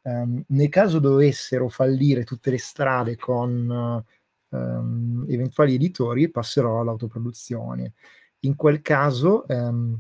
Um, 0.10 0.44
nel 0.48 0.70
caso 0.70 1.00
dovessero 1.00 1.70
fallire 1.70 2.24
tutte 2.24 2.50
le 2.52 2.58
strade 2.58 3.16
con... 3.16 3.70
Uh, 3.70 4.58
um, 4.58 5.26
eventuali 5.28 5.76
editori 5.76 6.30
passerò 6.30 6.80
all'autoproduzione. 6.80 7.94
In 8.40 8.56
quel 8.56 8.82
caso 8.82 9.46
um, 9.48 10.00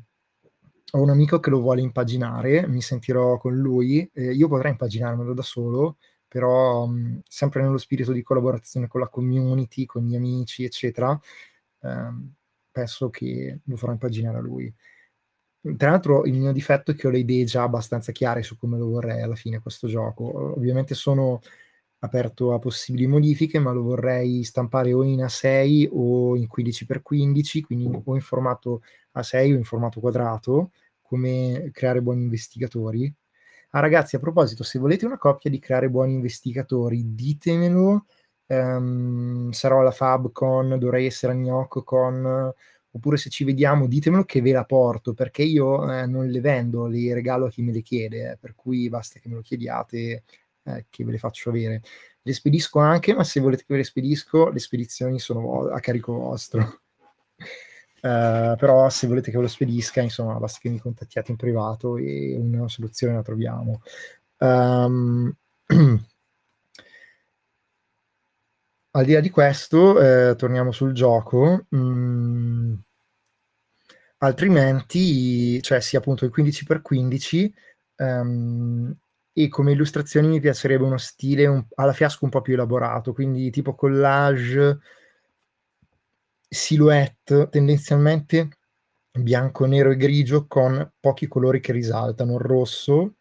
ho 0.91 1.01
un 1.01 1.09
amico 1.09 1.39
che 1.39 1.49
lo 1.49 1.59
vuole 1.59 1.81
impaginare, 1.81 2.67
mi 2.67 2.81
sentirò 2.81 3.37
con 3.37 3.55
lui, 3.55 4.09
eh, 4.13 4.31
io 4.33 4.47
potrei 4.47 4.71
impaginarmelo 4.71 5.33
da 5.33 5.43
solo, 5.43 5.97
però 6.27 6.85
um, 6.85 7.19
sempre 7.27 7.61
nello 7.61 7.77
spirito 7.77 8.11
di 8.11 8.23
collaborazione 8.23 8.87
con 8.87 9.01
la 9.01 9.07
community, 9.07 9.85
con 9.85 10.03
gli 10.03 10.15
amici, 10.15 10.63
eccetera, 10.63 11.19
penso 12.71 13.09
che 13.09 13.59
lo 13.63 13.75
farò 13.75 13.91
impaginare 13.93 14.37
a 14.37 14.41
lui. 14.41 14.73
Tra 15.61 15.89
l'altro 15.91 16.25
il 16.25 16.33
mio 16.35 16.53
difetto 16.53 16.91
è 16.91 16.95
che 16.95 17.07
ho 17.07 17.09
le 17.09 17.19
idee 17.19 17.43
già 17.43 17.63
abbastanza 17.63 18.13
chiare 18.13 18.43
su 18.43 18.57
come 18.57 18.77
lo 18.77 18.87
vorrei 18.87 19.21
alla 19.21 19.35
fine 19.35 19.59
questo 19.59 19.87
gioco. 19.87 20.53
Ovviamente 20.55 20.95
sono 20.95 21.41
aperto 21.99 22.53
a 22.53 22.59
possibili 22.59 23.07
modifiche, 23.07 23.59
ma 23.59 23.71
lo 23.71 23.83
vorrei 23.83 24.43
stampare 24.43 24.93
o 24.93 25.03
in 25.03 25.19
A6 25.19 25.89
o 25.91 26.35
in 26.37 26.47
15x15, 26.47 27.61
quindi 27.61 28.01
o 28.03 28.15
in 28.15 28.21
formato 28.21 28.83
A6 29.15 29.53
o 29.53 29.57
in 29.57 29.63
formato 29.65 29.99
quadrato, 29.99 30.71
come 31.01 31.69
creare 31.73 32.01
buoni 32.01 32.21
investigatori. 32.23 33.13
Ah 33.71 33.81
ragazzi, 33.81 34.15
a 34.15 34.19
proposito, 34.19 34.63
se 34.63 34.79
volete 34.79 35.05
una 35.05 35.17
coppia 35.17 35.49
di 35.49 35.59
creare 35.59 35.89
buoni 35.89 36.13
investigatori, 36.13 37.15
ditemelo. 37.15 38.05
Um, 38.47 39.51
sarò 39.51 39.81
alla 39.81 39.91
FabCon, 39.91 40.79
dovrei 40.79 41.05
essere 41.05 41.33
a 41.33 41.35
GnoccoCon, 41.35 42.51
oppure 42.99 43.17
se 43.17 43.29
ci 43.29 43.43
vediamo 43.43 43.87
ditemelo 43.87 44.25
che 44.25 44.41
ve 44.41 44.51
la 44.51 44.65
porto, 44.65 45.13
perché 45.13 45.41
io 45.41 45.91
eh, 45.91 46.05
non 46.05 46.27
le 46.27 46.41
vendo, 46.41 46.85
le 46.85 47.13
regalo 47.13 47.45
a 47.45 47.49
chi 47.49 47.61
me 47.61 47.71
le 47.71 47.81
chiede, 47.81 48.31
eh, 48.31 48.37
per 48.37 48.53
cui 48.55 48.89
basta 48.89 49.19
che 49.19 49.29
me 49.29 49.35
lo 49.35 49.41
chiediate 49.41 50.23
eh, 50.63 50.85
che 50.89 51.03
ve 51.03 51.11
le 51.11 51.17
faccio 51.17 51.49
avere. 51.49 51.81
Le 52.21 52.33
spedisco 52.33 52.79
anche, 52.79 53.13
ma 53.15 53.23
se 53.23 53.39
volete 53.39 53.63
che 53.63 53.73
ve 53.73 53.79
le 53.79 53.85
spedisco, 53.85 54.49
le 54.49 54.59
spedizioni 54.59 55.19
sono 55.19 55.67
a 55.69 55.79
carico 55.79 56.13
vostro. 56.13 56.81
Uh, 58.01 58.55
però 58.57 58.89
se 58.89 59.07
volete 59.07 59.31
che 59.31 59.37
ve 59.37 59.43
lo 59.43 59.49
spedisca, 59.49 60.01
insomma, 60.01 60.37
basta 60.37 60.59
che 60.61 60.69
mi 60.69 60.79
contattiate 60.79 61.31
in 61.31 61.37
privato 61.37 61.97
e 61.97 62.35
una 62.37 62.67
soluzione 62.67 63.15
la 63.15 63.21
troviamo. 63.23 63.81
Um, 64.37 65.33
al 68.91 69.05
di 69.05 69.13
là 69.13 69.19
di 69.19 69.29
questo, 69.29 69.99
eh, 70.01 70.35
torniamo 70.35 70.71
sul 70.71 70.93
gioco. 70.93 71.65
Mm, 71.75 72.73
altrimenti, 74.19 75.61
cioè 75.61 75.79
sia 75.81 75.99
appunto 75.99 76.25
il 76.25 76.31
15x15, 76.31 77.53
um, 77.97 78.95
e 79.33 79.47
come 79.49 79.71
illustrazioni 79.73 80.27
mi 80.27 80.39
piacerebbe 80.39 80.83
uno 80.83 80.97
stile 80.97 81.45
un, 81.47 81.65
alla 81.75 81.93
fiasco 81.93 82.25
un 82.25 82.31
po' 82.31 82.41
più 82.41 82.53
elaborato, 82.53 83.13
quindi 83.13 83.49
tipo 83.51 83.75
collage, 83.75 84.79
silhouette, 86.47 87.47
tendenzialmente 87.49 88.49
bianco, 89.11 89.65
nero 89.65 89.91
e 89.91 89.97
grigio 89.97 90.47
con 90.47 90.93
pochi 90.99 91.27
colori 91.27 91.59
che 91.59 91.71
risaltano, 91.71 92.37
rosso 92.37 93.15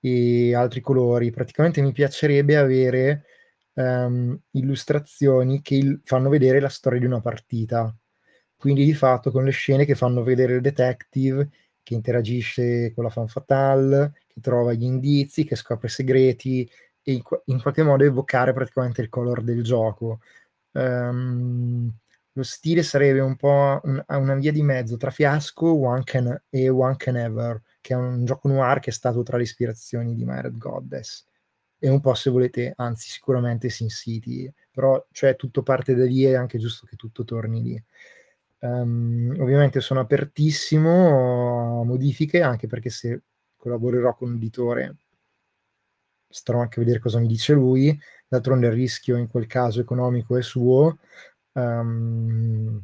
e 0.00 0.54
altri 0.54 0.80
colori. 0.80 1.30
Praticamente 1.30 1.82
mi 1.82 1.92
piacerebbe 1.92 2.56
avere 2.56 3.24
um, 3.74 4.38
illustrazioni 4.52 5.60
che 5.62 5.76
il- 5.76 6.00
fanno 6.04 6.28
vedere 6.28 6.60
la 6.60 6.68
storia 6.68 6.98
di 7.00 7.06
una 7.06 7.20
partita. 7.20 7.94
Quindi 8.56 8.84
di 8.84 8.94
fatto 8.94 9.30
con 9.30 9.44
le 9.44 9.50
scene 9.50 9.84
che 9.84 9.94
fanno 9.94 10.22
vedere 10.22 10.54
il 10.54 10.60
detective 10.60 11.50
che 11.84 11.94
interagisce 11.94 12.92
con 12.94 13.04
la 13.04 13.10
fan 13.10 13.28
fatale, 13.28 14.14
che 14.26 14.40
trova 14.40 14.72
gli 14.72 14.84
indizi, 14.84 15.44
che 15.44 15.54
scopre 15.54 15.88
segreti 15.88 16.68
e 17.02 17.12
in, 17.12 17.22
in 17.44 17.60
qualche 17.60 17.82
modo 17.82 18.04
evocare 18.04 18.52
praticamente 18.52 19.02
il 19.02 19.10
color 19.10 19.42
del 19.42 19.62
gioco. 19.62 20.20
Um, 20.72 21.92
lo 22.32 22.42
stile 22.42 22.82
sarebbe 22.82 23.20
un 23.20 23.36
po' 23.36 23.80
un, 23.84 24.02
una 24.06 24.34
via 24.34 24.50
di 24.50 24.62
mezzo 24.62 24.96
tra 24.96 25.10
Fiasco 25.10 25.72
One 25.72 26.02
Can, 26.04 26.42
e 26.48 26.68
One 26.68 26.96
Can 26.96 27.16
Ever, 27.16 27.62
che 27.80 27.92
è 27.92 27.96
un 27.96 28.24
gioco 28.24 28.48
noir 28.48 28.80
che 28.80 28.90
è 28.90 28.92
stato 28.92 29.22
tra 29.22 29.36
le 29.36 29.44
ispirazioni 29.44 30.14
di 30.14 30.24
Myred 30.24 30.56
Goddess. 30.56 31.26
E 31.78 31.88
un 31.90 32.00
po' 32.00 32.14
se 32.14 32.30
volete, 32.30 32.72
anzi 32.76 33.10
sicuramente 33.10 33.68
Sin 33.68 33.90
City, 33.90 34.50
però 34.70 35.06
cioè 35.12 35.36
tutto 35.36 35.62
parte 35.62 35.94
da 35.94 36.04
lì 36.06 36.24
e 36.24 36.30
è 36.30 36.34
anche 36.34 36.58
giusto 36.58 36.86
che 36.86 36.96
tutto 36.96 37.24
torni 37.24 37.62
lì. 37.62 37.84
Um, 38.64 39.36
ovviamente 39.40 39.80
sono 39.80 40.00
apertissimo 40.00 41.80
a 41.80 41.84
modifiche, 41.84 42.40
anche 42.40 42.66
perché 42.66 42.88
se 42.88 43.22
collaborerò 43.56 44.14
con 44.14 44.30
un 44.30 44.36
editore 44.36 44.96
starò 46.34 46.60
anche 46.60 46.80
a 46.80 46.82
vedere 46.82 47.00
cosa 47.00 47.20
mi 47.20 47.28
dice 47.28 47.52
lui. 47.52 47.96
D'altronde 48.26 48.66
il 48.66 48.72
rischio 48.72 49.16
in 49.16 49.28
quel 49.28 49.46
caso 49.46 49.80
economico 49.80 50.36
è 50.36 50.42
suo, 50.42 50.98
um, 51.52 52.82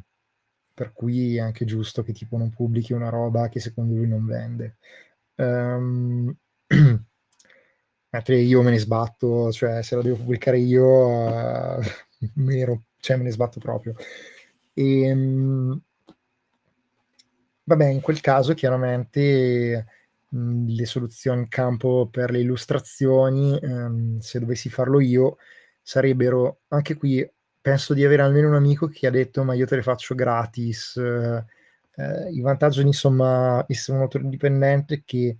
per 0.73 0.93
cui 0.93 1.35
è 1.35 1.39
anche 1.39 1.65
giusto 1.65 2.03
che 2.03 2.13
tipo 2.13 2.37
non 2.37 2.51
pubblichi 2.51 2.93
una 2.93 3.09
roba 3.09 3.49
che 3.49 3.59
secondo 3.59 3.95
lui 3.95 4.07
non 4.07 4.25
vende. 4.25 4.77
Um, 5.35 6.33
mentre 8.09 8.35
io 8.37 8.61
me 8.61 8.71
ne 8.71 8.79
sbatto, 8.79 9.51
cioè 9.51 9.81
se 9.83 9.95
la 9.95 10.01
devo 10.01 10.17
pubblicare 10.17 10.59
io, 10.59 10.85
uh, 10.85 11.81
me, 12.35 12.55
ne, 12.55 12.83
cioè, 12.99 13.17
me 13.17 13.23
ne 13.23 13.31
sbatto 13.31 13.59
proprio. 13.59 13.95
E, 14.81 15.11
um, 15.11 15.79
vabbè, 17.63 17.85
in 17.85 18.01
quel 18.01 18.19
caso 18.19 18.53
chiaramente 18.53 19.85
mh, 20.29 20.65
le 20.69 20.85
soluzioni 20.85 21.41
in 21.41 21.47
campo 21.47 22.07
per 22.11 22.31
le 22.31 22.39
illustrazioni, 22.39 23.57
um, 23.61 24.17
se 24.19 24.39
dovessi 24.39 24.69
farlo 24.69 24.99
io, 24.99 25.37
sarebbero 25.81 26.61
anche 26.69 26.95
qui. 26.95 27.29
Penso 27.61 27.93
di 27.93 28.03
avere 28.03 28.23
almeno 28.23 28.47
un 28.47 28.55
amico 28.55 28.87
che 28.87 29.05
ha 29.05 29.11
detto: 29.11 29.43
Ma 29.43 29.53
io 29.53 29.67
te 29.67 29.75
le 29.75 29.83
faccio 29.83 30.15
gratis. 30.15 30.95
Eh, 30.97 31.45
eh, 31.95 32.31
I 32.31 32.41
vantaggi, 32.41 32.81
insomma, 32.81 33.63
essere 33.67 33.97
un 33.97 34.03
autore 34.03 34.23
indipendente 34.23 34.95
è 34.95 35.01
che 35.05 35.37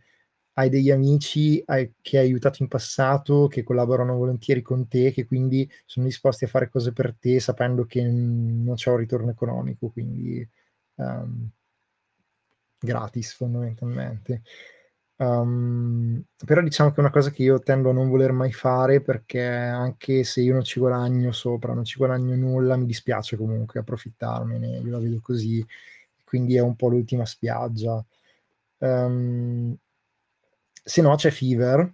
hai 0.53 0.69
degli 0.69 0.91
amici 0.91 1.61
hai, 1.65 1.93
che 2.01 2.17
hai 2.17 2.25
aiutato 2.25 2.61
in 2.61 2.69
passato, 2.69 3.47
che 3.47 3.63
collaborano 3.63 4.15
volentieri 4.15 4.61
con 4.61 4.87
te, 4.87 5.11
che 5.11 5.25
quindi 5.25 5.69
sono 5.85 6.05
disposti 6.05 6.43
a 6.45 6.47
fare 6.47 6.69
cose 6.69 6.91
per 6.91 7.15
te 7.17 7.39
sapendo 7.39 7.85
che 7.85 8.01
non 8.03 8.75
c'è 8.75 8.89
un 8.91 8.97
ritorno 8.97 9.31
economico, 9.31 9.89
quindi 9.89 10.47
um, 10.95 11.49
gratis 12.79 13.33
fondamentalmente. 13.33 14.41
Um, 15.21 16.23
però 16.43 16.61
diciamo 16.61 16.89
che 16.89 16.95
è 16.95 16.99
una 16.99 17.11
cosa 17.11 17.29
che 17.29 17.43
io 17.43 17.59
tendo 17.59 17.91
a 17.91 17.93
non 17.93 18.09
voler 18.09 18.31
mai 18.31 18.51
fare 18.51 19.01
perché 19.01 19.43
anche 19.45 20.23
se 20.23 20.41
io 20.41 20.53
non 20.53 20.63
ci 20.63 20.79
guadagno 20.79 21.31
sopra, 21.31 21.73
non 21.73 21.83
ci 21.85 21.97
guadagno 21.97 22.35
nulla, 22.35 22.75
mi 22.75 22.85
dispiace 22.85 23.37
comunque 23.37 23.79
approfittarmene, 23.81 24.79
io 24.79 24.89
la 24.89 24.97
vedo 24.97 25.19
così, 25.21 25.63
quindi 26.23 26.55
è 26.55 26.61
un 26.61 26.75
po' 26.75 26.89
l'ultima 26.89 27.25
spiaggia. 27.25 28.03
Um, 28.79 29.77
se 30.81 31.01
no 31.01 31.15
c'è 31.15 31.29
Fever, 31.31 31.93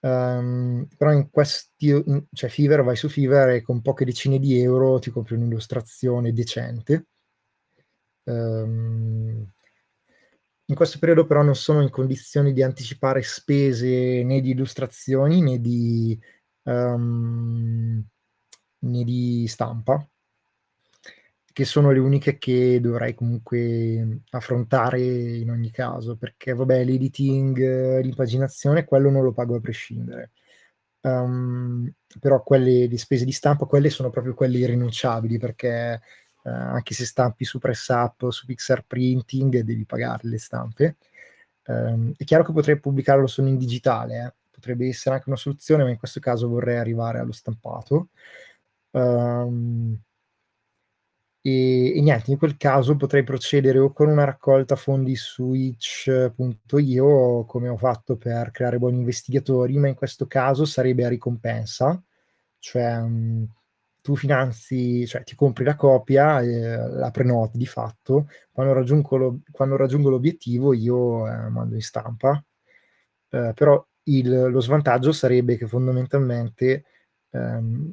um, 0.00 0.86
però 0.96 1.12
in 1.12 1.30
questi, 1.30 1.88
in, 1.88 2.26
cioè 2.32 2.50
Fever, 2.50 2.82
vai 2.82 2.96
su 2.96 3.08
Fever 3.08 3.50
e 3.50 3.62
con 3.62 3.82
poche 3.82 4.04
decine 4.04 4.38
di 4.38 4.58
euro 4.60 4.98
ti 4.98 5.10
compri 5.10 5.34
un'illustrazione 5.34 6.32
decente. 6.32 7.06
Um, 8.24 9.50
in 10.70 10.74
questo 10.74 10.98
periodo 10.98 11.26
però 11.26 11.42
non 11.42 11.54
sono 11.54 11.80
in 11.80 11.88
condizioni 11.88 12.52
di 12.52 12.62
anticipare 12.62 13.22
spese 13.22 14.22
né 14.22 14.42
di 14.42 14.50
illustrazioni 14.50 15.40
né 15.40 15.60
di, 15.60 16.18
um, 16.64 18.04
né 18.80 19.04
di 19.04 19.46
stampa, 19.48 20.06
che 21.58 21.64
sono 21.64 21.90
le 21.90 21.98
uniche 21.98 22.38
che 22.38 22.78
dovrei 22.80 23.14
comunque 23.14 24.20
affrontare 24.30 25.00
in 25.00 25.50
ogni 25.50 25.72
caso, 25.72 26.16
perché 26.16 26.54
vabbè, 26.54 26.84
l'editing, 26.84 28.00
l'impaginazione, 28.00 28.84
quello 28.84 29.10
non 29.10 29.24
lo 29.24 29.32
pago 29.32 29.56
a 29.56 29.60
prescindere. 29.60 30.30
Um, 31.00 31.92
però 32.20 32.44
quelle 32.44 32.86
di 32.86 32.96
spese 32.96 33.24
di 33.24 33.32
stampa, 33.32 33.64
quelle 33.64 33.90
sono 33.90 34.08
proprio 34.08 34.34
quelle 34.34 34.58
irrinunciabili, 34.58 35.36
perché 35.38 36.00
uh, 36.44 36.48
anche 36.48 36.94
se 36.94 37.04
stampi 37.04 37.44
su 37.44 37.58
PressUp 37.58 38.22
o 38.22 38.30
su 38.30 38.46
Pixar 38.46 38.84
Printing, 38.86 39.58
devi 39.58 39.84
pagare 39.84 40.28
le 40.28 40.38
stampe. 40.38 40.98
Um, 41.66 42.12
è 42.16 42.22
chiaro 42.22 42.44
che 42.44 42.52
potrei 42.52 42.78
pubblicarlo 42.78 43.26
solo 43.26 43.48
in 43.48 43.58
digitale, 43.58 44.26
eh. 44.26 44.34
potrebbe 44.48 44.86
essere 44.86 45.16
anche 45.16 45.28
una 45.28 45.36
soluzione, 45.36 45.82
ma 45.82 45.90
in 45.90 45.98
questo 45.98 46.20
caso 46.20 46.46
vorrei 46.46 46.76
arrivare 46.76 47.18
allo 47.18 47.32
stampato. 47.32 48.10
Um, 48.92 50.00
e, 51.48 51.96
e, 51.96 52.00
niente, 52.02 52.30
in 52.30 52.38
quel 52.38 52.56
caso 52.56 52.96
potrei 52.96 53.22
procedere 53.24 53.78
o 53.78 53.92
con 53.92 54.08
una 54.08 54.24
raccolta 54.24 54.76
fondi 54.76 55.16
su 55.16 55.52
itch.io 55.54 57.44
come 57.44 57.68
ho 57.68 57.76
fatto 57.76 58.16
per 58.16 58.50
creare 58.50 58.78
buoni 58.78 58.98
investigatori, 58.98 59.78
ma 59.78 59.88
in 59.88 59.94
questo 59.94 60.26
caso 60.26 60.64
sarebbe 60.66 61.04
a 61.04 61.08
ricompensa, 61.08 62.00
cioè 62.58 62.98
um, 62.98 63.46
tu 64.00 64.14
finanzi, 64.16 65.06
cioè 65.06 65.22
ti 65.24 65.34
compri 65.34 65.64
la 65.64 65.76
copia, 65.76 66.40
eh, 66.42 66.76
la 66.88 67.10
prenoti 67.10 67.56
di 67.58 67.66
fatto, 67.66 68.28
quando 68.52 68.72
raggiungo, 68.74 69.16
lo, 69.16 69.40
quando 69.50 69.76
raggiungo 69.76 70.10
l'obiettivo 70.10 70.74
io 70.74 71.26
eh, 71.26 71.48
mando 71.48 71.74
in 71.74 71.82
stampa, 71.82 72.42
eh, 73.30 73.52
però 73.54 73.84
il, 74.04 74.50
lo 74.50 74.60
svantaggio 74.60 75.12
sarebbe 75.12 75.56
che 75.56 75.66
fondamentalmente 75.66 76.84
ehm, 77.30 77.92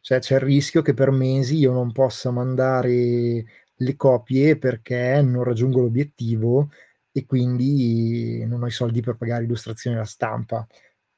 cioè 0.00 0.18
c'è 0.18 0.34
il 0.36 0.40
rischio 0.40 0.82
che 0.82 0.94
per 0.94 1.10
mesi 1.10 1.58
io 1.58 1.72
non 1.72 1.92
possa 1.92 2.30
mandare 2.30 3.44
le 3.74 3.96
copie 3.96 4.58
perché 4.58 5.20
non 5.22 5.44
raggiungo 5.44 5.80
l'obiettivo 5.80 6.70
e 7.12 7.26
quindi 7.26 8.44
non 8.46 8.62
ho 8.62 8.66
i 8.66 8.70
soldi 8.70 9.00
per 9.00 9.16
pagare 9.16 9.44
illustrazione 9.44 9.96
alla 9.96 10.04
stampa. 10.06 10.66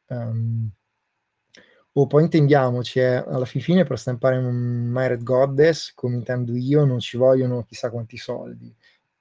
Um, 0.07 0.71
o 1.95 2.07
poi 2.07 2.23
intendiamoci, 2.23 3.01
eh, 3.01 3.17
alla 3.17 3.45
fin 3.45 3.61
fine 3.61 3.85
per 3.85 3.99
stampare 3.99 4.39
un 4.39 4.89
Myred 4.91 5.23
Goddess, 5.23 5.93
come 5.95 6.17
intendo 6.17 6.57
io, 6.57 6.85
non 6.87 7.01
ci 7.01 7.19
vogliono 7.19 7.65
chissà 7.65 7.91
quanti 7.91 8.17
soldi. 8.17 8.75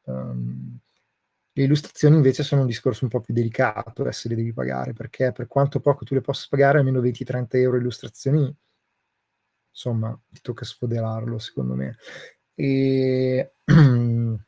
Um, 0.04 0.80
le 1.54 1.64
illustrazioni 1.64 2.16
invece 2.16 2.44
sono 2.44 2.62
un 2.62 2.68
discorso 2.68 3.04
un 3.04 3.10
po' 3.10 3.20
più 3.20 3.34
delicato, 3.34 4.10
se 4.12 4.30
le 4.30 4.36
devi 4.36 4.54
pagare, 4.54 4.94
perché 4.94 5.34
per 5.34 5.48
quanto 5.48 5.82
poco 5.82 6.06
tu 6.06 6.14
le 6.14 6.22
possa 6.22 6.48
pagare, 6.50 6.78
almeno 6.78 7.02
20-30 7.02 7.58
euro 7.58 7.78
illustrazioni 7.78 8.56
insomma, 9.72 10.18
ti 10.30 10.42
tocca 10.42 10.66
sfoderarlo 10.66 11.40
secondo 11.40 11.74
me. 11.74 11.98
E... 12.56 13.54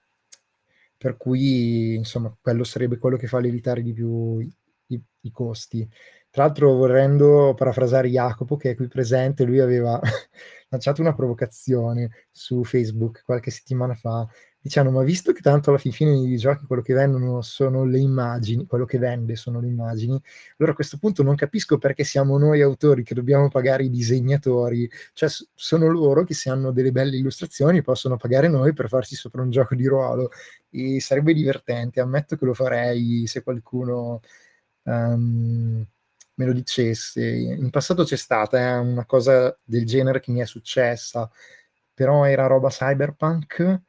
per 1.03 1.17
cui 1.17 1.95
insomma 1.95 2.34
quello 2.41 2.63
sarebbe 2.63 2.97
quello 2.97 3.17
che 3.17 3.28
fa 3.28 3.39
lievitare 3.39 3.82
di 3.82 3.91
più 3.91 4.39
i, 4.39 5.03
i 5.21 5.32
costi. 5.32 5.86
Tra 6.30 6.45
l'altro, 6.45 6.74
volendo 6.74 7.53
parafrasare 7.55 8.09
Jacopo, 8.09 8.55
che 8.55 8.71
è 8.71 8.76
qui 8.76 8.88
presente, 8.88 9.43
lui 9.43 9.59
aveva 9.59 9.99
lanciato 10.69 11.01
una 11.01 11.13
provocazione 11.13 12.09
su 12.32 12.63
Facebook 12.63 13.24
qualche 13.24 13.51
settimana 13.51 13.93
fa, 13.93 14.28
dicendo, 14.64 14.91
ma 14.91 15.03
visto 15.03 15.34
che 15.34 15.41
tanto 15.41 15.70
alla 15.70 15.78
fine 15.78 16.11
nei 16.11 16.22
videogiochi 16.24 16.66
quello 16.66 16.82
che 16.82 16.93
vendono 16.93 17.41
sono 17.41 17.84
le 17.84 17.99
immagini, 17.99 18.66
quello 18.66 18.86
che 18.86 18.97
vende 18.97 19.36
sono 19.36 19.59
le 19.59 19.68
immagini, 19.68 20.20
allora 20.57 20.72
a 20.72 20.76
questo 20.76 20.97
punto 20.97 21.22
non 21.22 21.36
capisco 21.36 21.78
perché 21.78 22.05
siamo 22.05 22.38
noi 22.38 22.61
autori 22.61 23.03
che 23.03 23.14
dobbiamo 23.14 23.49
pagare 23.49 23.84
i 23.84 23.89
disegnatori, 23.89 24.89
cioè 25.11 25.30
sono 25.53 25.88
loro 25.89 26.24
che 26.24 26.34
se 26.34 26.49
hanno 26.49 26.72
delle 26.72 26.93
belle 26.93 27.18
illustrazioni 27.18 27.82
possono 27.82 28.16
pagare 28.16 28.47
noi 28.47 28.72
per 28.72 28.88
farsi 28.88 29.16
sopra 29.16 29.41
un 29.41 29.49
gioco 29.49 29.76
di 29.76 29.86
ruolo 29.86 30.32
e 30.70 31.01
sarebbe 31.01 31.34
divertente, 31.34 31.99
ammetto 31.99 32.38
che 32.38 32.45
lo 32.45 32.53
farei 32.53 33.28
se 33.28 33.43
qualcuno... 33.43 34.22
Um, 34.84 35.86
me 36.36 36.45
lo 36.45 36.53
dicesse. 36.53 37.24
In 37.24 37.70
passato 37.70 38.03
c'è 38.03 38.16
stata 38.16 38.57
eh, 38.57 38.78
una 38.78 39.05
cosa 39.05 39.55
del 39.64 39.86
genere 39.86 40.20
che 40.20 40.32
mi 40.32 40.39
è 40.39 40.45
successa, 40.45 41.30
però 41.93 42.26
era 42.26 42.47
roba 42.47 42.70
cyberpunk. 42.70 43.82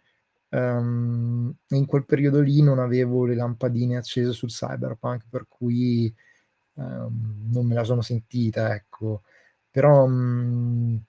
Um, 0.55 1.53
in 1.71 1.85
quel 1.85 2.05
periodo 2.05 2.41
lì 2.41 2.63
non 2.63 2.79
avevo 2.79 3.25
le 3.25 3.35
lampadine 3.35 3.97
accese 3.97 4.31
sul 4.31 4.51
cyberpunk, 4.51 5.25
per 5.29 5.47
cui 5.49 6.15
um, 6.75 7.51
non 7.53 7.67
me 7.67 7.75
la 7.75 7.83
sono 7.83 8.03
sentita, 8.03 8.73
ecco. 8.73 9.23
Però 9.69 10.05
um, 10.05 11.03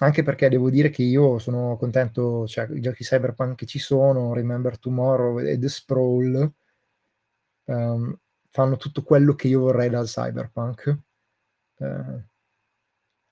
anche 0.00 0.22
perché 0.24 0.48
devo 0.48 0.68
dire 0.68 0.90
che 0.90 1.04
io 1.04 1.38
sono 1.38 1.76
contento, 1.76 2.46
cioè 2.48 2.68
i 2.72 2.80
giochi 2.80 3.04
cyberpunk 3.04 3.54
che 3.54 3.66
ci 3.66 3.78
sono, 3.78 4.32
Remember 4.34 4.76
Tomorrow 4.78 5.38
e 5.38 5.58
The 5.58 5.68
Sprawl, 5.68 6.52
um, 7.66 8.18
fanno 8.50 8.76
tutto 8.76 9.02
quello 9.02 9.34
che 9.34 9.46
io 9.48 9.60
vorrei 9.60 9.90
dal 9.90 10.06
cyberpunk. 10.06 10.98
Eh, 11.78 12.24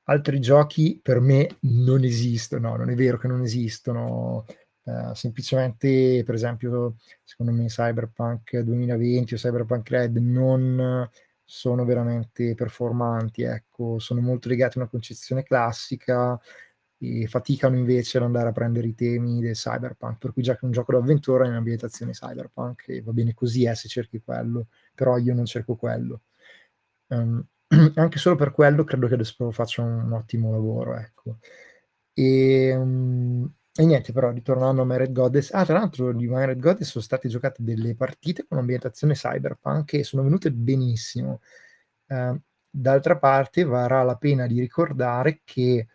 altri 0.04 0.40
giochi 0.40 0.98
per 1.02 1.20
me 1.20 1.56
non 1.60 2.04
esistono, 2.04 2.70
no, 2.70 2.76
non 2.76 2.90
è 2.90 2.94
vero 2.94 3.18
che 3.18 3.28
non 3.28 3.42
esistono. 3.42 4.46
Uh, 4.82 5.14
semplicemente, 5.14 6.22
per 6.24 6.34
esempio, 6.34 6.96
secondo 7.22 7.52
me 7.52 7.66
Cyberpunk 7.66 8.58
2020 8.58 9.34
o 9.34 9.36
Cyberpunk 9.36 9.88
Red 9.90 10.16
non 10.16 11.08
sono 11.44 11.84
veramente 11.84 12.54
performanti, 12.54 13.42
ecco, 13.42 13.98
sono 13.98 14.20
molto 14.20 14.48
legati 14.48 14.78
a 14.78 14.82
una 14.82 14.90
concezione 14.90 15.42
classica 15.42 16.40
e 17.02 17.26
faticano 17.26 17.76
invece 17.76 18.18
ad 18.18 18.24
andare 18.24 18.50
a 18.50 18.52
prendere 18.52 18.86
i 18.86 18.94
temi 18.94 19.40
del 19.40 19.54
cyberpunk, 19.54 20.18
per 20.18 20.32
cui 20.32 20.42
già 20.42 20.56
che 20.56 20.66
un 20.66 20.70
gioco 20.70 20.92
d'avventura 20.92 21.44
è 21.44 21.48
in 21.48 21.54
ambientazione 21.54 22.12
cyberpunk 22.12 22.88
e 22.88 23.02
va 23.02 23.12
bene 23.12 23.34
così 23.34 23.64
eh, 23.64 23.74
se 23.74 23.88
cerchi 23.88 24.20
quello, 24.20 24.68
però 24.94 25.16
io 25.16 25.34
non 25.34 25.46
cerco 25.46 25.76
quello. 25.76 26.22
Um, 27.08 27.44
anche 27.96 28.18
solo 28.18 28.36
per 28.36 28.52
quello 28.52 28.84
credo 28.84 29.08
che 29.08 29.14
adesso 29.14 29.50
faccia 29.50 29.82
un, 29.82 30.04
un 30.04 30.12
ottimo 30.12 30.50
lavoro, 30.52 30.96
ecco. 30.96 31.38
E, 32.12 32.76
um, 32.76 33.50
e, 33.72 33.84
niente, 33.84 34.12
però 34.12 34.30
ritornando 34.30 34.82
a 34.82 34.84
Myred 34.84 35.12
Goddess, 35.12 35.52
ah, 35.52 35.64
tra 35.64 35.78
l'altro 35.78 36.12
di 36.12 36.26
Myred 36.26 36.58
Goddess 36.58 36.90
sono 36.90 37.04
state 37.04 37.28
giocate 37.28 37.62
delle 37.62 37.94
partite 37.94 38.44
con 38.46 38.58
ambientazione 38.58 39.14
cyberpunk 39.14 39.94
e 39.94 40.04
sono 40.04 40.22
venute 40.22 40.50
benissimo. 40.50 41.40
Uh, 42.06 42.38
d'altra 42.70 43.18
parte 43.18 43.64
varrà 43.64 44.02
la 44.02 44.16
pena 44.16 44.46
di 44.46 44.60
ricordare 44.60 45.40
che 45.44 45.86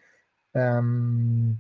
um, 0.52 1.56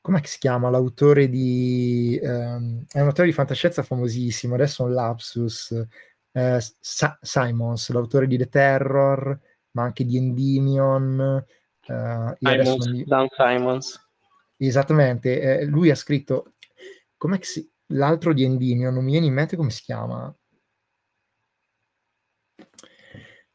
come 0.00 0.20
si 0.24 0.38
chiama 0.38 0.70
l'autore 0.70 1.28
di 1.28 2.18
um, 2.22 2.84
è 2.90 3.00
un 3.00 3.06
autore 3.06 3.28
di 3.28 3.34
fantascienza 3.34 3.82
famosissimo 3.82 4.54
adesso 4.54 4.82
è 4.82 4.86
un 4.86 4.92
lapsus 4.92 5.86
eh, 6.32 6.58
Sa- 6.80 7.18
Simons 7.20 7.90
l'autore 7.90 8.26
di 8.26 8.36
The 8.36 8.48
Terror 8.48 9.38
ma 9.72 9.82
anche 9.82 10.04
di 10.04 10.16
Endymion 10.16 11.44
uh, 11.86 12.34
Simons. 12.38 13.04
Dan 13.04 13.26
Simons 13.30 14.03
esattamente 14.56 15.40
eh, 15.40 15.64
lui 15.64 15.90
ha 15.90 15.94
scritto 15.94 16.54
come 17.16 17.38
si... 17.42 17.68
l'altro 17.88 18.32
di 18.32 18.44
Endymion 18.44 18.94
non 18.94 19.04
mi 19.04 19.12
viene 19.12 19.26
in 19.26 19.34
mente 19.34 19.56
come 19.56 19.70
si 19.70 19.82
chiama 19.82 20.26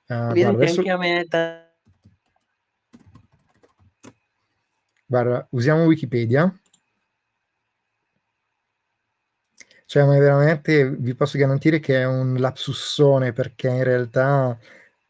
uh, 0.07 0.33
guarda, 0.33 0.49
adesso... 0.49 0.81
da 0.81 1.69
Guarda, 5.09 5.47
usiamo 5.49 5.85
Wikipedia. 5.85 6.55
Cioè, 9.87 10.05
ma 10.05 10.19
veramente 10.19 10.87
vi 10.87 11.15
posso 11.15 11.39
garantire 11.39 11.79
che 11.79 12.01
è 12.01 12.05
un 12.05 12.35
lapsussone 12.37 13.33
perché 13.33 13.69
in 13.69 13.83
realtà 13.83 14.55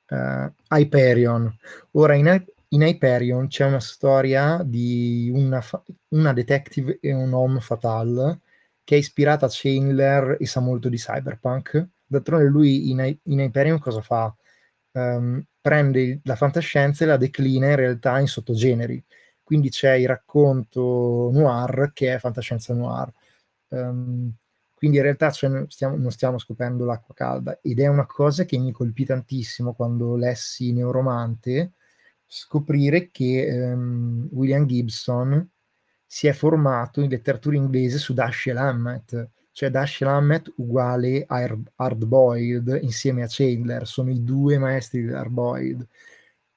uh, 0.08 0.54
Hyperion. 0.70 1.54
Ora, 1.92 2.14
in, 2.14 2.46
in, 2.70 2.82
Hyperion 2.82 3.47
c'è 3.47 3.65
una 3.65 3.80
storia 3.80 4.61
di 4.63 5.30
una, 5.34 5.61
fa- 5.61 5.84
una 6.09 6.34
detective 6.34 6.99
e 7.01 7.13
un 7.13 7.34
homme 7.34 7.59
fatal 7.61 8.39
che 8.84 8.95
è 8.95 8.97
ispirata 8.97 9.45
a 9.45 9.49
Chandler 9.51 10.38
e 10.39 10.45
sa 10.45 10.59
molto 10.59 10.89
di 10.89 10.97
cyberpunk. 10.97 11.88
D'altronde 12.05 12.47
lui 12.49 12.89
in, 12.89 13.17
in 13.24 13.39
Hyperion 13.39 13.80
cosa 13.80 14.01
fa? 14.01 14.36
Um, 14.91 15.43
prende 15.61 16.22
la 16.24 16.36
fantascienza 16.36 17.03
e 17.03 17.07
la 17.07 17.17
declina 17.17 17.70
in 17.70 17.76
realtà 17.76 18.20
in 18.20 18.28
sottogeneri 18.28 19.03
quindi 19.49 19.72
c'è 19.72 19.93
il 19.93 20.07
racconto 20.07 21.32
noir 21.34 21.89
che 21.91 22.13
è 22.13 22.20
fantascienza 22.20 22.72
noir. 22.76 23.11
Um, 23.70 24.32
quindi 24.76 24.97
in 24.97 25.03
realtà 25.03 25.32
cioè, 25.32 25.65
stiamo, 25.70 25.97
non 25.97 26.11
stiamo 26.11 26.38
scoprendo 26.38 26.86
l'acqua 26.86 27.15
calda 27.15 27.57
ed 27.59 27.80
è 27.80 27.88
una 27.88 28.05
cosa 28.05 28.45
che 28.45 28.59
mi 28.59 28.72
colpì 28.72 29.05
tantissimo 29.05 29.74
quando 29.74 30.15
lessi 30.15 30.72
Neuromante, 30.72 31.74
scoprire 32.32 33.09
che 33.09 33.71
um, 33.73 34.30
William 34.32 34.67
Gibson 34.67 35.49
si 36.05 36.27
è 36.27 36.34
formato 36.34 37.01
in 37.01 37.09
letteratura 37.09 37.55
inglese 37.55 37.97
su 37.97 38.13
Dashiell 38.13 38.57
Hammett, 38.57 39.30
cioè 39.51 39.71
Dashiell 39.71 40.11
Hammett 40.11 40.53
uguale 40.57 41.25
a 41.27 41.57
Hard 41.75 42.05
Boiled 42.05 42.80
insieme 42.82 43.23
a 43.23 43.27
Chandler, 43.27 43.88
sono 43.88 44.11
i 44.11 44.23
due 44.23 44.59
maestri 44.59 45.03
di 45.03 45.11
Hard 45.11 45.32
Boiled. 45.32 45.88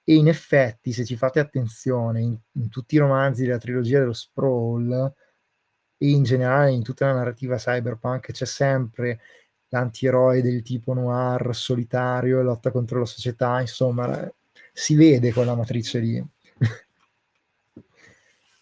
E 0.04 0.14
in 0.14 0.28
effetti, 0.28 0.92
se 0.92 1.04
ci 1.04 1.16
fate 1.16 1.40
attenzione, 1.40 2.20
in, 2.20 2.36
in 2.52 2.68
tutti 2.68 2.96
i 2.96 2.98
romanzi 2.98 3.44
della 3.44 3.58
trilogia 3.58 3.98
dello 4.00 4.12
Sprawl 4.12 5.14
e 5.96 6.10
in 6.10 6.22
generale 6.22 6.72
in 6.72 6.82
tutta 6.82 7.06
la 7.06 7.14
narrativa 7.14 7.56
cyberpunk 7.56 8.32
c'è 8.32 8.44
sempre 8.44 9.20
l'antieroe 9.68 10.42
del 10.42 10.62
tipo 10.62 10.92
noir, 10.92 11.54
solitario, 11.54 12.42
lotta 12.42 12.70
contro 12.70 12.98
la 12.98 13.06
società, 13.06 13.60
insomma, 13.60 14.30
si 14.72 14.94
vede 14.94 15.32
quella 15.32 15.54
matrice 15.54 15.98
lì. 15.98 16.24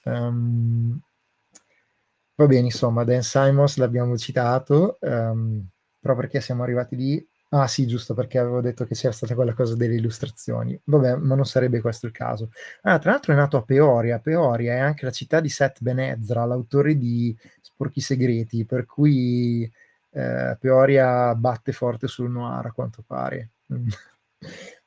um, 0.04 1.00
va 2.36 2.46
bene, 2.46 2.66
insomma, 2.66 3.04
Dan 3.04 3.22
Simons 3.22 3.76
l'abbiamo 3.76 4.16
citato, 4.16 4.98
um, 5.00 5.64
però 5.98 6.14
perché 6.16 6.40
siamo 6.40 6.62
arrivati 6.62 6.96
lì 6.96 7.28
Ah 7.52 7.66
sì, 7.66 7.84
giusto, 7.84 8.14
perché 8.14 8.38
avevo 8.38 8.60
detto 8.60 8.84
che 8.84 8.94
c'era 8.94 9.12
stata 9.12 9.34
quella 9.34 9.54
cosa 9.54 9.74
delle 9.74 9.96
illustrazioni. 9.96 10.80
Vabbè, 10.84 11.16
ma 11.16 11.34
non 11.34 11.44
sarebbe 11.44 11.80
questo 11.80 12.06
il 12.06 12.12
caso. 12.12 12.50
Ah, 12.82 13.00
tra 13.00 13.10
l'altro 13.10 13.32
è 13.32 13.36
nato 13.36 13.56
a 13.56 13.62
Peoria. 13.64 14.20
Peoria 14.20 14.74
è 14.74 14.78
anche 14.78 15.04
la 15.04 15.10
città 15.10 15.40
di 15.40 15.48
Seth 15.48 15.80
Benezra, 15.82 16.44
l'autore 16.44 16.96
di 16.96 17.36
Sporchi 17.60 18.00
Segreti, 18.00 18.64
per 18.64 18.86
cui 18.86 19.68
eh, 20.10 20.56
Peoria 20.60 21.34
batte 21.34 21.72
forte 21.72 22.06
sul 22.06 22.30
noir, 22.30 22.66
a 22.66 22.72
quanto 22.72 23.02
pare. 23.04 23.50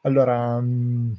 Allora... 0.04 0.60
Mh... 0.60 0.66
Mm, 0.66 1.14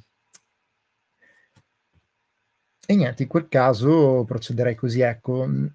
e 2.87 2.95
niente, 2.97 3.23
in 3.23 3.29
quel 3.29 3.49
caso 3.49 4.25
procederei 4.25 4.75
così, 4.75 5.01
ecco. 5.01 5.47
Mm, 5.47 5.67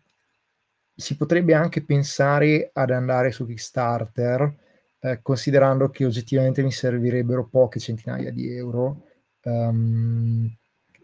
si 0.96 1.16
potrebbe 1.16 1.54
anche 1.54 1.84
pensare 1.84 2.70
ad 2.74 2.92
andare 2.92 3.32
su 3.32 3.46
Kickstarter, 3.46 4.56
eh, 5.00 5.22
considerando 5.22 5.90
che 5.90 6.06
oggettivamente 6.06 6.62
mi 6.62 6.72
servirebbero 6.72 7.48
poche 7.48 7.80
centinaia 7.80 8.32
di 8.32 8.54
euro. 8.54 9.06
Um, 9.44 10.54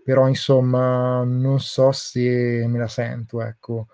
però 0.04 0.28
insomma 0.28 1.24
non 1.24 1.60
so 1.62 1.92
se 1.92 2.66
me 2.68 2.78
la 2.78 2.88
sento, 2.88 3.42
ecco. 3.42 3.88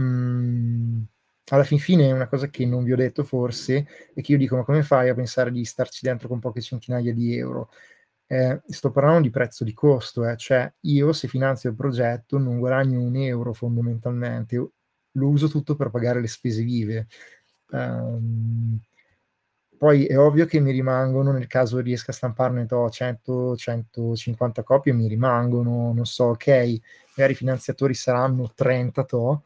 Mm, 0.00 1.02
alla 1.50 1.64
fin 1.64 1.78
fine 1.78 2.10
una 2.12 2.28
cosa 2.28 2.48
che 2.48 2.64
non 2.66 2.84
vi 2.84 2.92
ho 2.92 2.96
detto 2.96 3.24
forse 3.24 3.86
è 4.14 4.22
che 4.22 4.32
io 4.32 4.38
dico 4.38 4.56
ma 4.56 4.64
come 4.64 4.82
fai 4.82 5.08
a 5.08 5.14
pensare 5.14 5.50
di 5.50 5.64
starci 5.64 6.00
dentro 6.04 6.28
con 6.28 6.38
poche 6.38 6.60
centinaia 6.60 7.12
di 7.12 7.36
euro? 7.36 7.70
Eh, 8.26 8.62
sto 8.66 8.90
parlando 8.90 9.22
di 9.22 9.30
prezzo 9.30 9.64
di 9.64 9.74
costo, 9.74 10.26
eh, 10.26 10.36
cioè 10.36 10.72
io 10.82 11.12
se 11.12 11.28
finanzio 11.28 11.70
il 11.70 11.76
progetto 11.76 12.38
non 12.38 12.58
guadagno 12.58 13.00
un 13.00 13.16
euro 13.16 13.52
fondamentalmente, 13.52 14.56
lo 14.56 15.28
uso 15.28 15.48
tutto 15.48 15.76
per 15.76 15.90
pagare 15.90 16.20
le 16.20 16.28
spese 16.28 16.62
vive. 16.62 17.08
Um, 17.70 18.80
poi 19.82 20.06
è 20.06 20.16
ovvio 20.16 20.46
che 20.46 20.60
mi 20.60 20.70
rimangono, 20.70 21.32
nel 21.32 21.48
caso 21.48 21.80
riesca 21.80 22.12
a 22.12 22.14
stamparne 22.14 22.66
to, 22.66 22.88
100-150 22.88 24.62
copie, 24.62 24.92
mi 24.92 25.08
rimangono, 25.08 25.92
non 25.92 26.06
so, 26.06 26.26
ok, 26.26 26.46
magari 27.16 27.32
i 27.32 27.36
finanziatori 27.36 27.92
saranno 27.92 28.52
30 28.54 29.04
to, 29.04 29.42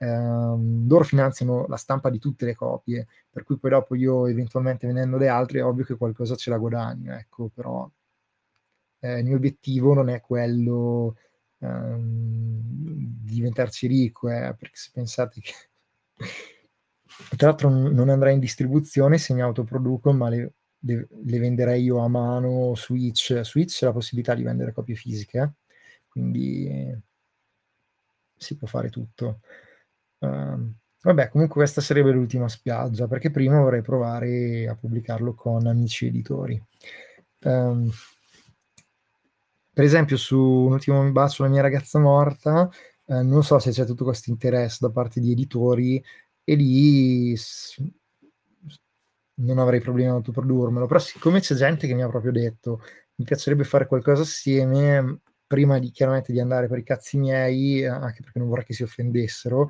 ehm, 0.00 0.88
loro 0.88 1.04
finanziano 1.04 1.66
la 1.68 1.76
stampa 1.76 2.10
di 2.10 2.18
tutte 2.18 2.46
le 2.46 2.54
copie, 2.54 3.06
per 3.30 3.44
cui 3.44 3.58
poi 3.58 3.70
dopo 3.70 3.94
io 3.94 4.26
eventualmente 4.26 4.86
vendendo 4.86 5.18
le 5.18 5.28
altre 5.28 5.60
è 5.60 5.64
ovvio 5.64 5.84
che 5.84 5.96
qualcosa 5.96 6.36
ce 6.36 6.50
la 6.50 6.58
guadagno, 6.58 7.14
ecco, 7.14 7.50
però 7.54 7.88
eh, 9.00 9.18
il 9.18 9.24
mio 9.24 9.36
obiettivo 9.36 9.94
non 9.94 10.08
è 10.08 10.20
quello 10.20 11.16
ehm, 11.58 12.60
di 12.62 13.34
diventarci 13.34 13.86
ricco, 13.86 14.30
eh, 14.30 14.54
perché 14.58 14.76
se 14.76 14.90
pensate 14.92 15.40
che 15.40 15.52
tra 17.36 17.48
l'altro 17.48 17.68
non 17.68 18.08
andrà 18.08 18.30
in 18.30 18.40
distribuzione 18.40 19.18
se 19.18 19.34
mi 19.34 19.42
autoproduco, 19.42 20.12
ma 20.12 20.28
le, 20.28 20.54
le, 20.80 21.08
le 21.10 21.38
venderei 21.38 21.82
io 21.82 21.98
a 21.98 22.08
mano 22.08 22.74
Switch. 22.74 23.40
Switch 23.42 23.76
c'è 23.76 23.86
la 23.86 23.92
possibilità 23.92 24.34
di 24.34 24.42
vendere 24.42 24.72
copie 24.72 24.94
fisiche, 24.94 25.38
eh? 25.38 25.50
quindi 26.08 26.98
si 28.36 28.56
può 28.56 28.66
fare 28.66 28.88
tutto. 28.90 29.40
Uh, 30.20 30.72
vabbè, 31.02 31.28
comunque 31.28 31.56
questa 31.56 31.80
sarebbe 31.80 32.12
l'ultima 32.12 32.48
spiaggia, 32.48 33.06
perché 33.06 33.30
prima 33.30 33.60
vorrei 33.60 33.82
provare 33.82 34.68
a 34.68 34.76
pubblicarlo 34.76 35.34
con 35.34 35.66
amici 35.66 36.06
editori. 36.06 36.62
Um, 37.42 37.90
per 39.72 39.84
esempio, 39.84 40.16
su 40.16 40.38
Un 40.38 40.72
ultimo 40.72 41.10
bacio, 41.10 41.42
la 41.42 41.48
mia 41.48 41.62
ragazza 41.62 41.98
morta, 41.98 42.68
eh, 43.06 43.22
non 43.22 43.42
so 43.42 43.58
se 43.58 43.70
c'è 43.70 43.84
tutto 43.84 44.04
questo 44.04 44.30
interesse 44.30 44.78
da 44.80 44.90
parte 44.90 45.20
di 45.20 45.32
editori 45.32 46.02
e 46.44 46.54
lì 46.54 47.34
non 49.36 49.58
avrei 49.58 49.80
problemi 49.80 50.10
a 50.10 50.12
autoprodurmelo, 50.12 50.86
però 50.86 50.98
siccome 50.98 51.40
c'è 51.40 51.54
gente 51.54 51.86
che 51.86 51.94
mi 51.94 52.02
ha 52.02 52.08
proprio 52.08 52.32
detto 52.32 52.82
mi 53.16 53.24
piacerebbe 53.24 53.64
fare 53.64 53.86
qualcosa 53.86 54.22
assieme, 54.22 55.20
prima 55.46 55.78
di 55.78 55.90
chiaramente 55.90 56.32
di 56.32 56.40
andare 56.40 56.68
per 56.68 56.78
i 56.78 56.84
cazzi 56.84 57.18
miei, 57.18 57.84
anche 57.86 58.22
perché 58.22 58.38
non 58.38 58.48
vorrei 58.48 58.64
che 58.64 58.74
si 58.74 58.82
offendessero, 58.82 59.68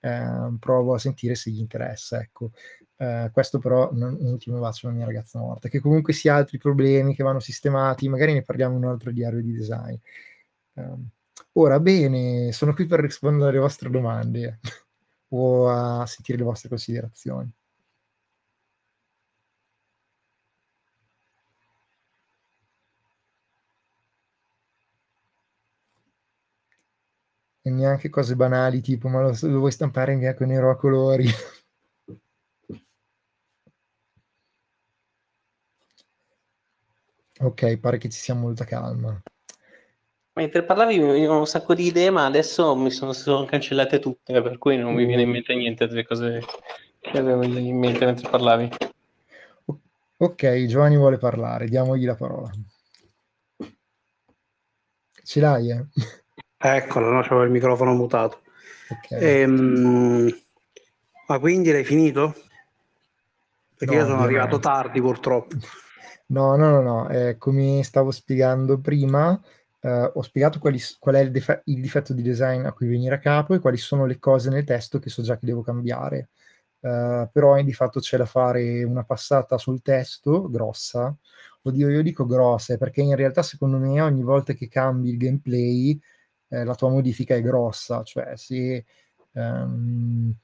eh, 0.00 0.56
provo 0.58 0.94
a 0.94 0.98
sentire 0.98 1.34
se 1.34 1.50
gli 1.50 1.60
interessa, 1.60 2.20
ecco. 2.20 2.52
Eh, 2.96 3.30
questo 3.32 3.58
però 3.58 3.90
non, 3.92 4.16
un 4.20 4.32
ultimo 4.32 4.58
bacio 4.58 4.86
alla 4.86 4.96
mia 4.96 5.06
ragazza 5.06 5.38
morta, 5.38 5.68
che 5.68 5.80
comunque 5.80 6.12
sia 6.12 6.34
altri 6.34 6.58
problemi 6.58 7.14
che 7.14 7.22
vanno 7.22 7.40
sistemati, 7.40 8.08
magari 8.08 8.32
ne 8.34 8.42
parliamo 8.42 8.76
in 8.76 8.84
un 8.84 8.90
altro 8.90 9.10
diario 9.10 9.40
di 9.40 9.52
design. 9.52 9.96
Eh, 10.74 10.94
ora, 11.52 11.80
bene, 11.80 12.52
sono 12.52 12.74
qui 12.74 12.86
per 12.86 13.00
rispondere 13.00 13.50
alle 13.50 13.58
vostre 13.58 13.90
domande 13.90 14.60
o 15.28 15.68
a 15.68 16.06
sentire 16.06 16.38
le 16.38 16.44
vostre 16.44 16.68
considerazioni. 16.68 17.50
Neanche 27.70 28.08
cose 28.10 28.36
banali 28.36 28.80
tipo 28.80 29.08
ma 29.08 29.20
lo, 29.20 29.36
lo 29.40 29.58
vuoi 29.58 29.72
stampare 29.72 30.12
in 30.12 30.18
bianco 30.18 30.42
e 30.42 30.46
nero 30.46 30.70
a 30.70 30.76
colori? 30.76 31.26
ok, 37.40 37.76
pare 37.78 37.98
che 37.98 38.08
ci 38.08 38.18
sia 38.18 38.34
molta 38.34 38.64
calma. 38.64 39.20
Mentre 40.32 40.64
parlavi 40.64 40.98
mi 40.98 41.10
venivano 41.10 41.40
un 41.40 41.46
sacco 41.46 41.74
di 41.74 41.86
idee, 41.86 42.10
ma 42.10 42.24
adesso 42.24 42.74
mi 42.76 42.90
sono, 42.90 43.12
sono 43.12 43.44
cancellate 43.44 43.98
tutte, 43.98 44.40
per 44.40 44.58
cui 44.58 44.76
non 44.76 44.94
mi 44.94 45.04
viene 45.04 45.22
in 45.22 45.30
mente 45.30 45.54
niente 45.54 45.86
delle 45.86 46.06
cose 46.06 46.40
che 47.00 47.18
avevo 47.18 47.42
in 47.42 47.78
mente 47.78 48.04
mentre 48.04 48.28
parlavi. 48.28 48.68
Ok, 50.18 50.66
Giovanni 50.66 50.96
vuole 50.96 51.18
parlare, 51.18 51.66
diamogli 51.66 52.04
la 52.04 52.14
parola. 52.14 52.50
Ce 55.22 55.40
l'hai, 55.40 55.70
eh? 55.70 55.86
Eccolo, 56.62 57.10
no, 57.10 57.22
c'avevo 57.22 57.44
il 57.44 57.50
microfono 57.50 57.94
mutato. 57.94 58.42
Okay. 58.88 59.42
Ehm, 59.42 60.40
ma 61.26 61.38
quindi 61.38 61.72
l'hai 61.72 61.84
finito? 61.84 62.34
Perché 63.76 63.94
no, 63.94 64.00
io 64.02 64.06
sono 64.06 64.22
arrivato 64.22 64.58
tardi 64.58 65.00
purtroppo. 65.00 65.56
No, 66.26 66.56
no, 66.56 66.70
no, 66.70 66.80
no. 66.82 67.08
Eh, 67.08 67.36
come 67.38 67.82
stavo 67.82 68.10
spiegando 68.10 68.78
prima, 68.78 69.40
Uh, 69.82 70.10
ho 70.12 70.20
spiegato 70.20 70.58
quali, 70.58 70.78
qual 70.98 71.14
è 71.14 71.20
il, 71.20 71.30
dif- 71.30 71.62
il, 71.64 71.80
difetto 71.80 72.12
di 72.12 72.20
design 72.20 72.66
a 72.66 72.72
cui 72.72 72.86
venire 72.86 73.14
a 73.14 73.18
capo 73.18 73.54
e 73.54 73.60
quali 73.60 73.78
sono 73.78 74.04
le 74.04 74.18
cose 74.18 74.50
nel 74.50 74.64
testo 74.64 74.98
che 74.98 75.08
so 75.08 75.22
già 75.22 75.38
che 75.38 75.46
devo 75.46 75.62
cambiare. 75.62 76.28
Uh, 76.80 77.26
però 77.32 77.60
di 77.62 77.72
fatto 77.72 77.98
c'è 78.00 78.18
da 78.18 78.26
fare 78.26 78.84
una 78.84 79.04
passata 79.04 79.56
sul 79.56 79.80
testo 79.80 80.50
grossa. 80.50 81.16
Oddio, 81.62 81.88
io 81.88 82.02
dico 82.02 82.26
grossa 82.26 82.76
perché 82.76 83.00
in 83.00 83.16
realtà 83.16 83.42
secondo 83.42 83.78
me 83.78 84.00
ogni 84.02 84.22
volta 84.22 84.52
che 84.52 84.68
cambi 84.68 85.10
il 85.10 85.16
gameplay 85.16 85.98
eh, 86.50 86.64
la 86.64 86.74
tua 86.74 86.90
modifica 86.90 87.34
è 87.34 87.40
grossa. 87.42 88.02
Cioè 88.02 88.36
se 88.36 88.84
um, 89.32 90.34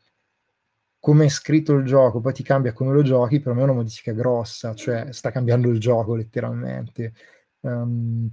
come 0.98 1.24
è 1.26 1.28
scritto 1.28 1.74
il 1.74 1.84
gioco 1.86 2.20
poi 2.20 2.32
ti 2.32 2.42
cambia 2.42 2.72
come 2.72 2.92
lo 2.92 3.02
giochi, 3.02 3.40
per 3.40 3.52
me 3.54 3.60
è 3.60 3.64
una 3.64 3.74
modifica 3.74 4.12
grossa, 4.12 4.74
cioè 4.74 5.12
sta 5.12 5.30
cambiando 5.30 5.68
il 5.68 5.78
gioco 5.78 6.14
letteralmente. 6.14 7.12
Um, 7.60 8.30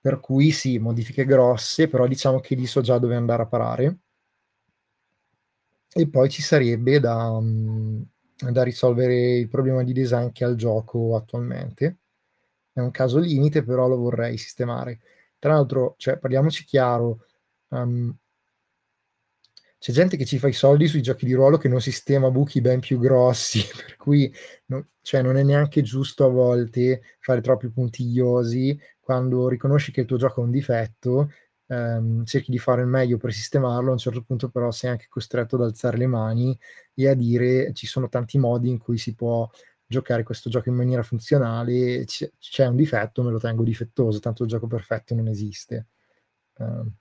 per 0.00 0.18
cui 0.20 0.50
sì, 0.50 0.78
modifiche 0.78 1.24
grosse, 1.26 1.88
però 1.88 2.06
diciamo 2.06 2.40
che 2.40 2.54
lì 2.54 2.66
so 2.66 2.80
già 2.80 2.98
dove 2.98 3.16
andare 3.16 3.42
a 3.42 3.46
parare. 3.46 3.98
E 5.92 6.08
poi 6.08 6.30
ci 6.30 6.40
sarebbe 6.40 7.00
da, 7.00 7.38
da 8.50 8.62
risolvere 8.62 9.36
il 9.38 9.48
problema 9.48 9.82
di 9.82 9.92
design 9.92 10.28
che 10.30 10.44
ha 10.44 10.48
il 10.48 10.56
gioco 10.56 11.16
attualmente. 11.16 11.98
È 12.72 12.80
un 12.80 12.90
caso 12.92 13.18
limite, 13.18 13.62
però 13.62 13.88
lo 13.88 13.96
vorrei 13.96 14.38
sistemare. 14.38 15.00
Tra 15.40 15.54
l'altro, 15.54 15.94
cioè, 15.96 16.18
parliamoci 16.18 16.64
chiaro, 16.64 17.24
um, 17.68 18.14
c'è 19.78 19.92
gente 19.92 20.18
che 20.18 20.26
ci 20.26 20.38
fa 20.38 20.46
i 20.46 20.52
soldi 20.52 20.86
sui 20.86 21.00
giochi 21.00 21.24
di 21.24 21.32
ruolo 21.32 21.56
che 21.56 21.66
non 21.68 21.80
sistema 21.80 22.30
buchi 22.30 22.60
ben 22.60 22.80
più 22.80 22.98
grossi, 22.98 23.60
per 23.74 23.96
cui 23.96 24.32
no, 24.66 24.88
cioè, 25.00 25.22
non 25.22 25.36
è 25.36 25.42
neanche 25.42 25.80
giusto 25.80 26.26
a 26.26 26.28
volte 26.28 27.00
fare 27.20 27.40
troppi 27.40 27.70
puntigliosi. 27.70 28.78
Quando 29.00 29.48
riconosci 29.48 29.90
che 29.90 30.02
il 30.02 30.06
tuo 30.06 30.18
gioco 30.18 30.42
ha 30.42 30.44
un 30.44 30.50
difetto, 30.50 31.30
ehm, 31.68 32.24
cerchi 32.26 32.50
di 32.50 32.58
fare 32.58 32.82
il 32.82 32.88
meglio 32.88 33.16
per 33.16 33.32
sistemarlo, 33.32 33.88
a 33.88 33.92
un 33.92 33.98
certo 33.98 34.22
punto 34.22 34.50
però 34.50 34.70
sei 34.70 34.90
anche 34.90 35.06
costretto 35.08 35.56
ad 35.56 35.62
alzare 35.62 35.96
le 35.96 36.06
mani 36.06 36.56
e 36.94 37.08
a 37.08 37.14
dire 37.14 37.72
ci 37.72 37.86
sono 37.86 38.08
tanti 38.10 38.38
modi 38.38 38.68
in 38.68 38.76
cui 38.78 38.98
si 38.98 39.14
può 39.14 39.48
giocare 39.90 40.22
questo 40.22 40.48
gioco 40.48 40.68
in 40.68 40.76
maniera 40.76 41.02
funzionale, 41.02 42.04
c- 42.04 42.30
c'è 42.38 42.66
un 42.66 42.76
difetto, 42.76 43.24
me 43.24 43.32
lo 43.32 43.40
tengo 43.40 43.64
difettoso, 43.64 44.20
tanto 44.20 44.44
il 44.44 44.48
gioco 44.48 44.68
perfetto 44.68 45.16
non 45.16 45.26
esiste. 45.26 45.88
Um, 46.58 46.94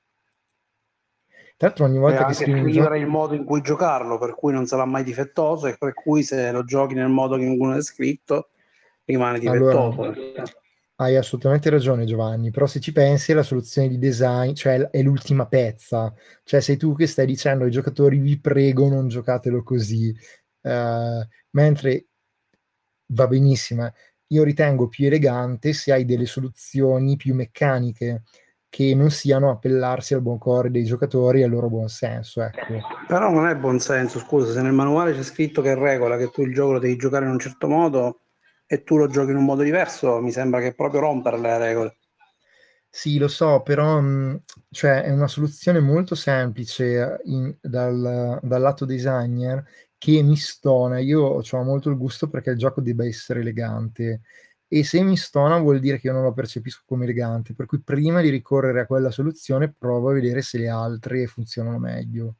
tra 1.56 1.68
l'altro 1.68 1.86
ogni 1.86 2.00
volta 2.00 2.26
che 2.26 2.34
scrivi 2.34 2.62
un 2.62 2.72
gioco... 2.72 2.96
il 2.96 3.06
modo 3.06 3.36
in 3.36 3.44
cui 3.44 3.62
giocarlo, 3.62 4.18
per 4.18 4.34
cui 4.34 4.54
non 4.54 4.66
sarà 4.66 4.86
mai 4.86 5.04
difettoso 5.04 5.68
e 5.68 5.78
per 5.78 5.94
cui 5.94 6.24
se 6.24 6.52
lo 6.52 6.64
giochi 6.64 6.96
nel 6.96 7.10
modo 7.10 7.38
che 7.38 7.46
uno 7.46 7.76
è 7.76 7.82
scritto 7.82 8.50
rimane 9.06 9.38
difettoso. 9.38 10.02
Allora, 10.02 10.44
hai 10.96 11.16
assolutamente 11.16 11.70
ragione 11.70 12.06
Giovanni, 12.06 12.50
però 12.50 12.66
se 12.66 12.80
ci 12.80 12.92
pensi 12.92 13.34
la 13.34 13.44
soluzione 13.44 13.88
di 13.88 14.00
design, 14.00 14.54
cioè 14.54 14.90
è 14.90 15.02
l'ultima 15.04 15.46
pezza, 15.46 16.12
cioè 16.44 16.60
sei 16.60 16.76
tu 16.76 16.96
che 16.96 17.06
stai 17.06 17.28
dicendo 17.28 17.66
ai 17.66 17.72
giocatori 17.72 18.18
vi 18.18 18.40
prego 18.40 18.90
non 18.90 19.08
giocatelo 19.08 19.62
così, 19.62 20.14
uh, 20.62 21.26
mentre 21.52 22.09
va 23.10 23.28
benissimo, 23.28 23.92
io 24.28 24.44
ritengo 24.44 24.88
più 24.88 25.08
elegante 25.08 25.74
se 25.74 25.92
hai 25.92 26.06
delle 26.06 26.26
soluzioni 26.26 27.16
più 27.16 27.34
meccaniche 27.34 28.24
che 28.70 28.94
non 28.94 29.10
siano 29.10 29.50
appellarsi 29.50 30.14
al 30.14 30.22
buon 30.22 30.38
cuore 30.38 30.70
dei 30.70 30.84
giocatori 30.84 31.42
e 31.42 31.44
al 31.46 31.50
loro 31.50 31.70
buon 31.70 31.90
senso. 31.90 32.44
Ecco. 32.44 32.80
Però 33.08 33.32
non 33.32 33.48
è 33.48 33.56
buon 33.56 33.80
senso, 33.80 34.20
scusa, 34.20 34.52
se 34.52 34.62
nel 34.62 34.74
manuale 34.74 35.14
c'è 35.14 35.24
scritto 35.24 35.62
che 35.64 35.74
regola 35.74 36.18
che 36.18 36.30
tu 36.30 36.44
il 36.44 36.54
gioco 36.54 36.74
lo 36.74 36.80
devi 36.80 36.96
giocare 36.96 37.26
in 37.26 37.32
un 37.32 37.40
certo 37.40 37.68
modo, 37.68 38.22
e 38.72 38.84
tu 38.84 38.98
lo 38.98 39.08
giochi 39.08 39.32
in 39.32 39.38
un 39.38 39.46
modo 39.46 39.64
diverso, 39.64 40.22
mi 40.22 40.32
sembra 40.32 40.62
che 40.62 40.76
proprio 40.76 41.02
rompere 41.02 41.40
le 41.40 41.58
regole. 41.58 41.98
Sì, 42.88 43.18
lo 43.18 43.28
so, 43.28 43.62
però 43.62 44.00
mh, 44.00 44.44
cioè, 44.70 45.02
è 45.02 45.12
una 45.12 45.28
soluzione 45.28 45.80
molto 45.80 46.14
semplice 46.14 47.20
in, 47.24 47.56
dal, 47.60 48.40
dal, 48.42 48.62
lato 48.62 48.86
designer 48.86 49.66
che 50.00 50.24
mi 50.24 50.36
stona. 50.36 50.98
Io 50.98 51.22
ho 51.22 51.64
molto 51.64 51.90
il 51.92 51.98
gusto 51.98 52.28
perché 52.28 52.50
il 52.52 52.58
gioco 52.58 52.82
debba 52.82 53.06
essere 53.06 53.42
elegante 53.42 54.22
e 54.68 54.84
se 54.84 55.02
mi 55.02 55.18
stona 55.18 55.60
vuol 55.60 55.80
dire 55.80 56.00
che 56.00 56.08
io 56.08 56.14
non 56.14 56.24
lo 56.24 56.34
percepisco 56.34 56.84
come 56.86 57.04
elegante, 57.04 57.54
per 57.54 57.66
cui 57.68 57.82
prima 57.82 58.22
di 58.22 58.30
ricorrere 58.30 58.82
a 58.82 58.86
quella 58.86 59.12
soluzione 59.12 59.72
provo 59.76 60.10
a 60.10 60.14
vedere 60.14 60.42
se 60.42 60.58
le 60.58 60.70
altre 60.70 61.28
funzionano 61.28 61.78
meglio. 61.78 62.36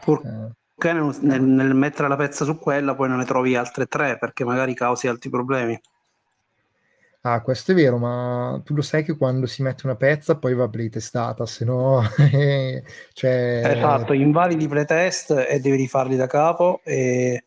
Pur, 0.00 0.24
eh 0.24 0.58
nel, 0.88 1.42
nel, 1.42 1.74
mettere 1.74 2.08
la 2.08 2.16
pezza 2.16 2.44
su 2.44 2.58
quella 2.58 2.94
poi 2.94 3.08
non 3.08 3.18
ne 3.18 3.24
trovi 3.24 3.54
altre 3.54 3.86
tre 3.86 4.16
perché 4.18 4.44
magari 4.44 4.74
causi 4.74 5.08
altri 5.08 5.28
problemi. 5.28 5.78
Ah, 7.22 7.42
questo 7.42 7.72
è 7.72 7.74
vero, 7.74 7.98
ma 7.98 8.62
tu 8.64 8.74
lo 8.74 8.80
sai 8.80 9.04
che 9.04 9.14
quando 9.14 9.44
si 9.44 9.62
mette 9.62 9.84
una 9.84 9.94
pezza 9.96 10.38
poi 10.38 10.54
va 10.54 10.68
playtestata, 10.70 11.44
se 11.44 11.66
no... 11.66 12.00
cioè... 13.12 13.60
Esatto, 13.62 14.14
invalidi 14.14 14.66
playtest 14.66 15.30
e 15.46 15.60
devi 15.60 15.76
rifarli 15.76 16.16
da 16.16 16.26
capo 16.26 16.80
e, 16.82 17.44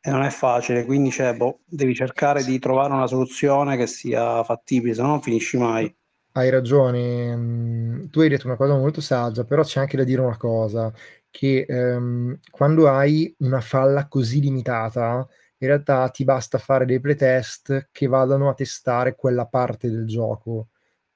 e 0.00 0.10
non 0.10 0.22
è 0.22 0.28
facile, 0.30 0.84
quindi 0.84 1.10
cioè, 1.10 1.34
boh, 1.34 1.60
devi 1.64 1.94
cercare 1.94 2.44
di 2.44 2.58
trovare 2.58 2.92
una 2.92 3.06
soluzione 3.06 3.76
che 3.78 3.86
sia 3.86 4.44
fattibile, 4.44 4.92
se 4.94 5.00
no 5.00 5.08
non 5.08 5.22
finisci 5.22 5.56
mai. 5.56 5.94
hai 6.32 6.50
ragione, 6.50 7.34
mm, 7.36 8.04
tu 8.10 8.20
hai 8.20 8.28
detto 8.28 8.46
una 8.46 8.56
cosa 8.56 8.76
molto 8.76 9.00
saggia, 9.00 9.44
però 9.44 9.62
c'è 9.62 9.80
anche 9.80 9.96
da 9.96 10.04
dire 10.04 10.20
una 10.20 10.36
cosa, 10.36 10.92
che 11.30 11.64
ehm, 11.66 12.38
quando 12.50 12.88
hai 12.88 13.34
una 13.38 13.60
falla 13.60 14.06
così 14.06 14.40
limitata, 14.40 15.26
in 15.58 15.68
realtà 15.68 16.08
ti 16.08 16.24
basta 16.24 16.58
fare 16.58 16.84
dei 16.84 17.00
playtest 17.00 17.88
che 17.92 18.06
vadano 18.06 18.48
a 18.48 18.54
testare 18.54 19.14
quella 19.14 19.46
parte 19.46 19.88
del 19.90 20.06
gioco. 20.06 20.68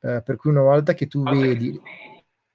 Eh, 0.02 0.22
per 0.22 0.36
cui 0.36 0.50
una 0.50 0.62
volta 0.62 0.94
che 0.94 1.06
tu 1.06 1.22
vedi 1.22 1.78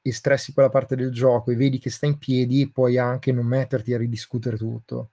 e 0.02 0.14
stressi 0.14 0.54
quella 0.54 0.70
parte 0.70 0.96
del 0.96 1.12
gioco 1.12 1.52
e 1.52 1.56
vedi 1.56 1.80
che 1.80 1.90
sta 1.90 2.06
in 2.06 2.18
piedi, 2.18 2.70
puoi 2.72 2.98
anche 2.98 3.32
non 3.32 3.46
metterti 3.46 3.94
a 3.94 3.98
ridiscutere 3.98 4.58
tutto. 4.58 5.12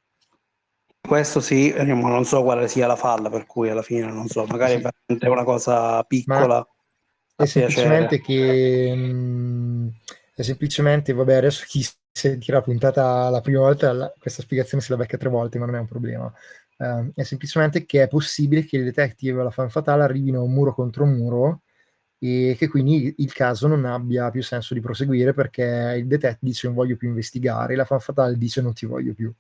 Questo 1.00 1.40
sì, 1.40 1.72
eh, 1.72 1.84
ma 1.94 2.08
non 2.08 2.24
so 2.24 2.42
quale 2.42 2.68
sia 2.68 2.86
la 2.86 2.96
falla, 2.96 3.28
per 3.28 3.44
cui 3.44 3.68
alla 3.68 3.82
fine 3.82 4.06
non 4.06 4.28
so, 4.28 4.44
magari 4.46 4.80
sì. 4.80 5.16
è 5.18 5.26
una 5.26 5.44
cosa 5.44 6.02
piccola. 6.04 6.56
Ma 6.56 7.44
è 7.44 7.46
semplicemente 7.46 8.20
che 8.20 8.94
mh, 8.94 9.00
mm, 9.00 9.88
è 10.34 10.42
semplicemente, 10.42 11.12
vabbè, 11.12 11.34
adesso 11.34 11.64
chi 11.66 11.84
sentirà 12.12 12.60
puntata 12.60 13.28
la 13.30 13.40
prima 13.40 13.60
volta, 13.60 13.92
la, 13.92 14.12
questa 14.18 14.42
spiegazione 14.42 14.82
se 14.82 14.92
la 14.92 14.98
becca 14.98 15.16
tre 15.16 15.28
volte, 15.28 15.58
ma 15.58 15.66
non 15.66 15.76
è 15.76 15.80
un 15.80 15.88
problema. 15.88 16.32
Uh, 16.82 17.12
è 17.14 17.22
semplicemente 17.22 17.84
che 17.84 18.02
è 18.02 18.08
possibile 18.08 18.64
che 18.64 18.76
il 18.76 18.82
detective 18.82 19.38
o 19.38 19.44
la 19.44 19.50
fan 19.50 19.70
fatale 19.70 20.02
arrivino 20.02 20.40
a 20.40 20.42
un 20.42 20.52
muro 20.52 20.74
contro 20.74 21.06
muro 21.06 21.60
e 22.18 22.56
che 22.58 22.66
quindi 22.66 23.14
il 23.18 23.32
caso 23.32 23.68
non 23.68 23.84
abbia 23.84 24.30
più 24.30 24.42
senso 24.42 24.74
di 24.74 24.80
proseguire 24.80 25.32
perché 25.32 25.94
il 25.98 26.08
detective 26.08 26.38
dice 26.40 26.66
non 26.66 26.74
voglio 26.74 26.96
più 26.96 27.06
investigare 27.06 27.74
e 27.74 27.76
la 27.76 27.84
fan 27.84 28.00
fatale 28.00 28.36
dice 28.36 28.60
non 28.62 28.72
ti 28.72 28.86
voglio 28.86 29.14
più. 29.14 29.32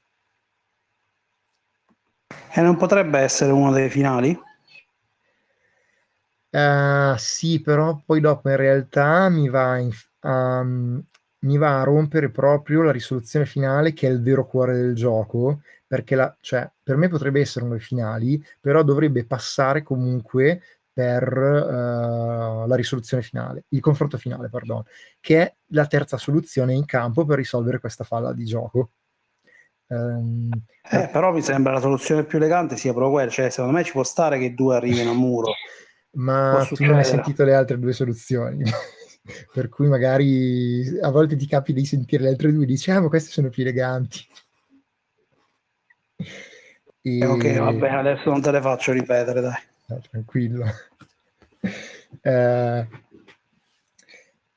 E 2.54 2.60
non 2.60 2.76
potrebbe 2.76 3.18
essere 3.18 3.50
uno 3.50 3.72
dei 3.72 3.88
finali? 3.88 4.38
Uh, 6.50 7.16
sì, 7.16 7.60
però 7.60 8.00
poi 8.04 8.20
dopo 8.20 8.50
in 8.50 8.56
realtà 8.56 9.28
mi 9.30 9.48
va, 9.48 9.78
in, 9.78 9.90
um, 10.20 11.02
mi 11.40 11.56
va, 11.56 11.80
a 11.80 11.84
rompere 11.84 12.30
proprio 12.30 12.82
la 12.82 12.92
risoluzione 12.92 13.46
finale 13.46 13.94
che 13.94 14.06
è 14.06 14.10
il 14.10 14.22
vero 14.22 14.46
cuore 14.46 14.74
del 14.74 14.94
gioco, 14.94 15.62
perché 15.92 16.14
la, 16.14 16.34
cioè, 16.40 16.66
per 16.82 16.96
me 16.96 17.08
potrebbe 17.08 17.40
essere 17.40 17.66
uno 17.66 17.74
dei 17.74 17.82
finali, 17.82 18.42
però 18.58 18.82
dovrebbe 18.82 19.26
passare 19.26 19.82
comunque 19.82 20.62
per 20.90 21.22
uh, 21.30 22.66
la 22.66 22.74
risoluzione 22.74 23.22
finale, 23.22 23.64
il 23.68 23.80
confronto 23.80 24.16
finale, 24.16 24.48
pardon, 24.48 24.82
che 25.20 25.42
è 25.42 25.54
la 25.72 25.84
terza 25.84 26.16
soluzione 26.16 26.72
in 26.72 26.86
campo 26.86 27.26
per 27.26 27.36
risolvere 27.36 27.78
questa 27.78 28.04
falla 28.04 28.32
di 28.32 28.46
gioco. 28.46 28.92
Um, 29.88 30.48
eh, 30.90 31.10
però 31.12 31.30
mi 31.30 31.42
sembra 31.42 31.74
la 31.74 31.80
soluzione 31.80 32.24
più 32.24 32.38
elegante 32.38 32.78
sia 32.78 32.92
proprio 32.92 33.12
quella, 33.12 33.30
cioè 33.30 33.50
secondo 33.50 33.76
me 33.76 33.84
ci 33.84 33.92
può 33.92 34.02
stare 34.02 34.38
che 34.38 34.54
due 34.54 34.76
arrivino 34.76 35.10
a 35.10 35.14
muro 35.14 35.52
ma 36.12 36.66
tu 36.72 36.84
non 36.86 36.96
hai 36.96 37.04
sentito 37.04 37.44
le 37.44 37.54
altre 37.54 37.78
due 37.78 37.92
soluzioni. 37.92 38.64
per 39.52 39.68
cui 39.68 39.88
magari 39.88 40.98
a 41.00 41.10
volte 41.10 41.36
ti 41.36 41.46
capi 41.46 41.72
di 41.72 41.84
sentire 41.84 42.22
le 42.22 42.30
altre 42.30 42.52
due 42.52 42.64
e 42.64 42.66
dici, 42.66 42.90
ah, 42.90 43.00
ma 43.00 43.08
queste 43.08 43.30
sono 43.30 43.50
più 43.50 43.62
eleganti. 43.62 44.26
E... 47.02 47.26
Ok, 47.26 47.58
vabbè, 47.58 47.88
adesso 47.90 48.30
non 48.30 48.40
te 48.40 48.50
le 48.50 48.60
faccio 48.60 48.92
ripetere, 48.92 49.40
dai. 49.40 49.60
No, 49.86 50.00
tranquillo. 50.10 50.64
eh, 52.22 52.86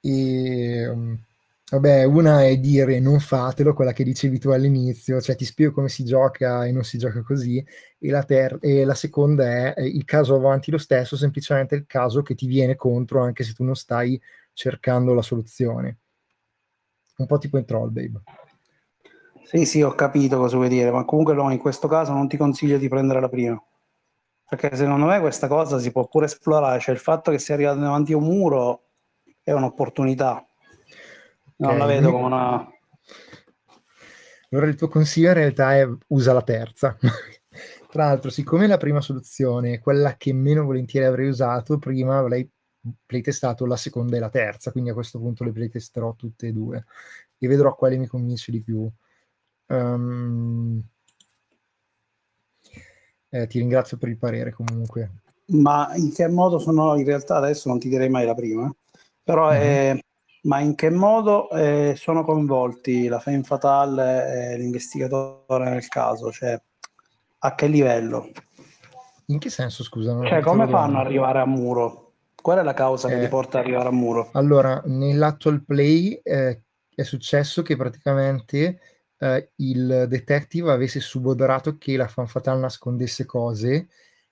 e, 0.01 0.87
um, 0.87 1.19
Vabbè, 1.67 2.03
una 2.03 2.45
è 2.45 2.57
dire 2.57 2.99
non 2.99 3.19
fatelo, 3.19 3.73
quella 3.73 3.91
che 3.91 4.03
dicevi 4.03 4.37
tu 4.37 4.49
all'inizio, 4.49 5.19
cioè 5.19 5.35
ti 5.35 5.45
spiego 5.45 5.73
come 5.73 5.89
si 5.89 6.05
gioca 6.05 6.63
e 6.65 6.71
non 6.71 6.83
si 6.83 6.99
gioca 6.99 7.23
così, 7.23 7.57
e 7.97 8.11
la, 8.11 8.23
ter- 8.23 8.59
e 8.61 8.85
la 8.85 8.93
seconda 8.93 9.73
è 9.73 9.81
il 9.81 10.05
caso 10.05 10.35
avanti 10.35 10.69
lo 10.69 10.77
stesso, 10.77 11.17
semplicemente 11.17 11.73
il 11.73 11.85
caso 11.87 12.21
che 12.21 12.35
ti 12.35 12.45
viene 12.45 12.75
contro 12.75 13.21
anche 13.23 13.43
se 13.43 13.53
tu 13.53 13.63
non 13.63 13.75
stai 13.75 14.21
cercando 14.53 15.15
la 15.15 15.23
soluzione. 15.23 15.97
Un 17.17 17.25
po' 17.25 17.39
tipo 17.39 17.57
in 17.57 17.65
Troll 17.65 17.91
Babe. 17.91 18.21
Sì, 19.45 19.65
sì, 19.65 19.81
ho 19.81 19.93
capito 19.93 20.37
cosa 20.37 20.55
vuoi 20.57 20.69
dire, 20.69 20.91
ma 20.91 21.05
comunque 21.05 21.33
no, 21.33 21.51
in 21.51 21.57
questo 21.57 21.87
caso 21.87 22.11
non 22.13 22.27
ti 22.27 22.37
consiglio 22.37 22.77
di 22.77 22.87
prendere 22.87 23.19
la 23.19 23.29
prima. 23.29 23.61
Perché 24.47 24.75
secondo 24.75 25.05
me 25.05 25.19
questa 25.19 25.47
cosa 25.47 25.79
si 25.79 25.91
può 25.91 26.07
pure 26.07 26.25
esplorare, 26.25 26.79
cioè 26.79 26.93
il 26.93 26.99
fatto 26.99 27.31
che 27.31 27.39
sia 27.39 27.55
arrivato 27.55 27.79
davanti 27.79 28.13
a 28.13 28.17
un 28.17 28.23
muro 28.25 28.83
è 29.43 29.51
un'opportunità 29.51 30.45
non 31.57 31.77
la 31.77 31.85
vedo 31.85 32.11
come 32.11 32.25
una... 32.25 32.69
Allora 34.49 34.67
il 34.67 34.75
tuo 34.75 34.87
consiglio 34.87 35.29
in 35.29 35.33
realtà 35.35 35.75
è 35.75 35.87
usa 36.07 36.33
la 36.33 36.41
terza. 36.41 36.97
Tra 37.89 38.05
l'altro, 38.05 38.29
siccome 38.29 38.67
la 38.67 38.77
prima 38.77 39.01
soluzione 39.01 39.73
è 39.73 39.79
quella 39.79 40.15
che 40.17 40.33
meno 40.33 40.65
volentieri 40.65 41.05
avrei 41.05 41.27
usato, 41.27 41.77
prima 41.77 42.17
avrei 42.17 42.49
playtestato 43.05 43.65
la 43.65 43.77
seconda 43.77 44.17
e 44.17 44.19
la 44.19 44.29
terza, 44.29 44.71
quindi 44.71 44.89
a 44.89 44.93
questo 44.93 45.17
punto 45.17 45.43
le 45.43 45.51
playtesterò 45.51 46.13
tutte 46.15 46.47
e 46.47 46.51
due 46.51 46.85
e 47.37 47.47
vedrò 47.47 47.73
quale 47.73 47.97
mi 47.97 48.07
convince 48.07 48.51
di 48.51 48.61
più. 48.61 48.89
Um, 49.67 50.83
eh, 53.29 53.47
ti 53.47 53.59
ringrazio 53.59 53.97
per 53.97 54.09
il 54.09 54.17
parere 54.17 54.51
comunque. 54.51 55.11
Ma 55.47 55.91
in 55.95 56.13
che 56.13 56.27
modo 56.27 56.57
sono 56.57 56.95
in 56.95 57.05
realtà 57.05 57.35
adesso 57.35 57.69
non 57.69 57.79
ti 57.79 57.89
direi 57.89 58.09
mai 58.09 58.25
la 58.25 58.33
prima, 58.33 58.73
però 59.23 59.51
mm-hmm. 59.51 59.61
è, 59.61 59.99
ma 60.43 60.59
in 60.59 60.73
che 60.75 60.89
modo 60.89 61.49
eh, 61.51 61.95
sono 61.97 62.23
coinvolti 62.23 63.07
la 63.07 63.19
Femme 63.19 63.43
Fatale 63.43 64.53
e 64.53 64.57
l'investigatore 64.57 65.69
nel 65.69 65.87
caso? 65.87 66.31
Cioè, 66.31 66.59
a 67.39 67.55
che 67.55 67.67
livello? 67.67 68.29
In 69.27 69.39
che 69.39 69.49
senso, 69.49 69.83
scusa? 69.83 70.17
Cioè, 70.25 70.41
come 70.41 70.67
fanno 70.67 70.99
ad 70.99 71.05
arrivare 71.05 71.39
a 71.39 71.45
muro? 71.45 72.13
Qual 72.41 72.59
è 72.59 72.63
la 72.63 72.73
causa 72.73 73.07
eh, 73.07 73.15
che 73.15 73.21
ti 73.21 73.27
porta 73.27 73.57
ad 73.57 73.65
arrivare 73.65 73.89
a 73.89 73.91
muro? 73.91 74.29
Allora, 74.33 74.81
nell'actual 74.85 75.63
play 75.63 76.19
eh, 76.23 76.61
è 76.93 77.03
successo 77.03 77.63
che 77.63 77.75
praticamente 77.75 78.79
eh, 79.17 79.51
il 79.57 80.05
detective 80.09 80.71
avesse 80.71 80.99
subodorato 80.99 81.77
che 81.77 81.97
la 81.97 82.07
Femme 82.07 82.27
Fatale 82.27 82.59
nascondesse 82.61 83.25
cose 83.25 83.87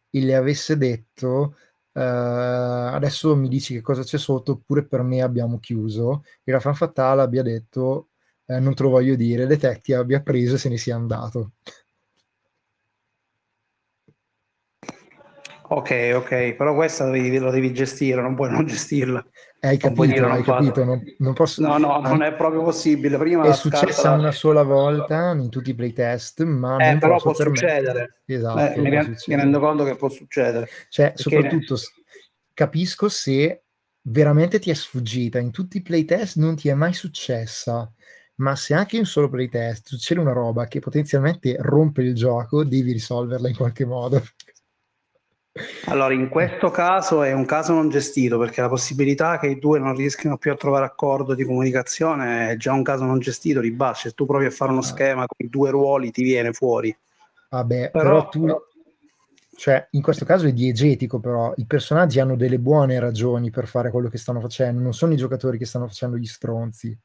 e 0.10 0.22
le 0.22 0.36
avesse 0.36 0.78
detto 0.78 1.56
Uh, 1.94 2.00
adesso 2.96 3.36
mi 3.36 3.48
dici 3.48 3.76
che 3.76 3.82
cosa 3.82 4.02
c'è 4.02 4.18
sotto, 4.18 4.54
oppure 4.54 4.84
per 4.86 5.04
me 5.04 5.22
abbiamo 5.22 5.60
chiuso. 5.60 6.24
E 6.44 6.52
la 6.52 6.60
fan 6.60 6.74
fatale 6.76 7.22
abbia 7.22 7.44
detto: 7.44 8.10
eh, 8.46 8.60
Non 8.60 8.74
te 8.74 8.84
lo 8.84 8.90
voglio 8.90 9.16
dire. 9.16 9.46
Detective 9.46 10.00
abbia 10.00 10.22
preso 10.22 10.56
e 10.56 10.58
se 10.58 10.70
ne 10.70 10.78
sia 10.78 10.96
andato. 10.96 11.54
Ok, 15.76 16.12
ok, 16.14 16.54
però 16.54 16.76
questa 16.76 17.10
devi, 17.10 17.36
lo 17.40 17.50
devi 17.50 17.74
gestire, 17.74 18.22
non 18.22 18.36
puoi 18.36 18.52
non 18.52 18.68
gestirla. 18.68 19.26
Eh, 19.60 19.70
hai 19.70 19.78
capito, 19.78 20.26
hai 20.28 20.44
capito. 20.44 20.84
Non, 20.84 21.02
non 21.18 21.34
posso... 21.34 21.62
No, 21.62 21.80
no, 21.80 22.00
non 22.00 22.22
è 22.22 22.34
proprio 22.34 22.62
possibile. 22.62 23.18
Prima 23.18 23.48
è 23.48 23.54
successa 23.54 24.12
una 24.12 24.32
sola 24.32 24.62
volta 24.62 25.32
in 25.32 25.50
tutti 25.50 25.72
i 25.72 25.74
playtest, 25.74 26.44
ma 26.44 26.78
eh, 26.78 26.92
non 26.92 27.00
però 27.00 27.20
può 27.20 27.34
succedere. 27.34 28.20
Esatto, 28.26 28.60
eh, 28.60 28.80
mi, 28.80 28.90
mi, 28.90 29.36
rendo 29.36 29.60
conto 29.60 29.84
che 29.84 29.96
può 29.96 30.10
succedere. 30.10 30.68
Cioè, 30.90 31.08
Perché 31.08 31.22
soprattutto 31.22 31.74
ne... 31.74 32.04
capisco 32.54 33.10
se 33.10 33.64
veramente 34.02 34.60
ti 34.60 34.70
è 34.70 34.76
sfuggita. 34.76 35.40
In 35.40 35.50
tutti 35.50 35.78
i 35.78 35.82
playtest 35.82 36.36
non 36.36 36.56
ti 36.56 36.70
è 36.70 36.76
mai 36.76 36.94
successa. 36.94 37.92
Ma 38.36 38.56
se 38.56 38.76
anche 38.76 38.96
in 38.96 39.02
un 39.02 39.08
solo 39.08 39.30
playtest 39.30 39.88
succede 39.88 40.20
una 40.20 40.34
roba 40.34 40.68
che 40.68 40.80
potenzialmente 40.80 41.56
rompe 41.60 42.04
il 42.04 42.14
gioco, 42.14 42.64
devi 42.64 42.92
risolverla 42.92 43.48
in 43.48 43.56
qualche 43.56 43.86
modo. 43.86 44.22
Allora, 45.86 46.14
in 46.14 46.30
questo 46.30 46.72
caso 46.72 47.24
è 47.24 47.34
un 47.34 47.46
caso 47.46 47.74
non 47.74 47.90
gestito 47.90 48.40
perché 48.40 48.62
la 48.62 48.70
possibilità 48.70 49.38
che 49.38 49.48
i 49.48 49.60
due 49.60 49.80
non 49.80 49.96
riescano 49.96 50.38
più 50.38 50.52
a 50.52 50.56
trovare 50.56 50.86
accordo 50.86 51.34
di 51.34 51.44
comunicazione 51.44 52.52
è 52.52 52.56
già 52.56 52.72
un 52.72 52.84
caso 52.84 53.04
non 53.04 53.20
gestito 53.20 53.60
di 53.60 53.72
base. 53.72 54.10
Se 54.10 54.16
tu 54.16 54.26
provi 54.26 54.46
a 54.46 54.50
fare 54.50 54.72
uno 54.72 54.80
ah. 54.80 54.84
schema 54.84 55.26
con 55.26 55.46
i 55.46 55.50
due 55.50 55.72
ruoli, 55.72 56.12
ti 56.12 56.24
viene 56.24 56.54
fuori. 56.54 56.96
Vabbè, 57.50 57.92
però, 57.92 58.10
però 58.10 58.30
tu, 58.30 58.48
cioè, 59.56 59.88
in 59.92 60.02
questo 60.02 60.26
caso 60.26 60.48
è 60.48 60.54
diegetico, 60.54 61.20
però 61.20 61.54
i 61.58 61.66
personaggi 61.66 62.20
hanno 62.20 62.36
delle 62.36 62.60
buone 62.60 63.00
ragioni 63.00 63.52
per 63.52 63.68
fare 63.68 63.92
quello 63.92 64.10
che 64.10 64.18
stanno 64.18 64.40
facendo, 64.40 64.82
non 64.82 64.94
sono 64.94 65.14
i 65.14 65.18
giocatori 65.18 65.58
che 65.58 65.66
stanno 65.66 65.88
facendo 65.88 66.18
gli 66.18 66.26
stronzi. 66.26 66.98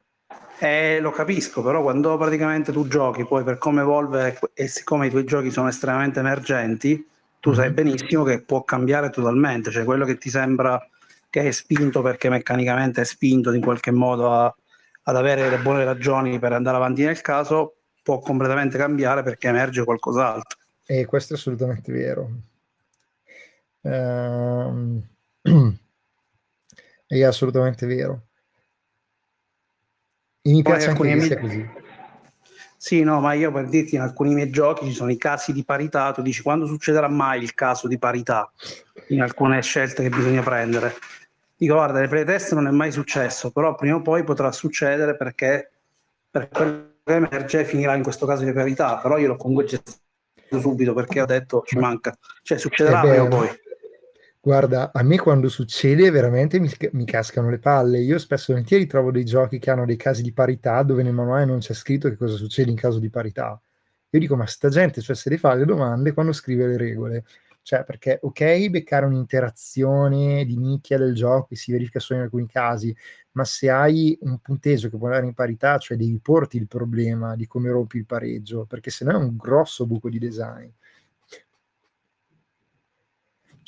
Eh, 0.60 0.98
lo 1.00 1.10
capisco, 1.10 1.62
però 1.62 1.82
quando 1.82 2.16
praticamente 2.16 2.72
tu 2.72 2.86
giochi, 2.88 3.24
poi 3.24 3.44
per 3.44 3.58
come 3.58 3.82
evolve 3.82 4.38
e 4.54 4.66
siccome 4.66 5.06
i 5.06 5.10
tuoi 5.10 5.24
giochi 5.24 5.50
sono 5.50 5.68
estremamente 5.68 6.20
emergenti 6.20 7.06
tu 7.40 7.52
sai 7.52 7.68
mhm. 7.68 7.74
benissimo 7.74 8.24
che 8.24 8.42
può 8.42 8.64
cambiare 8.64 9.10
totalmente, 9.10 9.70
cioè 9.70 9.84
quello 9.84 10.04
che 10.04 10.18
ti 10.18 10.30
sembra 10.30 10.80
che 11.30 11.42
è 11.42 11.50
spinto 11.50 12.02
perché 12.02 12.28
meccanicamente 12.28 13.02
è 13.02 13.04
spinto 13.04 13.52
in 13.52 13.60
qualche 13.60 13.90
modo 13.90 14.32
a, 14.32 14.54
ad 15.02 15.16
avere 15.16 15.48
le 15.48 15.58
buone 15.58 15.84
ragioni 15.84 16.38
per 16.38 16.52
andare 16.52 16.76
avanti 16.76 17.04
nel 17.04 17.20
caso, 17.20 17.76
può 18.02 18.18
completamente 18.18 18.78
cambiare 18.78 19.22
perché 19.22 19.48
emerge 19.48 19.84
qualcos'altro. 19.84 20.58
E 20.86 21.04
questo 21.04 21.34
è 21.34 21.36
assolutamente 21.36 21.92
vero. 21.92 22.30
Um, 23.82 25.02
è 27.06 27.22
assolutamente 27.22 27.86
vero. 27.86 28.22
E 30.40 30.50
mi 30.50 30.62
piace 30.62 30.88
anche 30.88 31.02
che 31.02 31.20
sia 31.20 31.38
così. 31.38 31.70
Sì, 32.88 33.02
no, 33.02 33.20
ma 33.20 33.34
io 33.34 33.52
per 33.52 33.68
dirti 33.68 33.96
in 33.96 34.00
alcuni 34.00 34.32
miei 34.32 34.48
giochi 34.48 34.86
ci 34.86 34.94
sono 34.94 35.10
i 35.10 35.18
casi 35.18 35.52
di 35.52 35.62
parità, 35.62 36.10
tu 36.12 36.22
dici 36.22 36.40
quando 36.40 36.64
succederà 36.64 37.06
mai 37.06 37.42
il 37.42 37.52
caso 37.52 37.86
di 37.86 37.98
parità 37.98 38.50
in 39.08 39.20
alcune 39.20 39.60
scelte 39.60 40.02
che 40.02 40.08
bisogna 40.08 40.40
prendere. 40.40 40.94
Dico, 41.54 41.74
guarda, 41.74 41.98
nei 41.98 42.08
playtest 42.08 42.54
non 42.54 42.66
è 42.66 42.70
mai 42.70 42.90
successo, 42.90 43.50
però 43.50 43.74
prima 43.74 43.96
o 43.96 44.00
poi 44.00 44.24
potrà 44.24 44.50
succedere 44.52 45.18
perché 45.18 45.70
per 46.30 46.48
quello 46.48 46.92
che 47.04 47.12
emerge 47.12 47.66
finirà 47.66 47.94
in 47.94 48.02
questo 48.02 48.24
caso 48.24 48.44
di 48.44 48.52
verità, 48.52 48.96
però 48.96 49.18
io 49.18 49.26
l'ho 49.26 49.36
comunque 49.36 49.66
gestito 49.66 50.58
subito 50.58 50.94
perché 50.94 51.20
ho 51.20 51.26
detto 51.26 51.64
ci 51.66 51.76
manca, 51.76 52.16
cioè 52.42 52.56
succederà 52.56 53.00
prima 53.00 53.22
o 53.22 53.28
poi. 53.28 53.48
Guarda, 54.48 54.92
a 54.94 55.02
me 55.02 55.18
quando 55.18 55.50
succede 55.50 56.10
veramente 56.10 56.58
mi, 56.58 56.70
mi, 56.92 57.04
cascano 57.04 57.50
le 57.50 57.58
palle. 57.58 57.98
Io 57.98 58.16
spesso 58.16 58.50
e 58.50 58.54
volentieri 58.54 58.86
trovo 58.86 59.10
dei 59.10 59.26
giochi 59.26 59.58
che 59.58 59.70
hanno 59.70 59.84
dei 59.84 59.96
casi 59.96 60.22
di 60.22 60.32
parità 60.32 60.82
dove 60.82 61.02
nel 61.02 61.12
manuale 61.12 61.44
non 61.44 61.58
c'è 61.58 61.74
scritto 61.74 62.08
che 62.08 62.16
cosa 62.16 62.34
succede 62.34 62.70
in 62.70 62.76
caso 62.78 62.98
di 62.98 63.10
parità. 63.10 63.60
Io 64.08 64.18
dico, 64.18 64.36
ma 64.36 64.46
sta 64.46 64.70
gente, 64.70 65.02
cioè 65.02 65.14
se 65.14 65.28
le 65.28 65.36
fa 65.36 65.52
le 65.52 65.66
domande 65.66 66.14
quando 66.14 66.32
scrive 66.32 66.66
le 66.66 66.78
regole. 66.78 67.24
Cioè, 67.60 67.84
perché 67.84 68.20
ok, 68.22 68.70
beccare 68.70 69.04
un'interazione 69.04 70.46
di 70.46 70.56
nicchia 70.56 70.96
del 70.96 71.14
gioco 71.14 71.48
che 71.48 71.56
si 71.56 71.70
verifica 71.70 72.00
solo 72.00 72.20
in 72.20 72.24
alcuni 72.24 72.46
casi, 72.46 72.96
ma 73.32 73.44
se 73.44 73.68
hai 73.68 74.16
un 74.22 74.38
punteggio 74.38 74.88
che 74.88 74.96
può 74.96 75.08
andare 75.08 75.26
in 75.26 75.34
parità, 75.34 75.76
cioè 75.76 75.98
devi 75.98 76.18
porti 76.20 76.56
il 76.56 76.68
problema 76.68 77.36
di 77.36 77.46
come 77.46 77.68
rompi 77.68 77.98
il 77.98 78.06
pareggio, 78.06 78.64
perché 78.64 78.88
se 78.88 79.04
no 79.04 79.10
è 79.10 79.16
un 79.16 79.36
grosso 79.36 79.84
buco 79.86 80.08
di 80.08 80.18
design. 80.18 80.70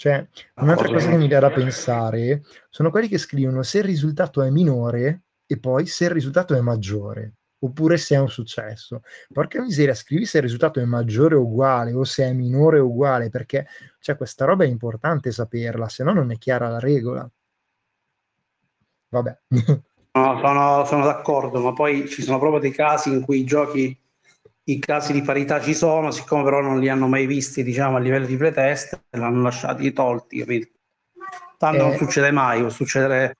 Cioè, 0.01 0.27
un'altra 0.55 0.89
cosa 0.89 1.10
che 1.10 1.18
mi 1.18 1.28
dà 1.28 1.40
da 1.40 1.51
pensare 1.51 2.43
sono 2.70 2.90
quelli 2.90 3.06
che 3.06 3.18
scrivono 3.18 3.62
se 3.62 3.81
il 3.81 3.85
risultato 3.85 4.40
è 4.40 4.48
minore 4.48 5.24
e 5.44 5.59
poi 5.59 5.85
se 5.85 6.05
il 6.05 6.10
risultato 6.10 6.55
è 6.55 6.60
maggiore 6.60 7.35
oppure 7.59 7.98
se 7.98 8.14
è 8.14 8.18
un 8.18 8.31
successo. 8.31 9.02
Porca 9.31 9.60
miseria, 9.60 9.93
scrivi 9.93 10.24
se 10.24 10.39
il 10.39 10.44
risultato 10.44 10.81
è 10.81 10.85
maggiore 10.86 11.35
o 11.35 11.43
uguale 11.43 11.93
o 11.93 12.05
se 12.05 12.24
è 12.24 12.32
minore 12.32 12.78
o 12.78 12.86
uguale, 12.86 13.28
perché 13.28 13.66
cioè, 13.98 14.16
questa 14.16 14.47
roba 14.47 14.64
è 14.64 14.68
importante 14.68 15.32
saperla, 15.32 15.86
se 15.90 16.02
no 16.02 16.14
non 16.14 16.31
è 16.31 16.39
chiara 16.39 16.70
la 16.70 16.78
regola. 16.78 17.31
Vabbè. 19.10 19.39
No, 20.12 20.40
sono, 20.40 20.85
sono, 20.86 21.05
d'accordo, 21.05 21.60
ma 21.60 21.72
poi 21.72 22.09
ci 22.09 22.22
sono 22.22 22.40
proprio 22.40 22.59
dei 22.59 22.72
casi 22.72 23.12
in 23.12 23.20
cui 23.20 23.39
i 23.39 23.44
giochi, 23.44 23.97
i 24.64 24.78
casi 24.78 25.12
di 25.12 25.22
parità 25.22 25.60
ci 25.60 25.74
sono, 25.74 26.10
siccome 26.10 26.44
però 26.44 26.60
non 26.60 26.78
li 26.78 26.88
hanno 26.88 27.08
mai 27.08 27.26
visti, 27.26 27.62
diciamo, 27.62 27.96
a 27.96 28.00
livello 28.00 28.26
di 28.26 28.36
playtest, 28.36 29.00
l'hanno 29.10 29.42
lasciati 29.42 29.92
tolti, 29.92 30.38
capito? 30.38 30.68
Tanto 31.58 31.84
eh... 31.84 31.88
non 31.88 31.96
succede 31.96 32.30
mai, 32.30 32.60
può 32.60 32.68
succedere... 32.68 33.36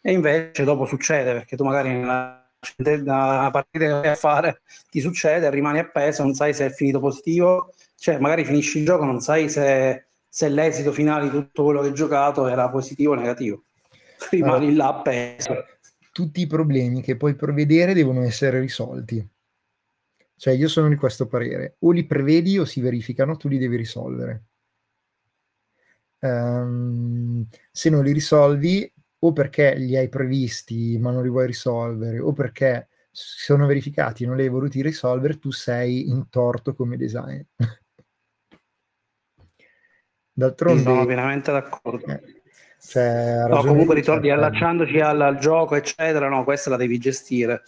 E 0.00 0.12
invece 0.12 0.64
dopo 0.64 0.84
succede, 0.84 1.32
perché 1.32 1.56
tu 1.56 1.64
magari 1.64 1.88
nella 1.88 2.44
una 2.76 3.50
partita 3.50 3.84
che 3.84 3.90
vai 3.90 4.08
a 4.08 4.14
fare 4.14 4.62
ti 4.90 5.00
succede, 5.00 5.50
rimani 5.50 5.78
appeso, 5.78 6.22
non 6.22 6.34
sai 6.34 6.54
se 6.54 6.66
è 6.66 6.70
finito 6.70 7.00
positivo, 7.00 7.72
cioè 7.96 8.18
magari 8.18 8.44
finisci 8.44 8.78
il 8.78 8.84
gioco, 8.84 9.04
non 9.04 9.20
sai 9.20 9.48
se, 9.48 10.06
se 10.28 10.48
l'esito 10.48 10.92
finale 10.92 11.24
di 11.24 11.30
tutto 11.30 11.64
quello 11.64 11.80
che 11.80 11.88
hai 11.88 11.94
giocato 11.94 12.46
era 12.48 12.68
positivo 12.68 13.12
o 13.12 13.16
negativo, 13.16 13.64
rimani 14.30 14.68
allora, 14.68 14.84
là 14.84 14.96
appeso. 14.96 15.64
Tutti 16.12 16.40
i 16.40 16.46
problemi 16.46 17.02
che 17.02 17.16
puoi 17.16 17.34
prevedere 17.34 17.92
devono 17.92 18.22
essere 18.22 18.60
risolti. 18.60 19.26
Cioè 20.36 20.54
io 20.54 20.68
sono 20.68 20.88
di 20.88 20.96
questo 20.96 21.26
parere, 21.26 21.76
o 21.80 21.90
li 21.90 22.04
prevedi 22.04 22.58
o 22.58 22.64
si 22.64 22.80
verificano, 22.80 23.36
tu 23.36 23.48
li 23.48 23.58
devi 23.58 23.76
risolvere. 23.76 24.44
Um, 26.18 27.46
se 27.70 27.90
non 27.90 28.02
li 28.02 28.12
risolvi 28.12 28.90
o 29.18 29.32
perché 29.32 29.74
li 29.74 29.94
hai 29.96 30.08
previsti 30.08 30.96
ma 30.98 31.10
non 31.10 31.22
li 31.22 31.28
vuoi 31.28 31.46
risolvere, 31.46 32.18
o 32.18 32.32
perché 32.32 32.88
sono 33.10 33.66
verificati 33.66 34.24
e 34.24 34.26
non 34.26 34.36
li 34.36 34.42
hai 34.42 34.48
voluti 34.48 34.82
risolvere, 34.82 35.38
tu 35.38 35.50
sei 35.50 36.08
in 36.08 36.28
torto 36.28 36.74
come 36.74 36.96
design. 36.96 37.40
D'altronde... 40.36 40.82
Sono 40.82 41.06
pienamente 41.06 41.52
d'accordo. 41.52 42.06
Eh, 42.06 42.20
cioè, 42.86 43.46
no, 43.48 43.62
comunque 43.62 43.94
ritorni 43.94 44.30
allacciandoci 44.30 44.98
al, 44.98 45.20
al, 45.20 45.38
gioco, 45.38 45.76
eccetera, 45.76 46.28
no, 46.28 46.42
questa 46.44 46.70
la 46.70 46.76
devi 46.76 46.98
gestire. 46.98 47.62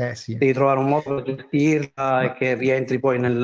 Eh, 0.00 0.14
sì. 0.14 0.38
Devi 0.38 0.54
trovare 0.54 0.78
un 0.78 0.86
modo 0.86 1.22
per 1.22 1.34
gestirla 1.34 2.22
e 2.22 2.32
che 2.32 2.54
rientri 2.54 2.98
poi 2.98 3.18
nel, 3.18 3.36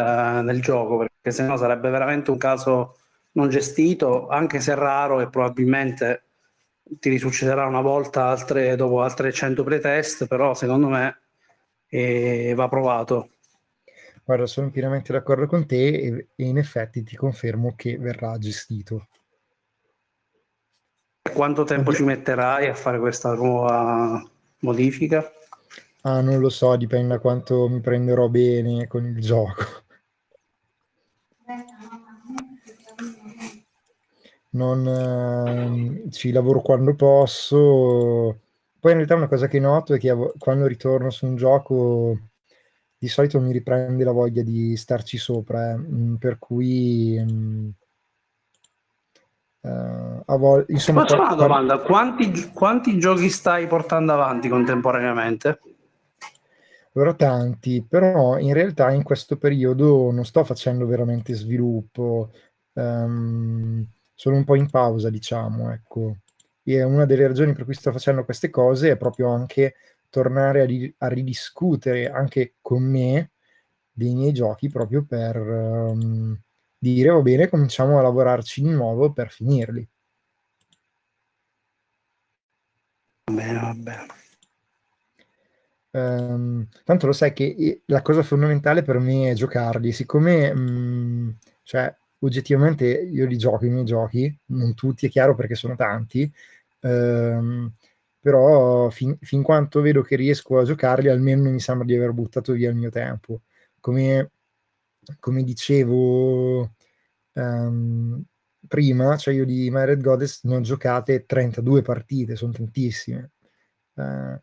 nel 0.43 0.62
gioco, 0.62 0.97
perché 0.97 1.31
sennò 1.31 1.59
sarebbe 1.59 1.91
veramente 1.91 2.31
un 2.31 2.39
caso 2.39 2.97
non 3.33 3.51
gestito, 3.51 4.28
anche 4.28 4.61
se 4.61 4.74
raro 4.74 5.20
e 5.20 5.28
probabilmente 5.28 6.23
ti 6.83 7.11
risuccederà 7.11 7.66
una 7.66 7.83
volta 7.83 8.28
altre, 8.28 8.74
dopo 8.74 9.03
altre 9.03 9.33
100 9.33 9.65
pretest, 9.65 10.27
però 10.27 10.55
secondo 10.55 10.89
me 10.89 11.20
eh, 11.89 12.55
va 12.57 12.69
provato. 12.69 13.33
Guarda, 14.24 14.47
sono 14.47 14.70
pienamente 14.70 15.12
d'accordo 15.12 15.47
con 15.47 15.66
te 15.66 15.89
e, 15.89 16.28
e 16.35 16.45
in 16.45 16.57
effetti 16.57 17.03
ti 17.03 17.16
confermo 17.16 17.74
che 17.77 17.99
verrà 17.99 18.39
gestito. 18.39 19.09
Quanto 21.35 21.65
tempo 21.65 21.93
ci 21.93 22.03
metterai 22.03 22.66
a 22.69 22.74
fare 22.74 22.99
questa 22.99 23.35
nuova 23.35 24.27
modifica? 24.61 25.36
Ah, 26.07 26.20
non 26.20 26.39
lo 26.39 26.51
so, 26.51 26.77
dipende 26.77 27.09
da 27.15 27.19
quanto 27.19 27.69
mi 27.69 27.81
prenderò 27.81 28.28
bene 28.28 28.87
con 28.87 29.05
il 29.05 29.20
gioco. 29.20 29.65
non 34.51 34.87
eh, 36.07 36.11
ci 36.12 36.31
lavoro 36.31 36.61
quando 36.61 36.95
posso. 36.95 38.41
Poi 38.78 38.93
in 38.93 38.99
realtà 38.99 39.16
una 39.16 39.27
cosa 39.27 39.49
che 39.49 39.59
noto 39.59 39.95
è 39.95 39.99
che 39.99 40.15
quando 40.39 40.66
ritorno 40.69 41.11
su 41.11 41.27
un 41.27 41.35
gioco 41.35 42.16
di 42.97 43.09
solito 43.09 43.41
mi 43.41 43.51
riprende 43.53 44.05
la 44.05 44.12
voglia 44.12 44.43
di 44.43 44.77
starci 44.77 45.19
sopra, 45.19 45.73
eh. 45.73 45.77
Mm, 45.77 46.15
per 46.15 46.39
cui 46.39 47.19
mh, 47.19 47.70
uh, 49.62 50.39
vol- 50.39 50.66
insomma, 50.69 51.01
Faccio 51.01 51.20
una 51.20 51.35
domanda, 51.35 51.78
quanti, 51.78 52.53
quanti 52.53 52.97
giochi 53.01 53.28
stai 53.28 53.66
portando 53.66 54.12
avanti 54.12 54.49
contemporaneamente? 54.49 55.59
Allora 56.97 57.12
tanti, 57.14 57.85
però 57.86 58.39
in 58.39 58.55
realtà 58.55 58.90
in 58.90 59.02
questo 59.02 59.36
periodo 59.36 60.10
non 60.10 60.24
sto 60.24 60.44
facendo 60.44 60.86
veramente 60.86 61.35
sviluppo. 61.35 62.32
Um, 62.73 63.86
sono 64.14 64.36
un 64.36 64.44
po' 64.44 64.55
in 64.55 64.70
pausa, 64.70 65.10
diciamo, 65.10 65.70
ecco. 65.73 66.16
E 66.62 66.82
una 66.82 67.05
delle 67.05 67.27
ragioni 67.27 67.52
per 67.52 67.64
cui 67.64 67.74
sto 67.74 67.93
facendo 67.93 68.24
queste 68.24 68.48
cose 68.48 68.93
è 68.93 68.97
proprio 68.97 69.28
anche 69.28 69.74
tornare 70.09 70.62
a, 70.62 70.64
ri- 70.64 70.94
a 70.98 71.09
ridiscutere 71.09 72.09
anche 72.10 72.55
con 72.62 72.82
me 72.82 73.32
dei 73.93 74.14
miei 74.14 74.32
giochi 74.32 74.70
proprio 74.70 75.05
per 75.05 75.36
um, 75.36 76.39
dire 76.78 77.10
va 77.10 77.20
bene, 77.20 77.48
cominciamo 77.51 77.98
a 77.98 78.02
lavorarci 78.02 78.62
di 78.62 78.70
nuovo 78.70 79.12
per 79.12 79.31
finirli. 79.31 79.86
Bene, 83.31 83.60
vabbè. 83.60 84.26
Um, 85.97 86.68
tanto 86.85 87.06
lo 87.06 87.12
sai 87.12 87.32
che 87.32 87.82
la 87.86 88.02
cosa 88.02 88.23
fondamentale 88.23 88.82
per 88.82 88.98
me 88.98 89.31
è 89.31 89.35
giocarli, 89.35 89.93
siccome 89.93 90.51
um, 90.51 91.35
cioè, 91.62 91.94
oggettivamente 92.20 92.86
io 92.86 93.27
li 93.27 93.39
gioco 93.39 93.64
i 93.64 93.70
miei 93.70 93.85
giochi, 93.85 94.39
non 94.47 94.74
tutti, 94.74 95.06
è 95.06 95.09
chiaro 95.09 95.35
perché 95.35 95.55
sono 95.55 95.74
tanti, 95.74 96.31
ehm, 96.81 97.73
però 98.20 98.90
fin, 98.90 99.16
fin, 99.20 99.43
quanto 99.43 99.81
vedo 99.81 100.02
che 100.02 100.16
riesco 100.16 100.59
a 100.59 100.64
giocarli, 100.64 101.09
almeno 101.09 101.51
mi 101.51 101.60
sembra 101.60 101.86
di 101.86 101.97
aver 101.97 102.12
buttato 102.12 102.52
via 102.52 102.70
il 102.70 102.77
mio 102.77 102.90
tempo. 102.90 103.43
Come, 103.81 104.32
come 105.18 105.43
dicevo 105.44 106.74
um, 107.32 108.23
prima, 108.68 109.16
cioè 109.16 109.35
io 109.35 109.44
di 109.44 109.70
My 109.70 109.85
Red 109.86 110.02
Goddess 110.02 110.44
ne 110.44 110.56
ho 110.56 110.60
giocate 110.60 111.27
32 111.27 111.82
partite, 111.82 112.36
sono 112.36 112.52
tantissime. 112.52 113.32
Uh, 113.94 114.39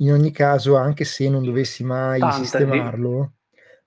in 0.00 0.12
ogni 0.12 0.30
caso, 0.30 0.76
anche 0.76 1.04
se 1.04 1.28
non 1.28 1.42
dovessi 1.42 1.84
mai 1.84 2.20
Tante, 2.20 2.36
sistemarlo, 2.36 3.34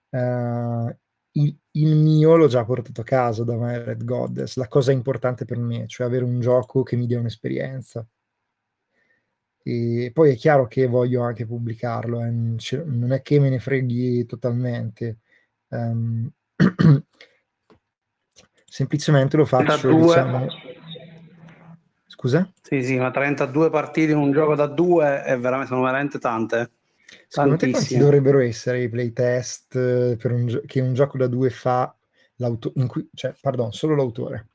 uh, 0.09 0.95
il, 1.33 1.57
il, 1.71 1.95
mio 1.95 2.35
l'ho 2.35 2.47
già 2.47 2.65
portato 2.65 3.01
a 3.01 3.05
casa 3.05 3.43
da 3.43 3.55
My 3.55 3.77
Red 3.77 4.03
Goddess, 4.03 4.57
la 4.57 4.67
cosa 4.67 4.91
importante 4.91 5.45
per 5.45 5.57
me, 5.57 5.87
cioè 5.87 6.07
avere 6.07 6.25
un 6.25 6.39
gioco 6.39 6.83
che 6.83 6.95
mi 6.95 7.05
dia 7.05 7.19
un'esperienza. 7.19 8.05
E 9.63 10.09
poi 10.13 10.31
è 10.31 10.35
chiaro 10.35 10.67
che 10.67 10.87
voglio 10.87 11.21
anche 11.21 11.45
pubblicarlo, 11.45 12.23
eh, 12.23 12.31
non 12.31 13.11
è 13.11 13.21
che 13.21 13.39
me 13.39 13.49
ne 13.49 13.59
freghi 13.59 14.25
totalmente. 14.25 15.19
Um, 15.67 16.29
semplicemente 18.65 19.37
lo 19.37 19.45
faccio, 19.45 19.87
32. 19.89 20.01
diciamo... 20.01 20.47
Scusa? 22.21 22.47
Sì, 22.61 22.83
sì, 22.83 22.99
ma 22.99 23.09
32 23.09 23.71
partite 23.71 24.11
in 24.11 24.19
un 24.19 24.31
gioco 24.31 24.53
da 24.53 24.67
due 24.67 25.23
è 25.23 25.39
veramente, 25.39 25.73
sono 25.73 25.81
veramente 25.81 26.19
tante. 26.19 26.69
Secondo 27.27 27.55
te 27.55 27.71
quanti 27.71 27.97
dovrebbero 27.97 28.39
essere 28.41 28.83
i 28.83 28.89
playtest 28.89 29.75
eh, 29.75 30.17
per 30.21 30.31
un 30.31 30.45
gio- 30.45 30.61
che 30.67 30.81
un 30.81 30.93
gioco 30.93 31.17
da 31.17 31.25
due 31.25 31.49
fa 31.49 31.91
l'autore, 32.35 32.87
cioè, 33.15 33.33
pardon, 33.41 33.71
solo 33.71 33.95
l'autore? 33.95 34.49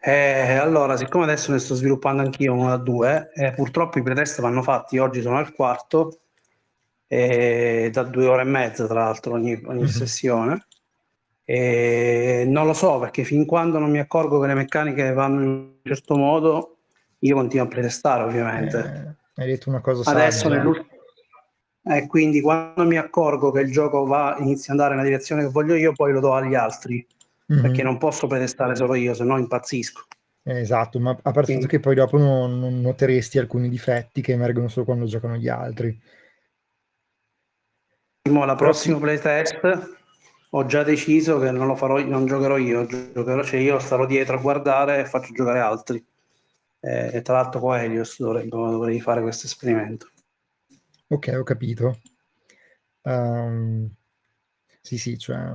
Eh, 0.00 0.54
allora, 0.54 0.96
siccome 0.96 1.22
adesso 1.22 1.52
ne 1.52 1.60
sto 1.60 1.76
sviluppando 1.76 2.22
anch'io 2.22 2.54
uno 2.54 2.70
da 2.70 2.76
due, 2.78 3.30
eh, 3.32 3.52
purtroppo 3.52 4.00
i 4.00 4.02
playtest 4.02 4.40
vanno 4.40 4.62
fatti, 4.62 4.98
oggi 4.98 5.22
sono 5.22 5.38
al 5.38 5.54
quarto, 5.54 6.22
eh, 7.06 7.90
da 7.92 8.02
due 8.02 8.26
ore 8.26 8.42
e 8.42 8.46
mezza 8.46 8.88
tra 8.88 9.04
l'altro 9.04 9.34
ogni, 9.34 9.52
ogni 9.66 9.82
mm-hmm. 9.82 9.86
sessione. 9.86 10.66
E 11.52 12.44
non 12.46 12.64
lo 12.64 12.72
so 12.72 12.98
perché 12.98 13.24
fin 13.24 13.44
quando 13.44 13.78
non 13.78 13.90
mi 13.90 13.98
accorgo 13.98 14.40
che 14.40 14.46
le 14.46 14.54
meccaniche 14.54 15.12
vanno 15.12 15.42
in 15.42 15.48
un 15.48 15.72
certo 15.82 16.16
modo, 16.16 16.78
io 17.18 17.34
continuo 17.34 17.66
a 17.66 17.68
pretestare 17.68 18.22
ovviamente. 18.22 18.78
Eh, 18.78 19.42
hai 19.42 19.48
detto 19.48 19.68
una 19.68 19.82
cosa 19.82 20.10
Adesso 20.10 20.48
saggia. 20.48 20.72
E 21.84 21.96
eh, 21.98 22.06
quindi 22.06 22.40
quando 22.40 22.86
mi 22.86 22.96
accorgo 22.96 23.50
che 23.50 23.60
il 23.60 23.70
gioco 23.70 24.06
va, 24.06 24.34
inizia 24.38 24.72
ad 24.72 24.80
andare 24.80 24.94
nella 24.94 25.06
direzione 25.06 25.42
che 25.42 25.50
voglio 25.50 25.74
io, 25.74 25.92
poi 25.92 26.14
lo 26.14 26.20
do 26.20 26.32
agli 26.32 26.54
altri, 26.54 27.06
mm-hmm. 27.52 27.60
perché 27.60 27.82
non 27.82 27.98
posso 27.98 28.26
pretestare 28.26 28.74
solo 28.74 28.94
io, 28.94 29.12
se 29.12 29.22
no 29.22 29.36
impazzisco. 29.36 30.06
Eh, 30.44 30.58
esatto, 30.58 30.98
ma 31.00 31.10
a 31.10 31.32
parte 31.32 31.52
quindi... 31.52 31.66
che 31.66 31.80
poi 31.80 31.94
dopo 31.94 32.16
non, 32.16 32.60
non, 32.60 32.80
noteresti 32.80 33.38
alcuni 33.38 33.68
difetti 33.68 34.22
che 34.22 34.32
emergono 34.32 34.68
solo 34.68 34.86
quando 34.86 35.04
giocano 35.04 35.36
gli 35.36 35.48
altri. 35.48 36.00
La 38.22 38.54
prossima 38.54 38.96
playtest 38.96 40.00
ho 40.54 40.66
già 40.66 40.82
deciso 40.82 41.38
che 41.38 41.50
non 41.50 41.66
lo 41.66 41.74
farò, 41.74 41.98
non 42.04 42.26
giocherò 42.26 42.58
io, 42.58 42.84
giocherò, 42.84 43.42
cioè 43.42 43.60
io 43.60 43.78
starò 43.78 44.04
dietro 44.04 44.36
a 44.36 44.40
guardare 44.40 45.00
e 45.00 45.06
faccio 45.06 45.32
giocare 45.32 45.60
altri. 45.60 46.04
Eh, 46.80 47.22
tra 47.22 47.34
l'altro 47.34 47.60
con 47.60 47.76
Helios 47.76 48.18
dovrei, 48.18 48.48
dovrei 48.48 49.00
fare 49.00 49.22
questo 49.22 49.46
esperimento. 49.46 50.10
Ok, 51.08 51.34
ho 51.38 51.42
capito. 51.42 52.00
Um, 53.02 53.90
sì, 54.80 54.98
sì, 54.98 55.16
cioè 55.16 55.54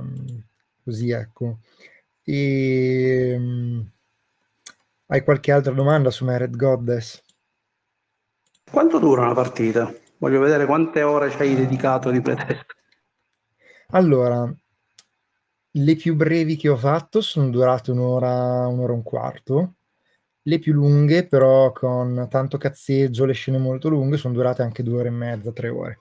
così 0.82 1.10
ecco. 1.10 1.58
E, 2.24 3.34
um, 3.36 3.90
hai 5.06 5.22
qualche 5.22 5.52
altra 5.52 5.72
domanda 5.72 6.10
su 6.10 6.24
Mered 6.24 6.56
Goddess? 6.56 7.22
Quanto 8.68 8.98
dura 8.98 9.22
una 9.22 9.34
partita? 9.34 9.94
Voglio 10.18 10.40
vedere 10.40 10.66
quante 10.66 11.02
ore 11.02 11.30
ci 11.30 11.36
hai 11.40 11.54
dedicato 11.54 12.10
di 12.10 12.20
pretest. 12.20 12.66
Allora, 13.90 14.52
le 15.70 15.96
più 15.96 16.14
brevi 16.14 16.56
che 16.56 16.68
ho 16.68 16.76
fatto 16.76 17.20
sono 17.20 17.50
durate 17.50 17.90
un'ora, 17.90 18.66
un'ora 18.66 18.92
e 18.92 18.96
un 18.96 19.02
quarto. 19.02 19.74
Le 20.42 20.58
più 20.58 20.72
lunghe, 20.72 21.26
però 21.26 21.72
con 21.72 22.26
tanto 22.30 22.56
cazzeggio, 22.56 23.26
le 23.26 23.34
scene 23.34 23.58
molto 23.58 23.88
lunghe, 23.88 24.16
sono 24.16 24.34
durate 24.34 24.62
anche 24.62 24.82
due 24.82 25.00
ore 25.00 25.08
e 25.08 25.12
mezza, 25.12 25.52
tre 25.52 25.68
ore. 25.68 25.98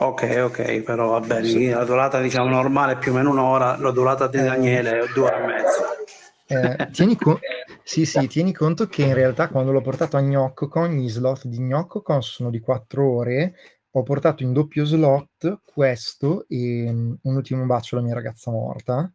Ok, 0.00 0.42
ok, 0.44 0.82
però 0.82 1.08
va 1.08 1.20
bene. 1.20 1.44
Sì. 1.44 1.68
La 1.68 1.84
durata 1.84 2.20
diciamo 2.20 2.48
normale 2.48 2.92
è 2.92 2.98
più 2.98 3.12
o 3.12 3.14
meno 3.16 3.30
un'ora, 3.30 3.76
la 3.76 3.90
durata 3.90 4.28
di 4.28 4.38
eh. 4.38 4.42
Daniele 4.42 5.00
è 5.00 5.06
due 5.12 5.24
ore 5.24 5.42
e 5.42 5.46
mezza. 5.46 5.96
Eh, 6.50 6.90
tieni, 6.92 7.16
co- 7.16 7.40
sì, 7.82 8.06
sì, 8.06 8.26
tieni 8.26 8.54
conto 8.54 8.86
che 8.86 9.02
in 9.02 9.12
realtà 9.12 9.48
quando 9.48 9.70
l'ho 9.70 9.82
portato 9.82 10.16
a 10.16 10.22
Gnoccocon, 10.22 10.92
gli 10.92 11.08
slot 11.10 11.46
di 11.46 11.58
Gnoccocon 11.58 12.22
sono 12.22 12.48
di 12.48 12.60
quattro 12.60 13.16
ore 13.16 13.54
ho 13.98 14.02
portato 14.02 14.42
in 14.42 14.52
doppio 14.52 14.84
slot 14.84 15.60
questo 15.64 16.46
e 16.48 16.88
um, 16.88 17.18
un 17.22 17.36
ultimo 17.36 17.64
bacio 17.66 17.96
alla 17.96 18.04
mia 18.04 18.14
ragazza 18.14 18.50
morta 18.50 19.12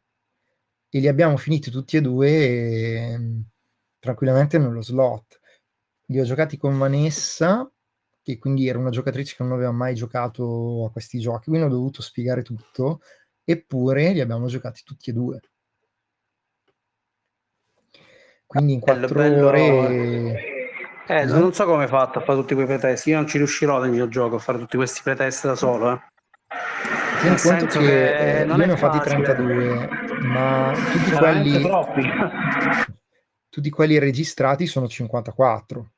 e 0.90 1.00
li 1.00 1.08
abbiamo 1.08 1.38
finiti 1.38 1.72
tutti 1.72 1.98
e 1.98 2.02
due 2.02 2.30
e, 2.30 3.16
um, 3.16 3.44
tranquillamente 4.00 4.58
nello 4.58 4.82
slot. 4.82 5.40
Li 6.08 6.20
ho 6.20 6.24
giocati 6.24 6.58
con 6.58 6.78
Vanessa, 6.78 7.70
che 8.22 8.38
quindi 8.38 8.68
era 8.68 8.78
una 8.78 8.90
giocatrice 8.90 9.36
che 9.36 9.44
non 9.44 9.54
aveva 9.54 9.72
mai 9.72 9.96
giocato 9.96 10.86
a 10.86 10.92
questi 10.92 11.20
giochi, 11.20 11.50
quindi 11.50 11.66
ho 11.66 11.70
dovuto 11.70 12.02
spiegare 12.02 12.44
tutto, 12.44 13.02
eppure 13.44 14.12
li 14.12 14.22
abbiamo 14.22 14.48
giocati 14.48 14.82
tutti 14.84 15.10
e 15.10 15.14
due. 15.14 15.40
Quindi 18.46 18.74
in 18.74 18.80
quattro 18.82 19.16
bello, 19.16 19.48
ore... 19.48 20.53
Eh, 21.08 21.26
no? 21.26 21.40
non 21.40 21.54
so 21.54 21.66
come 21.66 21.84
hai 21.84 21.90
fatto 21.90 22.20
a 22.20 22.22
fare 22.22 22.40
tutti 22.40 22.54
quei 22.54 22.66
pretesti. 22.66 23.10
Io 23.10 23.18
non 23.18 23.28
ci 23.28 23.38
riuscirò 23.38 23.80
nel 23.82 23.92
mio 23.92 24.08
gioco 24.08 24.36
a 24.36 24.40
fare 24.40 24.58
tutti 24.58 24.78
questi 24.78 25.02
pretesti 25.04 25.48
da 25.48 25.56
solo. 25.56 25.92
Eh. 25.92 26.02
Tieni 27.22 27.38
conto 27.38 27.80
che, 27.80 27.86
che 27.86 28.42
eh, 28.42 28.46
io 28.46 28.56
ne 28.56 28.72
ho 28.72 28.78
fatti 28.78 29.00
32, 29.00 29.90
ma 30.22 30.74
tutti 30.92 31.12
quelli, 31.12 31.70
tutti 33.50 33.70
quelli 33.70 34.00
registrati 34.00 34.66
sono 34.66 34.88
54. 34.88 35.92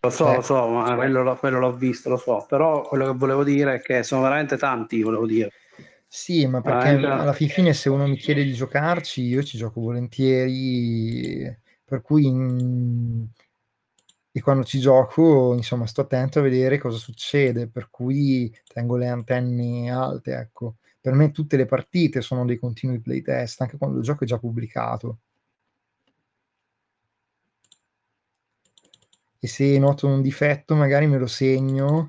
Lo 0.00 0.10
so, 0.10 0.30
eh. 0.30 0.34
lo 0.36 0.42
so, 0.42 0.68
ma 0.68 0.94
quello, 0.94 1.36
quello, 1.36 1.58
l'ho 1.58 1.72
visto, 1.72 2.08
lo 2.08 2.16
so. 2.16 2.44
Però 2.48 2.82
quello 2.82 3.06
che 3.06 3.16
volevo 3.16 3.44
dire 3.44 3.74
è 3.74 3.80
che 3.82 4.02
sono 4.02 4.22
veramente 4.22 4.56
tanti, 4.56 5.02
volevo 5.02 5.26
dire. 5.26 5.52
Sì, 6.06 6.46
ma 6.46 6.60
perché 6.60 6.96
veramente... 6.96 7.22
alla 7.22 7.32
fine 7.32 7.72
se 7.72 7.88
uno 7.88 8.06
mi 8.06 8.16
chiede 8.16 8.44
di 8.44 8.52
giocarci, 8.52 9.22
io 9.22 9.42
ci 9.42 9.58
gioco 9.58 9.80
volentieri 9.80 11.62
per 11.94 12.02
cui 12.02 12.26
in... 12.26 13.24
e 14.32 14.40
quando 14.42 14.64
ci 14.64 14.80
gioco 14.80 15.54
insomma 15.54 15.86
sto 15.86 16.00
attento 16.00 16.40
a 16.40 16.42
vedere 16.42 16.78
cosa 16.78 16.98
succede 16.98 17.68
per 17.68 17.88
cui 17.88 18.52
tengo 18.66 18.96
le 18.96 19.08
antenne 19.08 19.90
alte 19.90 20.34
ecco. 20.34 20.76
Per 21.00 21.12
me 21.14 21.30
tutte 21.30 21.56
le 21.56 21.66
partite 21.66 22.20
sono 22.20 22.44
dei 22.44 22.58
continui 22.58 22.98
playtest 23.00 23.60
anche 23.60 23.76
quando 23.76 23.98
il 23.98 24.04
gioco 24.04 24.24
è 24.24 24.26
già 24.26 24.38
pubblicato. 24.38 25.18
E 29.38 29.46
se 29.46 29.78
noto 29.78 30.06
un 30.08 30.20
difetto 30.22 30.74
magari 30.74 31.06
me 31.06 31.18
lo 31.18 31.26
segno 31.26 32.06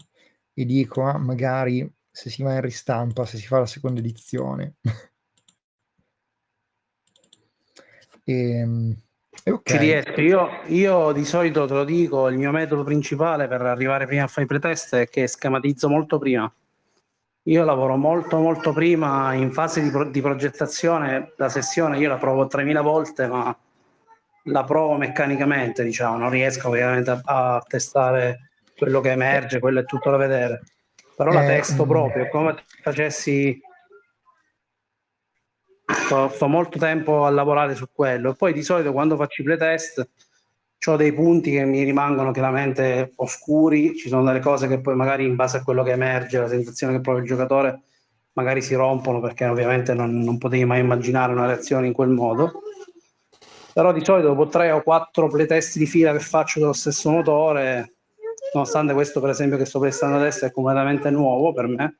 e 0.53 0.66
dico 0.66 1.03
ah, 1.03 1.18
magari 1.18 1.88
se 2.10 2.30
si 2.30 2.41
va 2.44 2.53
in 2.53 2.62
ristampa 2.62 3.26
se 3.26 3.38
si 3.38 3.45
fa 3.45 3.60
la 3.60 3.66
seconda 3.68 3.99
edizione. 3.99 4.78
E, 8.26 8.34
ehm, 8.60 9.05
Okay. 9.44 9.62
Ci 9.64 9.78
riesco. 9.78 10.22
Io, 10.22 10.49
io, 10.68 11.12
di 11.12 11.26
solito 11.26 11.66
te 11.66 11.74
lo 11.74 11.84
dico, 11.84 12.28
il 12.30 12.38
mio 12.38 12.52
metodo 12.52 12.84
principale 12.84 13.48
per 13.48 13.62
arrivare 13.62 14.06
prima 14.06 14.24
a 14.24 14.28
fare 14.28 14.44
i 14.44 14.48
pretest 14.48 14.95
è 14.95 15.07
che 15.07 15.28
schematizzo 15.28 15.90
molto 15.90 16.18
prima. 16.18 16.52
Io 17.48 17.64
lavoro 17.64 17.95
molto 17.95 18.40
molto 18.40 18.74
prima 18.74 19.34
in 19.34 19.52
fase 19.52 19.82
di, 19.82 19.91
pro- 19.91 20.10
di 20.10 20.20
progettazione, 20.20 21.34
la 21.38 21.49
sessione 21.49 21.99
io 21.99 22.10
la 22.10 22.18
provo 22.18 22.48
3000 22.48 22.82
volte, 22.82 23.28
ma 23.28 23.56
la 24.45 24.64
provo 24.64 24.98
meccanicamente, 24.98 25.84
diciamo, 25.84 26.18
non 26.18 26.32
riesco 26.32 26.70
ovviamente 26.70 27.12
a, 27.12 27.22
a 27.24 27.64
testare 27.68 28.49
quello 28.76 28.99
che 28.99 29.12
emerge, 29.12 29.60
quello 29.60 29.82
è 29.82 29.86
tutto 29.86 30.10
da 30.10 30.18
vedere. 30.18 30.62
Però 31.16 31.32
la 31.32 31.44
eh, 31.44 31.48
testo 31.48 31.86
mm. 31.86 31.88
proprio, 31.88 32.28
come 32.30 32.56
facessi 32.82 33.62
sto, 35.86 36.30
sto, 36.30 36.48
molto 36.48 36.78
tempo 36.80 37.26
a 37.26 37.30
lavorare 37.30 37.76
su 37.76 37.88
quello 37.91 38.32
e 38.32 38.36
poi 38.36 38.53
di 38.53 38.64
solito 38.64 38.91
quando 38.91 39.16
faccio 39.16 39.41
i 39.41 39.45
playtest 39.45 40.10
ho 40.88 40.95
dei 40.95 41.14
punti 41.14 41.52
che 41.52 41.66
mi 41.66 41.84
rimangono 41.84 42.32
chiaramente 42.32 43.14
oscuri, 43.16 43.95
ci 43.95 44.07
sono 44.07 44.24
delle 44.24 44.40
cose 44.40 44.68
che 44.68 44.80
poi 44.80 44.95
magari 44.95 45.26
in 45.26 45.36
base 45.36 45.57
a 45.57 45.64
quello 45.64 45.84
che 45.84 45.91
emerge, 45.91 46.40
la 46.40 46.48
sensazione 46.48 46.94
che 46.94 47.02
prova 47.02 47.20
il 47.20 47.26
giocatore, 47.26 47.82
magari 48.34 48.62
si 48.62 48.76
rompono 48.76 49.20
perché 49.20 49.45
ovviamente 49.45 49.94
non, 49.94 50.20
non 50.20 50.38
potevi 50.38 50.66
mai 50.66 50.82
immaginare 50.82 51.32
una 51.32 51.48
reazione 51.48 51.88
in 51.88 51.94
quel 51.94 52.10
modo. 52.10 52.62
Però 53.74 53.91
di 53.91 54.03
solito 54.03 54.28
dopo 54.28 54.48
tre 54.48 54.72
o 54.72 54.82
quattro 54.82 55.28
playtest 55.28 55.78
di 55.78 55.86
fila 55.86 56.12
che 56.12 56.20
faccio 56.20 56.60
dello 56.60 56.74
stesso 56.74 57.10
motore, 57.10 57.95
nonostante 58.53 58.94
questo 58.94 59.20
per 59.20 59.32
esempio 59.32 59.57
che 59.57 59.66
sto 59.66 59.80
prestando 59.80 60.18
adesso 60.18 60.45
è 60.45 60.52
completamente 60.52 61.10
nuovo 61.10 61.52
per 61.52 61.68
me, 61.68 61.98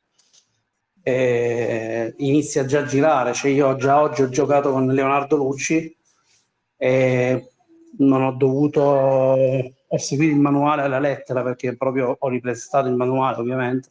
eh, 1.08 2.16
inizia 2.18 2.66
già 2.66 2.80
a 2.80 2.86
girare. 2.86 3.34
Cioè 3.34 3.52
io 3.52 3.76
già 3.76 4.02
oggi 4.02 4.24
ho 4.24 4.30
giocato 4.30 4.72
con 4.72 4.88
Leonardo 4.88 5.36
Lucci 5.36 5.96
e 6.78 7.52
non 8.00 8.24
ho 8.24 8.32
dovuto 8.32 8.82
ho 8.82 9.98
seguito 9.98 10.34
il 10.34 10.40
manuale 10.42 10.82
alla 10.82 11.00
lettera 11.00 11.44
perché 11.44 11.78
proprio 11.78 12.16
ho 12.20 12.28
riprestato 12.28 12.88
il 12.88 12.96
manuale 12.96 13.38
ovviamente 13.38 13.90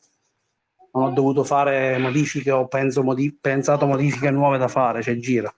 non 0.92 1.04
ho 1.04 1.10
dovuto 1.12 1.44
fare 1.44 1.96
modifiche 1.96 2.50
o 2.50 2.66
penso 2.66 3.02
modi- 3.02 3.32
pensato 3.40 3.86
modifiche 3.86 4.30
nuove 4.30 4.58
da 4.58 4.68
fare 4.68 5.00
cioè 5.00 5.16
gira 5.16 5.54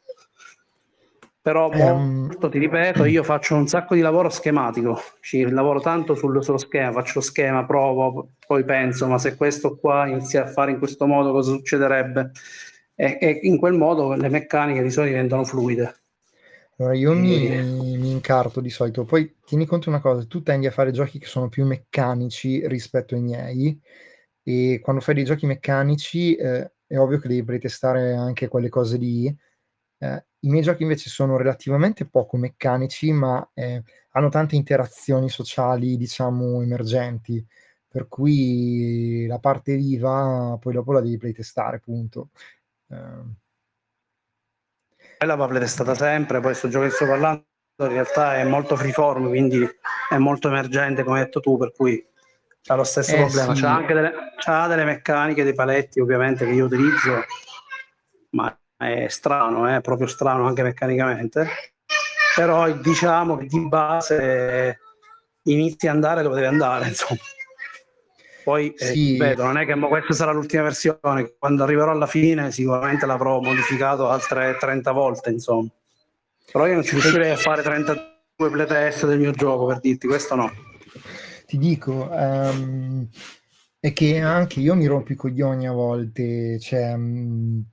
però 1.47 1.71
um... 1.71 2.23
molto, 2.23 2.49
ti 2.49 2.59
ripeto, 2.59 3.05
io 3.05 3.23
faccio 3.23 3.55
un 3.55 3.69
sacco 3.69 3.95
di 3.95 4.01
lavoro 4.01 4.29
schematico, 4.29 5.01
ci 5.21 5.49
lavoro 5.49 5.79
tanto 5.79 6.17
sul, 6.17 6.43
sullo 6.43 6.59
schema, 6.59 6.91
faccio 6.91 7.21
schema, 7.21 7.65
provo, 7.65 8.33
poi 8.45 8.65
penso, 8.65 9.07
ma 9.07 9.17
se 9.17 9.37
questo 9.37 9.77
qua 9.77 10.09
inizia 10.09 10.43
a 10.43 10.47
fare 10.49 10.73
in 10.73 10.79
questo 10.79 11.07
modo 11.07 11.31
cosa 11.31 11.53
succederebbe? 11.53 12.33
E, 12.97 13.19
e 13.21 13.39
in 13.43 13.59
quel 13.59 13.75
modo 13.75 14.15
le 14.15 14.29
meccaniche 14.29 14.83
di 14.83 14.91
solito 14.91 15.13
diventano 15.13 15.45
fluide. 15.45 15.95
Allora 16.79 16.97
io 16.97 17.13
mi, 17.13 17.49
mi, 17.49 18.11
incarto 18.11 18.61
di 18.61 18.71
solito, 18.71 19.05
poi 19.05 19.37
tieni 19.45 19.67
conto 19.67 19.89
una 19.89 20.01
cosa, 20.01 20.27
tu 20.27 20.43
tendi 20.43 20.67
a 20.67 20.73
fare 20.73 20.91
giochi 20.91 21.21
che 21.21 21.27
sono 21.27 21.49
più 21.49 21.65
meccanici 21.65 22.67
rispetto 22.67 23.15
ai 23.15 23.21
miei 23.21 23.81
e 24.43 24.81
quando 24.83 25.01
fai 25.01 25.15
dei 25.15 25.25
giochi 25.25 25.47
meccanici 25.47 26.35
eh, 26.35 26.73
è 26.89 26.99
ovvio 26.99 27.21
che 27.21 27.29
devi 27.29 27.45
pretestare 27.45 28.15
anche 28.15 28.49
quelle 28.49 28.69
cose 28.69 28.97
lì 28.97 29.33
eh, 29.99 30.25
I 30.47 30.49
miei 30.49 30.63
giochi 30.63 30.85
invece 30.85 31.11
sono 31.11 31.37
relativamente 31.37 32.07
poco 32.07 32.37
meccanici, 32.37 33.11
ma 33.11 33.51
eh, 33.53 33.83
hanno 34.13 34.29
tante 34.29 34.55
interazioni 34.55 35.29
sociali, 35.29 35.97
diciamo, 35.97 36.63
emergenti, 36.63 37.45
per 37.89 38.07
cui 38.07 39.27
la 39.27 39.41
parte 39.41 39.75
viva 39.75 40.57
poi 40.61 40.73
dopo 40.73 40.93
la 40.93 41.01
devi 41.01 41.19
playtestare, 41.19 41.81
punto. 41.81 42.29
Eh. 42.89 43.45
La 45.27 45.35
va 45.35 45.49
playtestata 45.49 45.95
sempre, 45.97 46.39
poi 46.39 46.55
sto 46.55 46.69
gioco 46.69 46.85
che 46.85 46.93
sto 46.93 47.07
parlando 47.07 47.45
in 47.79 47.89
realtà 47.89 48.37
è 48.37 48.45
molto 48.45 48.77
freeform, 48.77 49.27
quindi 49.27 49.69
è 50.09 50.17
molto 50.17 50.47
emergente, 50.47 51.03
come 51.03 51.19
hai 51.19 51.25
detto 51.25 51.41
tu, 51.41 51.59
per 51.59 51.73
cui 51.73 52.07
ha 52.67 52.75
lo 52.77 52.85
stesso 52.85 53.17
eh, 53.17 53.19
problema. 53.19 53.55
Sì. 53.55 53.63
C'ha 53.63 53.75
anche 53.75 53.95
delle, 53.95 54.13
c'ha 54.37 54.67
delle 54.69 54.85
meccaniche, 54.85 55.43
dei 55.43 55.55
paletti 55.55 55.99
ovviamente 55.99 56.45
che 56.45 56.53
io 56.53 56.67
utilizzo, 56.67 57.25
ma 58.31 58.57
è 58.77 59.07
strano, 59.09 59.67
è 59.67 59.81
proprio 59.81 60.07
strano 60.07 60.47
anche 60.47 60.63
meccanicamente. 60.63 61.49
Però 62.35 62.71
diciamo 62.73 63.37
che 63.37 63.47
di 63.47 63.67
base 63.67 64.79
inizi 65.45 65.89
a 65.89 65.93
andare 65.93 66.23
dove 66.23 66.35
deve 66.37 66.49
andare, 66.49 66.89
insomma. 66.89 67.21
Poi 68.45 68.73
eh, 68.75 68.87
sì. 68.87 69.17
vedo, 69.17 69.45
non 69.45 69.59
è 69.59 69.67
che 69.67 69.77
questa 69.77 70.13
sarà 70.13 70.33
l'ultima 70.33 70.63
versione, 70.63 71.35
quando 71.39 71.65
arriverò 71.65 71.91
alla 71.91 72.07
fine 72.07 72.53
sicuramente 72.53 73.05
l'avrò 73.05 73.41
modificato 73.41 74.09
altre 74.09 74.57
30 74.59 74.93
volte, 74.93 75.31
insomma. 75.31 75.69
Però 76.53 76.67
io 76.67 76.75
non 76.75 76.85
ci 76.85 76.93
riuscirei 76.93 77.33
a 77.33 77.37
fare 77.37 77.63
32 77.63 78.51
playtest 78.51 79.07
del 79.07 79.19
mio 79.19 79.33
gioco, 79.33 79.67
per 79.67 79.81
dirti, 79.81 80.07
questo 80.07 80.37
no 80.37 80.53
ti 81.47 81.59
dico, 81.59 82.09
um, 82.11 83.09
è 83.79 83.93
che 83.93 84.21
anche 84.21 84.61
io 84.61 84.75
mi 84.75 84.87
rompo 84.87 85.13
i 85.13 85.17
coglioni 85.17 85.67
a 85.67 85.73
volte, 85.73 86.59
cioè, 86.59 86.93
um, 86.95 87.65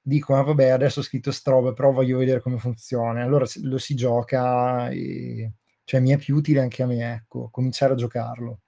dico, 0.00 0.34
ma 0.34 0.42
vabbè, 0.42 0.68
adesso 0.68 1.00
ho 1.00 1.02
scritto 1.02 1.30
strobe, 1.32 1.72
però 1.72 1.92
voglio 1.92 2.18
vedere 2.18 2.40
come 2.40 2.58
funziona. 2.58 3.22
Allora 3.22 3.46
lo 3.62 3.78
si 3.78 3.94
gioca 3.94 4.88
e 4.90 5.52
cioè, 5.90 5.98
mi 5.98 6.10
è 6.10 6.18
più 6.18 6.36
utile 6.36 6.60
anche 6.60 6.84
a 6.84 6.86
me, 6.86 7.14
ecco, 7.14 7.48
cominciare 7.50 7.94
a 7.94 7.96
giocarlo. 7.96 8.60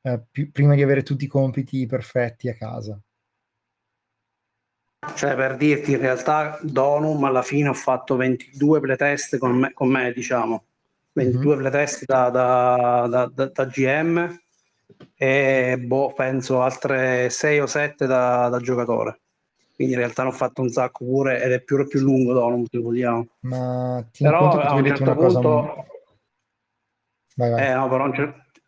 Eh, 0.00 0.18
più, 0.30 0.50
prima 0.50 0.74
di 0.74 0.82
avere 0.82 1.02
tutti 1.02 1.24
i 1.24 1.28
compiti 1.28 1.84
perfetti 1.84 2.48
a 2.48 2.54
casa. 2.54 2.98
Cioè, 5.14 5.34
per 5.34 5.56
dirti, 5.58 5.92
in 5.92 5.98
realtà 5.98 6.58
Donum 6.62 7.22
alla 7.24 7.42
fine 7.42 7.68
ho 7.68 7.74
fatto 7.74 8.16
22 8.16 8.80
playtest 8.80 9.36
con 9.36 9.52
me, 9.58 9.72
con 9.74 9.88
me 9.90 10.10
diciamo 10.12 10.64
22 11.12 11.44
mm-hmm. 11.44 11.58
playtest 11.58 12.04
da, 12.06 12.30
da, 12.30 13.28
da, 13.30 13.46
da, 13.46 13.64
GM 13.66 14.40
e 15.14 15.76
boh, 15.78 16.14
penso 16.14 16.62
altre 16.62 17.28
6 17.28 17.60
o 17.60 17.66
7 17.66 18.06
da, 18.06 18.58
giocatore. 18.62 19.20
Quindi 19.80 19.96
in 19.96 20.00
realtà 20.04 20.24
ne 20.24 20.28
ho 20.28 20.32
fatto 20.32 20.60
un 20.60 20.68
sacco 20.68 21.06
pure 21.06 21.42
ed 21.42 21.52
è 21.52 21.62
più, 21.62 21.86
più 21.86 22.00
lungo 22.00 22.34
Donum, 22.34 22.66
se 22.70 22.76
vogliamo. 22.76 23.28
Ma 23.40 24.06
ti 24.12 24.22
però 24.22 24.50
a 24.50 24.74
un 24.74 24.84
certo 24.84 25.14
punto... 25.14 25.40
Cosa... 25.40 25.84
Vai, 27.36 27.50
vai. 27.50 27.66
Eh, 27.66 27.72
no, 27.72 27.88
però, 27.88 28.10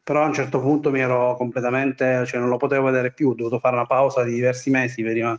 però, 0.02 0.22
a 0.22 0.26
un 0.26 0.32
certo 0.32 0.58
punto 0.58 0.90
mi 0.90 1.00
ero 1.00 1.36
completamente... 1.36 2.24
cioè 2.24 2.40
non 2.40 2.48
lo 2.48 2.56
potevo 2.56 2.84
vedere 2.84 3.12
più, 3.12 3.28
ho 3.28 3.34
dovuto 3.34 3.58
fare 3.58 3.74
una 3.74 3.84
pausa 3.84 4.24
di 4.24 4.32
diversi 4.32 4.70
mesi 4.70 5.02
prima 5.02 5.38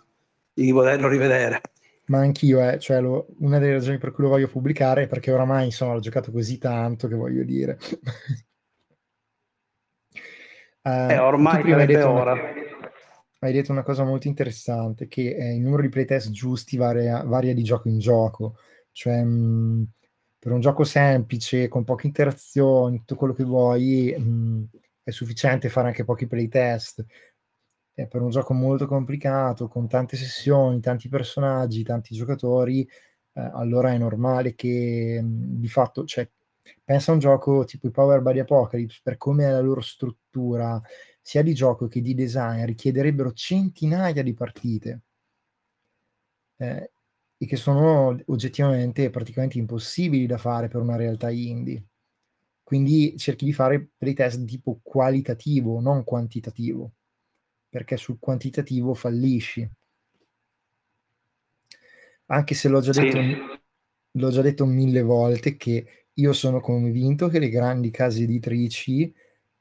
di 0.53 0.71
poterlo 0.71 1.07
rivedere 1.07 1.59
ma 2.05 2.19
anch'io, 2.19 2.61
eh, 2.69 2.77
cioè 2.77 3.01
lo, 3.01 3.25
una 3.39 3.57
delle 3.57 3.73
ragioni 3.73 3.97
per 3.97 4.11
cui 4.11 4.25
lo 4.25 4.29
voglio 4.29 4.49
pubblicare 4.49 5.03
è 5.03 5.07
perché 5.07 5.31
oramai 5.31 5.65
insomma 5.65 5.93
l'ho 5.93 6.01
giocato 6.01 6.31
così 6.31 6.59
tanto 6.59 7.07
che 7.07 7.15
voglio 7.15 7.43
dire. 7.43 7.79
uh, 10.83 11.09
eh, 11.09 11.17
ormai 11.17 11.61
prima 11.63 11.77
hai 11.77 11.87
detto, 11.87 12.09
ora. 12.09 12.33
Una, 12.33 12.62
hai 13.45 13.53
detto 13.53 13.71
una 13.71 13.83
cosa 13.83 14.03
molto 14.03 14.27
interessante, 14.27 15.07
che 15.07 15.35
eh, 15.35 15.55
il 15.55 15.61
numero 15.61 15.81
di 15.81 15.89
playtest 15.89 16.31
giusti 16.31 16.77
varia, 16.77 17.23
varia, 17.23 17.53
di 17.53 17.63
gioco 17.63 17.87
in 17.89 17.99
gioco, 17.99 18.57
cioè 18.91 19.23
mh, 19.23 19.87
per 20.39 20.51
un 20.51 20.59
gioco 20.61 20.83
semplice, 20.83 21.67
con 21.67 21.83
poche 21.83 22.07
interazioni, 22.07 22.99
tutto 22.99 23.15
quello 23.15 23.33
che 23.33 23.43
vuoi, 23.43 24.15
mh, 24.17 24.69
è 25.03 25.11
sufficiente 25.11 25.69
fare 25.69 25.87
anche 25.87 26.03
pochi 26.05 26.27
playtest. 26.27 27.05
Eh, 27.95 28.07
per 28.07 28.21
un 28.21 28.29
gioco 28.31 28.53
molto 28.53 28.87
complicato, 28.87 29.67
con 29.67 29.87
tante 29.87 30.17
sessioni, 30.17 30.79
tanti 30.79 31.09
personaggi, 31.09 31.83
tanti 31.83 32.15
giocatori, 32.15 32.81
eh, 33.33 33.41
allora 33.53 33.91
è 33.93 33.97
normale 33.97 34.55
che 34.55 35.19
mh, 35.21 35.59
di 35.59 35.67
fatto, 35.67 36.05
cioè, 36.05 36.27
pensa 36.83 37.11
a 37.11 37.13
un 37.15 37.19
gioco 37.19 37.65
tipo 37.65 37.87
i 37.87 37.91
Power 37.91 38.21
by 38.21 38.39
Apocalypse, 38.39 39.01
per 39.03 39.17
come 39.17 39.45
è 39.45 39.51
la 39.51 39.59
loro 39.59 39.81
struttura, 39.81 40.81
sia 41.23 41.41
di 41.41 41.55
gioco 41.55 41.87
che 41.87 42.01
di 42.01 42.13
design, 42.13 42.65
richiederebbero 42.65 43.33
centinaia 43.33 44.21
di 44.21 44.33
partite. 44.35 45.01
Eh, 46.57 46.91
e 47.37 47.45
che 47.47 47.55
sono 47.55 48.15
oggettivamente 48.27 49.09
praticamente 49.09 49.57
impossibili 49.57 50.27
da 50.27 50.37
fare 50.37 50.67
per 50.67 50.81
una 50.81 50.95
realtà 50.95 51.31
indie. 51.31 51.83
Quindi 52.61 53.17
cerchi 53.17 53.45
di 53.45 53.53
fare 53.53 53.89
playtest 53.97 54.37
di 54.39 54.45
tipo 54.45 54.79
qualitativo, 54.83 55.79
non 55.79 56.03
quantitativo 56.03 56.91
perché 57.73 57.97
sul 57.97 58.19
quantitativo 58.19 58.93
fallisci. 58.93 59.67
Anche 62.27 62.53
se 62.53 62.69
l'ho 62.69 62.81
già, 62.81 62.91
detto, 62.91 63.19
sì. 63.19 63.35
l'ho 64.11 64.29
già 64.29 64.41
detto 64.43 64.67
mille 64.67 65.01
volte 65.01 65.57
che 65.57 66.05
io 66.13 66.33
sono 66.33 66.59
convinto 66.59 67.29
che 67.29 67.39
le 67.39 67.49
grandi 67.49 67.89
case 67.89 68.21
editrici 68.21 69.11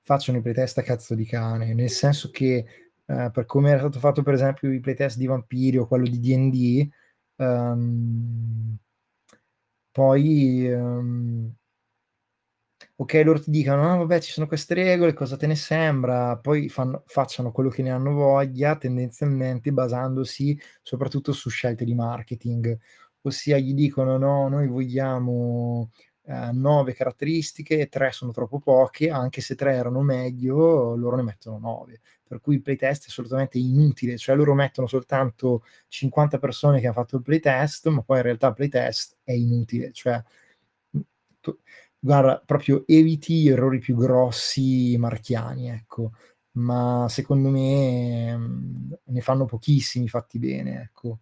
facciano 0.02 0.38
i 0.38 0.42
playtest 0.42 0.78
a 0.78 0.82
cazzo 0.82 1.14
di 1.14 1.24
cane, 1.24 1.74
nel 1.74 1.90
senso 1.90 2.30
che 2.30 2.64
eh, 3.06 3.30
per 3.32 3.46
come 3.46 3.70
era 3.70 3.80
stato 3.80 3.98
fatto 3.98 4.22
per 4.22 4.34
esempio 4.34 4.70
i 4.72 4.80
playtest 4.80 5.16
di 5.18 5.26
Vampiri 5.26 5.78
o 5.78 5.86
quello 5.86 6.06
di 6.06 6.18
D&D, 6.20 6.88
um, 7.36 7.46
ehm, 7.46 8.78
poi 9.92 10.72
um, 10.72 11.52
ok, 12.96 13.22
loro 13.24 13.40
ti 13.40 13.50
dicono, 13.50 13.90
ah, 13.90 13.96
vabbè, 13.96 14.20
ci 14.20 14.32
sono 14.32 14.46
queste 14.46 14.74
regole, 14.74 15.12
cosa 15.12 15.36
te 15.36 15.46
ne 15.46 15.56
sembra? 15.56 16.36
Poi 16.38 16.68
fanno, 16.68 17.02
facciano 17.06 17.50
quello 17.52 17.68
che 17.68 17.82
ne 17.82 17.90
hanno 17.90 18.12
voglia, 18.12 18.76
tendenzialmente 18.76 19.72
basandosi 19.72 20.58
soprattutto 20.82 21.32
su 21.32 21.48
scelte 21.50 21.84
di 21.84 21.94
marketing. 21.94 22.78
Ossia, 23.22 23.58
gli 23.58 23.74
dicono, 23.74 24.16
no, 24.18 24.48
noi 24.48 24.66
vogliamo 24.68 25.90
eh, 26.32 26.52
nove 26.52 26.94
caratteristiche, 26.94 27.88
tre 27.88 28.10
sono 28.12 28.32
troppo 28.32 28.58
poche, 28.58 29.10
anche 29.10 29.40
se 29.40 29.54
tre 29.54 29.74
erano 29.74 30.00
meglio, 30.00 30.96
loro 30.96 31.16
ne 31.16 31.22
mettono 31.22 31.58
nove. 31.58 32.00
Per 32.26 32.40
cui 32.40 32.54
il 32.54 32.62
playtest 32.62 33.04
è 33.04 33.08
assolutamente 33.08 33.58
inutile, 33.58 34.16
cioè 34.16 34.34
loro 34.34 34.54
mettono 34.54 34.86
soltanto 34.86 35.64
50 35.88 36.38
persone 36.38 36.80
che 36.80 36.86
hanno 36.86 36.94
fatto 36.94 37.16
il 37.16 37.22
playtest, 37.22 37.88
ma 37.88 38.02
poi 38.02 38.18
in 38.18 38.22
realtà 38.22 38.48
il 38.48 38.54
playtest 38.54 39.16
è 39.22 39.32
inutile, 39.32 39.92
cioè 39.92 40.22
guarda, 41.98 42.42
proprio 42.44 42.84
eviti 42.86 43.48
errori 43.48 43.78
più 43.78 43.96
grossi 43.96 44.96
marchiani, 44.98 45.70
ecco. 45.70 46.12
Ma 46.52 47.06
secondo 47.08 47.48
me 47.48 48.36
mm, 48.36 48.92
ne 49.04 49.20
fanno 49.20 49.44
pochissimi 49.46 50.08
fatti 50.08 50.38
bene, 50.38 50.82
ecco. 50.82 51.20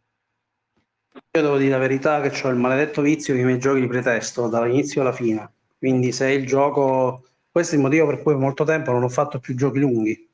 Io 1.12 1.42
devo 1.42 1.56
dire 1.56 1.70
la 1.70 1.78
verità 1.78 2.20
che 2.20 2.46
ho 2.46 2.50
il 2.50 2.56
maledetto 2.56 3.02
vizio 3.02 3.34
che 3.34 3.40
i 3.40 3.44
miei 3.44 3.58
giochi 3.58 3.80
li 3.80 3.86
pretesto 3.86 4.48
dall'inizio 4.48 5.00
alla 5.00 5.12
fine. 5.12 5.50
Quindi 5.78 6.12
se 6.12 6.30
il 6.30 6.46
gioco... 6.46 7.24
Questo 7.50 7.74
è 7.74 7.78
il 7.78 7.82
motivo 7.82 8.06
per 8.06 8.22
cui 8.22 8.34
molto 8.36 8.64
tempo 8.64 8.92
non 8.92 9.02
ho 9.02 9.08
fatto 9.08 9.40
più 9.40 9.56
giochi 9.56 9.80
lunghi. 9.80 10.28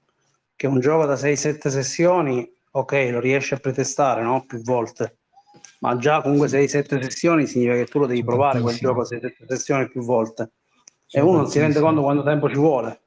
Che 0.55 0.67
un 0.67 0.81
gioco 0.81 1.07
da 1.07 1.15
6-7 1.15 1.69
sessioni, 1.69 2.51
ok, 2.73 3.09
lo 3.11 3.21
riesci 3.21 3.55
a 3.55 3.59
pretestare, 3.59 4.23
no? 4.23 4.45
Più 4.47 4.61
volte 4.63 5.17
ma 5.81 5.97
già 5.97 6.23
comunque 6.23 6.49
6-7 6.49 7.03
sessioni 7.03 7.47
significa 7.47 7.77
che 7.77 7.87
tu 7.87 7.99
lo 7.99 8.07
devi 8.07 8.25
provare 8.25 8.61
quel 8.61 8.77
gioco 8.77 9.03
6-7 9.03 9.47
sessioni 9.47 9.89
più 9.89 10.03
volte 10.03 10.53
e 11.11 11.21
uno 11.21 11.39
non 11.39 11.49
si 11.49 11.59
rende 11.59 11.81
conto 11.81 12.03
quanto 12.03 12.23
tempo 12.23 12.49
ci 12.49 12.57
vuole. 12.57 13.01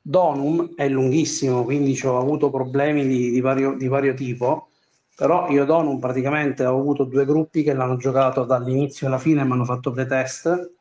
Donum 0.00 0.74
è 0.74 0.86
lunghissimo, 0.88 1.64
quindi 1.64 1.98
ho 2.04 2.18
avuto 2.18 2.50
problemi 2.50 3.06
di, 3.06 3.30
di, 3.30 3.40
vario, 3.40 3.74
di 3.74 3.88
vario 3.88 4.12
tipo, 4.12 4.68
però 5.16 5.48
io 5.48 5.64
Donum 5.64 5.98
praticamente 5.98 6.64
ho 6.64 6.78
avuto 6.78 7.04
due 7.04 7.24
gruppi 7.24 7.62
che 7.62 7.72
l'hanno 7.72 7.96
giocato 7.96 8.44
dall'inizio 8.44 9.06
alla 9.06 9.18
fine 9.18 9.42
e 9.42 9.44
mi 9.44 9.52
hanno 9.52 9.64
fatto 9.64 9.90
playtest. 9.90 10.72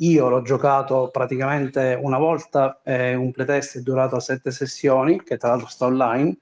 Io 0.00 0.28
l'ho 0.28 0.42
giocato 0.42 1.10
praticamente 1.10 1.98
una 2.00 2.18
volta, 2.18 2.80
eh, 2.84 3.14
un 3.14 3.32
playtest 3.32 3.78
è 3.78 3.80
durato 3.80 4.20
sette 4.20 4.50
sessioni, 4.50 5.22
che 5.22 5.36
tra 5.36 5.48
l'altro 5.48 5.68
sta 5.68 5.86
online, 5.86 6.36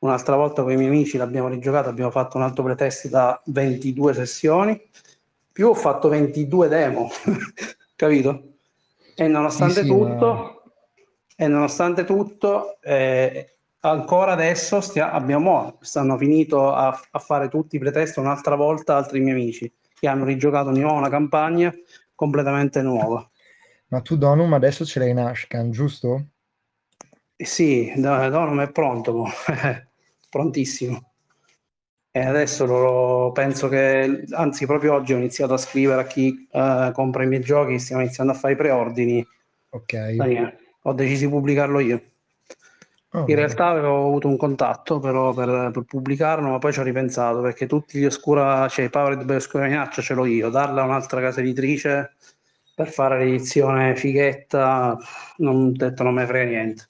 un'altra 0.00 0.36
volta 0.36 0.62
con 0.62 0.72
i 0.72 0.76
miei 0.76 0.88
amici 0.88 1.16
l'abbiamo 1.16 1.48
rigiocato, 1.48 1.88
abbiamo 1.88 2.10
fatto 2.10 2.36
un 2.36 2.42
altro 2.42 2.62
pretest 2.62 3.08
da 3.08 3.40
22 3.46 4.14
sessioni, 4.14 4.80
più 5.52 5.68
ho 5.68 5.74
fatto 5.74 6.08
22 6.08 6.68
demo, 6.68 7.10
capito? 7.96 8.42
E 9.14 9.28
nonostante 9.28 9.80
sì, 9.80 9.82
sì, 9.82 9.88
tutto, 9.88 10.34
ma... 10.34 10.72
e 11.36 11.48
nonostante 11.48 12.04
tutto 12.04 12.80
eh, 12.80 13.56
ancora 13.80 14.32
adesso 14.32 14.80
stia, 14.80 15.10
abbiamo, 15.12 15.78
stanno 15.80 16.16
finito 16.16 16.72
a, 16.72 16.88
a, 17.10 17.18
fare 17.18 17.48
tutti 17.48 17.76
i 17.76 17.78
pretest 17.78 18.16
un'altra 18.18 18.54
volta 18.54 18.96
altri 18.96 19.20
miei 19.20 19.34
amici 19.34 19.72
che 19.98 20.08
hanno 20.08 20.24
rigiocato 20.24 20.70
di 20.70 20.80
nuovo 20.80 20.98
una 20.98 21.08
campagna 21.08 21.72
completamente 22.14 22.82
nuova. 22.82 23.28
Ma 23.88 24.00
tu 24.00 24.16
Donum 24.16 24.52
adesso 24.52 24.84
ce 24.84 24.98
l'hai 24.98 25.10
in 25.10 25.18
Ashcan, 25.18 25.70
giusto? 25.70 26.26
Eh 27.36 27.44
sì, 27.44 27.92
Donum 27.96 28.60
è 28.60 28.70
pronto. 28.70 29.26
prontissimo. 30.30 31.10
E 32.12 32.20
adesso 32.20 32.64
lo, 32.66 33.30
penso 33.32 33.68
che, 33.68 34.24
anzi, 34.30 34.66
proprio 34.66 34.94
oggi 34.94 35.12
ho 35.12 35.16
iniziato 35.16 35.54
a 35.54 35.58
scrivere 35.58 36.00
a 36.00 36.06
chi 36.06 36.48
uh, 36.50 36.90
compra 36.92 37.22
i 37.22 37.26
miei 37.26 37.42
giochi, 37.42 37.78
stiamo 37.78 38.02
iniziando 38.02 38.32
a 38.32 38.36
fare 38.36 38.54
i 38.54 38.56
preordini. 38.56 39.24
Ok. 39.70 40.14
Daniele, 40.14 40.58
ho 40.82 40.92
deciso 40.92 41.26
di 41.26 41.30
pubblicarlo 41.30 41.78
io. 41.78 42.02
Oh, 43.12 43.24
in 43.26 43.34
realtà 43.34 43.66
avevo 43.66 44.06
avuto 44.06 44.28
un 44.28 44.36
contatto 44.36 45.00
però 45.00 45.34
per, 45.34 45.70
per, 45.72 45.82
pubblicarlo, 45.82 46.48
ma 46.48 46.58
poi 46.58 46.72
ci 46.72 46.78
ho 46.78 46.84
ripensato 46.84 47.40
perché 47.40 47.66
tutti 47.66 47.98
gli 47.98 48.04
oscura, 48.04 48.68
cioè 48.68 48.84
i 48.84 48.90
Powered 48.90 49.24
by 49.24 49.34
Oscura 49.34 49.64
Minaccia 49.64 50.00
ce 50.00 50.14
l'ho 50.14 50.24
io, 50.26 50.48
darla 50.48 50.82
a 50.82 50.84
un'altra 50.84 51.20
casa 51.20 51.40
editrice 51.40 52.14
per 52.72 52.88
fare 52.88 53.18
l'edizione 53.18 53.96
fighetta, 53.96 54.96
non 55.38 55.72
detto 55.72 56.02
non 56.04 56.14
me 56.14 56.24
frega 56.24 56.50
niente. 56.50 56.88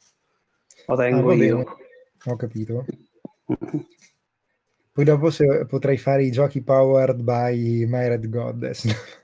Lo 0.86 0.96
tengo 0.96 1.30
Ah, 1.30 1.34
io. 1.34 1.78
Ho 2.26 2.36
capito. 2.36 2.84
Poi 4.92 5.04
dopo 5.04 5.30
se 5.30 5.64
potrei 5.66 5.96
fare 5.96 6.24
i 6.24 6.30
giochi 6.30 6.62
powered 6.62 7.22
by 7.22 7.86
My 7.86 8.08
Red 8.08 8.28
Goddess. 8.28 8.86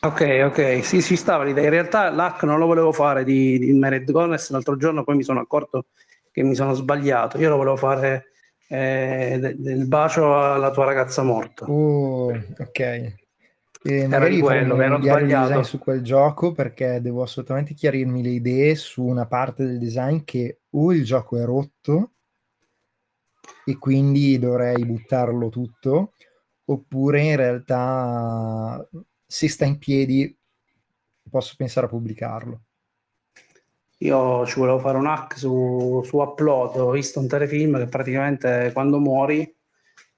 Ok, 0.00 0.42
ok, 0.46 0.84
sì, 0.84 1.00
ci 1.00 1.14
stava 1.14 1.44
l'idea. 1.44 1.64
In 1.64 1.70
realtà 1.70 2.10
l'hack 2.10 2.42
non 2.42 2.58
lo 2.58 2.66
volevo 2.66 2.90
fare 2.92 3.22
di, 3.22 3.58
di 3.58 3.72
Mered 3.72 4.10
Goddess 4.10 4.50
l'altro 4.50 4.76
giorno, 4.76 5.04
poi 5.04 5.16
mi 5.16 5.22
sono 5.22 5.40
accorto 5.40 5.86
che 6.32 6.42
mi 6.42 6.54
sono 6.54 6.72
sbagliato. 6.72 7.38
Io 7.38 7.50
lo 7.50 7.56
volevo 7.56 7.76
fare 7.76 8.32
eh, 8.68 9.38
de- 9.40 9.54
del 9.56 9.86
bacio 9.86 10.36
alla 10.36 10.70
tua 10.70 10.86
ragazza 10.86 11.22
morta. 11.22 11.66
Oh, 11.66 12.30
ok. 12.30 13.18
E 13.82 14.06
magari 14.08 14.40
quello, 14.40 14.76
mi 14.76 14.84
ero 14.84 15.00
sbagliato. 15.00 15.62
su 15.62 15.78
quel 15.78 16.02
gioco 16.02 16.52
perché 16.52 17.00
devo 17.00 17.22
assolutamente 17.22 17.72
chiarirmi 17.72 18.22
le 18.22 18.28
idee 18.30 18.74
su 18.74 19.02
una 19.04 19.26
parte 19.26 19.64
del 19.64 19.78
design 19.78 20.18
che 20.24 20.60
o 20.70 20.92
il 20.92 21.04
gioco 21.04 21.38
è 21.38 21.44
rotto 21.44 22.12
e 23.64 23.78
quindi 23.78 24.38
dovrei 24.38 24.84
buttarlo 24.84 25.48
tutto, 25.48 26.12
oppure 26.66 27.22
in 27.22 27.36
realtà 27.36 28.86
se 29.30 29.48
sta 29.48 29.64
in 29.64 29.78
piedi 29.78 30.36
posso 31.30 31.54
pensare 31.56 31.86
a 31.86 31.88
pubblicarlo. 31.88 32.62
Io 33.98 34.44
ci 34.44 34.58
volevo 34.58 34.80
fare 34.80 34.98
un 34.98 35.06
hack 35.06 35.38
su, 35.38 36.02
su 36.04 36.16
Upload, 36.16 36.76
ho 36.78 36.90
visto 36.90 37.20
un 37.20 37.28
telefilm 37.28 37.78
che 37.78 37.86
praticamente 37.86 38.70
quando 38.72 38.98
muori 38.98 39.44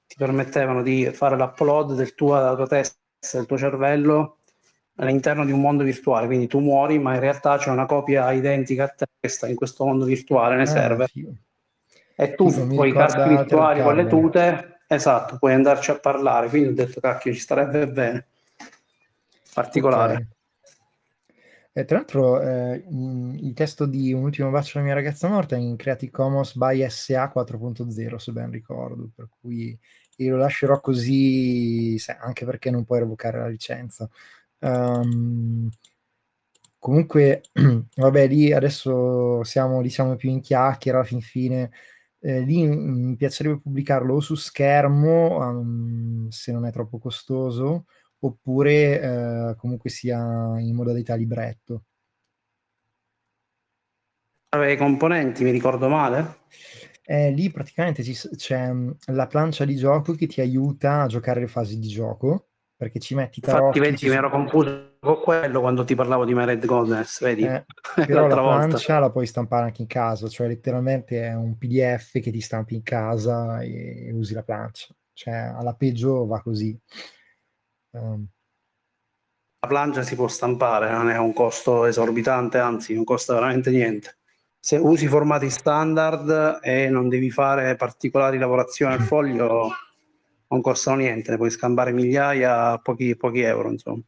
ti 0.06 0.14
permettevano 0.16 0.82
di 0.82 1.10
fare 1.12 1.36
l'upload 1.36 1.94
del 1.94 2.14
tuo, 2.14 2.36
della 2.36 2.54
tua 2.54 2.66
testa, 2.66 2.96
del 3.32 3.44
tuo 3.44 3.58
cervello 3.58 4.38
all'interno 4.96 5.44
di 5.44 5.52
un 5.52 5.60
mondo 5.60 5.84
virtuale, 5.84 6.26
quindi 6.26 6.46
tu 6.46 6.60
muori 6.60 6.98
ma 6.98 7.12
in 7.12 7.20
realtà 7.20 7.58
c'è 7.58 7.68
una 7.68 7.84
copia 7.86 8.32
identica 8.32 8.84
a 8.84 8.88
te 8.88 9.04
che 9.20 9.28
sta 9.28 9.46
in 9.46 9.56
questo 9.56 9.84
mondo 9.84 10.06
virtuale 10.06 10.54
nei 10.54 10.64
Ah, 10.64 10.68
server 10.68 11.08
figo. 11.10 11.34
e 12.16 12.34
tu 12.34 12.48
mi 12.64 12.76
con 12.76 12.86
i 12.86 12.92
caschi 12.94 13.28
virtuali 13.28 13.82
con 13.82 13.94
le 13.94 14.06
tute, 14.06 14.80
esatto, 14.86 15.36
puoi 15.36 15.52
andarci 15.52 15.90
a 15.90 15.98
parlare, 15.98 16.48
quindi 16.48 16.68
ho 16.68 16.86
detto 16.86 16.98
cacchio 17.00 17.32
ci 17.34 17.40
starebbe 17.40 17.86
bene, 17.88 18.26
particolare. 19.52 20.14
Ok. 20.14 20.40
E 21.74 21.86
tra 21.86 21.96
l'altro, 21.96 22.40
eh, 22.42 22.84
il 22.86 23.52
testo 23.54 23.86
di 23.86 24.12
Un 24.12 24.24
ultimo 24.24 24.50
bacio 24.50 24.76
alla 24.76 24.86
mia 24.86 24.94
ragazza 24.94 25.26
morta 25.28 25.56
è 25.56 25.58
in 25.58 25.76
Creative 25.76 26.12
Commons 26.12 26.54
by 26.54 26.86
SA 26.90 27.32
4.0, 27.34 28.18
se 28.18 28.32
ben 28.32 28.50
ricordo, 28.50 29.10
per 29.14 29.28
cui 29.40 29.78
io 30.16 30.32
lo 30.32 30.36
lascerò 30.36 30.80
così, 30.80 31.98
anche 32.20 32.44
perché 32.44 32.70
non 32.70 32.84
puoi 32.84 32.98
revocare 32.98 33.38
la 33.38 33.48
licenza. 33.48 34.06
Ehm, 34.58 35.70
comunque, 36.78 37.42
vabbè, 37.96 38.28
lì 38.28 38.52
adesso 38.52 39.42
siamo, 39.44 39.80
diciamo, 39.80 40.16
più 40.16 40.28
in 40.30 40.40
chiacchiera, 40.40 40.98
alla 40.98 41.06
fin 41.06 41.22
fine. 41.22 41.70
Eh, 42.20 42.40
lì 42.40 42.66
mi 42.66 43.16
piacerebbe 43.16 43.60
pubblicarlo 43.60 44.14
o 44.14 44.20
su 44.20 44.34
schermo, 44.34 45.38
um, 45.38 46.28
se 46.28 46.52
non 46.52 46.66
è 46.66 46.72
troppo 46.72 46.98
costoso, 46.98 47.86
oppure 48.22 49.00
eh, 49.52 49.56
comunque 49.56 49.90
sia 49.90 50.18
in 50.58 50.74
modalità 50.74 51.14
libretto. 51.14 51.84
I 54.54 54.76
componenti, 54.78 55.44
mi 55.44 55.50
ricordo 55.50 55.88
male? 55.88 56.36
Eh, 57.04 57.30
lì 57.32 57.50
praticamente 57.50 58.02
c'è 58.02 58.72
mm, 58.72 58.90
la 59.06 59.26
plancia 59.26 59.64
di 59.64 59.74
gioco 59.76 60.14
che 60.14 60.26
ti 60.26 60.40
aiuta 60.40 61.02
a 61.02 61.06
giocare 61.06 61.40
le 61.40 61.48
fasi 61.48 61.78
di 61.78 61.88
gioco, 61.88 62.48
perché 62.76 62.98
ci 63.00 63.14
metti 63.14 63.40
i 63.40 63.42
Infatti, 63.42 63.78
tarocchi, 63.78 63.80
vedi, 63.80 64.08
mi 64.08 64.14
ero 64.16 64.30
confuso 64.30 64.96
con 65.00 65.20
quello 65.20 65.60
quando 65.60 65.84
ti 65.84 65.94
parlavo 65.94 66.24
di 66.24 66.34
Mered 66.34 66.64
Goddess, 66.64 67.20
vedi? 67.22 67.44
eh, 67.44 67.64
però 68.04 68.26
la 68.26 68.28
L'altra 68.28 68.40
volta. 68.40 68.76
plancia 68.76 68.98
la 68.98 69.10
puoi 69.10 69.26
stampare 69.26 69.64
anche 69.66 69.82
in 69.82 69.88
casa, 69.88 70.28
cioè 70.28 70.46
letteralmente 70.48 71.22
è 71.22 71.34
un 71.34 71.56
PDF 71.58 72.20
che 72.20 72.30
ti 72.30 72.40
stampi 72.40 72.74
in 72.74 72.82
casa 72.82 73.60
e 73.62 74.10
usi 74.12 74.34
la 74.34 74.42
plancia. 74.42 74.94
Cioè, 75.12 75.32
alla 75.34 75.74
peggio 75.74 76.26
va 76.26 76.40
così. 76.40 76.78
Ehm, 77.94 78.28
La 79.64 79.68
plancia 79.68 80.02
si 80.02 80.16
può 80.16 80.26
stampare, 80.26 80.90
non 80.90 81.08
è 81.08 81.16
un 81.18 81.32
costo 81.32 81.84
esorbitante, 81.84 82.58
anzi, 82.58 82.94
non 82.94 83.04
costa 83.04 83.34
veramente 83.34 83.70
niente. 83.70 84.18
Se 84.58 84.76
usi 84.76 85.06
formati 85.06 85.50
standard 85.50 86.58
e 86.62 86.88
non 86.88 87.08
devi 87.08 87.30
fare 87.30 87.76
particolari 87.76 88.38
lavorazioni 88.38 88.92
al 88.94 89.00
foglio, 89.00 89.68
non 90.48 90.60
costano 90.60 90.96
niente, 90.96 91.30
ne 91.30 91.36
puoi 91.36 91.50
scampare 91.50 91.92
migliaia 91.92 92.72
a 92.72 92.78
pochi, 92.78 93.16
pochi 93.16 93.40
euro, 93.42 93.70
insomma. 93.70 94.02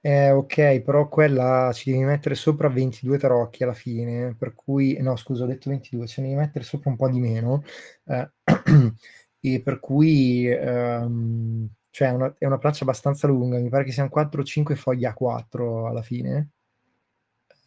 Eh, 0.00 0.30
ok, 0.30 0.80
però 0.80 1.08
quella 1.08 1.70
ci 1.74 1.90
devi 1.90 2.04
mettere 2.04 2.34
sopra 2.34 2.68
22 2.68 3.18
tarocchi 3.18 3.64
alla 3.64 3.74
fine, 3.74 4.34
per 4.38 4.54
cui, 4.54 4.96
no, 5.00 5.16
scusa, 5.16 5.44
ho 5.44 5.46
detto 5.46 5.68
22, 5.68 6.06
ce 6.06 6.22
ne 6.22 6.28
devi 6.28 6.40
mettere 6.40 6.64
sopra 6.64 6.88
un 6.88 6.96
po' 6.96 7.10
di 7.10 7.20
meno, 7.20 7.62
eh, 8.04 8.30
e 9.40 9.60
per 9.62 9.80
cui, 9.80 10.46
ehm, 10.46 11.68
cioè, 11.90 12.08
è 12.08 12.12
una, 12.12 12.34
è 12.38 12.46
una 12.46 12.58
plancia 12.58 12.84
abbastanza 12.84 13.26
lunga, 13.26 13.58
mi 13.58 13.68
pare 13.68 13.84
che 13.84 13.92
siano 13.92 14.08
4 14.08 14.40
o 14.40 14.44
5 14.44 14.76
fogli 14.76 15.04
A4 15.04 15.88
alla 15.88 16.02
fine. 16.02 16.50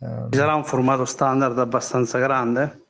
Ci 0.02 0.38
sarà 0.38 0.56
un 0.56 0.66
formato 0.66 1.06
standard 1.06 1.58
abbastanza 1.60 2.18
grande? 2.18 2.86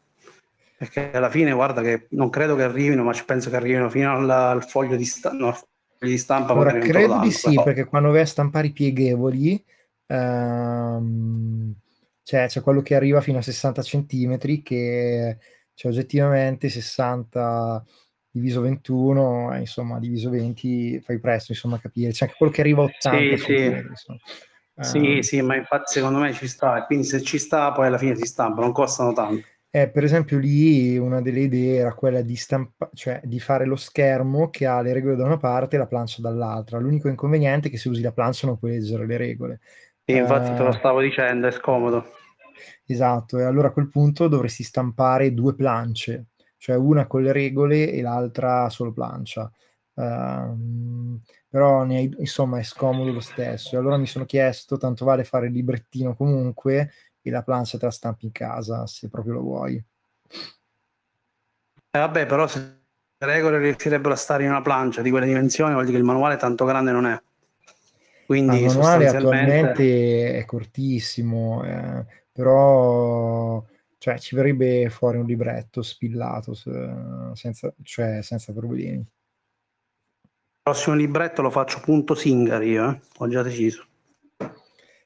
Perché 0.77 1.11
alla 1.11 1.29
fine, 1.29 1.51
guarda 1.51 1.81
che 1.81 2.07
non 2.11 2.29
credo 2.29 2.55
che 2.55 2.63
arrivino, 2.63 3.03
ma 3.03 3.13
penso 3.25 3.49
che 3.49 3.55
arrivino 3.55 3.89
fino 3.89 4.11
al, 4.11 4.29
al 4.29 4.63
foglio 4.65 4.95
di, 4.95 5.05
sta- 5.05 5.31
no, 5.31 5.51
foglio 5.51 6.11
di 6.11 6.17
stampa. 6.17 6.53
Lo 6.53 6.63
credo 6.79 7.19
di 7.19 7.31
sì, 7.31 7.49
però. 7.49 7.63
perché 7.63 7.83
quando 7.85 8.11
vai 8.11 8.21
a 8.21 8.25
stampare 8.25 8.67
i 8.67 8.71
pieghevoli, 8.71 9.63
ehm, 10.07 11.75
cioè, 12.23 12.47
c'è 12.47 12.61
quello 12.61 12.81
che 12.81 12.95
arriva 12.95 13.21
fino 13.21 13.37
a 13.37 13.41
60 13.43 13.81
centimetri, 13.83 14.61
che 14.63 15.37
cioè, 15.73 15.91
oggettivamente 15.91 16.69
60 16.69 17.85
diviso 18.31 18.61
21, 18.61 19.53
eh, 19.53 19.59
insomma, 19.59 19.99
diviso 19.99 20.29
20, 20.29 20.99
fai 21.01 21.19
presto, 21.19 21.51
insomma, 21.51 21.75
a 21.77 21.79
capire. 21.79 22.11
C'è 22.11 22.25
anche 22.25 22.37
quello 22.37 22.51
che 22.51 22.61
arriva 22.61 22.81
a 22.81 22.85
80 22.85 23.35
Sì, 23.35 23.37
sì. 23.37 23.73
Sì, 24.79 25.21
Ehm, 25.21 25.21
sì, 25.23 25.41
ma 25.41 25.55
infatti 25.55 25.91
secondo 25.93 26.19
me 26.19 26.33
ci 26.33 26.47
sta, 26.47 26.85
quindi 26.85 27.05
se 27.05 27.21
ci 27.21 27.37
sta 27.39 27.71
poi 27.71 27.87
alla 27.87 27.97
fine 27.97 28.15
si 28.15 28.25
stampa, 28.25 28.61
non 28.61 28.71
costano 28.73 29.13
tanto. 29.13 29.47
Eh, 29.73 29.89
per 29.89 30.03
esempio, 30.03 30.37
lì 30.37 30.97
una 30.97 31.21
delle 31.21 31.41
idee 31.41 31.77
era 31.77 31.93
quella 31.93 32.21
di, 32.21 32.35
stampa- 32.35 32.89
cioè, 32.93 33.21
di 33.23 33.39
fare 33.39 33.65
lo 33.65 33.77
schermo 33.77 34.49
che 34.49 34.65
ha 34.65 34.81
le 34.81 34.91
regole 34.91 35.15
da 35.15 35.23
una 35.25 35.37
parte 35.37 35.75
e 35.77 35.79
la 35.79 35.87
plancia 35.87 36.21
dall'altra. 36.21 36.77
L'unico 36.77 37.07
inconveniente 37.07 37.69
è 37.69 37.71
che 37.71 37.77
se 37.77 37.87
usi 37.87 38.01
la 38.01 38.11
plancia 38.11 38.47
non 38.47 38.57
puoi 38.59 38.71
leggere 38.71 39.05
le 39.05 39.15
regole. 39.17 39.59
Sì, 40.05 40.15
infatti 40.15 40.53
te 40.53 40.61
lo 40.61 40.71
Eh, 40.71 40.77
stavo 40.77 41.01
dicendo, 41.01 41.47
è 41.47 41.51
scomodo. 41.51 42.05
Esatto, 42.85 43.37
e 43.39 43.43
allora 43.43 43.69
a 43.69 43.71
quel 43.71 43.89
punto 43.89 44.27
dovresti 44.27 44.63
stampare 44.63 45.33
due 45.33 45.55
plance, 45.55 46.30
cioè 46.61 46.75
una 46.75 47.07
con 47.07 47.23
le 47.23 47.31
regole 47.31 47.91
e 47.91 48.03
l'altra 48.03 48.69
solo 48.69 48.93
plancia. 48.93 49.51
Ehm, 49.95 51.19
però 51.49 51.83
ne 51.83 52.01
insomma 52.19 52.59
è 52.59 52.63
scomodo 52.63 53.11
lo 53.11 53.19
stesso. 53.19 53.75
E 53.75 53.79
allora 53.79 53.97
mi 53.97 54.05
sono 54.05 54.25
chiesto, 54.25 54.77
tanto 54.77 55.03
vale 55.03 55.23
fare 55.23 55.47
il 55.47 55.53
librettino 55.53 56.15
comunque 56.15 56.91
e 57.19 57.31
la 57.31 57.41
plancia 57.41 57.79
te 57.79 57.85
la 57.85 57.91
stampi 57.91 58.25
in 58.25 58.31
casa 58.31 58.85
se 58.85 59.09
proprio 59.09 59.33
lo 59.33 59.41
vuoi. 59.41 59.83
Eh, 61.93 61.99
vabbè, 61.99 62.27
però 62.27 62.45
se 62.45 62.59
le 62.59 63.25
regole 63.25 63.57
riuscirebbero 63.57 64.13
a 64.13 64.17
stare 64.17 64.43
in 64.43 64.51
una 64.51 64.61
plancia 64.61 65.01
di 65.01 65.09
quelle 65.09 65.25
dimensioni, 65.25 65.73
vuol 65.73 65.85
dire 65.85 65.95
che 65.95 66.03
il 66.03 66.07
manuale 66.07 66.37
tanto 66.37 66.63
grande 66.65 66.91
non 66.91 67.07
è. 67.07 67.19
Quindi 68.27 68.57
il 68.57 68.67
manuale 68.67 69.05
sostanzialmente 69.05 69.55
attualmente 69.57 70.37
è 70.37 70.45
cortissimo, 70.45 71.63
eh, 71.63 72.05
però 72.31 73.63
cioè, 74.01 74.17
ci 74.17 74.35
verrebbe 74.35 74.89
fuori 74.89 75.19
un 75.19 75.27
libretto 75.27 75.83
spillato 75.83 76.55
se- 76.55 77.31
senza, 77.33 77.71
cioè, 77.83 78.23
senza 78.23 78.51
problemi. 78.51 78.97
il 78.97 79.07
prossimo 80.63 80.95
libretto 80.95 81.43
lo 81.43 81.51
faccio 81.51 81.81
punto 81.81 82.15
Singer 82.15 82.63
io, 82.63 82.89
eh, 82.89 82.99
ho 83.17 83.27
già 83.27 83.43
deciso. 83.43 83.85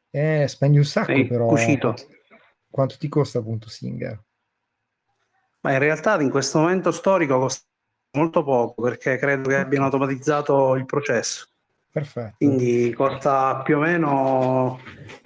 Eh, 0.10 0.48
spendi 0.48 0.78
un 0.78 0.86
sacco 0.86 1.12
Ehi, 1.12 1.28
però. 1.28 1.48
cucito. 1.48 1.94
Quanto, 2.70 2.96
ti 2.98 3.10
costa 3.10 3.40
appunto 3.40 3.68
Singer? 3.68 4.24
Ma 5.60 5.74
in 5.74 5.80
realtà 5.80 6.18
in 6.22 6.30
questo 6.30 6.60
momento 6.60 6.92
storico 6.92 7.38
costa 7.38 7.66
molto 8.18 8.46
poco 8.46 8.82
perché 8.82 9.18
credo 9.18 9.50
che 9.50 9.58
abbiano 9.58 9.86
automatizzato 9.86 10.74
il 10.76 10.86
processo. 10.86 11.50
Perfetto. 11.92 12.36
Quindi 12.38 12.94
costa 12.94 13.62
più 13.62 13.76
o 13.76 13.82
meno, 13.82 14.80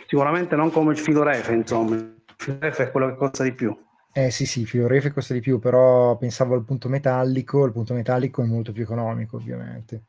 sicuramente 0.08 0.56
non 0.56 0.72
come 0.72 0.94
il 0.94 0.98
filorefe, 0.98 1.54
insomma. 1.54 2.18
Il 2.40 2.46
filorefe 2.46 2.84
è 2.84 2.92
quello 2.92 3.10
che 3.10 3.16
costa 3.18 3.44
di 3.44 3.54
più. 3.54 3.78
Eh 4.14 4.32
sì, 4.32 4.46
sì, 4.46 4.66
Fiorefe 4.66 5.12
costa 5.12 5.34
di 5.34 5.40
più, 5.40 5.60
però 5.60 6.18
pensavo 6.18 6.56
al 6.56 6.64
punto 6.64 6.90
metallico, 6.90 7.66
il 7.66 7.72
punto 7.74 7.94
metallico 7.94 8.42
è 8.42 8.46
molto 8.46 8.72
più 8.72 8.84
economico, 8.84 9.36
ovviamente. 9.36 10.04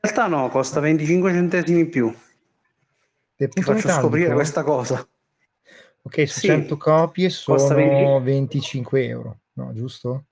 In 0.00 0.10
realtà 0.10 0.26
no, 0.28 0.48
costa 0.48 0.80
25 0.80 1.30
centesimi 1.32 1.80
in 1.80 1.90
più. 1.90 2.12
Del 3.38 3.52
Ti 3.52 3.62
faccio 3.62 3.88
scoprire 3.88 4.32
metallico? 4.32 4.34
questa 4.34 4.62
cosa. 4.62 5.06
Ok, 6.02 6.26
su 6.28 6.40
Sì. 6.40 6.46
100 6.46 6.76
copie 6.76 7.28
sono 7.30 8.20
20 8.20 8.24
25 8.24 9.06
euro, 9.06 9.40
no, 9.54 9.72
giusto? 9.74 10.26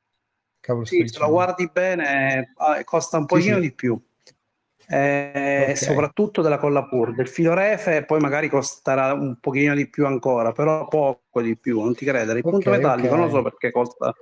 Cavolo, 0.60 0.84
Sì, 0.84 1.06
se 1.08 1.18
lo 1.18 1.30
guardi 1.30 1.68
bene, 1.72 2.54
eh, 2.78 2.84
costa 2.84 3.18
un 3.18 3.26
Sì, 3.26 3.26
pochino 3.26 3.56
sì. 3.56 3.60
di 3.60 3.74
più. 3.74 4.00
E 4.88 5.58
okay. 5.62 5.76
soprattutto 5.76 6.42
della 6.42 6.58
colla 6.58 6.84
pur. 6.86 7.14
Del 7.14 7.28
filo 7.28 7.54
refe 7.54 8.04
poi 8.04 8.20
magari 8.20 8.48
costerà 8.48 9.12
un 9.12 9.38
pochino 9.40 9.74
di 9.74 9.88
più 9.88 10.06
ancora, 10.06 10.52
però 10.52 10.86
poco 10.88 11.42
di 11.42 11.56
più, 11.56 11.80
non 11.80 11.94
ti 11.94 12.04
credere. 12.04 12.38
Il 12.38 12.44
okay, 12.46 12.50
punto 12.50 12.70
metallico 12.70 13.14
okay. 13.14 13.18
non 13.18 13.30
so 13.30 13.42
perché 13.42 13.70
costa 13.70 14.14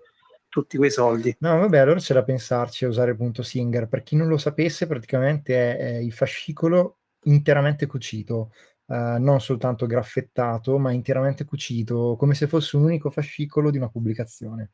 tutti 0.48 0.76
quei 0.76 0.90
soldi. 0.90 1.34
No, 1.40 1.58
vabbè, 1.58 1.78
allora 1.78 1.98
c'è 1.98 2.14
da 2.14 2.22
pensarci 2.22 2.84
a 2.84 2.88
usare 2.88 3.10
il 3.10 3.16
punto 3.16 3.42
Singer. 3.42 3.88
Per 3.88 4.04
chi 4.04 4.14
non 4.14 4.28
lo 4.28 4.38
sapesse, 4.38 4.86
praticamente 4.86 5.76
è, 5.76 5.76
è 5.76 5.96
il 5.96 6.12
fascicolo 6.12 6.98
interamente 7.24 7.86
cucito, 7.86 8.52
uh, 8.86 9.18
non 9.18 9.40
soltanto 9.40 9.86
graffettato, 9.86 10.78
ma 10.78 10.92
interamente 10.92 11.44
cucito, 11.44 12.14
come 12.16 12.34
se 12.34 12.46
fosse 12.46 12.76
un 12.76 12.84
unico 12.84 13.10
fascicolo 13.10 13.72
di 13.72 13.78
una 13.78 13.88
pubblicazione. 13.88 14.70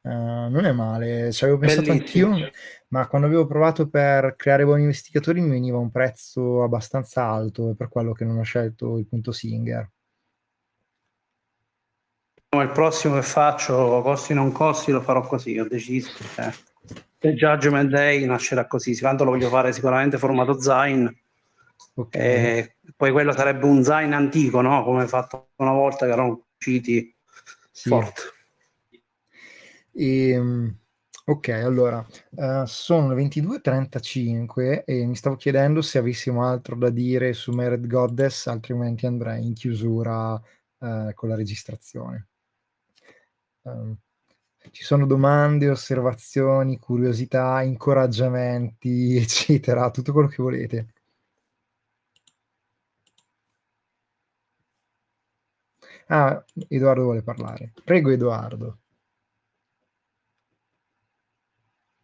Uh, 0.00 0.48
non 0.48 0.64
è 0.64 0.72
male, 0.72 1.32
ci 1.32 1.44
avevo 1.44 1.58
pensato 1.58 1.92
Bellissimo. 1.92 2.32
anch'io, 2.32 2.50
ma 2.88 3.06
quando 3.08 3.26
avevo 3.26 3.46
provato 3.46 3.88
per 3.88 4.36
creare 4.36 4.64
buoni 4.64 4.82
investigatori 4.82 5.40
mi 5.40 5.50
veniva 5.50 5.76
un 5.76 5.90
prezzo 5.90 6.62
abbastanza 6.62 7.24
alto, 7.24 7.72
è 7.72 7.74
per 7.74 7.88
quello 7.88 8.12
che 8.12 8.24
non 8.24 8.38
ho 8.38 8.42
scelto 8.42 8.96
il 8.96 9.06
punto 9.06 9.32
Singer. 9.32 9.90
Il 12.50 12.70
prossimo 12.72 13.16
che 13.16 13.22
faccio, 13.22 14.00
costi 14.00 14.32
non 14.32 14.52
costi, 14.52 14.92
lo 14.92 15.02
farò 15.02 15.20
così, 15.20 15.58
ho 15.58 15.68
deciso. 15.68 16.10
Eh. 16.36 17.28
Il 17.28 17.36
Judgment 17.36 17.90
Day 17.90 18.24
nascerà 18.24 18.66
così, 18.66 18.96
tanto 18.98 19.24
lo 19.24 19.32
voglio 19.32 19.48
fare 19.48 19.72
sicuramente 19.72 20.16
formato 20.16 20.58
Zain. 20.58 21.14
Okay. 21.94 22.20
E 22.22 22.76
poi 22.96 23.10
quello 23.10 23.32
sarebbe 23.32 23.66
un 23.66 23.82
Zain 23.82 24.14
antico, 24.14 24.60
no? 24.62 24.84
Come 24.84 25.06
fatto 25.06 25.48
una 25.56 25.72
volta 25.72 26.06
che 26.06 26.12
erano 26.12 26.46
usciti 26.56 27.14
sì. 27.70 27.88
forte. 27.90 28.22
E, 30.00 30.30
ehm, 30.30 30.78
ok, 31.26 31.48
allora, 31.48 32.06
uh, 32.36 32.64
sono 32.66 33.08
le 33.08 33.14
22.35 33.16 34.84
e 34.84 35.04
mi 35.06 35.16
stavo 35.16 35.34
chiedendo 35.34 35.82
se 35.82 35.98
avessimo 35.98 36.44
altro 36.44 36.76
da 36.76 36.88
dire 36.90 37.32
su 37.32 37.50
Mered 37.52 37.84
Goddess, 37.88 38.46
altrimenti 38.46 39.06
andrei 39.06 39.44
in 39.44 39.54
chiusura 39.54 40.34
uh, 40.34 41.12
con 41.14 41.28
la 41.28 41.34
registrazione. 41.34 42.28
Um, 43.62 43.96
ci 44.72 44.82
sono 44.84 45.06
domande, 45.06 45.70
osservazioni, 45.70 46.78
curiosità, 46.78 47.62
incoraggiamenti, 47.62 49.16
eccetera, 49.18 49.90
tutto 49.90 50.12
quello 50.12 50.28
che 50.28 50.42
volete. 50.42 50.88
Ah, 56.08 56.44
Edoardo 56.68 57.02
vuole 57.04 57.22
parlare. 57.22 57.72
Prego, 57.84 58.10
Edoardo. 58.10 58.78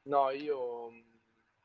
No, 0.05 0.31
io 0.31 0.90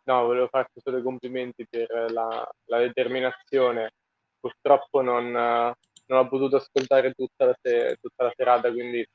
no, 0.03 0.25
volevo 0.25 0.47
farti 0.47 0.79
solo 0.81 0.97
i 0.97 1.03
complimenti 1.03 1.65
per 1.69 2.11
la, 2.11 2.49
la 2.65 2.77
determinazione. 2.79 3.93
Purtroppo 4.39 5.01
non, 5.01 5.29
non, 5.31 5.75
ho 6.19 6.27
potuto 6.27 6.55
ascoltare 6.55 7.11
tutta 7.13 7.45
la, 7.45 7.57
se- 7.61 7.97
tutta 8.01 8.23
la 8.23 8.33
serata, 8.35 8.71
quindi 8.71 9.05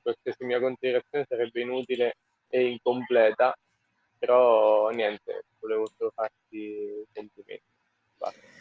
qualsiasi 0.00 0.44
mia 0.44 0.60
considerazione 0.60 1.24
sarebbe 1.28 1.60
inutile 1.62 2.16
e 2.48 2.66
incompleta, 2.66 3.56
però 4.18 4.90
niente, 4.90 5.44
volevo 5.58 5.86
solo 5.96 6.12
farti 6.14 6.56
i 6.56 7.06
complimenti. 7.12 7.64
Basta. 8.18 8.51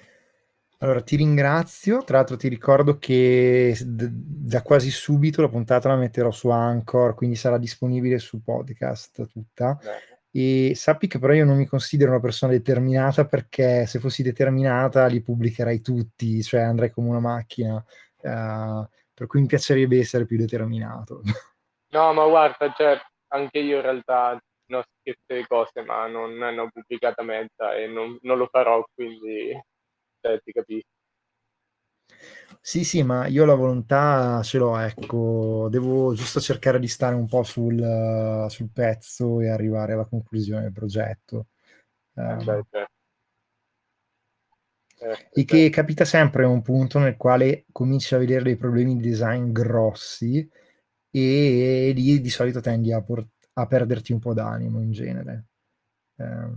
Allora, 0.81 1.01
ti 1.01 1.15
ringrazio. 1.15 2.03
Tra 2.03 2.17
l'altro, 2.17 2.37
ti 2.37 2.47
ricordo 2.47 2.97
che 2.97 3.77
d- 3.79 4.09
da 4.09 4.63
quasi 4.63 4.89
subito 4.89 5.41
la 5.41 5.49
puntata 5.49 5.89
la 5.89 5.95
metterò 5.95 6.31
su 6.31 6.49
Anchor, 6.49 7.13
quindi 7.13 7.35
sarà 7.35 7.57
disponibile 7.59 8.17
su 8.17 8.41
podcast 8.41 9.27
tutta. 9.31 9.77
Beh. 9.79 10.09
E 10.33 10.75
sappi 10.75 11.07
che 11.07 11.19
però 11.19 11.33
io 11.33 11.45
non 11.45 11.57
mi 11.57 11.67
considero 11.67 12.11
una 12.11 12.19
persona 12.19 12.53
determinata 12.53 13.25
perché 13.25 13.85
se 13.85 13.99
fossi 13.99 14.23
determinata 14.23 15.05
li 15.05 15.21
pubblicherai 15.21 15.81
tutti, 15.81 16.41
cioè 16.41 16.61
andrei 16.61 16.89
come 16.89 17.09
una 17.09 17.19
macchina. 17.19 17.75
Uh, 18.21 18.87
per 19.13 19.27
cui 19.27 19.41
mi 19.41 19.47
piacerebbe 19.47 19.99
essere 19.99 20.25
più 20.25 20.37
determinato. 20.37 21.21
No, 21.91 22.13
ma 22.13 22.25
guarda, 22.25 22.71
cioè, 22.73 22.97
anche 23.33 23.59
io 23.59 23.75
in 23.75 23.81
realtà 23.81 24.39
non 24.67 24.79
ho 24.79 24.83
scritto 24.97 25.33
le 25.33 25.45
cose, 25.45 25.83
ma 25.83 26.07
non, 26.07 26.35
non 26.35 26.57
ho 26.57 26.69
pubblicata 26.71 27.21
mezza 27.21 27.75
e 27.75 27.87
non, 27.87 28.17
non 28.21 28.37
lo 28.37 28.47
farò, 28.49 28.81
quindi 28.95 29.51
cioè, 30.21 30.41
ti 30.41 30.51
capisco. 30.51 30.89
Sì, 32.61 32.83
sì, 32.83 33.01
ma 33.01 33.25
io 33.25 33.43
la 33.45 33.55
volontà 33.55 34.41
ce 34.43 34.59
l'ho, 34.59 34.77
ecco, 34.77 35.67
devo 35.69 36.13
giusto 36.13 36.39
cercare 36.39 36.79
di 36.79 36.87
stare 36.87 37.15
un 37.15 37.27
po' 37.27 37.43
sul, 37.43 38.45
sul 38.49 38.69
pezzo 38.71 39.41
e 39.41 39.49
arrivare 39.49 39.93
alla 39.93 40.05
conclusione 40.05 40.61
del 40.61 40.71
progetto. 40.71 41.47
Eh, 42.13 42.35
beh, 42.35 42.63
certo. 42.69 42.99
Eh, 44.99 45.29
e 45.33 45.45
che 45.45 45.69
capita 45.71 46.05
sempre 46.05 46.45
un 46.45 46.61
punto 46.61 46.99
nel 46.99 47.17
quale 47.17 47.65
cominci 47.71 48.13
a 48.13 48.19
vedere 48.19 48.43
dei 48.43 48.55
problemi 48.55 48.95
di 48.95 49.09
design 49.09 49.51
grossi 49.51 50.47
e, 51.09 51.91
lì 51.95 52.21
di 52.21 52.29
solito 52.29 52.59
tendi 52.59 52.93
a, 52.93 53.01
por- 53.01 53.27
a, 53.53 53.65
perderti 53.65 54.13
un 54.13 54.19
po' 54.19 54.33
d'animo 54.35 54.79
in 54.79 54.91
genere. 54.91 55.45
Eh, 56.17 56.51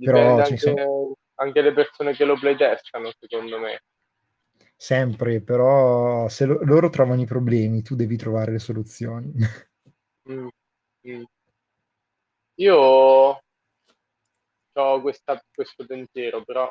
però 0.00 0.36
anche, 0.36 0.56
sono... 0.56 1.16
anche, 1.34 1.60
le 1.60 1.72
persone 1.72 2.14
che 2.14 2.24
lo 2.24 2.38
playtestano, 2.38 3.10
secondo 3.18 3.58
me. 3.58 3.82
Sempre, 4.76 5.40
però 5.42 6.28
se 6.28 6.46
lo- 6.46 6.60
loro 6.62 6.88
trovano 6.88 7.20
i 7.20 7.26
problemi, 7.26 7.82
tu 7.82 7.94
devi 7.96 8.16
trovare 8.16 8.52
le 8.52 8.58
soluzioni. 8.58 9.32
Mm, 10.28 10.48
mm. 11.08 11.22
Io 12.56 12.76
ho 12.76 13.40
questa, 15.00 15.42
questo 15.52 15.84
pensiero, 15.86 16.44
però 16.44 16.70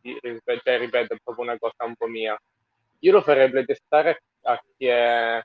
cioè, 0.00 0.78
ripeto, 0.78 1.14
è 1.14 1.18
proprio 1.22 1.44
una 1.44 1.58
cosa 1.58 1.84
un 1.84 1.94
po' 1.94 2.06
mia. 2.06 2.38
Io 3.00 3.12
lo 3.12 3.22
farei 3.22 3.50
playtestare 3.50 4.22
a 4.42 4.60
chi, 4.76 4.86
è, 4.86 5.40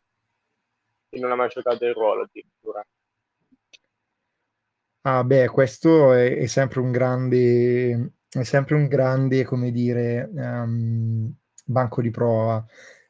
chi 1.10 1.20
non 1.20 1.32
ha 1.32 1.36
mai 1.36 1.50
giocato 1.50 1.86
il 1.86 1.94
ruolo 1.94 2.24
addirittura. 2.24 2.84
Ah, 5.10 5.24
beh, 5.24 5.48
questo 5.48 6.12
è, 6.12 6.36
è 6.36 6.48
sempre 6.48 6.82
un 6.82 6.92
grande, 6.92 8.12
è 8.30 8.44
sempre 8.44 8.76
un 8.76 8.88
grande, 8.88 9.46
come 9.46 9.72
dire, 9.72 10.30
um, 10.34 11.34
banco 11.64 12.02
di 12.02 12.12
prova. 12.12 12.66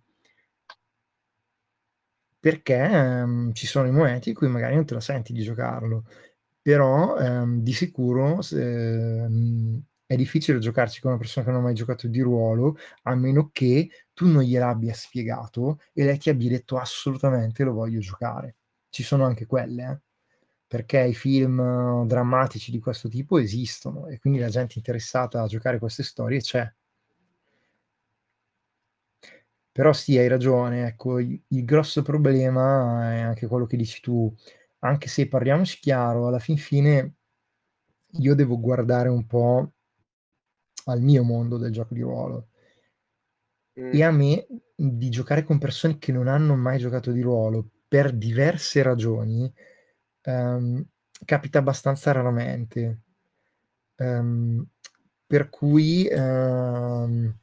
perché 2.40 2.74
um, 2.76 3.52
ci 3.52 3.66
sono 3.66 3.88
i 3.88 3.90
momenti 3.90 4.30
in 4.30 4.34
cui 4.34 4.48
magari 4.48 4.74
non 4.74 4.84
te 4.84 4.94
la 4.94 5.00
senti 5.00 5.32
di 5.32 5.42
giocarlo, 5.42 6.04
però 6.62 7.16
um, 7.16 7.60
di 7.62 7.72
sicuro 7.72 8.42
se, 8.42 8.62
um, 8.62 9.82
è 10.08 10.16
difficile 10.16 10.58
giocarci 10.58 11.02
con 11.02 11.10
una 11.10 11.20
persona 11.20 11.44
che 11.44 11.52
non 11.52 11.60
ha 11.60 11.64
mai 11.64 11.74
giocato 11.74 12.08
di 12.08 12.20
ruolo, 12.22 12.78
a 13.02 13.14
meno 13.14 13.50
che 13.52 13.90
tu 14.14 14.26
non 14.26 14.42
gliel'abbia 14.42 14.94
spiegato 14.94 15.80
e 15.92 16.04
lei 16.04 16.16
ti 16.16 16.30
abbia 16.30 16.48
detto 16.48 16.78
assolutamente 16.78 17.62
lo 17.62 17.74
voglio 17.74 18.00
giocare. 18.00 18.56
Ci 18.88 19.02
sono 19.02 19.26
anche 19.26 19.44
quelle, 19.44 19.84
eh? 19.84 20.00
perché 20.66 21.00
i 21.00 21.14
film 21.14 22.06
drammatici 22.06 22.70
di 22.70 22.78
questo 22.78 23.08
tipo 23.10 23.38
esistono 23.38 24.06
e 24.06 24.18
quindi 24.18 24.38
la 24.38 24.48
gente 24.48 24.74
interessata 24.78 25.42
a 25.42 25.46
giocare 25.46 25.78
queste 25.78 26.02
storie 26.02 26.40
c'è. 26.40 26.72
Però 29.72 29.92
sì, 29.92 30.16
hai 30.18 30.26
ragione, 30.28 30.86
ecco, 30.88 31.18
il, 31.20 31.40
il 31.48 31.64
grosso 31.64 32.02
problema 32.02 33.12
è 33.14 33.20
anche 33.20 33.46
quello 33.46 33.66
che 33.66 33.76
dici 33.76 34.00
tu, 34.00 34.34
anche 34.80 35.08
se 35.08 35.28
parliamoci 35.28 35.78
chiaro, 35.80 36.26
alla 36.28 36.38
fin 36.38 36.56
fine 36.56 37.14
io 38.20 38.34
devo 38.34 38.58
guardare 38.58 39.08
un 39.08 39.26
po' 39.26 39.72
al 40.88 41.02
mio 41.02 41.22
mondo 41.22 41.56
del 41.56 41.72
gioco 41.72 41.94
di 41.94 42.00
ruolo. 42.00 42.48
Mm. 43.80 43.92
E 43.92 44.02
a 44.02 44.10
me 44.10 44.46
di 44.74 45.08
giocare 45.08 45.44
con 45.44 45.58
persone 45.58 45.98
che 45.98 46.12
non 46.12 46.28
hanno 46.28 46.56
mai 46.56 46.78
giocato 46.78 47.12
di 47.12 47.20
ruolo 47.20 47.70
per 47.88 48.12
diverse 48.12 48.82
ragioni 48.82 49.50
um, 50.24 50.84
capita 51.24 51.58
abbastanza 51.58 52.12
raramente. 52.12 53.02
Um, 53.96 54.64
per 55.26 55.48
cui 55.48 56.08
um, 56.10 57.34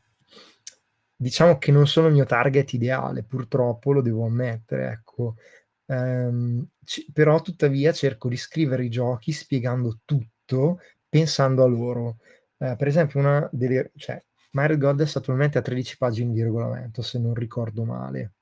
diciamo 1.16 1.58
che 1.58 1.72
non 1.72 1.88
sono 1.88 2.08
il 2.08 2.14
mio 2.14 2.26
target 2.26 2.74
ideale, 2.74 3.24
purtroppo 3.24 3.92
lo 3.92 4.02
devo 4.02 4.26
ammettere, 4.26 4.90
ecco. 4.92 5.36
Um, 5.88 6.68
c- 6.84 7.12
però 7.12 7.42
tuttavia 7.42 7.92
cerco 7.92 8.28
di 8.28 8.38
scrivere 8.38 8.86
i 8.86 8.90
giochi 8.90 9.32
spiegando 9.32 10.00
tutto 10.06 10.80
pensando 11.08 11.64
a 11.64 11.68
loro. 11.68 12.18
Uh, 12.57 12.76
per 12.76 12.88
esempio, 12.88 13.19
una 13.19 13.48
delle, 13.52 13.91
cioè, 13.95 14.22
Mario 14.52 14.77
Goddess 14.77 15.15
attualmente 15.15 15.57
ha 15.57 15.61
13 15.61 15.98
pagine 15.98 16.34
di 16.34 16.41
regolamento, 16.44 17.02
se 17.02 17.19
non 17.19 17.34
ricordo 17.34 17.84
male. 17.84 18.34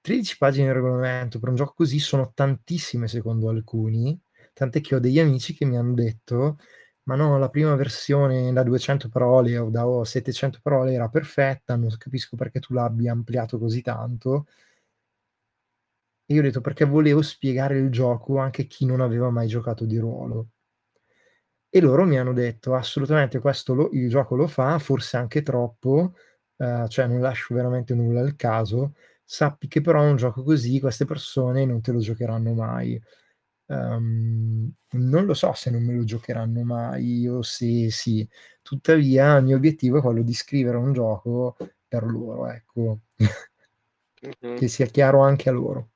13 0.00 0.36
pagine 0.38 0.66
di 0.66 0.72
regolamento 0.72 1.38
per 1.38 1.50
un 1.50 1.54
gioco 1.54 1.74
così 1.74 1.98
sono 1.98 2.32
tantissime 2.34 3.08
secondo 3.08 3.48
alcuni, 3.48 4.18
tant'è 4.52 4.80
che 4.80 4.94
ho 4.94 4.98
degli 5.00 5.18
amici 5.18 5.54
che 5.54 5.64
mi 5.64 5.76
hanno 5.76 5.94
detto 5.94 6.58
ma 7.08 7.14
no, 7.16 7.38
la 7.38 7.48
prima 7.48 7.74
versione 7.74 8.52
da 8.52 8.62
200 8.62 9.08
parole 9.08 9.56
o 9.58 9.70
da 9.70 9.84
700 10.04 10.60
parole 10.62 10.92
era 10.92 11.08
perfetta, 11.08 11.74
non 11.74 11.88
capisco 11.96 12.36
perché 12.36 12.60
tu 12.60 12.74
l'abbia 12.74 13.12
ampliato 13.12 13.58
così 13.58 13.80
tanto. 13.80 14.46
E 16.26 16.34
io 16.34 16.40
ho 16.40 16.42
detto 16.44 16.60
perché 16.60 16.84
volevo 16.84 17.22
spiegare 17.22 17.78
il 17.78 17.90
gioco 17.90 18.38
anche 18.38 18.62
a 18.62 18.64
chi 18.66 18.84
non 18.86 19.00
aveva 19.00 19.30
mai 19.30 19.48
giocato 19.48 19.84
di 19.84 19.98
ruolo. 19.98 20.48
E 21.70 21.80
loro 21.80 22.04
mi 22.06 22.18
hanno 22.18 22.32
detto 22.32 22.74
assolutamente 22.74 23.40
questo 23.40 23.74
lo, 23.74 23.90
il 23.92 24.08
gioco 24.08 24.34
lo 24.36 24.46
fa, 24.46 24.78
forse 24.78 25.18
anche 25.18 25.42
troppo, 25.42 26.14
eh, 26.56 26.86
cioè 26.88 27.06
non 27.06 27.20
lascio 27.20 27.54
veramente 27.54 27.94
nulla 27.94 28.20
al 28.20 28.36
caso, 28.36 28.94
sappi 29.22 29.68
che 29.68 29.82
però 29.82 30.02
un 30.02 30.16
gioco 30.16 30.42
così 30.42 30.80
queste 30.80 31.04
persone 31.04 31.66
non 31.66 31.82
te 31.82 31.92
lo 31.92 31.98
giocheranno 32.00 32.54
mai. 32.54 33.00
Um, 33.66 34.72
non 34.92 35.26
lo 35.26 35.34
so 35.34 35.52
se 35.52 35.70
non 35.70 35.82
me 35.84 35.94
lo 35.94 36.04
giocheranno 36.04 36.62
mai 36.64 37.28
o 37.28 37.42
se 37.42 37.90
sì. 37.90 38.26
Tuttavia, 38.62 39.36
il 39.36 39.44
mio 39.44 39.56
obiettivo 39.56 39.98
è 39.98 40.00
quello 40.00 40.22
di 40.22 40.32
scrivere 40.34 40.78
un 40.78 40.92
gioco 40.94 41.56
per 41.86 42.04
loro, 42.04 42.48
ecco. 42.48 43.00
Mm-hmm. 44.20 44.56
che 44.56 44.66
sia 44.66 44.86
chiaro 44.86 45.20
anche 45.20 45.48
a 45.48 45.52
loro. 45.52 45.90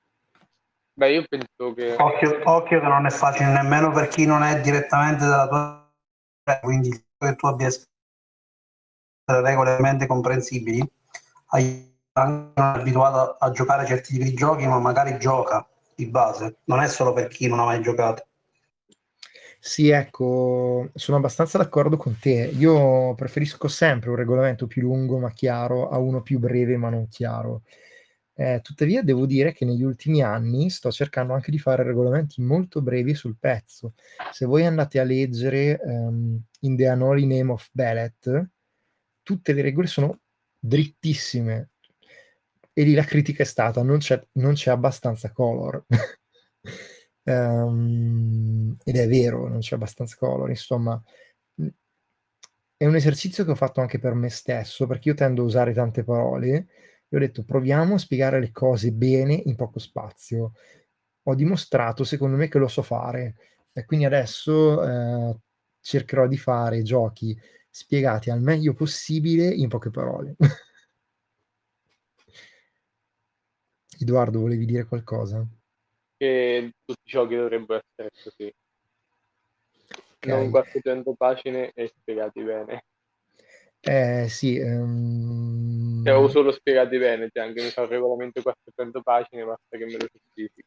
Beh, 1.03 1.15
io 1.15 1.25
penso 1.29 1.75
che... 1.75 1.97
Occhio, 1.99 2.39
occhio, 2.45 2.79
che 2.79 2.87
non 2.87 3.07
è 3.07 3.11
facile 3.11 3.51
nemmeno 3.51 3.91
per 3.91 4.07
chi 4.07 4.25
non 4.25 4.45
è 4.45 4.61
direttamente 4.61 5.25
della 5.25 5.49
tua... 5.49 5.93
Quindi 6.61 6.91
che 7.19 7.35
tu 7.35 7.47
abbia 7.49 7.69
regole 9.25 10.07
comprensibili, 10.07 10.89
hai 11.47 11.93
anche 12.13 12.61
abituato 12.61 13.37
a 13.37 13.51
giocare 13.51 13.85
certi 13.85 14.13
tipi 14.13 14.31
di 14.31 14.35
giochi, 14.35 14.65
ma 14.69 14.79
magari 14.79 15.19
gioca 15.19 15.67
di 15.97 16.07
base, 16.07 16.59
non 16.67 16.81
è 16.81 16.87
solo 16.87 17.13
per 17.13 17.27
chi 17.27 17.49
non 17.49 17.59
ha 17.59 17.65
mai 17.65 17.83
giocato. 17.83 18.27
Sì, 19.59 19.89
ecco, 19.89 20.89
sono 20.95 21.17
abbastanza 21.17 21.59
d'accordo 21.59 21.97
con 21.97 22.17
te. 22.21 22.53
Io 22.57 23.15
preferisco 23.17 23.67
sempre 23.67 24.11
un 24.11 24.17
regolamento 24.17 24.69
più 24.69 24.83
lungo 24.83 25.19
ma 25.19 25.33
chiaro 25.33 25.89
a 25.89 25.99
uno 25.99 26.23
più 26.23 26.39
breve 26.39 26.77
ma 26.77 26.91
non 26.91 27.09
chiaro. 27.09 27.63
Eh, 28.35 28.61
tuttavia 28.63 29.03
devo 29.03 29.27
dire 29.27 29.53
che 29.53 29.65
negli 29.65 29.83
ultimi 29.83 30.23
anni 30.23 30.71
sto 30.71 30.91
cercando 30.91 31.35
anche 31.35 31.51
di 31.51 31.59
fare 31.59 31.83
regolamenti 31.83 32.41
molto 32.41 32.81
brevi 32.81 33.15
sul 33.15 33.37
pezzo. 33.39 33.95
Se 34.31 34.47
voi 34.47 34.65
andate 34.65 34.99
a 34.99 35.05
leggere 35.05 35.79
um, 35.83 36.41
In 36.61 36.77
the 36.77 36.89
Unholy 36.89 37.27
Name 37.27 37.53
of 37.53 37.69
Ballet, 37.73 38.49
tutte 39.23 39.53
le 39.53 39.63
regole 39.63 39.87
sono 39.87 40.21
drittissime, 40.59 41.73
e 42.73 42.83
lì 42.85 42.95
la 42.95 43.05
critica 43.05 43.43
è 43.43 43.47
stata 43.47 43.83
non 43.83 43.99
c'è, 43.99 44.23
non 44.33 44.55
c'è 44.55 44.71
abbastanza 44.71 45.31
color. 45.31 45.85
um, 47.25 48.77
ed 48.83 48.97
è 48.97 49.09
vero, 49.09 49.49
non 49.49 49.59
c'è 49.59 49.75
abbastanza 49.75 50.17
color, 50.19 50.49
insomma. 50.49 51.01
È 52.77 52.87
un 52.87 52.97
esercizio 52.97 53.45
che 53.45 53.53
ho 53.53 53.55
fatto 53.55 53.81
anche 53.81 53.99
per 53.99 54.15
me 54.15 54.29
stesso, 54.29 54.87
perché 54.87 55.11
io 55.11 55.15
tendo 55.15 55.43
a 55.43 55.45
usare 55.45 55.73
tante 55.73 56.03
parole 56.03 56.67
e 57.13 57.17
ho 57.17 57.19
detto 57.19 57.45
proviamo 57.45 57.95
a 57.95 57.99
spiegare 57.99 58.41
le 58.41 58.51
cose 58.53 58.91
bene 58.91 59.35
in 59.35 59.55
poco 59.55 59.79
spazio. 59.79 60.55
Ho 61.25 61.35
dimostrato, 61.35 62.05
secondo 62.05 62.37
me, 62.37 62.49
che 62.49 62.57
lo 62.59 62.69
so 62.69 62.81
fare 62.81 63.35
e 63.75 63.85
quindi 63.85 64.07
adesso 64.07 64.83
eh, 64.83 65.37
cercherò 65.81 66.27
di 66.27 66.39
fare 66.39 66.81
giochi 66.83 67.39
spiegati 67.69 68.31
al 68.31 68.41
meglio 68.41 68.73
possibile 68.73 69.47
in 69.47 69.69
poche 69.69 69.91
parole. 69.91 70.37
Edoardo, 74.01 74.41
volevi 74.41 74.65
dire 74.65 74.87
qualcosa? 74.87 75.47
Che 76.17 76.73
tutti 76.83 77.01
i 77.05 77.11
giochi 77.11 77.37
dovrebbero 77.37 77.83
essere 77.87 78.11
così. 78.25 78.51
Okay. 80.17 80.35
Non 80.35 80.51
400 80.51 81.15
pagine 81.15 81.73
e 81.75 81.93
spiegati 81.95 82.43
bene. 82.43 82.85
Eh 83.81 84.29
sì. 84.31 84.59
Um... 84.59 85.92
Cioè, 86.05 86.17
o 86.17 86.29
solo 86.29 86.53
spiegati 86.53 86.99
bene, 86.99 87.29
cioè 87.33 87.45
anche 87.45 87.63
mi 87.63 87.71
fa 87.71 87.83
il 87.83 87.89
regolamento 87.89 88.43
400 88.43 89.03
pagine, 89.03 89.45
basta 89.45 89.77
che 89.77 89.85
me 89.85 89.93
lo 89.93 90.07
giustifichi. 90.11 90.65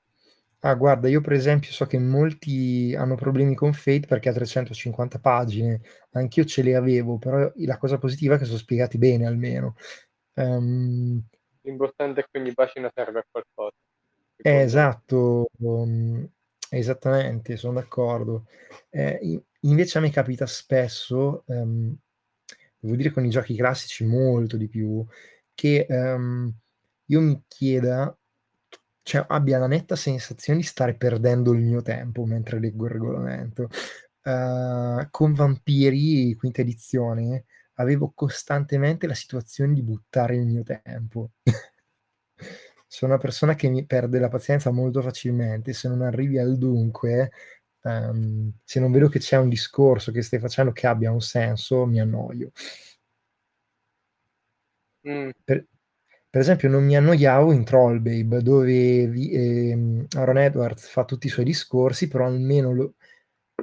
Ah, 0.59 0.73
guarda, 0.73 1.07
io 1.07 1.21
per 1.21 1.33
esempio 1.33 1.71
so 1.71 1.85
che 1.85 1.99
molti 1.99 2.95
hanno 2.97 3.13
problemi 3.13 3.53
con 3.53 3.71
Fate 3.73 4.07
perché 4.07 4.29
ha 4.29 4.33
350 4.33 5.19
pagine, 5.19 5.79
anch'io 6.13 6.43
ce 6.45 6.63
le 6.63 6.75
avevo, 6.75 7.19
però 7.19 7.51
la 7.55 7.77
cosa 7.77 7.99
positiva 7.99 8.35
è 8.35 8.37
che 8.39 8.45
sono 8.45 8.57
spiegati 8.57 8.97
bene 8.97 9.27
almeno. 9.27 9.75
Um, 10.33 11.23
L'importante 11.61 12.21
è 12.21 12.25
che 12.29 12.39
ogni 12.39 12.53
pagina 12.53 12.91
serve 12.93 13.19
a 13.19 13.25
qualcosa. 13.29 13.75
Eh, 14.37 14.61
esatto, 14.61 15.49
um, 15.59 16.27
esattamente, 16.69 17.57
sono 17.57 17.73
d'accordo. 17.73 18.47
Eh, 18.89 19.43
invece 19.61 19.97
a 19.99 20.01
me 20.01 20.09
capita 20.09 20.47
spesso, 20.47 21.43
um, 21.45 21.95
devo 22.85 22.95
dire 22.95 23.11
con 23.11 23.25
i 23.25 23.29
giochi 23.29 23.55
classici 23.55 24.05
molto 24.05 24.57
di 24.57 24.67
più, 24.67 25.05
che 25.53 25.85
um, 25.89 26.53
io 27.05 27.21
mi 27.21 27.43
chieda, 27.47 28.15
cioè 29.03 29.25
abbia 29.27 29.57
la 29.59 29.67
netta 29.67 29.95
sensazione 29.95 30.59
di 30.59 30.65
stare 30.65 30.95
perdendo 30.95 31.51
il 31.53 31.61
mio 31.61 31.81
tempo 31.81 32.25
mentre 32.25 32.59
leggo 32.59 32.85
il 32.85 32.91
regolamento. 32.91 33.69
Uh, 34.23 35.07
con 35.11 35.33
Vampiri, 35.33 36.33
quinta 36.35 36.61
edizione, 36.61 37.45
avevo 37.75 38.11
costantemente 38.13 39.07
la 39.07 39.13
situazione 39.13 39.73
di 39.73 39.83
buttare 39.83 40.35
il 40.35 40.45
mio 40.45 40.63
tempo. 40.63 41.31
Sono 42.87 43.13
una 43.13 43.21
persona 43.21 43.55
che 43.55 43.67
mi 43.67 43.85
perde 43.85 44.19
la 44.19 44.29
pazienza 44.29 44.71
molto 44.71 45.01
facilmente, 45.01 45.73
se 45.73 45.87
non 45.89 46.01
arrivi 46.01 46.37
al 46.39 46.57
dunque, 46.57 47.31
um, 47.85 48.51
se 48.63 48.79
non 48.79 48.91
vedo 48.91 49.07
che 49.07 49.19
c'è 49.19 49.37
un 49.37 49.49
discorso 49.49 50.11
che 50.11 50.21
stai 50.21 50.39
facendo 50.39 50.71
che 50.71 50.87
abbia 50.87 51.11
un 51.11 51.21
senso, 51.21 51.85
mi 51.85 51.99
annoio. 51.99 52.51
Mm. 55.07 55.29
Per, 55.43 55.67
per, 56.29 56.41
esempio, 56.41 56.69
non 56.69 56.83
mi 56.83 56.95
annoiavo 56.95 57.51
in 57.51 57.63
Trollbabe, 57.63 58.41
dove 58.41 59.07
vi, 59.07 59.29
eh, 59.31 60.05
Aaron 60.17 60.37
Edwards 60.39 60.87
fa 60.87 61.05
tutti 61.05 61.27
i 61.27 61.29
suoi 61.29 61.45
discorsi, 61.45 62.07
però 62.07 62.25
almeno 62.25 62.73
lo, 62.73 62.95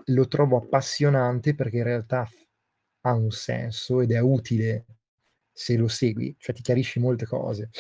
lo 0.07 0.29
trovo 0.29 0.57
appassionante 0.57 1.55
perché 1.55 1.79
in 1.79 1.85
realtà 1.85 2.29
ha 3.03 3.13
un 3.15 3.31
senso 3.31 4.01
ed 4.01 4.13
è 4.13 4.21
utile 4.21 4.87
se 5.53 5.77
lo 5.77 5.89
segui, 5.89 6.35
cioè 6.39 6.55
ti 6.55 6.63
chiarisci 6.63 7.01
molte 7.01 7.27
cose. 7.27 7.71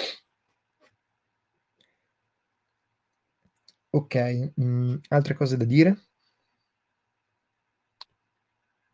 Ok, 3.94 4.52
mm, 4.60 4.96
altre 5.08 5.34
cose 5.34 5.56
da 5.56 5.64
dire? 5.64 5.96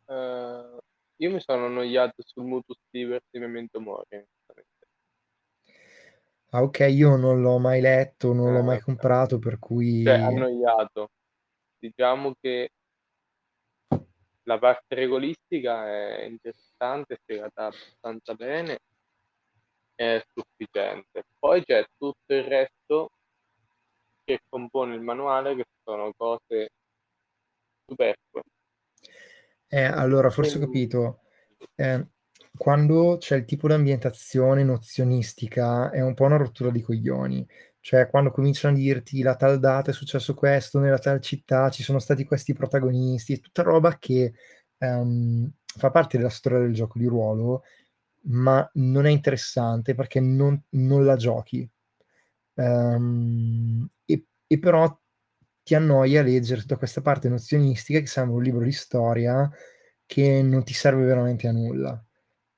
Uh, 0.08 0.78
io 1.20 1.30
mi 1.30 1.40
sono 1.40 1.66
annoiato 1.66 2.22
sul 2.24 2.44
Mutus 2.44 2.78
Liberty 2.90 3.38
Memento 3.38 3.80
Mori. 3.80 4.24
Ah, 6.50 6.62
ok, 6.62 6.86
io 6.88 7.16
non 7.16 7.42
l'ho 7.42 7.58
mai 7.58 7.80
letto, 7.80 8.32
non 8.32 8.54
l'ho 8.54 8.62
mai 8.62 8.80
comprato, 8.80 9.38
per 9.38 9.58
cui... 9.58 10.02
Cioè, 10.02 10.18
annoiato. 10.18 11.10
Diciamo 11.78 12.34
che 12.40 12.70
la 14.44 14.58
parte 14.58 14.94
regolistica 14.94 15.86
è 15.86 16.22
interessante, 16.22 17.14
è 17.14 17.18
spiegata 17.20 17.66
abbastanza 17.66 18.34
bene, 18.34 18.78
è 19.94 20.24
sufficiente. 20.32 21.24
Poi 21.38 21.62
c'è 21.64 21.84
tutto 21.98 22.34
il 22.34 22.44
resto 22.44 23.10
che 24.24 24.40
compone 24.48 24.94
il 24.94 25.02
manuale, 25.02 25.54
che 25.54 25.66
sono 25.84 26.12
cose 26.16 26.70
superflue. 27.86 28.42
Eh, 29.68 29.82
allora, 29.84 30.30
forse 30.30 30.56
ho 30.56 30.60
capito. 30.60 31.20
Eh, 31.74 32.06
quando 32.56 33.16
c'è 33.18 33.36
il 33.36 33.44
tipo 33.44 33.68
di 33.68 33.74
ambientazione 33.74 34.64
nozionistica 34.64 35.90
è 35.90 36.00
un 36.00 36.14
po' 36.14 36.24
una 36.24 36.36
rottura 36.36 36.70
di 36.70 36.82
coglioni. 36.82 37.46
Cioè, 37.80 38.08
quando 38.08 38.30
cominciano 38.30 38.74
a 38.74 38.78
dirti 38.78 39.22
la 39.22 39.36
tal 39.36 39.58
data 39.60 39.90
è 39.90 39.94
successo 39.94 40.34
questo, 40.34 40.78
nella 40.78 40.98
tal 40.98 41.20
città 41.20 41.70
ci 41.70 41.82
sono 41.82 41.98
stati 41.98 42.24
questi 42.24 42.52
protagonisti, 42.52 43.34
è 43.34 43.40
tutta 43.40 43.62
roba 43.62 43.96
che 43.98 44.34
um, 44.78 45.50
fa 45.64 45.90
parte 45.90 46.16
della 46.18 46.28
storia 46.28 46.58
del 46.58 46.74
gioco 46.74 46.98
di 46.98 47.06
ruolo, 47.06 47.62
ma 48.22 48.68
non 48.74 49.06
è 49.06 49.10
interessante 49.10 49.94
perché 49.94 50.20
non, 50.20 50.60
non 50.70 51.04
la 51.04 51.16
giochi. 51.16 51.68
Um, 52.54 53.88
e, 54.04 54.26
e, 54.46 54.58
però 54.58 55.00
ti 55.68 55.74
annoia 55.74 56.22
leggere 56.22 56.62
tutta 56.62 56.78
questa 56.78 57.02
parte 57.02 57.28
nozionistica 57.28 58.00
che 58.00 58.06
sembra 58.06 58.36
un 58.36 58.42
libro 58.42 58.64
di 58.64 58.72
storia 58.72 59.50
che 60.06 60.40
non 60.40 60.64
ti 60.64 60.72
serve 60.72 61.04
veramente 61.04 61.46
a 61.46 61.52
nulla. 61.52 62.02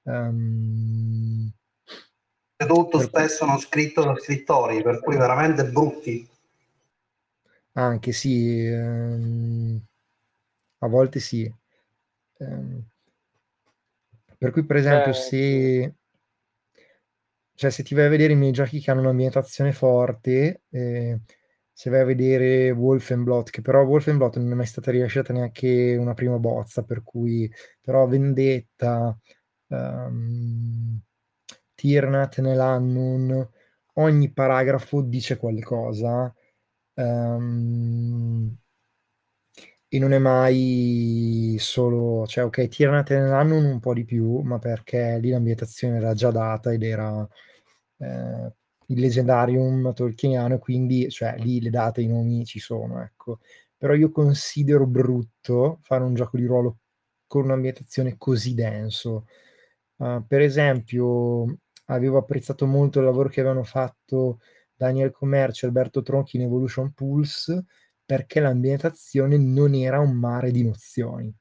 Um, 0.02 1.52
tutto 2.56 2.98
per... 2.98 3.06
spesso 3.08 3.44
non 3.46 3.58
scritto 3.58 4.04
da 4.04 4.14
scrittori, 4.14 4.80
per 4.80 5.00
cui 5.00 5.16
veramente 5.16 5.66
brutti. 5.66 6.28
Anche 7.72 8.12
sì, 8.12 8.68
um, 8.68 9.80
a 10.78 10.86
volte 10.86 11.18
sì. 11.18 11.52
Um, 12.38 12.80
per 14.38 14.52
cui, 14.52 14.64
per 14.64 14.76
esempio, 14.76 15.10
eh, 15.10 15.14
se, 15.14 15.94
cioè, 17.56 17.70
se 17.70 17.82
ti 17.82 17.96
vai 17.96 18.04
a 18.04 18.08
vedere 18.08 18.34
i 18.34 18.36
miei 18.36 18.52
giochi 18.52 18.78
che 18.78 18.92
hanno 18.92 19.00
un'ambientazione 19.00 19.72
forte, 19.72 20.62
eh, 20.70 21.18
se 21.80 21.88
vai 21.88 22.00
a 22.00 22.04
vedere 22.04 22.70
Wolfenblot, 22.72 23.48
che 23.48 23.62
però 23.62 23.82
Wolfenblot 23.84 24.36
non 24.36 24.52
è 24.52 24.54
mai 24.54 24.66
stata 24.66 24.90
rilasciata 24.90 25.32
neanche 25.32 25.96
una 25.98 26.12
prima 26.12 26.36
bozza, 26.38 26.82
per 26.82 27.02
cui 27.02 27.50
però 27.80 28.06
Vendetta, 28.06 29.18
um, 29.68 31.00
Tirnat 31.74 32.40
nell'Annun, 32.40 33.48
ogni 33.94 34.30
paragrafo 34.30 35.00
dice 35.00 35.38
qualcosa 35.38 36.34
um, 36.96 38.54
e 39.88 39.98
non 39.98 40.12
è 40.12 40.18
mai 40.18 41.56
solo, 41.58 42.26
cioè 42.26 42.44
ok, 42.44 42.68
Tirnat 42.68 43.10
nell'Annun 43.10 43.64
un 43.64 43.80
po' 43.80 43.94
di 43.94 44.04
più, 44.04 44.40
ma 44.40 44.58
perché 44.58 45.18
lì 45.18 45.30
l'ambientazione 45.30 45.96
era 45.96 46.12
già 46.12 46.30
data 46.30 46.72
ed 46.72 46.82
era 46.82 47.26
eh, 47.98 48.52
il 48.90 49.00
leggendarium 49.00 49.92
tolkieniano, 49.94 50.58
quindi 50.58 51.08
cioè, 51.10 51.36
lì 51.38 51.60
le 51.60 51.70
date, 51.70 52.02
i 52.02 52.06
nomi 52.06 52.44
ci 52.44 52.58
sono, 52.58 53.02
ecco. 53.02 53.40
Però 53.76 53.94
io 53.94 54.10
considero 54.10 54.86
brutto 54.86 55.78
fare 55.82 56.04
un 56.04 56.14
gioco 56.14 56.36
di 56.36 56.44
ruolo 56.44 56.78
con 57.26 57.44
un'ambientazione 57.44 58.16
così 58.18 58.54
denso. 58.54 59.26
Uh, 59.96 60.24
per 60.26 60.40
esempio, 60.40 61.58
avevo 61.86 62.18
apprezzato 62.18 62.66
molto 62.66 62.98
il 62.98 63.04
lavoro 63.06 63.28
che 63.28 63.40
avevano 63.40 63.64
fatto 63.64 64.40
Daniel 64.74 65.10
Commercio 65.12 65.64
e 65.64 65.68
Alberto 65.68 66.02
Tronchi 66.02 66.36
in 66.36 66.42
Evolution 66.42 66.92
Pulse 66.92 67.64
perché 68.04 68.40
l'ambientazione 68.40 69.36
non 69.38 69.74
era 69.74 70.00
un 70.00 70.16
mare 70.16 70.50
di 70.50 70.64
nozioni. 70.64 71.32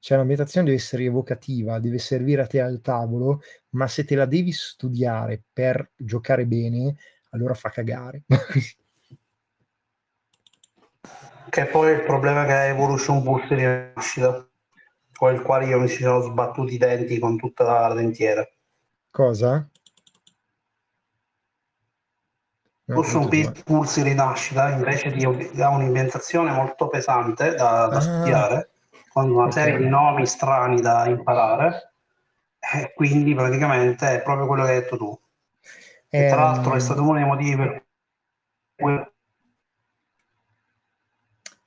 Cioè 0.00 0.16
l'ambientazione 0.16 0.66
deve 0.66 0.78
essere 0.78 1.04
evocativa, 1.04 1.78
deve 1.78 1.98
servire 1.98 2.42
a 2.42 2.46
te 2.46 2.60
al 2.60 2.80
tavolo, 2.80 3.42
ma 3.70 3.86
se 3.86 4.04
te 4.04 4.16
la 4.16 4.24
devi 4.24 4.50
studiare 4.50 5.42
per 5.52 5.92
giocare 5.94 6.46
bene, 6.46 6.96
allora 7.30 7.54
fa 7.54 7.68
cagare. 7.68 8.24
che 11.50 11.66
poi 11.66 11.92
il 11.92 12.02
problema 12.02 12.46
che 12.46 12.52
ha 12.52 12.64
Evolution 12.64 13.22
Pulse 13.22 13.54
di 13.54 13.62
nascita 13.62 14.46
con 15.12 15.34
il 15.34 15.42
quale 15.42 15.66
io 15.66 15.78
mi 15.78 15.88
si 15.88 16.02
sono 16.02 16.22
sbattuti 16.22 16.74
i 16.74 16.78
denti 16.78 17.18
con 17.18 17.36
tutta 17.36 17.88
la 17.88 17.94
dentiera. 17.94 18.48
Cosa? 19.10 19.68
Forse 22.86 23.16
un 23.18 23.52
Pulse 23.64 24.02
rinascita 24.02 24.70
invece 24.70 25.10
di 25.12 25.24
ha 25.24 25.68
un'inventazione 25.68 26.50
molto 26.50 26.88
pesante 26.88 27.54
da, 27.54 27.86
da 27.86 27.96
ah, 27.96 28.00
studiare, 28.00 28.69
con 29.12 29.30
una 29.30 29.50
serie 29.50 29.78
di 29.78 29.88
nomi 29.88 30.26
strani 30.26 30.80
da 30.80 31.06
imparare, 31.06 31.92
e 32.58 32.92
quindi 32.94 33.34
praticamente 33.34 34.16
è 34.16 34.22
proprio 34.22 34.46
quello 34.46 34.64
che 34.64 34.70
hai 34.70 34.80
detto 34.80 34.96
tu. 34.96 35.20
E 36.08 36.28
tra 36.28 36.36
ehm, 36.36 36.52
l'altro 36.52 36.74
è 36.74 36.80
stato 36.80 37.02
uno 37.02 37.14
dei 37.14 37.24
motivi 37.24 37.56
per 37.56 37.84
cui... 38.76 39.12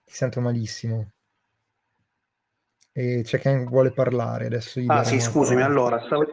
Ti 0.06 0.14
sento 0.14 0.41
malissimo 0.41 1.11
e 2.95 3.24
c'è 3.24 3.40
chi 3.40 3.64
vuole 3.65 3.91
parlare 3.91 4.45
adesso. 4.45 4.80
ah 4.86 5.03
sì, 5.03 5.20
scusami, 5.20 5.64
allora. 5.64 5.99
Stavo... 6.06 6.26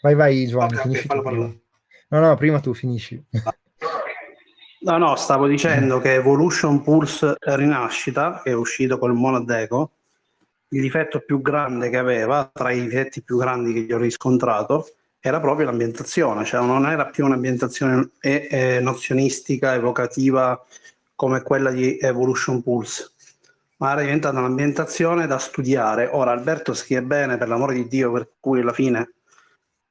Vai, 0.00 0.14
vai 0.14 0.46
Giovanni, 0.46 0.76
okay, 0.76 0.82
finisci 0.82 1.06
okay, 1.10 1.60
No, 2.08 2.20
no, 2.20 2.34
prima 2.36 2.60
tu 2.60 2.72
finisci. 2.72 3.22
No, 4.80 4.98
no, 4.98 5.16
stavo 5.16 5.46
dicendo 5.46 6.00
che 6.00 6.14
Evolution 6.14 6.82
Pulse 6.82 7.36
Rinascita, 7.38 8.40
che 8.42 8.50
è 8.50 8.54
uscito 8.54 8.98
col 8.98 9.14
Monadeco, 9.14 9.90
il 10.68 10.80
difetto 10.80 11.20
più 11.20 11.40
grande 11.40 11.88
che 11.88 11.96
aveva, 11.96 12.50
tra 12.52 12.70
i 12.70 12.82
difetti 12.82 13.22
più 13.22 13.38
grandi 13.38 13.72
che 13.72 13.80
gli 13.80 13.92
ho 13.92 13.98
riscontrato, 13.98 14.88
era 15.18 15.40
proprio 15.40 15.66
l'ambientazione, 15.66 16.44
cioè 16.44 16.64
non 16.64 16.86
era 16.86 17.06
più 17.06 17.24
un'ambientazione 17.24 18.10
e- 18.20 18.46
e 18.50 18.80
nozionistica, 18.80 19.74
evocativa 19.74 20.62
come 21.14 21.42
quella 21.42 21.70
di 21.70 21.98
Evolution 21.98 22.62
Pulse 22.62 23.10
ma 23.78 23.92
era 23.92 24.00
diventata 24.00 24.38
un'ambientazione 24.38 25.26
da 25.26 25.38
studiare. 25.38 26.08
Ora 26.10 26.30
Alberto 26.32 26.72
scrive 26.72 27.02
bene, 27.02 27.36
per 27.36 27.48
l'amore 27.48 27.74
di 27.74 27.88
Dio, 27.88 28.12
per 28.12 28.30
cui 28.40 28.60
alla 28.60 28.72
fine 28.72 29.12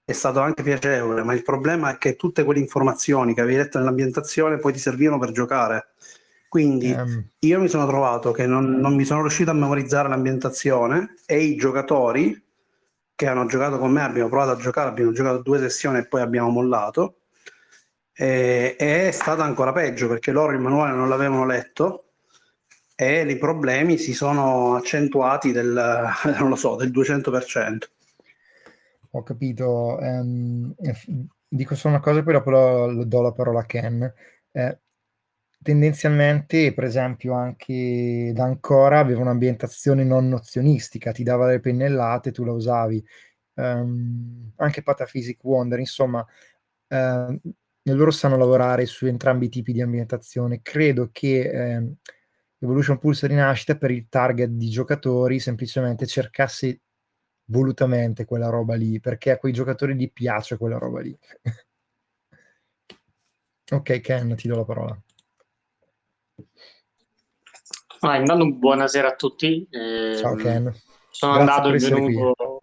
è 0.06 0.14
stato 0.14 0.40
anche 0.40 0.62
piacevole, 0.62 1.24
ma 1.24 1.34
il 1.34 1.42
problema 1.42 1.92
è 1.92 1.98
che 1.98 2.16
tutte 2.16 2.44
quelle 2.44 2.60
informazioni 2.60 3.34
che 3.34 3.42
avevi 3.42 3.58
letto 3.58 3.80
nell'ambientazione 3.80 4.58
poi 4.58 4.72
ti 4.72 4.80
servivano 4.80 5.18
per 5.18 5.32
giocare. 5.32 5.88
Quindi 6.48 6.92
um. 6.92 7.28
io 7.40 7.60
mi 7.60 7.68
sono 7.68 7.88
trovato 7.88 8.32
che 8.32 8.46
non, 8.46 8.80
non 8.80 8.96
mi 8.96 9.04
sono 9.04 9.22
riuscito 9.22 9.50
a 9.50 9.56
memorizzare 9.56 10.08
l'ambientazione 10.08 11.16
e 11.26 11.42
i 11.42 11.56
giocatori 11.56 12.40
che 13.16 13.28
hanno 13.28 13.48
giocato 13.48 13.80
con 13.80 13.92
me, 13.92 14.04
abbiamo 14.04 14.30
provato 14.30 14.52
a 14.52 14.58
giocare, 14.58 14.90
abbiamo 14.90 15.12
giocato 15.12 15.42
due 15.42 15.58
sessioni 15.58 15.98
e 15.98 16.08
poi 16.08 16.22
abbiamo 16.22 16.50
mollato. 16.50 17.22
E, 18.14 18.76
e 18.78 19.08
è 19.08 19.12
stato 19.12 19.42
ancora 19.42 19.74
peggio 19.74 20.08
perché 20.08 20.32
loro 20.32 20.52
il 20.52 20.60
manuale 20.60 20.96
non 20.96 21.10
l'avevano 21.10 21.46
letto 21.46 22.12
e 22.96 23.22
i 23.30 23.38
problemi 23.38 23.98
si 23.98 24.14
sono 24.14 24.76
accentuati 24.76 25.52
del, 25.52 26.10
non 26.38 26.50
lo 26.50 26.56
so, 26.56 26.76
del 26.76 26.92
200%. 26.92 27.78
Ho 29.16 29.24
capito. 29.24 29.98
Um, 30.00 30.76
dico 31.48 31.76
solo 31.76 31.96
una 31.96 32.04
cosa, 32.04 32.22
poi 32.22 32.34
dopo 32.34 32.50
lo, 32.50 32.92
lo 32.92 33.06
do 33.06 33.22
la 33.22 33.32
parola 33.32 33.62
a 33.62 33.66
Ken. 33.66 34.14
Eh, 34.52 34.80
tendenzialmente, 35.62 36.74
per 36.74 36.84
esempio, 36.84 37.34
anche 37.34 38.32
da 38.36 38.44
ancora 38.44 39.00
aveva 39.00 39.22
un'ambientazione 39.22 40.04
non 40.04 40.28
nozionistica, 40.28 41.14
ti 41.14 41.24
dava 41.24 41.48
le 41.48 41.62
pennellate, 41.62 42.32
tu 42.32 42.44
la 42.44 42.52
usavi. 42.52 43.04
Um, 43.54 44.52
anche 44.58 44.84
Pataphysic 44.84 45.42
Wonder, 45.44 45.80
insomma, 45.80 46.20
uh, 46.90 47.40
loro 47.84 48.12
sanno 48.12 48.36
lavorare 48.36 48.86
su 48.86 49.06
entrambi 49.06 49.46
i 49.46 49.50
tipi 49.50 49.72
di 49.72 49.82
ambientazione. 49.82 50.60
Credo 50.62 51.10
che 51.12 51.40
eh, 51.50 51.94
Evolution 52.60 52.98
Pulse 52.98 53.28
Rinascita 53.28 53.78
per 53.78 53.92
il 53.92 54.08
target 54.10 54.50
di 54.50 54.70
giocatori 54.70 55.40
semplicemente 55.40 56.06
cercasse 56.06 56.82
volutamente 57.46 58.26
quella 58.26 58.50
roba 58.50 58.76
lì, 58.76 59.00
perché 59.00 59.32
a 59.32 59.38
quei 59.38 59.54
giocatori 59.54 59.96
gli 59.96 60.12
piace 60.12 60.58
quella 60.58 60.78
roba 60.78 61.02
lì. 61.02 61.18
ok, 63.72 64.02
Ken, 64.02 64.36
ti 64.36 64.48
do 64.48 64.56
la 64.56 64.66
parola. 64.66 65.00
Ah, 68.02 68.18
intanto 68.18 68.52
buonasera 68.52 69.10
a 69.10 69.16
tutti. 69.16 69.68
Eh, 69.70 70.16
Ciao 70.18 70.36
Ken. 70.36 70.74
Sono 71.10 71.34
Grazie 71.36 71.52
andato 71.52 71.74
e 71.74 71.78
venuto 71.78 72.60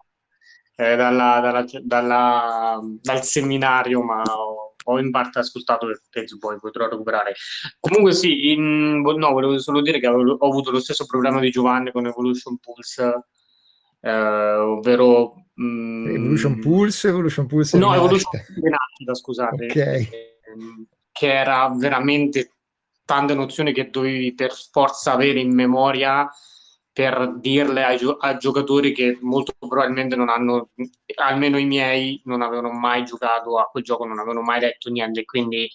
eh, 0.76 0.96
dalla, 0.96 1.40
dalla, 1.40 1.64
dalla, 1.82 2.80
dal 3.00 3.22
seminario, 3.22 4.02
ma 4.02 4.22
ho 4.22 4.72
ho 4.84 4.98
in 4.98 5.10
parte 5.10 5.38
ascoltato 5.38 5.86
il 5.86 5.96
footage, 5.96 6.38
poi 6.38 6.58
potrò 6.58 6.88
recuperare. 6.88 7.34
Comunque 7.78 8.12
sì, 8.12 8.50
in, 8.52 9.00
no, 9.00 9.32
volevo 9.32 9.58
solo 9.58 9.80
dire 9.80 10.00
che 10.00 10.06
avevo, 10.06 10.32
ho 10.32 10.48
avuto 10.48 10.70
lo 10.70 10.80
stesso 10.80 11.06
problema 11.06 11.40
di 11.40 11.50
Giovanni 11.50 11.92
con 11.92 12.06
Evolution 12.06 12.58
Pulse, 12.58 13.26
ovvero... 14.10 15.34
Mh, 15.54 15.64
mm, 15.64 16.08
Evolution 16.08 16.58
Pulse, 16.60 17.08
Evolution 17.08 17.46
Pulse... 17.46 17.78
No, 17.78 17.94
Evolution 17.94 18.30
Pulse, 18.30 19.14
scusate. 19.14 19.64
Ok. 19.66 19.76
Eh, 19.76 20.08
che 21.12 21.32
era 21.32 21.70
veramente 21.76 22.52
tante 23.04 23.34
nozioni 23.34 23.72
che 23.72 23.90
dovevi 23.90 24.34
per 24.34 24.52
forza 24.52 25.12
avere 25.12 25.40
in 25.40 25.54
memoria 25.54 26.28
per 26.92 27.36
dirle 27.38 27.84
ai, 27.84 27.96
gio- 27.96 28.18
ai, 28.18 28.38
giocatori 28.38 28.92
che 28.92 29.18
molto 29.22 29.54
probabilmente 29.58 30.14
non 30.14 30.28
hanno, 30.28 30.70
almeno 31.16 31.56
i 31.58 31.64
miei, 31.64 32.20
non 32.24 32.42
avevano 32.42 32.70
mai 32.70 33.04
giocato 33.04 33.58
a 33.58 33.64
quel 33.64 33.82
gioco, 33.82 34.04
non 34.04 34.18
avevano 34.18 34.42
mai 34.42 34.60
letto 34.60 34.90
niente, 34.90 35.24
quindi 35.24 35.70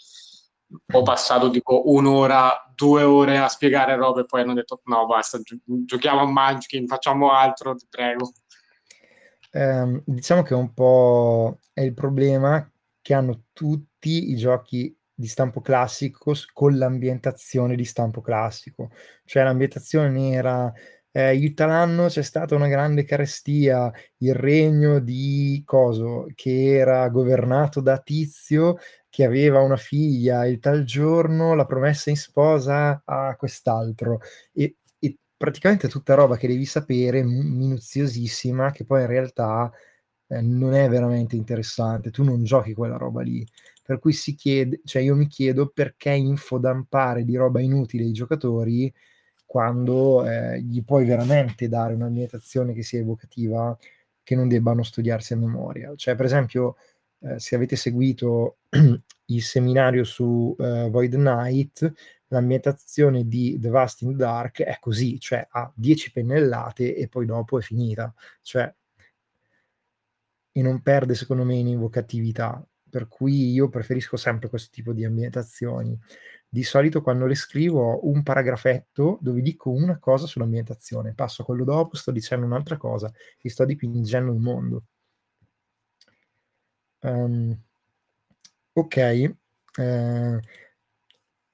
ho 0.93 1.01
passato 1.01 1.49
tipo 1.49 1.89
un'ora, 1.91 2.71
due 2.75 3.03
ore 3.03 3.37
a 3.37 3.47
spiegare 3.47 3.95
robe 3.95 4.21
e 4.21 4.25
poi 4.25 4.41
hanno 4.41 4.53
detto 4.53 4.81
no 4.85 5.05
basta, 5.05 5.39
gi- 5.39 5.61
giochiamo 5.63 6.21
a 6.21 6.25
Munchkin, 6.25 6.87
facciamo 6.87 7.31
altro, 7.31 7.75
ti 7.75 7.87
prego. 7.89 8.31
Eh, 9.51 10.01
diciamo 10.05 10.43
che 10.43 10.53
un 10.53 10.73
po' 10.73 11.59
è 11.73 11.81
il 11.81 11.93
problema 11.93 12.69
che 13.01 13.13
hanno 13.13 13.45
tutti 13.53 14.29
i 14.31 14.35
giochi 14.35 14.95
di 15.19 15.27
stampo 15.27 15.61
classico 15.61 16.33
con 16.53 16.77
l'ambientazione 16.77 17.75
di 17.75 17.85
stampo 17.85 18.21
classico, 18.21 18.91
cioè 19.25 19.43
l'ambientazione 19.43 20.31
era 20.31 20.71
eh, 21.17 21.35
Italanno 21.35 22.05
c'è 22.09 22.21
stata 22.21 22.53
una 22.53 22.67
grande 22.67 23.03
carestia, 23.03 23.91
il 24.17 24.35
regno 24.35 24.99
di 24.99 25.63
Coso, 25.65 26.27
che 26.35 26.75
era 26.75 27.09
governato 27.09 27.81
da 27.81 27.97
Tizio, 27.97 28.77
che 29.09 29.25
aveva 29.25 29.61
una 29.61 29.77
figlia, 29.77 30.45
il 30.45 30.59
tal 30.59 30.83
giorno 30.83 31.55
la 31.55 31.65
promessa 31.65 32.11
in 32.11 32.17
sposa 32.17 33.01
a 33.03 33.35
quest'altro. 33.35 34.19
E, 34.53 34.75
e 34.99 35.17
praticamente 35.35 35.87
tutta 35.87 36.13
roba 36.13 36.37
che 36.37 36.47
devi 36.47 36.65
sapere, 36.65 37.23
minuziosissima, 37.23 38.69
che 38.69 38.85
poi 38.85 39.01
in 39.01 39.07
realtà 39.07 39.71
eh, 40.27 40.41
non 40.41 40.75
è 40.75 40.87
veramente 40.87 41.35
interessante, 41.35 42.11
tu 42.11 42.23
non 42.23 42.43
giochi 42.43 42.75
quella 42.75 42.97
roba 42.97 43.23
lì. 43.23 43.43
Per 43.81 43.97
cui 43.97 44.13
si 44.13 44.35
chiede, 44.35 44.81
cioè 44.83 45.01
io 45.01 45.15
mi 45.15 45.25
chiedo 45.25 45.69
perché 45.69 46.11
infodampare 46.11 47.23
di 47.23 47.35
roba 47.35 47.59
inutile 47.59 48.03
ai 48.03 48.11
giocatori 48.11 48.93
quando 49.57 50.23
eh, 50.23 50.61
gli 50.61 50.83
puoi 50.83 51.03
veramente 51.03 51.67
dare 51.67 51.95
un'ambientazione 51.95 52.73
che 52.73 52.83
sia 52.83 52.99
evocativa, 52.99 53.75
che 54.21 54.35
non 54.35 54.47
debbano 54.47 54.83
studiarsi 54.83 55.33
a 55.33 55.37
memoria. 55.37 55.95
Cioè, 55.95 56.15
per 56.15 56.25
esempio, 56.25 56.75
eh, 57.21 57.39
se 57.39 57.55
avete 57.55 57.75
seguito 57.75 58.57
il 59.25 59.41
seminario 59.41 60.03
su 60.03 60.55
uh, 60.55 60.91
Void 60.91 61.15
Knight, 61.15 61.91
l'ambientazione 62.27 63.27
di 63.27 63.57
The 63.59 63.69
Vast 63.69 64.03
in 64.03 64.11
the 64.11 64.17
Dark 64.17 64.61
è 64.61 64.77
così, 64.79 65.19
cioè 65.19 65.47
ha 65.49 65.71
10 65.75 66.11
pennellate 66.11 66.95
e 66.95 67.07
poi 67.07 67.25
dopo 67.25 67.57
è 67.57 67.61
finita. 67.63 68.13
Cioè, 68.43 68.71
e 70.51 70.61
non 70.61 70.83
perde, 70.83 71.15
secondo 71.15 71.43
me, 71.43 71.55
in 71.55 71.69
evocatività. 71.69 72.63
Per 72.87 73.07
cui 73.07 73.51
io 73.53 73.69
preferisco 73.69 74.17
sempre 74.17 74.49
questo 74.49 74.69
tipo 74.71 74.93
di 74.93 75.03
ambientazioni 75.03 75.99
di 76.49 76.63
solito 76.63 77.01
quando 77.01 77.25
le 77.25 77.35
scrivo 77.35 77.81
ho 77.81 78.07
un 78.07 78.23
paragrafetto 78.23 79.17
dove 79.21 79.41
dico 79.41 79.69
una 79.69 79.99
cosa 79.99 80.25
sull'ambientazione, 80.25 81.13
passo 81.13 81.41
a 81.41 81.45
quello 81.45 81.63
dopo, 81.63 81.95
sto 81.95 82.11
dicendo 82.11 82.45
un'altra 82.45 82.77
cosa 82.77 83.11
e 83.39 83.49
sto 83.49 83.65
dipingendo 83.65 84.31
il 84.31 84.39
mondo. 84.39 84.83
Um, 86.99 87.57
ok, 88.73 89.35
uh, 89.77 90.39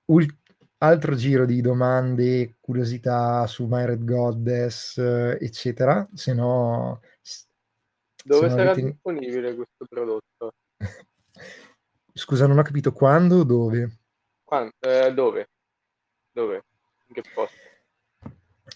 ult- 0.06 0.38
altro 0.78 1.16
giro 1.16 1.46
di 1.46 1.62
domande, 1.62 2.58
curiosità 2.60 3.48
su 3.48 3.66
My 3.66 3.86
Red 3.86 4.04
Goddess, 4.04 4.98
eccetera, 4.98 6.08
se 6.14 6.34
no... 6.34 7.02
Dove 8.26 8.50
sarà 8.50 8.72
avete... 8.72 8.88
disponibile 8.88 9.56
questo 9.56 9.86
prodotto? 9.88 10.54
Scusa, 12.14 12.48
non 12.48 12.60
ho 12.60 12.64
capito 12.64 12.94
quando 12.94 13.40
o 13.40 13.44
dove? 13.44 14.03
Quando, 14.54 14.72
eh, 14.82 15.12
dove? 15.16 15.50
Dove? 16.32 16.64
In 17.08 17.16
che 17.16 17.24
posto? 17.34 17.58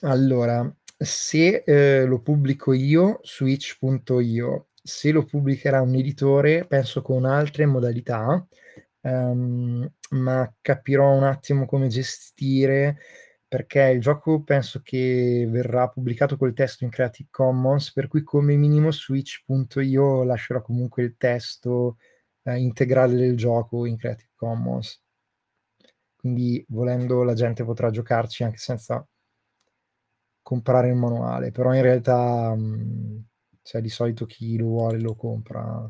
Allora, 0.08 0.76
se 0.98 1.62
eh, 1.64 2.04
lo 2.04 2.20
pubblico 2.20 2.74
io 2.74 3.20
su 3.22 3.46
itch.io, 3.46 4.70
se 4.74 5.12
lo 5.12 5.24
pubblicherà 5.24 5.80
un 5.82 5.94
editore, 5.94 6.66
penso 6.66 7.04
con 7.04 7.26
altre 7.26 7.68
modalità, 7.68 8.44
um, 9.02 9.88
ma 10.14 10.52
capirò 10.62 11.12
un 11.12 11.26
attimo 11.26 11.68
come 11.68 11.90
gestire 11.90 12.98
perché 13.48 13.82
il 13.84 14.02
gioco 14.02 14.42
penso 14.42 14.82
che 14.84 15.46
verrà 15.48 15.90
pubblicato 15.90 16.38
col 16.38 16.54
testo 16.56 16.86
in 16.86 16.90
Creative 16.90 17.30
Commons, 17.30 17.94
per 17.94 18.08
cui 18.08 18.24
come 18.24 18.56
minimo 18.56 18.90
su 18.90 19.14
itch.io 19.14 20.24
lascerò 20.24 20.60
comunque 20.64 21.04
il 21.04 21.18
testo 21.18 21.98
eh, 22.42 22.58
integrale 22.58 23.16
del 23.16 23.38
gioco 23.38 23.86
in 23.86 23.96
Creative 23.96 24.32
Commons 24.36 25.06
quindi 26.28 26.66
volendo 26.70 27.24
la 27.24 27.34
gente 27.34 27.64
potrà 27.64 27.90
giocarci 27.90 28.44
anche 28.44 28.58
senza 28.58 29.06
comprare 30.42 30.90
il 30.90 30.96
manuale, 30.96 31.52
però 31.52 31.74
in 31.74 31.82
realtà 31.82 32.54
mh, 32.54 33.26
cioè, 33.62 33.82
di 33.82 33.90
solito 33.90 34.26
chi 34.26 34.58
lo 34.58 34.66
vuole 34.66 35.00
lo 35.00 35.16
compra. 35.16 35.90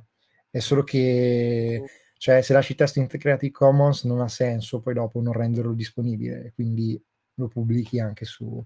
È 0.50 0.60
solo 0.60 0.84
che 0.84 1.84
cioè, 2.18 2.42
se 2.42 2.54
lasci 2.54 2.72
il 2.74 2.78
testo 2.78 3.00
in 3.00 3.08
Creative 3.08 3.52
Commons 3.52 4.04
non 4.04 4.22
ha 4.22 4.28
senso 4.28 4.80
poi 4.80 4.94
dopo 4.94 5.22
non 5.22 5.34
renderlo 5.34 5.74
disponibile, 5.74 6.52
quindi 6.54 7.02
lo 7.36 7.48
pubblichi 7.48 8.00
anche 8.00 8.26
su... 8.26 8.64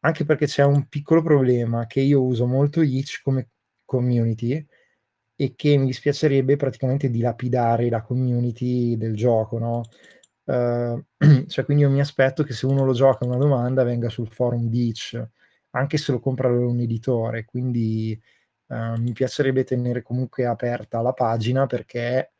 Anche 0.00 0.24
perché 0.24 0.46
c'è 0.46 0.64
un 0.64 0.86
piccolo 0.88 1.22
problema 1.22 1.86
che 1.86 2.00
io 2.00 2.22
uso 2.22 2.46
molto 2.46 2.80
Itch 2.82 3.20
come 3.22 3.48
community 3.84 4.64
e 5.34 5.54
che 5.56 5.76
mi 5.76 5.86
dispiacerebbe 5.86 6.56
praticamente 6.56 7.10
dilapidare 7.10 7.88
la 7.90 8.02
community 8.02 8.96
del 8.96 9.16
gioco, 9.16 9.58
no? 9.58 9.82
Uh, 10.48 11.04
cioè, 11.46 11.64
quindi 11.66 11.82
io 11.82 11.90
mi 11.90 12.00
aspetto 12.00 12.42
che 12.42 12.54
se 12.54 12.64
uno 12.64 12.84
lo 12.84 12.94
gioca 12.94 13.26
una 13.26 13.36
domanda 13.36 13.82
venga 13.84 14.08
sul 14.08 14.30
forum 14.30 14.70
Beach, 14.70 15.22
anche 15.72 15.98
se 15.98 16.10
lo 16.10 16.20
compra 16.20 16.48
un 16.48 16.80
editore. 16.80 17.44
Quindi 17.44 18.18
uh, 18.68 18.98
mi 18.98 19.12
piacerebbe 19.12 19.64
tenere 19.64 20.02
comunque 20.02 20.46
aperta 20.46 21.02
la 21.02 21.12
pagina 21.12 21.66
perché 21.66 22.32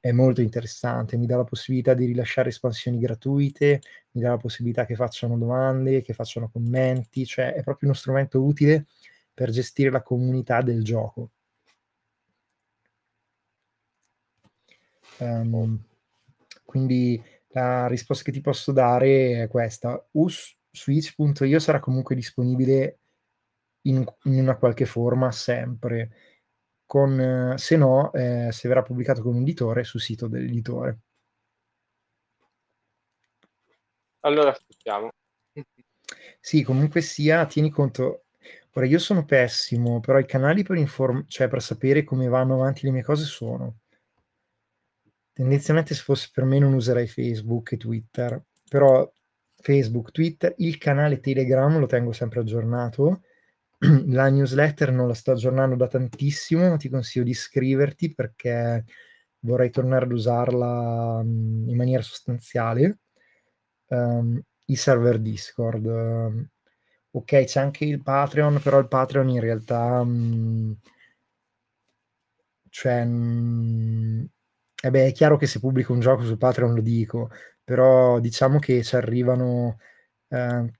è 0.00 0.12
molto 0.12 0.42
interessante, 0.42 1.16
mi 1.16 1.26
dà 1.26 1.36
la 1.36 1.44
possibilità 1.44 1.94
di 1.94 2.04
rilasciare 2.04 2.50
espansioni 2.50 2.98
gratuite, 2.98 3.80
mi 4.12 4.20
dà 4.20 4.30
la 4.30 4.36
possibilità 4.36 4.84
che 4.84 4.94
facciano 4.94 5.38
domande, 5.38 6.02
che 6.02 6.12
facciano 6.12 6.50
commenti, 6.50 7.24
cioè 7.24 7.54
è 7.54 7.62
proprio 7.62 7.88
uno 7.88 7.98
strumento 7.98 8.42
utile 8.42 8.86
per 9.32 9.50
gestire 9.50 9.90
la 9.90 10.02
comunità 10.02 10.60
del 10.60 10.84
gioco. 10.84 11.30
Um, 15.18 15.82
quindi 16.64 17.22
la 17.56 17.86
risposta 17.86 18.22
che 18.22 18.32
ti 18.32 18.42
posso 18.42 18.70
dare 18.70 19.44
è 19.44 19.48
questa. 19.48 20.06
Uswitch.io 20.10 21.58
sarà 21.58 21.80
comunque 21.80 22.14
disponibile 22.14 22.98
in, 23.82 24.04
in, 24.24 24.40
una 24.40 24.56
qualche 24.56 24.84
forma 24.84 25.32
sempre. 25.32 26.10
Con, 26.84 27.54
se 27.56 27.76
no, 27.76 28.12
eh, 28.12 28.50
se 28.52 28.68
verrà 28.68 28.82
pubblicato 28.82 29.22
con 29.22 29.34
un 29.34 29.40
editore 29.40 29.84
sul 29.84 30.00
sito 30.00 30.28
dell'editore. 30.28 30.98
Allora 34.20 34.50
aspettiamo. 34.50 35.08
Sì, 36.38 36.62
comunque 36.62 37.00
sia, 37.00 37.46
tieni 37.46 37.70
conto. 37.70 38.26
Ora, 38.72 38.84
io 38.84 38.98
sono 38.98 39.24
pessimo, 39.24 40.00
però 40.00 40.18
i 40.18 40.26
canali 40.26 40.62
per, 40.62 40.76
inform- 40.76 41.24
cioè 41.26 41.48
per 41.48 41.62
sapere 41.62 42.04
come 42.04 42.28
vanno 42.28 42.54
avanti 42.54 42.84
le 42.84 42.92
mie 42.92 43.02
cose 43.02 43.24
sono 43.24 43.78
tendenzialmente 45.36 45.94
se 45.94 46.00
fosse 46.02 46.30
per 46.32 46.44
me 46.44 46.58
non 46.58 46.72
userei 46.72 47.06
Facebook 47.06 47.72
e 47.72 47.76
Twitter, 47.76 48.42
però 48.70 49.06
Facebook, 49.54 50.10
Twitter, 50.10 50.54
il 50.58 50.78
canale 50.78 51.20
Telegram 51.20 51.78
lo 51.78 51.84
tengo 51.84 52.12
sempre 52.12 52.40
aggiornato, 52.40 53.20
la 54.08 54.30
newsletter 54.30 54.92
non 54.92 55.08
la 55.08 55.12
sto 55.12 55.32
aggiornando 55.32 55.76
da 55.76 55.88
tantissimo, 55.88 56.66
ma 56.70 56.76
ti 56.76 56.88
consiglio 56.88 57.26
di 57.26 57.32
iscriverti 57.32 58.14
perché 58.14 58.86
vorrei 59.40 59.68
tornare 59.68 60.06
ad 60.06 60.12
usarla 60.12 61.20
um, 61.22 61.66
in 61.68 61.76
maniera 61.76 62.02
sostanziale. 62.02 63.00
Um, 63.88 64.40
I 64.64 64.74
server 64.74 65.18
Discord. 65.18 66.48
Ok, 67.10 67.44
c'è 67.44 67.60
anche 67.60 67.84
il 67.84 68.02
Patreon, 68.02 68.58
però 68.62 68.78
il 68.78 68.88
Patreon 68.88 69.28
in 69.28 69.40
realtà... 69.40 70.00
Um, 70.00 70.74
cioè... 72.70 73.04
Eh 74.82 74.90
beh, 74.90 75.06
è 75.06 75.12
chiaro 75.12 75.36
che 75.36 75.46
se 75.46 75.58
pubblico 75.58 75.92
un 75.92 76.00
gioco 76.00 76.22
su 76.24 76.36
Patreon 76.36 76.74
lo 76.74 76.82
dico, 76.82 77.30
però 77.64 78.20
diciamo 78.20 78.58
che 78.58 78.82
ci 78.84 78.94
arrivano 78.94 79.78
eh, 80.28 80.70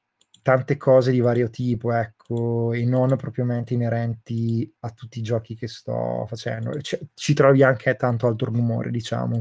tante 0.43 0.77
cose 0.77 1.11
di 1.11 1.21
vario 1.21 1.51
tipo, 1.51 1.93
ecco. 1.93 2.73
e 2.73 2.85
non 2.85 3.17
propriamente 3.17 3.75
inerenti 3.75 4.73
a 4.81 4.91
tutti 4.91 5.19
i 5.19 5.23
giochi 5.23 5.57
che 5.57 5.67
sto 5.67 6.25
facendo. 6.29 6.71
C- 6.79 7.01
ci 7.15 7.35
trovi 7.35 7.63
anche 7.65 7.97
tanto 7.97 8.29
alto 8.29 8.45
rumore, 8.45 8.91
diciamo. 8.91 9.41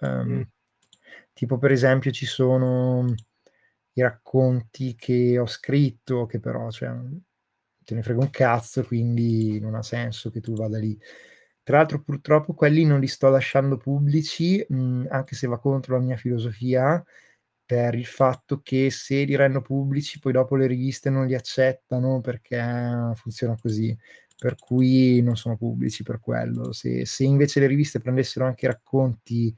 Um, 0.00 0.28
mm. 0.28 0.42
Tipo, 1.32 1.58
per 1.58 1.70
esempio, 1.70 2.10
ci 2.10 2.26
sono 2.26 3.14
i 3.92 4.02
racconti 4.02 4.94
che 4.96 5.38
ho 5.38 5.46
scritto, 5.46 6.26
che 6.26 6.40
però 6.40 6.70
cioè, 6.70 6.90
te 7.84 7.94
ne 7.94 8.02
frega 8.02 8.20
un 8.20 8.30
cazzo, 8.30 8.82
quindi 8.84 9.60
non 9.60 9.74
ha 9.74 9.82
senso 9.82 10.30
che 10.30 10.40
tu 10.40 10.54
vada 10.54 10.78
lì. 10.78 10.98
Tra 11.66 11.78
l'altro, 11.78 12.00
purtroppo, 12.00 12.54
quelli 12.54 12.84
non 12.84 13.00
li 13.00 13.08
sto 13.08 13.28
lasciando 13.28 13.76
pubblici, 13.76 14.64
mh, 14.68 15.06
anche 15.10 15.34
se 15.34 15.48
va 15.48 15.58
contro 15.58 15.96
la 15.96 16.02
mia 16.04 16.16
filosofia, 16.16 17.04
per 17.64 17.96
il 17.96 18.06
fatto 18.06 18.60
che 18.62 18.88
se 18.92 19.24
li 19.24 19.34
rendo 19.34 19.62
pubblici, 19.62 20.20
poi 20.20 20.30
dopo 20.30 20.54
le 20.54 20.68
riviste 20.68 21.10
non 21.10 21.26
li 21.26 21.34
accettano 21.34 22.20
perché 22.20 22.56
funziona 23.16 23.56
così. 23.60 23.96
Per 24.38 24.54
cui 24.54 25.20
non 25.22 25.36
sono 25.36 25.56
pubblici 25.56 26.04
per 26.04 26.20
quello. 26.20 26.70
Se, 26.70 27.04
se 27.04 27.24
invece 27.24 27.58
le 27.58 27.66
riviste 27.66 27.98
prendessero 27.98 28.46
anche 28.46 28.68
racconti 28.68 29.52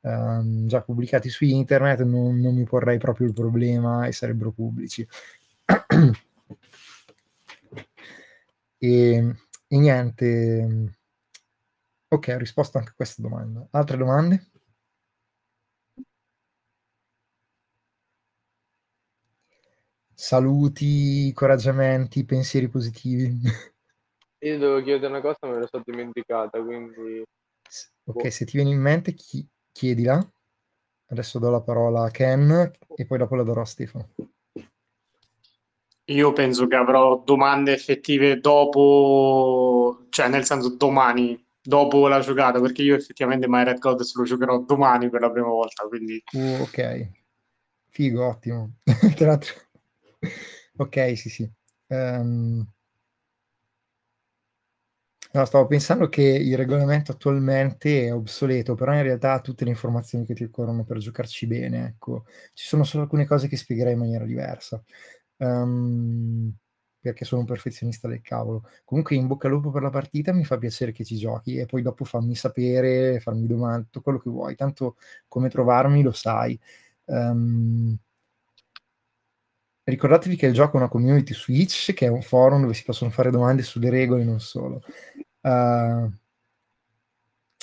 um, 0.00 0.66
già 0.66 0.82
pubblicati 0.82 1.28
su 1.28 1.44
internet, 1.44 2.02
non, 2.02 2.40
non 2.40 2.56
mi 2.56 2.64
porrei 2.64 2.98
proprio 2.98 3.28
il 3.28 3.32
problema 3.32 4.06
e 4.06 4.12
sarebbero 4.12 4.50
pubblici. 4.50 5.06
e, 8.78 9.34
e 9.68 9.78
niente. 9.78 11.02
Ok, 12.14 12.28
ho 12.28 12.38
risposto 12.38 12.78
anche 12.78 12.90
a 12.90 12.94
questa 12.94 13.20
domanda. 13.20 13.66
Altre 13.72 13.96
domande? 13.96 14.50
Saluti, 20.14 21.26
incoraggiamenti, 21.26 22.24
pensieri 22.24 22.68
positivi. 22.68 23.36
Io 24.44 24.58
devo 24.58 24.80
chiedere 24.80 25.08
una 25.08 25.20
cosa, 25.20 25.38
me 25.48 25.58
la 25.58 25.66
sono 25.66 25.82
dimenticata, 25.84 26.62
quindi... 26.62 27.24
Ok, 28.04 28.22
boh. 28.22 28.30
se 28.30 28.44
ti 28.44 28.56
viene 28.58 28.70
in 28.70 28.80
mente, 28.80 29.12
chi- 29.14 29.48
chiedila. 29.72 30.16
Adesso 31.06 31.40
do 31.40 31.50
la 31.50 31.62
parola 31.62 32.04
a 32.04 32.10
Ken 32.12 32.70
e 32.94 33.06
poi 33.06 33.18
dopo 33.18 33.34
la 33.34 33.42
darò 33.42 33.62
a 33.62 33.66
Stefano. 33.66 34.14
Io 36.04 36.32
penso 36.32 36.68
che 36.68 36.76
avrò 36.76 37.20
domande 37.24 37.72
effettive 37.72 38.38
dopo, 38.38 40.06
cioè 40.10 40.28
nel 40.28 40.44
senso 40.44 40.76
domani, 40.76 41.43
dopo 41.64 42.06
la 42.08 42.20
giocata, 42.20 42.60
perché 42.60 42.82
io 42.82 42.94
effettivamente 42.94 43.48
My 43.48 43.64
Red 43.64 43.78
Goddess 43.78 44.14
lo 44.14 44.24
giocherò 44.24 44.60
domani 44.60 45.08
per 45.08 45.22
la 45.22 45.30
prima 45.30 45.48
volta, 45.48 45.84
quindi... 45.84 46.22
Uh, 46.32 46.60
ok, 46.60 47.10
figo, 47.88 48.26
ottimo. 48.26 48.74
Tra 49.16 49.26
l'altro... 49.26 49.54
ok, 50.76 51.16
sì, 51.16 51.30
sì. 51.30 51.50
Um... 51.86 52.66
No, 55.32 55.44
stavo 55.46 55.66
pensando 55.66 56.08
che 56.08 56.22
il 56.22 56.56
regolamento 56.56 57.10
attualmente 57.10 58.04
è 58.06 58.14
obsoleto, 58.14 58.76
però 58.76 58.94
in 58.94 59.02
realtà 59.02 59.40
tutte 59.40 59.64
le 59.64 59.70
informazioni 59.70 60.24
che 60.24 60.32
ti 60.32 60.44
occorrono 60.44 60.84
per 60.84 60.98
giocarci 60.98 61.48
bene, 61.48 61.86
ecco. 61.86 62.26
Ci 62.52 62.68
sono 62.68 62.84
solo 62.84 63.02
alcune 63.02 63.26
cose 63.26 63.48
che 63.48 63.56
spiegherei 63.56 63.94
in 63.94 63.98
maniera 63.98 64.24
diversa. 64.24 64.80
Um, 65.38 66.54
perché 67.04 67.26
sono 67.26 67.42
un 67.42 67.46
perfezionista 67.46 68.08
del 68.08 68.22
cavolo. 68.22 68.66
Comunque 68.84 69.14
in 69.14 69.26
bocca 69.26 69.46
al 69.46 69.52
lupo 69.52 69.70
per 69.70 69.82
la 69.82 69.90
partita, 69.90 70.32
mi 70.32 70.44
fa 70.44 70.56
piacere 70.56 70.90
che 70.90 71.04
ci 71.04 71.16
giochi 71.16 71.58
e 71.58 71.66
poi 71.66 71.82
dopo 71.82 72.04
fammi 72.04 72.34
sapere, 72.34 73.20
farmi 73.20 73.46
domande, 73.46 73.84
tutto 73.84 74.00
quello 74.00 74.18
che 74.18 74.30
vuoi, 74.30 74.56
tanto 74.56 74.96
come 75.28 75.50
trovarmi 75.50 76.02
lo 76.02 76.12
sai. 76.12 76.58
Um, 77.04 77.94
ricordatevi 79.84 80.36
che 80.36 80.46
il 80.46 80.54
gioco 80.54 80.74
è 80.74 80.80
una 80.80 80.88
community 80.88 81.34
Switch, 81.34 81.92
che 81.92 82.06
è 82.06 82.08
un 82.08 82.22
forum 82.22 82.62
dove 82.62 82.72
si 82.72 82.84
possono 82.84 83.10
fare 83.10 83.30
domande 83.30 83.62
sulle 83.62 83.90
regole 83.90 84.22
e 84.22 84.24
non 84.24 84.40
solo. 84.40 84.82
Uh, 85.42 86.10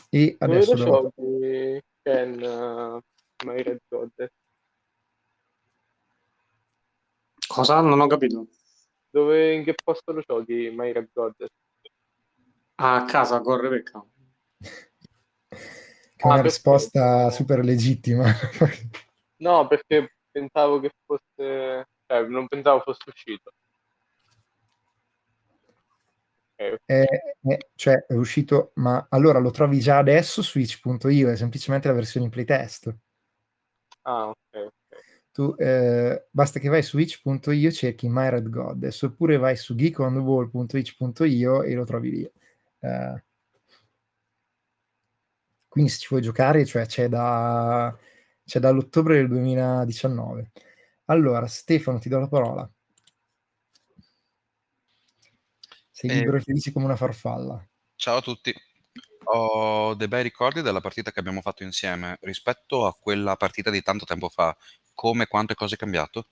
e 0.10 0.36
adesso... 0.38 0.76
Dove 0.76 0.90
lo 0.90 1.14
giochi, 1.16 1.84
Ken, 2.04 2.34
uh, 2.42 3.02
My 3.48 3.64
Red 3.64 3.82
Goddess? 3.90 4.30
Cosa? 7.48 7.82
Non 7.82 8.00
ho 8.00 8.08
capito. 8.08 8.48
Dove, 9.12 9.54
in 9.54 9.66
che 9.66 9.76
posto 9.84 10.14
lo 10.14 10.22
giochi, 10.26 10.72
My 10.74 10.94
Red 10.94 11.10
Goddess? 11.14 11.50
A 12.76 13.04
casa 13.06 13.42
con 13.42 13.60
Rebecca. 13.60 14.04
Che 14.58 15.58
è 16.16 16.26
una 16.26 16.36
ah, 16.36 16.42
risposta 16.42 17.30
super 17.30 17.60
legittima. 17.60 18.24
no, 19.38 19.68
perché 19.68 20.16
pensavo 20.32 20.80
che 20.80 20.92
fosse... 21.06 21.88
Cioè, 22.08 22.22
non 22.28 22.48
pensavo 22.48 22.80
fosse 22.80 23.04
uscito. 23.06 23.52
Eh, 26.56 26.78
eh, 26.86 27.68
cioè, 27.76 28.06
è 28.06 28.14
uscito... 28.14 28.72
Ma 28.76 29.08
allora 29.10 29.40
lo 29.40 29.52
trovi 29.52 29.80
già 29.80 29.98
adesso 29.98 30.42
su 30.42 30.58
itch.io, 30.58 31.30
è 31.30 31.36
semplicemente 31.36 31.90
la 31.90 31.94
versione 31.96 32.28
in 32.28 32.32
playtest. 32.32 32.96
Ah, 34.04 34.30
ok 34.30 34.80
tu 35.32 35.56
eh, 35.58 36.28
basta 36.30 36.60
che 36.60 36.70
vai 36.70 36.84
su 36.84 36.98
itch.io 36.98 37.72
cerchi 37.72 38.10
My 38.10 38.30
Red 38.30 38.50
Goddess 38.50 39.02
oppure 39.04 39.38
vai 39.38 39.56
su 39.56 39.76
geekonthewall.itch.io 39.76 41.64
e 41.64 41.74
lo 41.74 41.86
trovi 41.86 42.12
lì. 42.12 42.32
Eh, 42.80 43.24
quindi 45.68 45.90
se 45.90 46.00
ci 46.00 46.08
vuoi 46.10 46.22
giocare 46.22 46.66
cioè 46.66 46.86
c'è, 46.86 47.08
da, 47.08 47.98
c'è 48.44 48.60
dall'ottobre 48.60 49.16
del 49.18 49.28
2019 49.30 50.52
allora 51.12 51.46
Stefano 51.48 52.00
ti 52.00 52.10
do 52.10 52.20
la 52.20 52.28
parola. 52.28 52.70
Sei 55.92 56.10
eh, 56.10 56.14
libero 56.16 56.38
e 56.38 56.42
felice 56.42 56.72
come 56.72 56.86
una 56.86 56.96
farfalla. 56.96 57.64
Ciao 57.96 58.18
a 58.18 58.22
tutti. 58.22 58.54
Ho 59.26 59.94
dei 59.94 60.08
bei 60.08 60.24
ricordi 60.24 60.62
della 60.62 60.82
partita 60.82 61.12
che 61.12 61.20
abbiamo 61.20 61.42
fatto 61.42 61.64
insieme 61.64 62.18
rispetto 62.22 62.86
a 62.86 62.96
quella 62.96 63.36
partita 63.36 63.70
di 63.70 63.82
tanto 63.82 64.06
tempo 64.06 64.30
fa 64.30 64.56
come, 64.94 65.28
quanto 65.28 65.54
e 65.54 65.56
cosa 65.56 65.76
è 65.76 65.78
cambiato? 65.78 66.28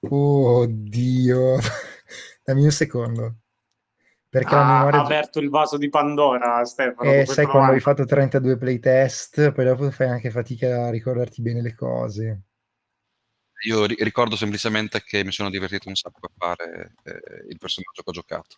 Oddio, 0.00 1.58
dammi 2.44 2.64
un 2.64 2.70
secondo. 2.70 3.36
Perché 4.28 4.54
ah, 4.54 4.58
la 4.58 4.66
memoria... 4.78 5.00
Ha 5.00 5.04
aperto 5.04 5.38
il 5.38 5.48
vaso 5.48 5.78
di 5.78 5.88
Pandora, 5.88 6.64
Stefano. 6.64 7.10
Eh, 7.10 7.24
sai 7.26 7.46
quando 7.46 7.72
hai 7.72 7.80
fatto 7.80 8.04
32 8.04 8.58
playtest, 8.58 9.52
poi 9.52 9.64
dopo 9.64 9.90
fai 9.90 10.08
anche 10.08 10.30
fatica 10.30 10.86
a 10.86 10.90
ricordarti 10.90 11.40
bene 11.40 11.62
le 11.62 11.74
cose. 11.74 12.42
Io 13.66 13.86
ri- 13.86 13.96
ricordo 14.00 14.36
semplicemente 14.36 15.02
che 15.02 15.24
mi 15.24 15.32
sono 15.32 15.48
divertito 15.48 15.88
un 15.88 15.94
sacco 15.94 16.26
a 16.26 16.30
fare 16.36 16.94
eh, 17.04 17.46
il 17.48 17.56
personaggio 17.56 18.02
che 18.02 18.10
ho 18.10 18.12
giocato. 18.12 18.56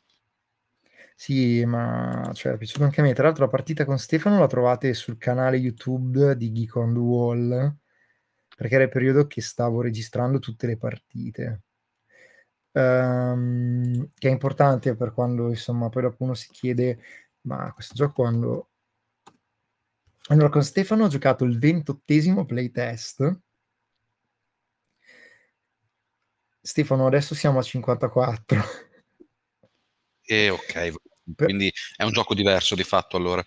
Sì, 1.15 1.65
ma 1.65 2.31
cioè, 2.35 2.53
è 2.53 2.57
piaciuto 2.57 2.85
anche 2.85 3.01
a 3.01 3.05
me. 3.05 3.13
Tra 3.13 3.25
l'altro 3.25 3.45
la 3.45 3.51
partita 3.51 3.85
con 3.85 3.99
Stefano 3.99 4.39
la 4.39 4.47
trovate 4.47 4.95
sul 4.95 5.19
canale 5.19 5.57
YouTube 5.57 6.37
di 6.37 6.53
Geek 6.53 6.77
on 6.77 6.93
the 6.93 6.99
Wall 6.99 7.77
perché 8.59 8.75
era 8.75 8.83
il 8.83 8.91
periodo 8.91 9.29
che 9.29 9.41
stavo 9.41 9.81
registrando 9.83 10.41
tutte 10.41 10.67
le 10.67 10.77
partite. 10.77 11.63
Um, 12.73 14.09
che 14.19 14.29
è 14.29 14.33
importante 14.33 14.97
per 14.97 15.13
quando 15.13 15.49
insomma 15.49 15.89
poi 15.89 16.03
dopo 16.03 16.25
uno 16.25 16.35
si 16.35 16.49
chiede 16.51 17.01
ma 17.43 17.73
questo 17.73 17.95
gioco 17.95 18.23
quando 18.23 18.71
allora 20.29 20.51
con 20.51 20.63
Stefano 20.63 21.05
ho 21.05 21.09
giocato 21.09 21.45
il 21.45 21.57
ventottesimo 21.57 22.45
playtest. 22.45 23.41
Stefano 26.61 27.07
adesso 27.07 27.37
siamo 27.37 27.61
a 27.61 27.63
54 27.63 28.61
e 30.23 30.51
ok 30.51 30.93
quindi 31.37 31.73
è 31.97 32.03
un 32.03 32.11
gioco 32.11 32.35
diverso 32.35 32.75
di 32.75 32.83
fatto 32.83 33.17
allora. 33.17 33.45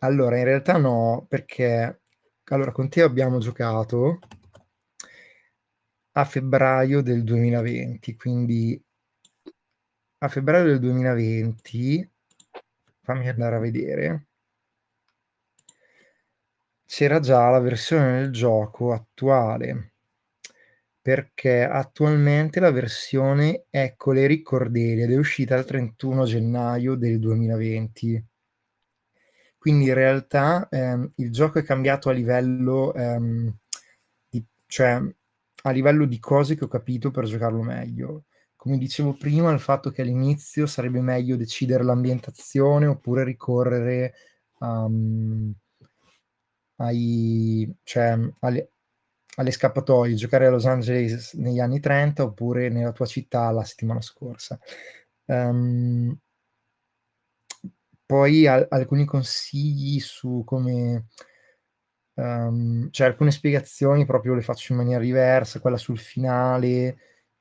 Allora 0.00 0.36
in 0.36 0.44
realtà 0.44 0.76
no 0.76 1.24
perché 1.26 2.02
allora 2.44 2.72
con 2.72 2.90
te 2.90 3.00
abbiamo 3.00 3.38
giocato 3.38 4.18
a 6.12 6.24
febbraio 6.24 7.02
del 7.02 7.24
2020, 7.24 8.16
quindi 8.16 8.82
a 10.18 10.28
febbraio 10.28 10.64
del 10.64 10.78
2020, 10.80 12.10
fammi 13.02 13.28
andare 13.28 13.56
a 13.56 13.58
vedere, 13.58 14.26
c'era 16.84 17.20
già 17.20 17.48
la 17.48 17.58
versione 17.60 18.20
del 18.20 18.32
gioco 18.32 18.92
attuale, 18.92 19.92
perché 21.00 21.62
attualmente 21.64 22.60
la 22.60 22.70
versione 22.70 23.64
è 23.70 23.94
Coleri 23.96 24.42
Cordelia 24.42 25.04
ed 25.04 25.12
è 25.12 25.16
uscita 25.16 25.56
il 25.56 25.64
31 25.64 26.24
gennaio 26.24 26.96
del 26.96 27.18
2020. 27.18 28.22
Quindi 29.58 29.86
in 29.88 29.94
realtà 29.94 30.68
ehm, 30.70 31.12
il 31.16 31.30
gioco 31.30 31.58
è 31.58 31.62
cambiato 31.62 32.08
a 32.08 32.12
livello, 32.12 32.94
ehm, 32.94 33.54
di, 34.28 34.44
cioè 34.66 35.00
a 35.62 35.70
livello 35.70 36.06
di 36.06 36.18
cose 36.18 36.54
che 36.54 36.64
ho 36.64 36.68
capito 36.68 37.10
per 37.10 37.24
giocarlo 37.24 37.62
meglio. 37.62 38.24
Come 38.56 38.78
dicevo 38.78 39.14
prima, 39.14 39.50
il 39.52 39.60
fatto 39.60 39.90
che 39.90 40.02
all'inizio 40.02 40.66
sarebbe 40.66 41.00
meglio 41.00 41.36
decidere 41.36 41.82
l'ambientazione 41.82 42.86
oppure 42.86 43.24
ricorrere 43.24 44.14
um, 44.58 45.52
ai, 46.76 47.72
cioè, 47.82 48.18
alle, 48.40 48.72
alle 49.36 49.50
scappatoie, 49.50 50.14
giocare 50.14 50.46
a 50.46 50.50
Los 50.50 50.66
Angeles 50.66 51.34
negli 51.34 51.60
anni 51.60 51.80
30 51.80 52.22
oppure 52.22 52.68
nella 52.68 52.92
tua 52.92 53.06
città 53.06 53.50
la 53.50 53.64
settimana 53.64 54.00
scorsa. 54.00 54.58
Um, 55.26 56.18
poi 58.04 58.46
al- 58.46 58.66
alcuni 58.68 59.04
consigli 59.04 60.00
su 60.00 60.42
come... 60.44 61.06
Um, 62.20 62.90
cioè 62.90 63.06
alcune 63.06 63.30
spiegazioni 63.30 64.04
proprio 64.04 64.34
le 64.34 64.42
faccio 64.42 64.72
in 64.72 64.78
maniera 64.78 65.02
diversa, 65.02 65.60
quella 65.60 65.78
sul 65.78 65.98
finale, 65.98 66.98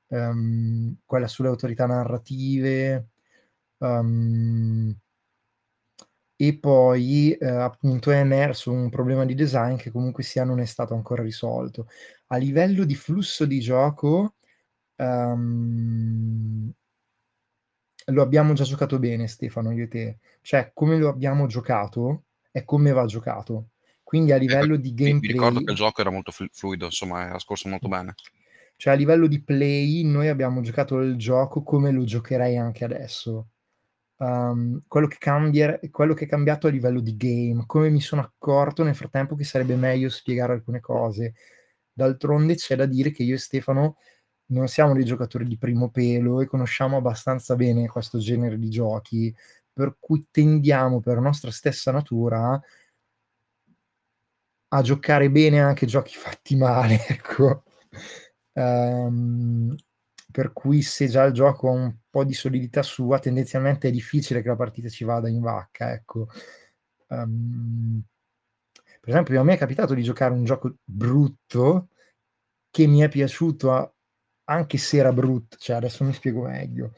um, 0.08 0.96
quella 1.06 1.28
sulle 1.28 1.50
autorità 1.50 1.86
narrative, 1.86 3.10
um, 3.80 4.96
e 6.42 6.58
poi 6.58 7.34
eh, 7.34 7.46
appunto 7.46 8.12
è 8.12 8.18
emerso 8.20 8.72
un 8.72 8.90
problema 8.90 9.26
di 9.26 9.36
design 9.36 9.76
che 9.76 9.92
comunque 9.92 10.24
sia 10.24 10.46
non 10.46 10.60
è 10.62 10.66
stato 10.66 10.94
ancora 10.94 11.22
risolto. 11.24 11.88
A 12.28 12.38
livello 12.38 12.86
di 12.86 12.96
flusso 12.96 13.46
di 13.46 13.60
gioco 13.60 14.36
um, 14.96 16.72
lo 18.06 18.22
abbiamo 18.22 18.54
già 18.54 18.64
giocato 18.64 19.00
bene 19.00 19.28
Stefano, 19.28 19.72
io 19.72 19.84
e 19.84 19.88
te. 19.88 20.20
Cioè 20.42 20.72
come 20.74 20.98
lo 20.98 21.10
abbiamo 21.10 21.46
giocato 21.48 22.24
è 22.52 22.64
come 22.64 22.92
va 22.92 23.06
giocato. 23.06 23.70
Quindi 24.10 24.32
a 24.32 24.38
eh, 24.38 24.40
livello 24.40 24.74
eh, 24.74 24.80
di 24.80 24.96
gameplay... 24.96 25.20
Mi 25.20 25.34
ricordo 25.34 25.60
che 25.60 25.70
il 25.70 25.78
gioco 25.78 26.02
era 26.02 26.10
molto 26.10 26.32
fluido, 26.32 26.86
insomma, 26.86 27.28
era 27.28 27.38
scorso 27.38 27.70
molto 27.70 27.88
bene. 27.88 28.16
Cioè 28.76 28.94
a 28.94 28.96
livello 28.96 29.28
di 29.28 29.40
play 29.40 30.02
noi 30.04 30.30
abbiamo 30.30 30.62
giocato 30.62 30.98
il 30.98 31.16
gioco 31.16 31.62
come 31.62 31.92
lo 31.92 32.04
giocherei 32.06 32.58
anche 32.58 32.86
adesso 32.86 33.50
um, 34.18 34.82
quello, 34.88 35.06
che 35.06 35.18
cambia, 35.20 35.80
quello 35.92 36.16
che 36.16 36.26
è 36.26 36.28
cambiato 36.28 36.66
a 36.66 36.72
livello 36.72 37.02
di 37.02 37.16
game, 37.16 37.66
come 37.68 37.90
mi 37.90 38.02
sono 38.02 38.22
accorto 38.22 38.82
nel 38.84 38.96
frattempo 38.96 39.36
che 39.36 39.44
sarebbe 39.44 39.76
meglio 39.76 40.10
spiegare 40.10 40.54
alcune 40.54 40.80
cose. 40.80 41.36
D'altronde 41.94 42.56
c'è 42.56 42.76
da 42.76 42.88
dire 42.88 43.12
che 43.12 43.22
io 43.22 43.36
e 43.36 43.38
Stefano 43.38 43.98
non 44.48 44.68
siamo 44.68 44.96
dei 44.96 45.06
giocatori 45.06 45.46
di 45.46 45.58
primo 45.60 45.92
pelo 45.92 46.42
e 46.42 46.48
conosciamo 46.48 46.98
abbastanza 46.98 47.56
bene 47.56 47.88
questo 47.88 48.18
genere 48.18 48.58
di 48.58 48.70
giochi, 48.70 49.32
per 49.72 49.98
cui 50.00 50.28
tendiamo 50.32 51.00
per 51.00 51.20
nostra 51.20 51.52
stessa 51.52 51.92
natura 51.92 52.60
a 54.70 54.82
giocare 54.82 55.30
bene 55.30 55.62
anche 55.62 55.86
giochi 55.86 56.16
fatti 56.16 56.56
male, 56.56 57.06
ecco. 57.08 57.64
Um, 58.54 59.76
per 60.32 60.54
cui 60.54 60.82
se 60.82 61.08
già 61.08 61.24
il 61.26 61.34
gioco 61.34 61.70
ha 61.70 61.72
un 61.72 61.96
po' 62.10 62.24
di 62.24 62.34
solidità 62.34 62.84
sua, 62.84 63.20
tendenzialmente 63.20 63.88
è 63.88 63.92
difficile 63.92 64.42
che 64.42 64.48
la 64.50 64.56
partita 64.56 64.90
ci 64.90 65.04
vada 65.04 65.30
in 65.30 65.42
vacca, 65.42 65.92
ecco. 65.92 66.28
Um, 67.08 68.04
per 69.00 69.10
esempio, 69.10 69.40
a 69.40 69.44
me 69.44 69.54
è 69.54 69.58
capitato 69.58 69.94
di 69.94 70.04
giocare 70.04 70.34
un 70.34 70.44
gioco 70.44 70.76
brutto 70.84 71.90
che 72.70 72.86
mi 72.88 73.00
è 73.00 73.10
piaciuto 73.10 73.72
a, 73.72 73.92
anche 74.46 74.78
se 74.78 74.98
era 74.98 75.12
brutto, 75.12 75.58
cioè 75.58 75.78
adesso 75.78 76.04
mi 76.04 76.14
spiego 76.14 76.44
meglio. 76.44 76.94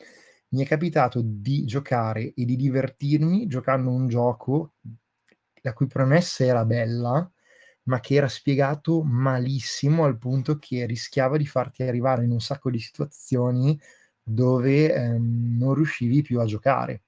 Mi 0.50 0.64
è 0.64 0.68
capitato 0.68 1.22
di 1.24 1.66
giocare 1.66 2.34
e 2.34 2.46
di 2.46 2.56
divertirmi 2.58 3.48
giocando 3.48 3.92
un 3.92 4.08
gioco 4.10 4.74
la 5.62 5.74
cui 5.74 5.88
premessa 5.88 6.44
era 6.44 6.66
bella, 6.66 7.32
ma 7.84 8.00
che 8.00 8.16
era 8.16 8.28
spiegato 8.28 9.02
malissimo 9.04 10.04
al 10.04 10.18
punto 10.18 10.58
che 10.58 10.86
rischiava 10.86 11.38
di 11.38 11.46
farti 11.46 11.84
arrivare 11.84 12.24
in 12.24 12.32
un 12.32 12.40
sacco 12.40 12.70
di 12.70 12.80
situazioni 12.80 13.80
dove 14.24 14.94
ehm, 14.94 15.58
non 15.58 15.74
riuscivi 15.74 16.22
più 16.22 16.40
a 16.40 16.46
giocare. 16.46 17.02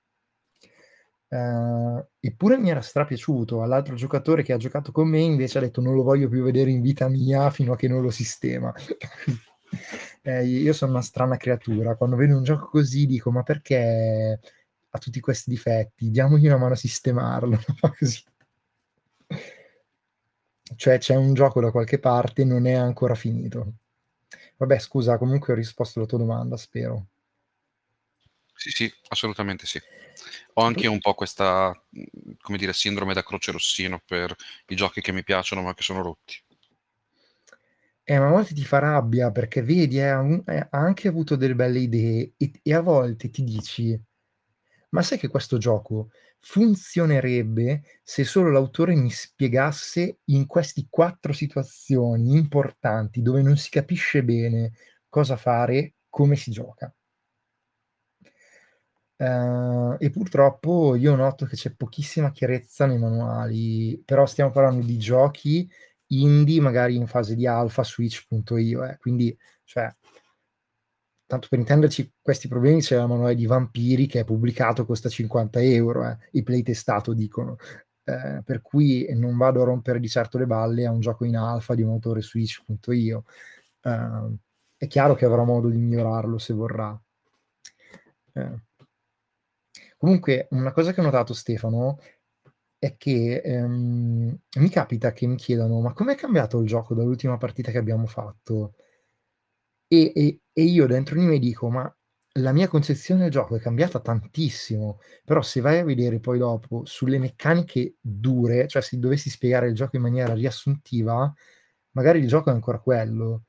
Uh, 1.33 2.05
eppure 2.19 2.57
mi 2.57 2.69
era 2.69 2.81
strapiaciuto. 2.81 3.63
All'altro 3.63 3.95
giocatore 3.95 4.43
che 4.43 4.53
ha 4.53 4.57
giocato 4.57 4.91
con 4.91 5.07
me 5.07 5.19
invece 5.19 5.57
ha 5.57 5.61
detto 5.61 5.81
non 5.81 5.95
lo 5.95 6.03
voglio 6.03 6.29
più 6.29 6.43
vedere 6.43 6.69
in 6.69 6.81
vita 6.81 7.07
mia 7.07 7.49
fino 7.49 7.73
a 7.73 7.75
che 7.75 7.87
non 7.87 8.01
lo 8.01 8.11
sistema. 8.11 8.71
eh, 10.21 10.45
io 10.45 10.73
sono 10.73 10.91
una 10.91 11.01
strana 11.01 11.37
creatura. 11.37 11.95
Quando 11.95 12.15
vedo 12.15 12.37
un 12.37 12.43
gioco 12.43 12.67
così 12.67 13.07
dico 13.07 13.31
ma 13.31 13.41
perché 13.41 14.39
ha 14.89 14.99
tutti 14.99 15.19
questi 15.19 15.49
difetti? 15.49 16.11
Diamogli 16.11 16.45
una 16.45 16.57
mano 16.57 16.73
a 16.73 16.77
sistemarlo. 16.77 17.59
così 17.97 18.21
cioè 20.75 20.97
c'è 20.97 21.15
un 21.15 21.33
gioco 21.33 21.61
da 21.61 21.71
qualche 21.71 21.99
parte 21.99 22.43
non 22.43 22.65
è 22.65 22.73
ancora 22.73 23.15
finito. 23.15 23.73
Vabbè, 24.57 24.79
scusa, 24.79 25.17
comunque 25.17 25.53
ho 25.53 25.55
risposto 25.55 25.99
alla 25.99 26.07
tua 26.07 26.17
domanda, 26.17 26.57
spero. 26.57 27.07
Sì, 28.55 28.69
sì, 28.69 28.93
assolutamente 29.09 29.65
sì. 29.65 29.81
Ho 30.53 30.63
anche 30.63 30.87
un 30.87 30.99
po' 30.99 31.13
questa, 31.15 31.73
come 32.39 32.57
dire, 32.57 32.71
sindrome 32.71 33.13
da 33.13 33.23
croce 33.23 33.51
rossino 33.51 34.01
per 34.05 34.33
i 34.67 34.75
giochi 34.75 35.01
che 35.01 35.11
mi 35.11 35.23
piacciono 35.23 35.61
ma 35.61 35.73
che 35.73 35.83
sono 35.83 36.01
rotti. 36.01 36.35
Eh, 38.05 38.19
ma 38.19 38.27
a 38.27 38.31
volte 38.31 38.53
ti 38.53 38.63
fa 38.65 38.79
rabbia 38.79 39.31
perché 39.31 39.61
vedi, 39.61 39.97
eh, 39.97 40.09
ha 40.09 40.67
anche 40.71 41.07
avuto 41.07 41.35
delle 41.35 41.55
belle 41.55 41.79
idee 41.79 42.33
e, 42.37 42.51
e 42.61 42.73
a 42.73 42.81
volte 42.81 43.29
ti 43.29 43.43
dici, 43.43 43.99
ma 44.89 45.01
sai 45.01 45.17
che 45.17 45.29
questo 45.29 45.57
gioco 45.57 46.09
funzionerebbe 46.45 47.83
se 48.03 48.25
solo 48.25 48.51
l'autore 48.51 48.95
mi 48.95 49.09
spiegasse 49.09 50.19
in 50.25 50.45
queste 50.45 50.87
quattro 50.89 51.31
situazioni 51.31 52.33
importanti 52.33 53.21
dove 53.21 53.41
non 53.41 53.55
si 53.55 53.69
capisce 53.69 54.23
bene 54.23 54.73
cosa 55.07 55.37
fare, 55.37 55.93
come 56.09 56.35
si 56.35 56.51
gioca. 56.51 56.93
Uh, 59.15 59.95
e 59.99 60.09
purtroppo 60.09 60.95
io 60.95 61.15
noto 61.15 61.45
che 61.45 61.55
c'è 61.55 61.73
pochissima 61.73 62.31
chiarezza 62.31 62.85
nei 62.85 62.97
manuali, 62.97 64.01
però 64.03 64.25
stiamo 64.25 64.51
parlando 64.51 64.85
di 64.85 64.97
giochi 64.97 65.69
indie, 66.07 66.59
magari 66.59 66.95
in 66.95 67.07
fase 67.07 67.35
di 67.35 67.47
alfa 67.47 67.83
su 67.83 68.01
itch.io, 68.01 68.83
eh. 68.83 68.97
quindi 68.97 69.35
cioè, 69.63 69.89
tanto 71.33 71.47
per 71.49 71.59
intenderci, 71.59 72.13
questi 72.21 72.47
problemi 72.47 72.79
c'è 72.81 72.95
la 72.95 73.07
manuale 73.07 73.33
di 73.35 73.45
Vampiri 73.47 74.05
che 74.05 74.19
è 74.21 74.23
pubblicato, 74.23 74.85
costa 74.85 75.09
50 75.09 75.59
euro, 75.61 76.05
eh, 76.07 76.17
i 76.33 76.43
play 76.43 76.61
testato 76.61 77.13
dicono. 77.13 77.57
Eh, 78.03 78.41
per 78.43 78.61
cui 78.61 79.07
non 79.15 79.37
vado 79.37 79.61
a 79.61 79.65
rompere 79.65 79.99
di 79.99 80.09
certo 80.09 80.37
le 80.37 80.45
balle 80.45 80.85
a 80.85 80.91
un 80.91 80.99
gioco 80.99 81.25
in 81.25 81.37
alfa 81.37 81.73
di 81.73 81.81
un 81.81 81.89
autore 81.89 82.21
switch.io. 82.21 83.23
Eh, 83.81 84.37
è 84.77 84.87
chiaro 84.87 85.15
che 85.15 85.25
avrà 85.25 85.43
modo 85.43 85.69
di 85.69 85.77
migliorarlo 85.77 86.37
se 86.37 86.53
vorrà. 86.53 86.99
Eh. 88.33 88.61
Comunque, 89.97 90.47
una 90.51 90.71
cosa 90.71 90.93
che 90.93 90.99
ho 90.99 91.03
notato, 91.03 91.33
Stefano, 91.33 91.97
è 92.77 92.95
che 92.97 93.37
ehm, 93.43 94.37
mi 94.57 94.69
capita 94.69 95.13
che 95.13 95.25
mi 95.27 95.35
chiedano: 95.35 95.79
ma 95.81 95.93
com'è 95.93 96.15
cambiato 96.15 96.59
il 96.59 96.67
gioco 96.67 96.93
dall'ultima 96.93 97.37
partita 97.37 97.71
che 97.71 97.77
abbiamo 97.77 98.05
fatto? 98.07 98.75
E, 99.93 100.11
e, 100.15 100.39
e 100.51 100.63
io 100.63 100.87
dentro 100.87 101.19
di 101.19 101.25
me 101.25 101.37
dico, 101.37 101.69
ma 101.69 101.93
la 102.37 102.51
mia 102.51 102.67
concezione 102.67 103.21
del 103.23 103.31
gioco 103.31 103.55
è 103.55 103.59
cambiata 103.59 103.99
tantissimo, 103.99 104.99
però 105.23 105.41
se 105.43 105.61
vai 105.61 105.77
a 105.79 105.83
vedere 105.83 106.19
poi 106.19 106.39
dopo 106.39 106.83
sulle 106.85 107.19
meccaniche 107.19 107.97
dure, 108.01 108.67
cioè 108.67 108.81
se 108.81 108.97
dovessi 108.97 109.29
spiegare 109.29 109.67
il 109.67 109.75
gioco 109.75 109.95
in 109.97 110.01
maniera 110.01 110.33
riassuntiva, 110.33 111.31
magari 111.91 112.19
il 112.19 112.27
gioco 112.27 112.49
è 112.49 112.53
ancora 112.53 112.79
quello. 112.79 113.43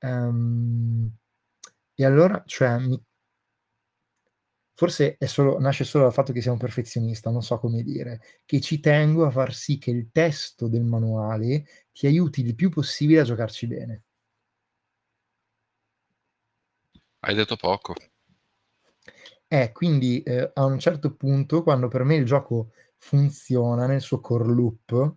Um, 0.00 1.10
e 1.94 2.04
allora, 2.04 2.42
cioè, 2.46 2.78
mi... 2.78 3.02
forse 4.74 5.16
solo, 5.26 5.58
nasce 5.58 5.84
solo 5.84 6.04
dal 6.04 6.12
fatto 6.12 6.32
che 6.32 6.40
sia 6.40 6.52
un 6.52 6.58
perfezionista, 6.58 7.30
non 7.30 7.42
so 7.42 7.58
come 7.58 7.82
dire, 7.82 8.20
che 8.44 8.60
ci 8.60 8.80
tengo 8.80 9.24
a 9.26 9.30
far 9.30 9.54
sì 9.54 9.78
che 9.78 9.90
il 9.90 10.10
testo 10.12 10.68
del 10.68 10.84
manuale 10.84 11.64
ti 11.92 12.06
aiuti 12.06 12.40
il 12.42 12.54
più 12.54 12.70
possibile 12.70 13.20
a 13.20 13.24
giocarci 13.24 13.66
bene. 13.66 14.02
Hai 17.26 17.34
detto 17.34 17.56
poco. 17.56 17.94
Eh, 19.48 19.72
quindi 19.72 20.22
eh, 20.22 20.50
a 20.52 20.64
un 20.66 20.78
certo 20.78 21.14
punto, 21.14 21.62
quando 21.62 21.88
per 21.88 22.04
me 22.04 22.16
il 22.16 22.26
gioco 22.26 22.72
funziona 22.98 23.86
nel 23.86 24.02
suo 24.02 24.20
core 24.20 24.52
loop, 24.52 25.16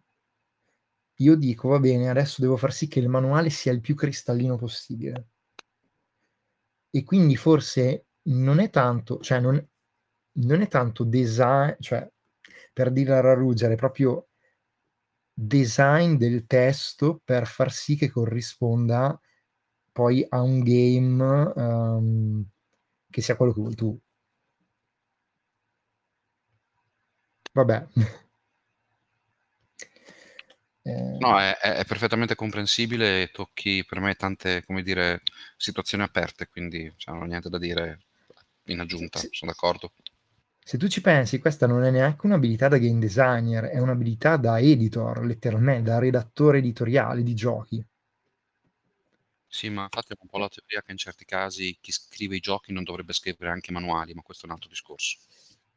io 1.16 1.36
dico, 1.36 1.68
va 1.68 1.80
bene, 1.80 2.10
adesso 2.10 2.42
devo 2.42 2.56
far 2.56 2.72
sì 2.72 2.88
che 2.88 3.00
il 3.00 3.10
manuale 3.10 3.50
sia 3.50 3.74
il 3.74 3.82
più 3.82 3.94
cristallino 3.94 4.56
possibile. 4.56 5.28
E 6.90 7.04
quindi 7.04 7.36
forse 7.36 8.06
non 8.30 8.60
è 8.60 8.70
tanto, 8.70 9.20
cioè 9.20 9.42
non, 9.42 9.68
non 10.32 10.62
è 10.62 10.68
tanto 10.70 11.04
design, 11.04 11.74
cioè 11.80 12.10
per 12.72 12.92
dire 12.92 13.16
a 13.16 13.20
raggiungere 13.20 13.76
proprio 13.76 14.30
design 15.34 16.16
del 16.16 16.46
testo 16.46 17.20
per 17.22 17.48
far 17.48 17.70
sì 17.72 17.98
che 17.98 18.10
corrisponda 18.10 19.20
poi 19.98 20.24
a 20.30 20.44
un 20.44 20.60
game 20.60 21.24
um, 21.56 22.46
che 23.10 23.24
sia 23.24 23.36
quello 23.36 23.52
che 23.52 23.62
vuoi 23.62 23.74
tu. 23.74 24.00
Vabbè. 27.52 27.88
eh... 30.84 31.18
No, 31.18 31.40
è, 31.40 31.58
è, 31.58 31.84
perfettamente 31.86 32.36
comprensibile 32.36 33.24
e 33.24 33.32
tocchi 33.32 33.84
per 33.88 34.00
me 34.00 34.14
tante, 34.14 34.64
come 34.64 34.84
dire, 34.84 35.24
situazioni 35.56 36.04
aperte, 36.04 36.48
quindi 36.48 36.94
cioè, 36.96 37.16
non 37.16 37.24
ho 37.24 37.26
niente 37.26 37.50
da 37.50 37.58
dire 37.58 38.02
in 38.66 38.80
aggiunta, 38.80 39.18
sì. 39.18 39.30
sono 39.32 39.50
d'accordo. 39.50 39.94
Se 40.64 40.78
tu 40.78 40.88
ci 40.88 41.02
pensi, 41.02 41.40
questa 41.40 41.66
non 41.66 41.84
è 41.84 41.90
neanche 41.90 42.28
un'abilità 42.28 42.68
da 42.68 42.78
game 42.78 43.00
designer, 43.00 43.64
è 43.64 43.80
un'abilità 43.80 44.38
da 44.38 44.60
editor, 44.60 45.26
letteralmente, 45.26 45.90
da 45.90 45.98
redattore 45.98 46.60
editoriale 46.60 47.24
di 47.24 47.34
giochi. 47.34 47.84
Sì, 49.50 49.70
ma 49.70 49.84
infatti 49.84 50.14
è 50.14 50.16
un 50.20 50.28
po' 50.28 50.38
la 50.38 50.50
teoria 50.50 50.82
che 50.82 50.92
in 50.92 50.98
certi 50.98 51.26
casi 51.26 51.78
chi 51.82 51.92
scrive 51.92 52.36
i 52.36 52.40
giochi 52.40 52.72
non 52.74 52.84
dovrebbe 52.84 53.14
scrivere 53.14 53.50
anche 53.52 53.72
manuali, 53.72 54.14
ma 54.14 54.22
questo 54.22 54.46
è 54.46 54.50
un 54.50 54.56
altro 54.56 54.70
discorso. 54.70 55.18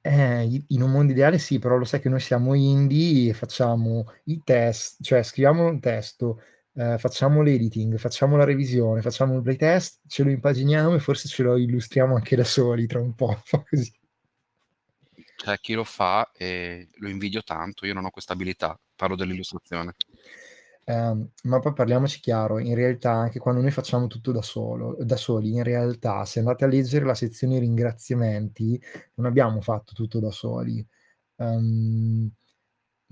Eh, 0.02 0.64
in 0.68 0.82
un 0.82 0.90
mondo 0.90 1.12
ideale 1.12 1.38
sì, 1.38 1.58
però 1.58 1.76
lo 1.76 1.84
sai 1.84 2.00
che 2.00 2.08
noi 2.08 2.20
siamo 2.20 2.54
indie 2.54 3.30
e 3.30 3.34
facciamo 3.34 4.06
i 4.24 4.40
test, 4.42 5.02
cioè 5.02 5.22
scriviamo 5.22 5.66
un 5.66 5.78
testo, 5.78 6.40
ehm, 6.74 6.96
facciamo 6.98 7.42
l'editing, 7.42 7.96
facciamo 7.98 8.36
la 8.36 8.44
revisione, 8.44 9.02
facciamo 9.02 9.36
il 9.36 9.42
playtest, 9.42 10.00
ce 10.06 10.22
lo 10.24 10.30
impaginiamo 10.30 10.94
e 10.94 11.00
forse 11.00 11.28
ce 11.28 11.42
lo 11.42 11.56
illustriamo 11.58 12.14
anche 12.14 12.34
da 12.34 12.44
soli 12.44 12.86
tra 12.86 12.98
un 13.00 13.14
po', 13.14 13.40
fa 13.44 13.62
così. 13.62 13.92
C'è 15.36 15.58
chi 15.58 15.74
lo 15.74 15.84
fa 15.84 16.30
e 16.32 16.88
lo 16.94 17.08
invidio 17.08 17.42
tanto, 17.42 17.86
io 17.86 17.94
non 17.94 18.04
ho 18.04 18.10
questa 18.10 18.32
abilità, 18.34 18.78
parlo 18.94 19.16
dell'illustrazione. 19.16 19.94
Ehm, 20.90 21.30
ma 21.44 21.58
poi 21.60 21.72
parliamoci 21.74 22.20
chiaro, 22.20 22.58
in 22.58 22.74
realtà 22.74 23.12
anche 23.12 23.38
quando 23.38 23.60
noi 23.60 23.70
facciamo 23.70 24.06
tutto 24.08 24.32
da 24.32 24.42
solo 24.42 24.96
da 25.00 25.16
soli, 25.16 25.52
in 25.54 25.62
realtà 25.62 26.24
se 26.24 26.40
andate 26.40 26.64
a 26.64 26.68
leggere 26.68 27.04
la 27.04 27.14
sezione 27.14 27.58
ringraziamenti, 27.60 28.80
non 29.14 29.26
abbiamo 29.26 29.60
fatto 29.60 29.92
tutto 29.94 30.18
da 30.20 30.30
soli. 30.32 30.84
Ehm, 31.36 32.30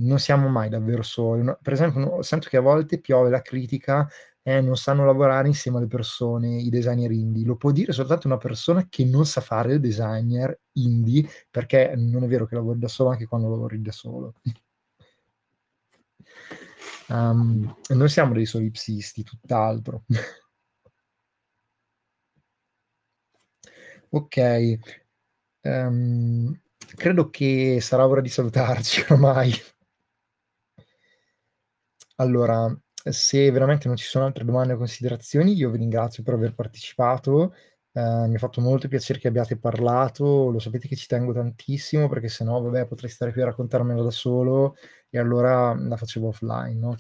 non 0.00 0.18
siamo 0.20 0.48
mai 0.48 0.68
davvero 0.68 1.02
soli. 1.02 1.42
No 1.44 1.59
per 1.62 1.72
esempio, 1.74 2.00
no 2.00 2.22
sento 2.22 2.48
che 2.48 2.56
a 2.59 2.60
volte 2.60 3.00
piove 3.00 3.30
la 3.30 3.42
critica: 3.42 4.09
"Eh, 4.42 4.60
non 4.62 4.76
sanno 4.76 5.05
lavorare 5.06 5.48
insieme 5.48 5.78
alle 5.78 5.86
persone, 5.88 6.59
i 6.60 6.70
designer 6.70 7.10
indie." 7.12 7.44
Lo 7.46 7.56
può 7.56 7.70
dire 7.72 7.92
soltanto 7.92 8.26
una 8.28 8.38
persona 8.38 8.86
che 8.88 9.05
non 9.05 9.26
sa 9.26 9.40
fare 9.42 9.74
il 9.74 9.80
designer 9.80 10.59
indie, 10.74 11.28
perché 11.50 11.94
non 11.96 12.24
è 12.24 12.28
vero 12.28 12.46
che 12.46 12.55
lavori 12.56 12.78
da 12.80 12.88
solo 12.88 13.10
anche 13.10 13.26
quando 13.26 13.48
lavori 13.50 13.80
da 13.82 13.92
solo. 13.92 14.34
Um, 17.09 17.74
noi 17.89 18.09
siamo 18.09 18.35
dei 18.35 18.47
solipsisti, 18.47 19.22
tutt'altro. 19.22 20.05
Okay. 24.10 24.78
Ehm, 25.62 26.60
credo 26.97 27.30
che 27.30 27.78
sarà 27.80 28.06
ora 28.06 28.20
di 28.20 28.28
salutarci 28.28 29.05
ormai. 29.10 29.52
Allora, 32.16 32.76
se 33.10 33.51
veramente 33.51 33.86
non 33.89 33.97
ci 33.97 34.05
sono 34.06 34.24
altre 34.24 34.44
domande 34.44 34.72
o 34.72 34.76
considerazioni, 34.76 35.55
io 35.55 35.70
vi 35.70 35.78
ringrazio 35.78 36.22
per 36.22 36.35
aver 36.35 36.55
partecipato. 36.55 37.55
Ehm, 37.94 38.28
mi 38.31 38.35
ha 38.36 38.39
fatto 38.39 38.60
molto 38.60 38.89
piacere 38.89 39.19
che 39.19 39.28
abbiate 39.28 39.56
parlato, 39.59 40.51
lo 40.51 40.59
sapete 40.59 40.89
che 40.89 40.97
ci 40.97 41.06
tengo 41.06 41.32
tantissimo 41.32 42.09
perché 42.09 42.28
se 42.28 42.44
no, 42.44 42.60
vabbè, 42.60 42.86
potrei 42.86 43.10
stare 43.10 43.32
qui 43.32 43.43
a 43.43 43.47
raccontarmela 43.47 44.02
da 44.02 44.10
solo 44.10 44.77
e 45.10 45.19
allora 45.19 45.74
la 45.74 45.97
facevo 45.97 46.28
offline, 46.28 46.74
no? 46.78 46.97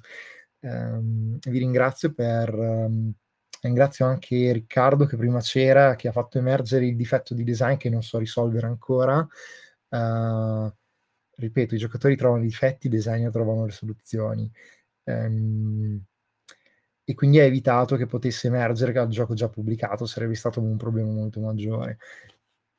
Ehm, 0.60 1.38
vi 1.48 1.58
ringrazio 1.58 2.12
per 2.14 2.52
mhmm, 2.54 3.10
ringrazio 3.62 4.06
anche 4.06 4.52
Riccardo 4.52 5.04
che 5.06 5.16
prima 5.16 5.40
c'era, 5.40 5.94
che 5.96 6.08
ha 6.08 6.12
fatto 6.12 6.38
emergere 6.38 6.86
il 6.86 6.96
difetto 6.96 7.34
di 7.34 7.44
design 7.44 7.76
che 7.76 7.90
non 7.90 8.02
so 8.02 8.18
risolvere 8.18 8.66
ancora. 8.66 9.26
Ehm, 9.90 10.72
ripeto, 11.36 11.74
i 11.74 11.78
giocatori 11.78 12.16
trovano 12.16 12.42
i 12.42 12.46
difetti, 12.46 12.86
i 12.88 12.90
designer 12.90 13.30
trovano 13.30 13.64
le 13.66 13.72
soluzioni. 13.72 14.50
Ehm, 15.04 16.02
e 17.10 17.14
quindi 17.14 17.40
ha 17.40 17.44
evitato 17.44 17.96
che 17.96 18.04
potesse 18.04 18.48
emergere 18.48 18.92
che 18.92 18.98
al 18.98 19.08
gioco 19.08 19.32
già 19.32 19.48
pubblicato 19.48 20.04
sarebbe 20.04 20.34
stato 20.34 20.60
un 20.60 20.76
problema 20.76 21.10
molto 21.10 21.40
maggiore. 21.40 21.96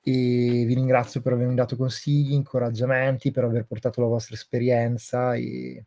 E 0.03 0.65
vi 0.67 0.73
ringrazio 0.75 1.21
per 1.21 1.33
avermi 1.33 1.55
dato 1.55 1.75
consigli, 1.75 2.33
incoraggiamenti, 2.33 3.31
per 3.31 3.45
aver 3.45 3.65
portato 3.65 4.01
la 4.01 4.07
vostra 4.07 4.35
esperienza 4.35 5.33
e 5.33 5.83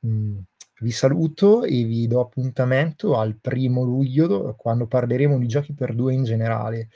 mhmm, 0.00 0.42
vi 0.80 0.90
saluto 0.90 1.62
e 1.64 1.84
vi 1.84 2.06
do 2.08 2.20
appuntamento 2.20 3.16
al 3.16 3.36
primo 3.38 3.82
luglio, 3.84 4.54
quando 4.56 4.86
parleremo 4.88 5.38
di 5.38 5.46
giochi 5.46 5.72
per 5.72 5.94
2 5.94 6.12
in 6.14 6.24
generale. 6.24 6.88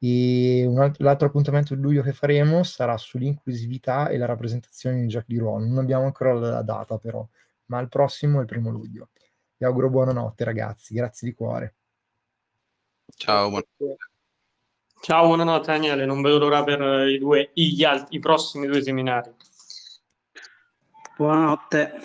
E 0.00 0.64
un 0.66 0.78
alt 0.80 0.98
l'altro 1.00 1.28
appuntamento 1.28 1.74
di 1.76 1.82
luglio 1.82 2.02
che 2.02 2.12
faremo 2.12 2.64
sarà 2.64 2.96
sull'inclusività 2.96 4.08
e 4.08 4.16
la 4.18 4.26
rappresentazione 4.26 4.96
nei 4.96 5.08
giochi 5.08 5.34
di 5.34 5.38
ruolo. 5.38 5.64
Non 5.66 5.78
abbiamo 5.78 6.04
ancora 6.06 6.32
la 6.34 6.62
data 6.62 6.98
però, 6.98 7.24
ma 7.66 7.80
il 7.80 7.88
prossimo 7.88 8.38
è 8.38 8.40
il 8.42 8.46
primo 8.46 8.70
luglio. 8.70 9.10
Vi 9.58 9.64
auguro 9.64 9.90
buonanotte 9.90 10.44
ragazzi, 10.44 10.94
grazie 10.94 11.28
di 11.28 11.34
cuore. 11.34 11.74
Ciao, 13.16 13.50
buon 13.50 13.62
Ciao, 15.00 15.26
buonanotte 15.26 15.66
Daniele, 15.66 16.04
non 16.06 16.22
vedo 16.22 16.38
l'ora 16.38 16.62
per 16.62 17.08
i 17.08 17.18
due, 17.18 17.50
gli 17.54 17.82
alt- 17.82 18.12
i 18.12 18.20
prossimi 18.20 18.68
due 18.68 18.80
seminari. 18.80 19.34
Buonanotte. 21.16 22.00